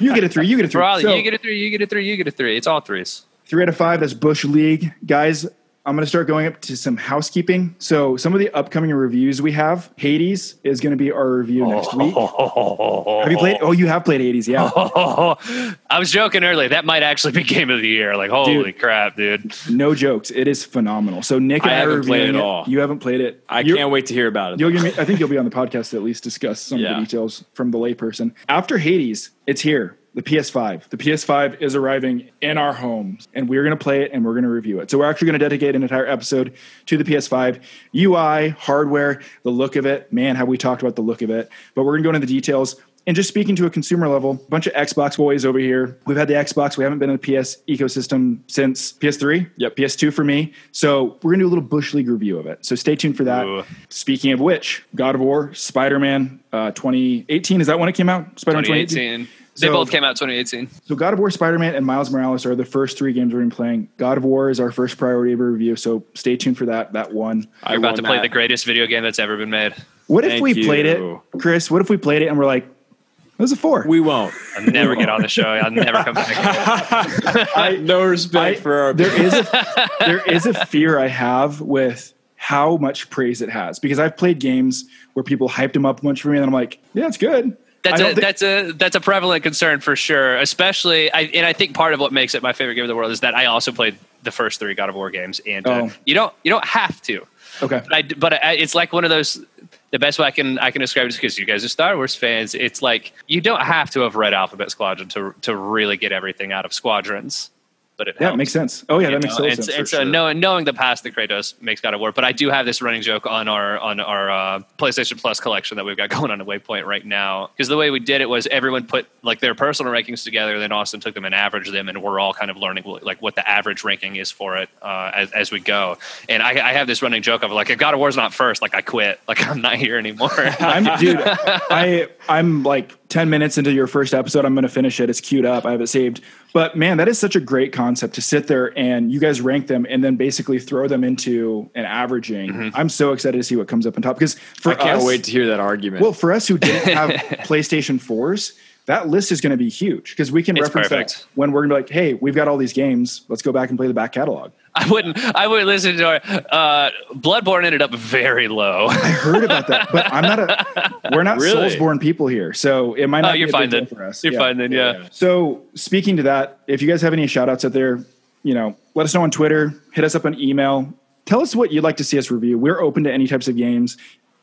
you 0.00 0.14
get 0.14 0.22
a 0.22 0.28
three. 0.28 0.46
You 0.46 0.56
get 0.56 0.66
a 0.66 0.68
three. 0.68 0.80
Bro, 0.80 1.00
so, 1.00 1.14
you 1.14 1.22
get 1.22 1.34
a 1.34 1.38
three. 1.38 1.58
You 1.58 1.70
get 1.70 1.82
a 1.82 1.86
three. 1.86 2.08
You 2.08 2.16
get 2.16 2.28
a 2.28 2.30
three. 2.30 2.56
It's 2.56 2.68
all 2.68 2.80
threes. 2.80 3.26
Three 3.46 3.62
out 3.62 3.68
of 3.68 3.76
five. 3.76 4.00
That's 4.00 4.14
Bush 4.14 4.44
League, 4.44 4.92
guys. 5.04 5.46
I'm 5.86 5.94
going 5.94 6.02
to 6.02 6.08
start 6.08 6.26
going 6.26 6.48
up 6.48 6.60
to 6.62 6.76
some 6.76 6.96
housekeeping. 6.96 7.76
So, 7.78 8.16
some 8.16 8.34
of 8.34 8.40
the 8.40 8.50
upcoming 8.50 8.92
reviews 8.92 9.40
we 9.40 9.52
have 9.52 9.88
Hades 9.94 10.56
is 10.64 10.80
going 10.80 10.90
to 10.90 10.96
be 10.96 11.12
our 11.12 11.36
review 11.36 11.64
next 11.64 11.94
week. 11.94 12.12
have 12.16 13.30
you 13.30 13.38
played? 13.38 13.58
Oh, 13.60 13.70
you 13.70 13.86
have 13.86 14.04
played 14.04 14.20
Hades, 14.20 14.48
yeah. 14.48 14.68
I 14.74 15.98
was 16.00 16.10
joking 16.10 16.42
earlier. 16.42 16.70
That 16.70 16.86
might 16.86 17.04
actually 17.04 17.34
be 17.34 17.44
game 17.44 17.70
of 17.70 17.80
the 17.80 17.86
year. 17.86 18.16
Like, 18.16 18.32
holy 18.32 18.64
dude, 18.64 18.80
crap, 18.80 19.14
dude. 19.14 19.54
No 19.70 19.94
jokes. 19.94 20.32
It 20.32 20.48
is 20.48 20.64
phenomenal. 20.64 21.22
So, 21.22 21.38
Nick 21.38 21.62
and 21.62 21.70
I, 21.70 21.76
I 21.76 21.78
haven't 21.78 22.04
played 22.04 22.30
it, 22.30 22.34
it 22.34 22.40
all. 22.40 22.64
You 22.66 22.80
haven't 22.80 22.98
played 22.98 23.20
it. 23.20 23.44
I 23.48 23.60
You're, 23.60 23.76
can't 23.76 23.92
wait 23.92 24.06
to 24.06 24.14
hear 24.14 24.26
about 24.26 24.54
it. 24.54 24.60
You'll 24.60 24.72
me, 24.72 24.88
I 24.98 25.04
think 25.04 25.20
you'll 25.20 25.28
be 25.28 25.38
on 25.38 25.44
the 25.44 25.52
podcast 25.52 25.90
to 25.90 25.98
at 25.98 26.02
least 26.02 26.24
discuss 26.24 26.58
some 26.58 26.80
yeah. 26.80 26.90
of 26.90 26.96
the 26.96 27.02
details 27.02 27.44
from 27.54 27.70
the 27.70 27.78
layperson. 27.78 28.34
After 28.48 28.78
Hades, 28.78 29.30
it's 29.46 29.60
here 29.60 29.96
the 30.16 30.22
PS5. 30.22 30.88
The 30.88 30.96
PS5 30.96 31.60
is 31.60 31.74
arriving 31.74 32.30
in 32.40 32.56
our 32.56 32.72
homes, 32.72 33.28
and 33.34 33.50
we're 33.50 33.62
going 33.62 33.76
to 33.76 33.82
play 33.82 34.02
it 34.02 34.12
and 34.12 34.24
we're 34.24 34.32
going 34.32 34.44
to 34.44 34.50
review 34.50 34.80
it. 34.80 34.90
So 34.90 34.98
we're 34.98 35.08
actually 35.08 35.26
going 35.26 35.38
to 35.38 35.44
dedicate 35.44 35.76
an 35.76 35.82
entire 35.82 36.06
episode 36.06 36.54
to 36.86 36.96
the 36.96 37.04
PS5 37.04 37.60
UI, 37.94 38.48
hardware, 38.48 39.20
the 39.42 39.50
look 39.50 39.76
of 39.76 39.84
it. 39.84 40.10
Man, 40.10 40.34
have 40.34 40.48
we 40.48 40.56
talked 40.56 40.80
about 40.80 40.96
the 40.96 41.02
look 41.02 41.20
of 41.20 41.28
it? 41.28 41.50
But 41.74 41.84
we're 41.84 41.92
going 41.92 42.02
to 42.02 42.06
go 42.06 42.14
into 42.14 42.26
the 42.26 42.32
details. 42.32 42.76
And 43.06 43.14
just 43.14 43.28
speaking 43.28 43.54
to 43.56 43.66
a 43.66 43.70
consumer 43.70 44.08
level, 44.08 44.32
a 44.32 44.50
bunch 44.50 44.66
of 44.66 44.72
Xbox 44.72 45.16
boys 45.16 45.44
over 45.44 45.60
here. 45.60 45.96
We've 46.06 46.16
had 46.16 46.26
the 46.26 46.34
Xbox. 46.34 46.76
We 46.76 46.82
haven't 46.82 46.98
been 46.98 47.10
in 47.10 47.18
the 47.18 47.40
PS 47.40 47.58
ecosystem 47.68 48.40
since 48.48 48.94
PS3. 48.94 49.48
Yep. 49.58 49.76
PS2 49.76 50.12
for 50.12 50.24
me. 50.24 50.52
So 50.72 51.18
we're 51.22 51.32
going 51.32 51.38
to 51.38 51.44
do 51.44 51.46
a 51.46 51.50
little 51.50 51.62
Bush 51.62 51.94
League 51.94 52.08
review 52.08 52.36
of 52.38 52.46
it. 52.46 52.64
So 52.64 52.74
stay 52.74 52.96
tuned 52.96 53.16
for 53.16 53.22
that. 53.24 53.44
Ooh. 53.44 53.64
Speaking 53.90 54.32
of 54.32 54.40
which, 54.40 54.84
God 54.96 55.14
of 55.14 55.20
War, 55.20 55.54
Spider 55.54 56.00
Man 56.00 56.40
uh, 56.52 56.72
2018. 56.72 57.60
Is 57.60 57.68
that 57.68 57.78
when 57.78 57.88
it 57.88 57.94
came 57.94 58.08
out? 58.08 58.40
Spider 58.40 58.56
Man 58.56 58.64
2018. 58.64 59.28
They 59.60 59.68
both 59.68 59.90
came 59.90 60.04
out 60.04 60.16
2018. 60.16 60.68
So 60.86 60.94
God 60.94 61.12
of 61.12 61.18
War, 61.18 61.30
Spider 61.30 61.58
Man, 61.58 61.74
and 61.74 61.84
Miles 61.86 62.10
Morales 62.10 62.44
are 62.46 62.54
the 62.54 62.64
first 62.64 62.98
three 62.98 63.12
games 63.12 63.32
we're 63.32 63.40
going 63.40 63.50
to 63.50 63.54
be 63.54 63.56
playing. 63.56 63.88
God 63.96 64.18
of 64.18 64.24
War 64.24 64.50
is 64.50 64.60
our 64.60 64.70
first 64.70 64.98
priority 64.98 65.32
of 65.32 65.40
a 65.40 65.44
review, 65.44 65.76
so 65.76 66.04
stay 66.14 66.36
tuned 66.36 66.58
for 66.58 66.66
that. 66.66 66.92
That 66.92 67.12
one. 67.12 67.48
I 67.62 67.72
You're 67.72 67.78
about 67.80 67.96
to 67.96 68.02
play 68.02 68.16
that. 68.16 68.22
the 68.22 68.28
greatest 68.28 68.64
video 68.64 68.86
game 68.86 69.02
that's 69.02 69.18
ever 69.18 69.36
been 69.36 69.50
made. 69.50 69.74
What 70.06 70.24
if 70.24 70.32
Thank 70.32 70.42
we 70.42 70.64
played 70.64 70.86
it, 70.86 71.20
Chris? 71.38 71.70
What 71.70 71.80
if 71.80 71.90
we 71.90 71.96
played 71.96 72.22
it 72.22 72.26
and 72.26 72.38
we're 72.38 72.46
like, 72.46 72.64
it 72.64 73.42
was 73.42 73.52
a 73.52 73.56
four? 73.56 73.84
We 73.86 74.00
won't. 74.00 74.32
I'll 74.56 74.64
never 74.66 74.94
get 74.96 75.08
on 75.08 75.20
the 75.20 75.28
show. 75.28 75.44
I'll 75.44 75.70
never 75.70 76.02
come 76.04 76.14
back. 76.14 77.80
no 77.80 78.02
respect 78.02 78.58
I- 78.58 78.60
for 78.62 78.74
our. 78.74 78.92
there 78.94 79.20
is 79.20 79.34
a 79.34 79.88
there 80.00 80.30
is 80.30 80.46
a 80.46 80.54
fear 80.66 80.98
I 80.98 81.08
have 81.08 81.60
with 81.60 82.14
how 82.36 82.76
much 82.76 83.10
praise 83.10 83.42
it 83.42 83.50
has 83.50 83.78
because 83.78 83.98
I've 83.98 84.16
played 84.16 84.38
games 84.38 84.84
where 85.14 85.24
people 85.24 85.48
hyped 85.48 85.72
them 85.72 85.84
up 85.84 86.00
a 86.00 86.02
bunch 86.02 86.22
for 86.22 86.28
me, 86.28 86.36
and 86.36 86.46
I'm 86.46 86.52
like, 86.52 86.78
yeah, 86.94 87.06
it's 87.08 87.18
good. 87.18 87.56
That's 87.90 88.00
a 88.00 88.04
think- 88.06 88.20
that's 88.20 88.42
a 88.42 88.72
that's 88.72 88.96
a 88.96 89.00
prevalent 89.00 89.42
concern 89.42 89.80
for 89.80 89.96
sure. 89.96 90.36
Especially, 90.38 91.12
I, 91.12 91.22
and 91.22 91.46
I 91.46 91.52
think 91.52 91.74
part 91.74 91.94
of 91.94 92.00
what 92.00 92.12
makes 92.12 92.34
it 92.34 92.42
my 92.42 92.52
favorite 92.52 92.74
game 92.74 92.84
in 92.84 92.88
the 92.88 92.96
world 92.96 93.12
is 93.12 93.20
that 93.20 93.34
I 93.34 93.46
also 93.46 93.72
played 93.72 93.96
the 94.22 94.30
first 94.30 94.58
three 94.60 94.74
God 94.74 94.88
of 94.88 94.94
War 94.94 95.10
games, 95.10 95.40
and 95.46 95.66
uh, 95.66 95.70
Oh. 95.84 95.92
you 96.04 96.14
don't 96.14 96.32
you 96.42 96.50
don't 96.50 96.64
have 96.64 97.00
to. 97.02 97.26
okay. 97.62 97.82
But, 97.88 97.94
I, 97.94 98.02
but 98.02 98.32
I, 98.44 98.52
it's 98.54 98.74
like 98.74 98.92
one 98.92 99.04
of 99.04 99.10
those. 99.10 99.44
The 99.92 100.00
best 100.00 100.18
way 100.18 100.26
I 100.26 100.30
can 100.32 100.58
I 100.58 100.72
can 100.72 100.80
describe 100.80 101.06
it 101.06 101.10
is 101.10 101.16
because 101.16 101.38
you 101.38 101.46
guys 101.46 101.64
are 101.64 101.68
Star 101.68 101.96
Wars 101.96 102.14
fans. 102.14 102.54
It's 102.54 102.82
like 102.82 103.12
you 103.28 103.40
don't 103.40 103.62
have 103.62 103.88
to 103.90 104.00
have 104.00 104.16
read 104.16 104.34
Alphabet 104.34 104.70
Squadron 104.70 105.08
to 105.10 105.34
to 105.42 105.56
really 105.56 105.96
get 105.96 106.12
everything 106.12 106.52
out 106.52 106.64
of 106.64 106.72
Squadrons. 106.74 107.50
But 107.98 108.08
it 108.08 108.16
Yeah, 108.20 108.26
it 108.26 108.28
helps. 108.28 108.38
makes 108.38 108.52
sense. 108.52 108.84
Oh 108.88 108.98
yeah, 108.98 109.08
You 109.08 109.14
that 109.14 109.22
makes 109.22 109.34
know, 109.38 109.44
total 109.46 109.58
it's, 109.58 109.74
sense. 109.74 109.92
uh, 109.94 109.96
sure. 110.02 110.04
knowing 110.04 110.38
knowing 110.38 110.64
the 110.66 110.74
past 110.74 111.02
that 111.04 111.14
Kratos 111.14 111.54
makes 111.62 111.80
God 111.80 111.94
of 111.94 112.00
War. 112.00 112.12
But 112.12 112.24
I 112.24 112.32
do 112.32 112.50
have 112.50 112.66
this 112.66 112.82
running 112.82 113.00
joke 113.02 113.26
on 113.26 113.48
our 113.48 113.78
on 113.78 114.00
our 114.00 114.30
uh, 114.30 114.60
PlayStation 114.78 115.18
Plus 115.20 115.40
collection 115.40 115.76
that 115.78 115.84
we've 115.84 115.96
got 115.96 116.10
going 116.16 116.30
on 116.30 116.40
at 116.40 116.46
Waypoint 116.46 116.84
right 116.84 117.04
now. 117.04 117.48
Because 117.56 117.68
the 117.68 117.76
way 117.76 117.90
we 117.90 118.00
did 118.00 118.20
it 118.20 118.28
was 118.28 118.46
everyone 118.48 118.86
put 118.86 119.06
like 119.22 119.40
their 119.40 119.54
personal 119.54 119.92
rankings 119.92 120.24
together, 120.24 120.58
then 120.58 120.72
Austin 120.72 121.00
took 121.00 121.14
them 121.14 121.24
and 121.24 121.34
averaged 121.34 121.72
them, 121.72 121.88
and 121.88 122.02
we're 122.02 122.20
all 122.20 122.34
kind 122.34 122.50
of 122.50 122.56
learning 122.58 122.84
like 123.02 123.22
what 123.22 123.34
the 123.34 123.48
average 123.48 123.82
ranking 123.82 124.16
is 124.16 124.30
for 124.30 124.56
it 124.58 124.68
uh, 124.82 125.10
as 125.14 125.32
as 125.32 125.50
we 125.50 125.60
go. 125.60 125.96
And 126.28 126.42
I, 126.42 126.50
I 126.50 126.72
have 126.74 126.86
this 126.86 127.00
running 127.02 127.22
joke 127.22 127.42
of 127.42 127.50
like 127.50 127.70
if 127.70 127.78
God 127.78 127.94
of 127.94 128.00
War's 128.00 128.16
not 128.16 128.34
first, 128.34 128.60
like 128.60 128.74
I 128.74 128.82
quit, 128.82 129.20
like 129.26 129.46
I'm 129.48 129.62
not 129.62 129.76
here 129.76 129.96
anymore. 129.96 130.30
I'm 130.60 130.98
dude. 130.98 131.18
I 131.24 132.08
I'm 132.28 132.62
like 132.62 133.05
ten 133.08 133.30
minutes 133.30 133.58
into 133.58 133.72
your 133.72 133.86
first 133.86 134.14
episode. 134.14 134.44
I'm 134.44 134.54
going 134.54 134.62
to 134.62 134.68
finish 134.68 135.00
it. 135.00 135.08
It's 135.10 135.20
queued 135.20 135.44
up. 135.44 135.64
I 135.64 135.72
have 135.72 135.80
it 135.80 135.86
saved. 135.88 136.20
But 136.52 136.76
man, 136.76 136.96
that 136.96 137.08
is 137.08 137.18
such 137.18 137.36
a 137.36 137.40
great 137.40 137.72
concept 137.72 138.14
to 138.14 138.22
sit 138.22 138.46
there 138.46 138.76
and 138.78 139.12
you 139.12 139.20
guys 139.20 139.40
rank 139.40 139.66
them 139.66 139.86
and 139.88 140.02
then 140.02 140.16
basically 140.16 140.58
throw 140.58 140.88
them 140.88 141.04
into 141.04 141.68
an 141.74 141.84
averaging. 141.84 142.50
Mm-hmm. 142.50 142.76
I'm 142.76 142.88
so 142.88 143.12
excited 143.12 143.36
to 143.36 143.42
see 143.44 143.56
what 143.56 143.68
comes 143.68 143.86
up 143.86 143.96
on 143.96 144.02
top 144.02 144.16
because 144.16 144.34
for 144.38 144.72
I 144.72 144.74
can't 144.76 144.98
us, 145.00 145.04
wait 145.04 145.24
to 145.24 145.30
hear 145.30 145.46
that 145.48 145.60
argument. 145.60 146.02
Well, 146.02 146.12
for 146.12 146.32
us 146.32 146.48
who 146.48 146.56
didn't 146.58 146.94
have 146.94 147.10
PlayStation 147.46 147.98
4s, 148.00 148.56
that 148.86 149.08
list 149.08 149.32
is 149.32 149.40
going 149.40 149.50
to 149.50 149.56
be 149.56 149.68
huge 149.68 150.10
because 150.10 150.30
we 150.30 150.42
can 150.42 150.56
It's 150.56 150.62
reference 150.68 150.88
perfect. 150.88 151.10
that 151.18 151.26
when 151.34 151.52
we're 151.52 151.66
going 151.66 151.70
to 151.70 151.74
be 151.74 151.80
like, 151.82 151.90
hey, 151.90 152.14
we've 152.14 152.34
got 152.36 152.48
all 152.48 152.56
these 152.56 152.72
games. 152.72 153.22
Let's 153.28 153.42
go 153.42 153.52
back 153.52 153.68
and 153.68 153.78
play 153.78 153.88
the 153.88 153.94
back 153.94 154.12
catalog. 154.12 154.52
I 154.78 154.88
wouldn't 154.90 155.18
I 155.34 155.46
wouldn't 155.46 155.66
listen 155.66 155.96
to 155.96 156.04
our 156.06 156.20
uh, 156.50 156.90
Bloodborne 157.14 157.64
ended 157.64 157.80
up 157.82 157.92
very 157.94 158.46
low. 158.48 158.86
I 158.88 158.94
heard 159.08 159.42
about 159.44 159.66
that, 159.68 159.88
but 159.90 160.12
I'm 160.12 160.22
not 160.22 160.38
a. 160.38 161.00
We're 161.12 161.22
not 161.22 161.38
Really? 161.38 161.70
Soulsborne 161.70 162.00
people 162.00 162.26
here, 162.26 162.52
so 162.52 162.94
it 162.94 163.06
might 163.06 163.22
not. 163.22 163.30
Oh, 163.30 163.32
be 163.32 163.38
you're 163.40 163.48
a 163.48 163.52
fine 163.52 163.70
then. 163.70 163.86
For 163.86 164.04
us. 164.04 164.22
You're 164.22 164.34
Yeah. 164.34 164.38
fine 164.38 164.58
then, 164.58 164.72
yeah. 164.72 165.08
So 165.10 165.62
speaking 165.74 166.16
to 166.18 166.22
that, 166.24 166.58
if 166.66 166.82
you 166.82 166.88
guys 166.88 167.00
have 167.02 167.12
any 167.12 167.26
shout 167.26 167.48
outs 167.48 167.64
out 167.64 167.72
there, 167.72 168.04
you 168.42 168.54
know, 168.54 168.76
let 168.94 169.04
us 169.04 169.14
know 169.14 169.22
on 169.22 169.30
Twitter, 169.30 169.72
hit 169.92 170.04
us 170.04 170.14
up 170.14 170.24
on 170.26 170.38
email. 170.38 170.92
Tell 171.24 171.40
us 171.40 171.56
what 171.56 171.72
you'd 171.72 171.82
like 171.84 171.96
to 171.96 172.04
see 172.04 172.18
us 172.18 172.30
review. 172.30 172.58
We're 172.58 172.80
open 172.80 173.04
to 173.04 173.12
any 173.12 173.26
types 173.26 173.48
of 173.48 173.56
games, 173.56 173.96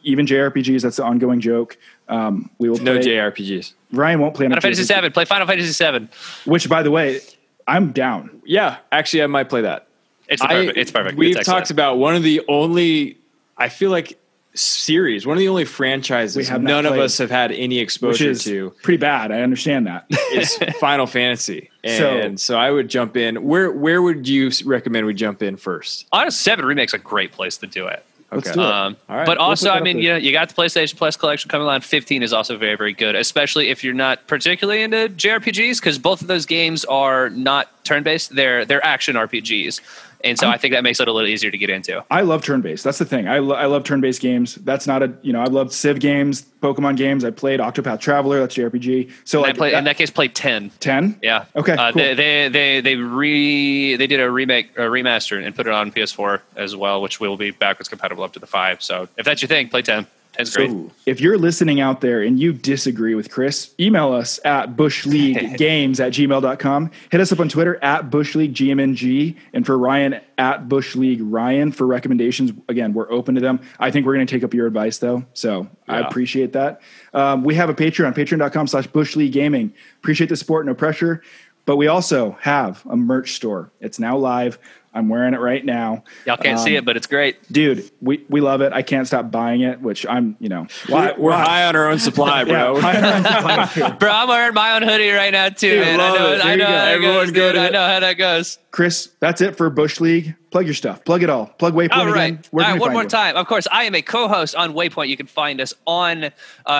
even 0.04 0.26
JRPGs. 0.26 0.82
That's 0.82 0.98
the 0.98 1.04
ongoing 1.06 1.40
joke. 1.40 1.78
Um, 2.10 2.50
we 2.58 2.70
will 2.70 2.78
no 2.80 3.00
play. 3.00 3.08
JRPGs. 3.08 3.74
Ryan 3.94 4.20
won't 4.20 4.34
play. 4.36 4.46
on 4.48 4.52
Final 4.52 4.62
Fantasy 4.62 4.84
JRPG, 4.84 4.88
Seven. 4.88 5.12
Play 5.12 5.26
Final 5.26 5.48
Fantasy 5.48 5.72
Seven. 5.74 6.10
Which, 6.46 6.68
by 6.68 6.84
the 6.84 6.92
way, 6.92 7.22
I'm 7.68 7.92
down. 7.94 8.42
Yeah, 8.46 8.78
actually, 8.92 9.24
I 9.24 9.28
might 9.28 9.48
play 9.50 9.62
that. 9.62 9.88
It's 10.34 10.42
the 10.42 10.48
perfect. 10.48 10.78
it's 10.78 10.92
perfect. 10.92 11.18
We've 11.18 11.38
It's 11.38 11.46
talked 11.46 11.72
about 11.72 11.98
one 11.98 12.16
of 12.16 12.24
the 12.24 12.42
only, 12.48 13.18
I 13.58 13.70
feel 13.70 13.92
like, 13.92 14.18
series, 14.56 15.26
one 15.26 15.36
of 15.36 15.40
the 15.40 15.48
only 15.48 15.66
franchises 15.66 16.36
We 16.38 16.46
have 16.46 16.62
none 16.62 16.86
of 16.86 16.94
us 16.94 17.18
have 17.18 17.32
had 17.32 17.52
any 17.52 17.78
Which 17.78 17.84
exposure 17.84 18.30
is 18.30 18.44
to 18.44 18.70
pretty 18.84 18.98
bad. 18.98 19.32
I 19.32 19.42
understand 19.42 19.88
that. 19.88 20.06
is 20.32 20.56
Final 20.80 21.08
Fantasy. 21.08 21.70
So- 21.86 22.18
And 22.20 22.40
so, 22.40 22.58
I 22.58 22.70
would 22.70 22.88
jump 22.88 23.18
in. 23.18 23.44
Where 23.44 23.72
where 23.72 24.02
would 24.02 24.28
you 24.28 24.52
recommend 24.66 25.06
we 25.08 25.14
jump 25.16 25.42
in 25.42 25.58
first? 25.58 26.06
Honest 26.12 26.42
Seven 26.42 26.66
remake's 26.66 26.94
a 26.94 27.00
great 27.00 27.32
place 27.32 27.58
to 27.58 27.68
do 27.68 27.88
it. 27.88 28.06
Let's 28.32 28.48
Okay. 28.48 28.56
do 28.56 28.62
it. 28.62 28.66
Um, 28.66 28.98
All 29.10 29.18
right. 29.18 29.26
But 29.28 29.38
We'll 29.38 29.48
also, 29.48 29.70
I 29.70 29.80
mean, 29.82 30.00
you 30.00 30.10
know, 30.10 30.16
you 30.18 30.32
got 30.32 30.50
the 30.50 30.56
PlayStation 30.56 30.96
Plus 30.98 31.16
collection 31.16 31.50
coming 31.50 31.68
on. 31.68 31.82
15 31.82 32.24
is 32.24 32.34
also 32.34 32.58
very, 32.58 32.76
very 32.76 32.94
good, 32.94 33.16
especially 33.16 33.70
if 33.70 33.84
you're 33.84 33.94
not 33.94 34.26
particularly 34.28 34.82
into 34.82 35.10
JRPGs, 35.10 35.80
because 35.80 36.00
both 36.00 36.22
of 36.22 36.28
those 36.28 36.46
games 36.48 36.84
are 36.86 37.30
not 37.32 37.84
turn-based; 37.86 38.36
they're 38.36 38.66
they're 38.66 38.84
action 38.86 39.16
RPGs, 39.16 39.82
and 40.24 40.38
so 40.40 40.48
i 40.48 40.58
think 40.58 40.74
that 40.74 40.84
makes 40.84 41.00
it 41.00 41.08
a 41.08 41.12
little 41.12 41.28
easier 41.30 41.52
to 41.52 41.58
get 41.58 41.70
into. 41.70 42.04
I 42.10 42.22
love 42.22 42.44
turn 42.44 42.62
based. 42.62 42.84
That's 42.84 42.98
the 42.98 43.06
thing. 43.06 43.28
I, 43.28 43.40
lo- 43.40 43.56
I 43.56 43.66
love 43.66 43.84
turn 43.84 44.02
based 44.02 44.22
games. 44.22 44.56
That's 44.56 44.88
not 44.88 45.04
a 45.04 45.14
you 45.22 45.34
know 45.34 45.42
I 45.42 45.46
loved 45.46 45.72
Civ 45.74 46.00
games, 46.00 46.46
Pokemon 46.62 46.98
games. 46.98 47.24
I 47.26 47.32
played 47.32 47.60
Octopath 47.60 48.00
Traveler. 48.00 48.40
That's 48.40 48.56
JRPG. 48.56 49.12
So 49.26 49.40
And 49.40 49.46
I 49.46 49.50
like 49.50 49.58
play, 49.58 49.72
that- 49.72 49.78
in 49.80 49.84
that 49.86 49.98
case, 49.98 50.10
play 50.10 50.28
10. 50.30 50.72
ten. 50.80 51.18
Yeah. 51.22 51.46
Okay, 51.56 51.74
Uh, 51.74 51.92
cool. 51.92 52.02
They 52.02 52.14
they 52.14 52.48
they 52.50 52.82
they 52.82 52.96
re 52.96 53.96
they 53.96 54.08
did 54.08 54.20
a 54.20 54.30
remake 54.30 54.72
a 54.78 54.82
remaster 54.82 55.44
and 55.46 55.56
put 55.56 55.68
it 55.68 55.74
on 55.74 55.92
PS4 55.92 56.40
as 56.56 56.76
well, 56.76 57.02
which 57.02 57.20
will 57.20 57.38
be 57.38 57.52
backwards 57.52 57.90
compatible 57.90 58.24
up 58.24 58.34
to 58.34 58.40
the 58.40 58.48
five. 58.48 58.82
So 58.82 59.08
if 59.18 59.26
that's 59.26 59.42
your 59.42 59.50
thing, 59.50 59.70
play 59.70 59.82
10. 59.82 60.08
10's 60.34 60.56
great. 60.56 60.70
So 60.70 60.92
if 61.06 61.22
you're 61.22 61.38
listening 61.38 61.80
out 61.80 62.02
there 62.02 62.22
and 62.22 62.40
you 62.40 62.54
disagree 62.54 63.16
with 63.16 63.30
Chris, 63.30 63.74
email 63.80 64.12
us 64.14 64.40
at 64.44 64.76
bushleaguegames 64.76 66.00
at 66.00 66.14
gmail.com. 66.14 66.92
Hit 67.12 67.22
us 67.22 67.32
up 67.32 67.40
on 67.40 67.50
Twitter 67.50 67.82
at 67.84 68.10
bushleaguegmng. 68.10 69.38
And 69.54 69.66
for 69.66 69.78
Ryan, 69.78 70.20
at 70.38 70.68
bushleagueryan 70.68 71.74
for 71.74 71.86
recommendations. 71.86 72.52
Again, 72.68 72.94
we're 72.94 73.12
open 73.12 73.36
to 73.36 73.42
them. 73.42 73.60
I 73.80 73.92
think 73.92 74.06
we're 74.06 74.16
going 74.16 74.26
to 74.26 74.34
take 74.34 74.44
up 74.44 74.54
your 74.54 74.68
advice, 74.68 74.98
though. 74.98 75.24
So 75.34 75.68
I 75.88 76.00
appreciate 76.00 76.54
that. 76.54 76.82
Um, 77.14 77.44
we 77.44 77.56
have 77.56 77.70
a 77.70 77.74
Patreon, 77.74 78.14
patreon.com 78.16 78.68
slash 78.68 78.88
bushleaguegaming. 78.88 79.72
Appreciate 79.98 80.28
the 80.28 80.36
support, 80.36 80.66
no 80.66 80.74
pressure. 80.74 81.22
But 81.66 81.78
we 81.78 81.88
also 81.88 82.38
have 82.42 82.86
a 82.90 82.98
merch 82.98 83.34
store. 83.34 83.72
It's 83.80 84.00
now 84.00 84.18
live. 84.18 84.60
I'm 84.94 85.10
wearing 85.10 85.34
it 85.34 85.39
right 85.39 85.64
now. 85.66 86.04
Y'all 86.26 86.38
can't 86.38 86.60
see 86.60 86.72
Um, 86.78 86.84
it, 86.84 86.86
but 86.86 86.96
it's 86.98 87.08
great. 87.08 87.52
Dude, 87.52 87.89
we, 88.02 88.24
we 88.30 88.41
love 88.41 88.62
it. 88.62 88.74
I 88.74 88.82
can't 88.84 89.08
stop 89.08 89.32
buying 89.32 89.62
it, 89.62 89.82
which 89.82 90.06
I'm, 90.08 90.38
you 90.39 90.50
know, 90.50 90.68
why, 90.88 91.14
We're 91.18 91.32
why- 91.32 91.44
high 91.44 91.66
on 91.66 91.76
our 91.76 91.89
own 91.89 92.00
supply, 92.00 92.44
bro. 92.46 92.76
Yeah, 92.76 92.82
high 92.82 92.98
on 92.98 93.04
our 93.06 93.60
own 93.62 93.68
supply. 93.68 93.89
Bro, 94.00 94.12
I'm 94.12 94.28
wearing 94.28 94.54
my 94.54 94.76
own 94.76 94.82
hoodie 94.84 95.10
right 95.12 95.32
now 95.32 95.50
too, 95.50 95.70
Dude, 95.72 95.80
man. 95.82 96.00
I 96.00 96.14
know, 96.14 96.32
it. 96.34 96.38
There 96.38 96.46
I 96.46 96.52
you 96.52 96.58
know 96.58 96.66
go. 96.68 96.72
how 96.72 96.86
that 96.86 97.02
goes, 97.02 97.32
dude. 97.32 97.56
to 97.56 97.62
I 97.62 97.70
know 97.70 97.88
how 97.88 98.00
that 98.02 98.14
goes. 98.14 98.60
Chris, 98.72 99.10
that's 99.20 99.41
it 99.41 99.56
for 99.56 99.70
Bush 99.70 100.00
League. 100.00 100.36
Plug 100.52 100.66
your 100.66 100.74
stuff. 100.76 101.04
Plug 101.06 101.24
it 101.24 101.30
all. 101.30 101.48
Plug 101.48 101.74
Waypoint 101.74 101.91
All 101.96 102.06
right. 102.08 102.34
again. 102.34 102.44
Where 102.52 102.64
can 102.66 102.74
right, 102.74 102.76
we 102.76 102.80
one 102.82 102.94
more 102.94 103.04
you? 103.04 103.10
time. 103.10 103.36
Of 103.36 103.48
course, 103.48 103.68
I 103.72 103.84
am 103.86 103.96
a 103.96 104.02
co-host 104.04 104.56
on 104.56 104.74
Waypoint. 104.74 105.08
You 105.08 105.18
can 105.18 105.26
find 105.28 105.60
us 105.60 105.74
on 105.88 106.26
uh, 106.26 106.32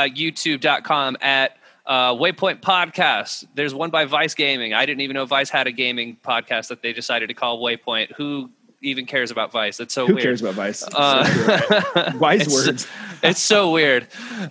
YouTube.com 0.04 1.18
at 1.22 1.58
uh, 1.86 2.14
Waypoint 2.14 2.62
Podcast. 2.62 3.46
There's 3.56 3.74
one 3.74 3.90
by 3.90 4.06
Vice 4.06 4.34
Gaming. 4.34 4.74
I 4.74 4.86
didn't 4.86 5.02
even 5.02 5.16
know 5.16 5.26
Vice 5.26 5.50
had 5.50 5.68
a 5.68 5.72
gaming 5.72 6.18
podcast 6.24 6.70
that 6.70 6.82
they 6.82 6.94
decided 6.94 7.28
to 7.28 7.34
call 7.34 7.62
Waypoint. 7.62 8.14
Who 8.14 8.50
even 8.84 9.06
cares 9.06 9.32
about 9.32 9.52
Vice? 9.52 9.78
That's 9.78 9.94
so 9.94 10.06
Who 10.06 10.14
weird. 10.14 10.24
cares 10.24 10.42
about 10.42 10.54
Vice? 10.56 10.84
Uh, 10.84 12.12
Wise 12.20 12.42
it's- 12.42 12.54
words. 12.68 12.88
it's 13.24 13.40
so 13.40 13.72
weird. 13.72 14.06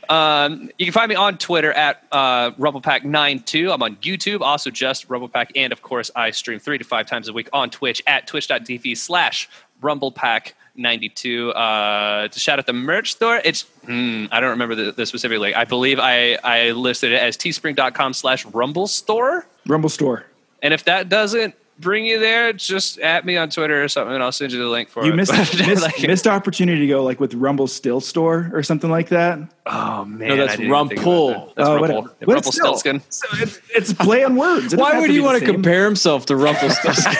Um, 0.09 0.71
you 0.79 0.87
can 0.87 0.93
find 0.93 1.09
me 1.09 1.15
on 1.15 1.37
Twitter 1.39 1.73
at 1.73 2.03
uh, 2.11 2.51
RumblePack92. 2.53 3.73
I'm 3.73 3.83
on 3.83 3.97
YouTube, 3.97 4.41
also 4.41 4.71
just 4.71 5.09
RumblePack. 5.09 5.51
And 5.57 5.73
of 5.73 5.83
course, 5.83 6.11
I 6.17 6.31
stream 6.31 6.59
three 6.59 6.79
to 6.79 6.85
five 6.85 7.07
times 7.07 7.29
a 7.29 7.33
week 7.33 7.49
on 7.53 7.69
Twitch 7.71 8.03
at 8.07 8.27
twitch.tv 8.27 8.97
slash 8.97 9.49
RumblePack92. 9.83 11.53
Uh, 11.55 12.29
to 12.29 12.41
shout 12.41 12.59
out 12.59 12.67
the 12.67 12.73
merch 12.73 13.13
store, 13.13 13.41
it's, 13.45 13.63
hmm, 13.85 14.27
I 14.31 14.41
don't 14.41 14.51
remember 14.51 14.75
the, 14.75 14.93
the 14.93 15.07
specific 15.07 15.39
link. 15.39 15.57
I 15.57 15.65
believe 15.65 15.99
I, 16.01 16.35
I 16.43 16.71
listed 16.71 17.13
it 17.13 17.21
as 17.21 17.37
teespring.com 17.37 18.13
slash 18.15 18.47
Rumble 18.47 18.87
Store. 18.87 19.47
Rumble 19.67 19.91
Store. 19.91 20.25
And 20.63 20.73
if 20.73 20.85
that 20.85 21.09
doesn't 21.09 21.55
bring 21.83 22.07
you 22.07 22.19
there, 22.19 22.55
just 22.55 22.99
at 23.01 23.27
me 23.27 23.37
on 23.37 23.51
Twitter 23.51 23.85
or 23.85 23.89
something, 23.89 24.15
and 24.15 24.23
I'll 24.23 24.33
send 24.33 24.53
you 24.53 24.59
the 24.59 24.67
link 24.69 24.89
for 24.89 25.05
You 25.05 25.13
it. 25.13 25.17
missed, 25.17 25.33
But, 25.37 25.67
missed, 25.67 25.83
like, 25.83 26.03
missed 26.07 26.27
opportunity 26.27 26.81
to 26.81 26.87
go 26.87 27.03
like 27.05 27.21
with 27.21 27.35
Rumble 27.35 27.67
Still 27.67 28.01
Store 28.01 28.51
or 28.55 28.63
something 28.63 28.91
like 28.91 29.11
that. 29.11 29.39
Oh 29.65 30.05
man, 30.05 30.29
No, 30.29 30.37
that's 30.37 30.55
I 30.55 30.57
didn't 30.57 30.73
even 30.75 30.89
think 30.89 31.01
about 31.03 31.07
Rumpel. 31.07 31.29
that. 31.47 31.55
That's 31.55 31.69
Oh, 31.69 31.73
Rumpel. 31.77 31.81
whatever. 31.83 32.15
But 32.19 32.29
Rumpelstiltskin. 32.29 33.03
So 33.11 33.27
it's, 33.35 33.61
it's 33.75 33.93
play 33.93 34.25
on 34.25 34.35
words. 34.35 34.73
It 34.73 34.81
Why 34.81 34.99
would 34.99 35.07
be 35.07 35.13
he 35.15 35.21
want 35.21 35.39
to 35.39 35.45
compare 35.45 35.85
himself 35.85 36.27
to 36.27 36.37
Rumpelstiltskin? 36.37 37.13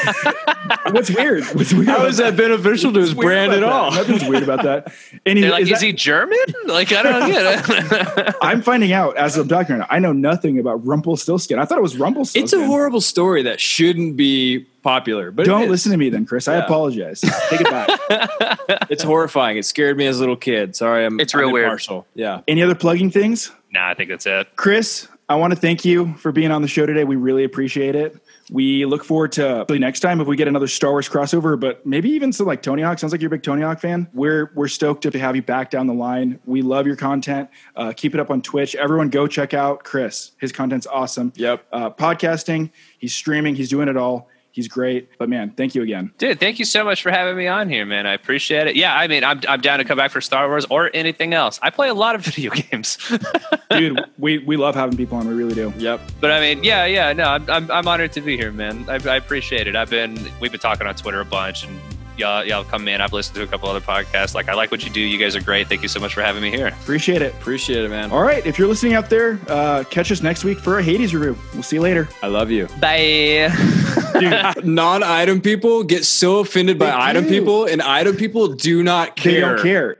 What's 0.93 1.09
weird? 1.11 1.45
What's 1.55 1.73
weird? 1.73 1.87
How 1.87 1.99
about 1.99 2.15
that 2.15 2.37
beneficial 2.37 2.93
to 2.95 3.01
his 3.01 3.15
brand 3.15 3.53
at 3.53 3.59
about 3.59 3.73
all? 3.73 3.91
that? 3.93 4.09
Nothing's 4.09 4.29
weird 4.29 4.43
about 4.43 4.65
that. 4.65 4.93
And 5.25 5.39
he- 5.39 5.49
like, 5.49 5.63
is 5.63 5.71
is, 5.71 5.81
that- 5.81 5.87
he 5.87 5.93
German? 5.93 6.39
Like, 6.67 6.93
I 6.93 7.03
don't 7.05 7.31
get 7.31 7.69
it. 7.71 8.35
I'm 8.43 8.61
finding 8.61 8.93
out 8.93 9.17
as 9.17 9.37
I'm 9.37 9.47
talking. 9.47 9.81
I 9.89 10.01
know 10.01 10.13
nothing 10.13 10.59
about 10.59 10.85
Rumpelstiltskin. 10.85 11.61
I 11.61 11.65
thought 11.65 11.79
it 11.79 11.83
was 11.83 11.97
Rumpelstiltskin. 11.97 12.43
It's 12.43 12.53
a 12.53 12.67
horrible 12.67 13.01
story 13.01 13.43
that 13.45 13.61
shouldn't 13.61 14.17
be 14.17 14.67
popular, 14.83 15.31
but 15.31 15.47
Don't 15.47 15.69
listen 15.71 15.93
to 15.93 15.99
me 15.99 16.09
then, 16.11 16.27
Chris. 16.27 16.49
I 16.49 16.57
apologize. 16.57 17.21
Take 17.21 17.61
it 17.61 17.71
back. 17.71 18.59
It's 18.91 19.03
horrifying. 19.03 19.57
It 19.57 19.65
scared 19.65 19.97
me 19.97 20.07
as 20.07 20.19
a 20.19 20.21
little 20.21 20.37
kid. 20.37 20.77
Sorry, 20.77 21.05
I'm. 21.07 21.19
It's 21.19 21.35
real 21.35 21.47
I'm 21.49 21.53
weird. 21.53 21.65
impartial. 21.67 22.07
Yeah. 22.15 22.43
Any 22.47 22.63
other 22.63 22.75
plugging 22.75 23.11
things? 23.11 23.51
nah, 23.71 23.89
I 23.89 23.95
think 23.95 24.11
that's 24.11 24.27
it. 24.27 24.49
Chris, 24.57 25.09
I 25.31 25.37
want 25.37 25.55
to 25.55 25.59
thank 25.59 25.85
you 25.85 26.13
for 26.15 26.31
being 26.31 26.51
on 26.51 26.61
the 26.63 26.69
show 26.69 26.85
today. 26.85 27.05
We 27.05 27.17
really 27.17 27.45
appreciate 27.45 27.95
it. 27.95 28.17
We 28.51 28.85
look 28.85 29.03
forward 29.03 29.33
to 29.33 29.65
next 29.71 30.01
time 30.01 30.21
if 30.21 30.27
we 30.27 30.37
get 30.37 30.47
another 30.47 30.67
Star 30.69 30.91
Wars 30.91 31.09
crossover, 31.09 31.59
but 31.59 31.87
maybe 31.87 32.11
even 32.11 32.33
some 32.35 32.47
like 32.47 32.61
Tony 32.63 32.83
Hawk. 32.83 32.99
Sounds 32.99 33.13
like 33.13 33.23
you're 33.23 33.29
a 33.29 33.31
big 33.31 33.43
Tony 33.43 33.63
Hawk 33.63 33.81
fan. 33.81 34.09
We're 34.13 34.51
we're 34.55 34.69
stoked 34.69 35.11
to 35.11 35.19
have 35.19 35.37
you 35.37 35.43
back 35.43 35.71
down 35.71 35.87
the 35.87 35.95
line. 35.95 36.39
We 36.45 36.61
love 36.61 36.87
your 36.87 36.97
content. 36.97 37.49
Uh, 37.75 37.93
keep 37.97 38.13
it 38.15 38.21
up 38.21 38.31
on 38.31 38.43
Twitch. 38.43 38.75
Everyone, 38.75 39.09
go 39.09 39.27
check 39.27 39.55
out 39.55 39.85
Chris. 39.85 40.33
His 40.39 40.53
content's 40.53 40.87
awesome. 40.87 41.33
Yep. 41.37 41.65
Uh, 41.73 41.91
podcasting. 41.91 42.71
He's 42.99 43.15
streaming. 43.15 43.55
He's 43.55 43.71
doing 43.71 43.89
it 43.89 43.97
all. 43.97 44.29
He's 44.53 44.69
great. 44.69 45.09
But 45.19 45.31
man, 45.31 45.51
thank 45.57 45.75
you 45.75 45.83
again. 45.83 46.13
Dude, 46.19 46.39
thank 46.39 46.59
you 46.59 46.67
so 46.67 46.85
much 46.85 47.03
for 47.03 47.11
having 47.11 47.37
me 47.37 47.47
on 47.47 47.71
here, 47.71 47.87
man. 47.87 48.07
I 48.07 48.13
appreciate 48.13 48.67
it. 48.67 48.77
Yeah, 48.77 48.95
I 48.95 49.09
mean, 49.09 49.25
I'm, 49.25 49.41
I'm 49.49 49.61
down 49.63 49.79
to 49.79 49.85
come 49.85 49.97
back 49.97 50.11
for 50.11 50.21
Star 50.21 50.47
Wars 50.47 50.67
or 50.69 50.91
anything 50.93 51.33
else. 51.33 51.59
I 51.63 51.71
play 51.71 51.89
a 51.89 51.95
lot 51.95 52.15
of 52.15 52.25
video 52.25 52.51
games. 52.53 52.99
Dude, 53.71 53.99
we, 54.19 54.39
we 54.39 54.57
love 54.57 54.75
having 54.75 54.97
people 54.97 55.17
on. 55.17 55.27
We 55.27 55.35
really 55.35 55.55
do. 55.55 55.73
Yep. 55.79 56.01
But 56.21 56.31
I 56.31 56.41
mean, 56.41 56.63
yeah, 56.63 56.85
yeah, 56.85 57.13
no, 57.15 57.25
I'm, 57.25 57.51
I'm, 57.51 57.71
I'm 57.71 57.89
honored 57.89 58.13
to 58.13 58.21
be 58.21 58.37
here, 58.37 58.53
man. 58.53 58.85
I, 58.89 58.95
I 59.09 59.17
appreciate 59.17 59.67
it. 59.67 59.75
I've 59.75 59.91
been, 59.91 60.19
we've 60.39 60.53
been 60.53 60.61
talking 60.61 60.87
on 60.87 60.95
Twitter 60.95 61.21
a 61.21 61.25
bunch 61.25 61.67
and 61.67 61.81
y'all, 62.23 62.45
y'all 62.45 62.65
come 62.65 62.87
in. 62.87 63.01
I've 63.01 63.13
listened 63.13 63.35
to 63.37 63.43
a 63.43 63.47
couple 63.47 63.69
other 63.69 63.81
podcasts. 63.81 64.35
Like, 64.35 64.49
I 64.49 64.55
like 64.55 64.71
what 64.71 64.85
you 64.85 64.91
do. 64.91 65.01
You 65.01 65.19
guys 65.19 65.35
are 65.35 65.41
great. 65.41 65.69
Thank 65.69 65.83
you 65.83 65.89
so 65.89 65.99
much 65.99 66.15
for 66.15 66.23
having 66.23 66.41
me 66.41 66.51
here. 66.51 66.69
Appreciate 66.69 67.21
it. 67.21 67.35
Appreciate 67.35 67.85
it, 67.85 67.89
man. 67.91 68.13
All 68.13 68.23
right. 68.23 68.47
If 68.47 68.59
you're 68.59 68.69
listening 68.69 68.95
out 68.95 69.11
there, 69.11 69.41
uh, 69.49 69.83
catch 69.91 70.13
us 70.13 70.23
next 70.23 70.45
week 70.45 70.59
for 70.59 70.79
a 70.79 70.83
Hades 70.83 71.15
review. 71.15 71.37
We'll 71.53 71.65
see 71.65 71.77
you 71.77 71.83
later. 71.83 72.09
I 72.23 72.29
love 72.29 72.51
you. 72.51 72.69
Bye. 72.81 73.51
Non 74.63 75.03
item 75.03 75.41
people 75.41 75.83
get 75.83 76.05
so 76.05 76.41
offended 76.41 76.79
by 76.79 76.93
item 76.95 77.27
people, 77.27 77.65
and 77.65 77.83
item 77.83 78.17
people 78.17 78.49
do 78.49 78.83
not 78.83 79.17
care. 79.17 79.33
They 79.33 79.41
don't 79.41 79.61
care. 79.61 79.97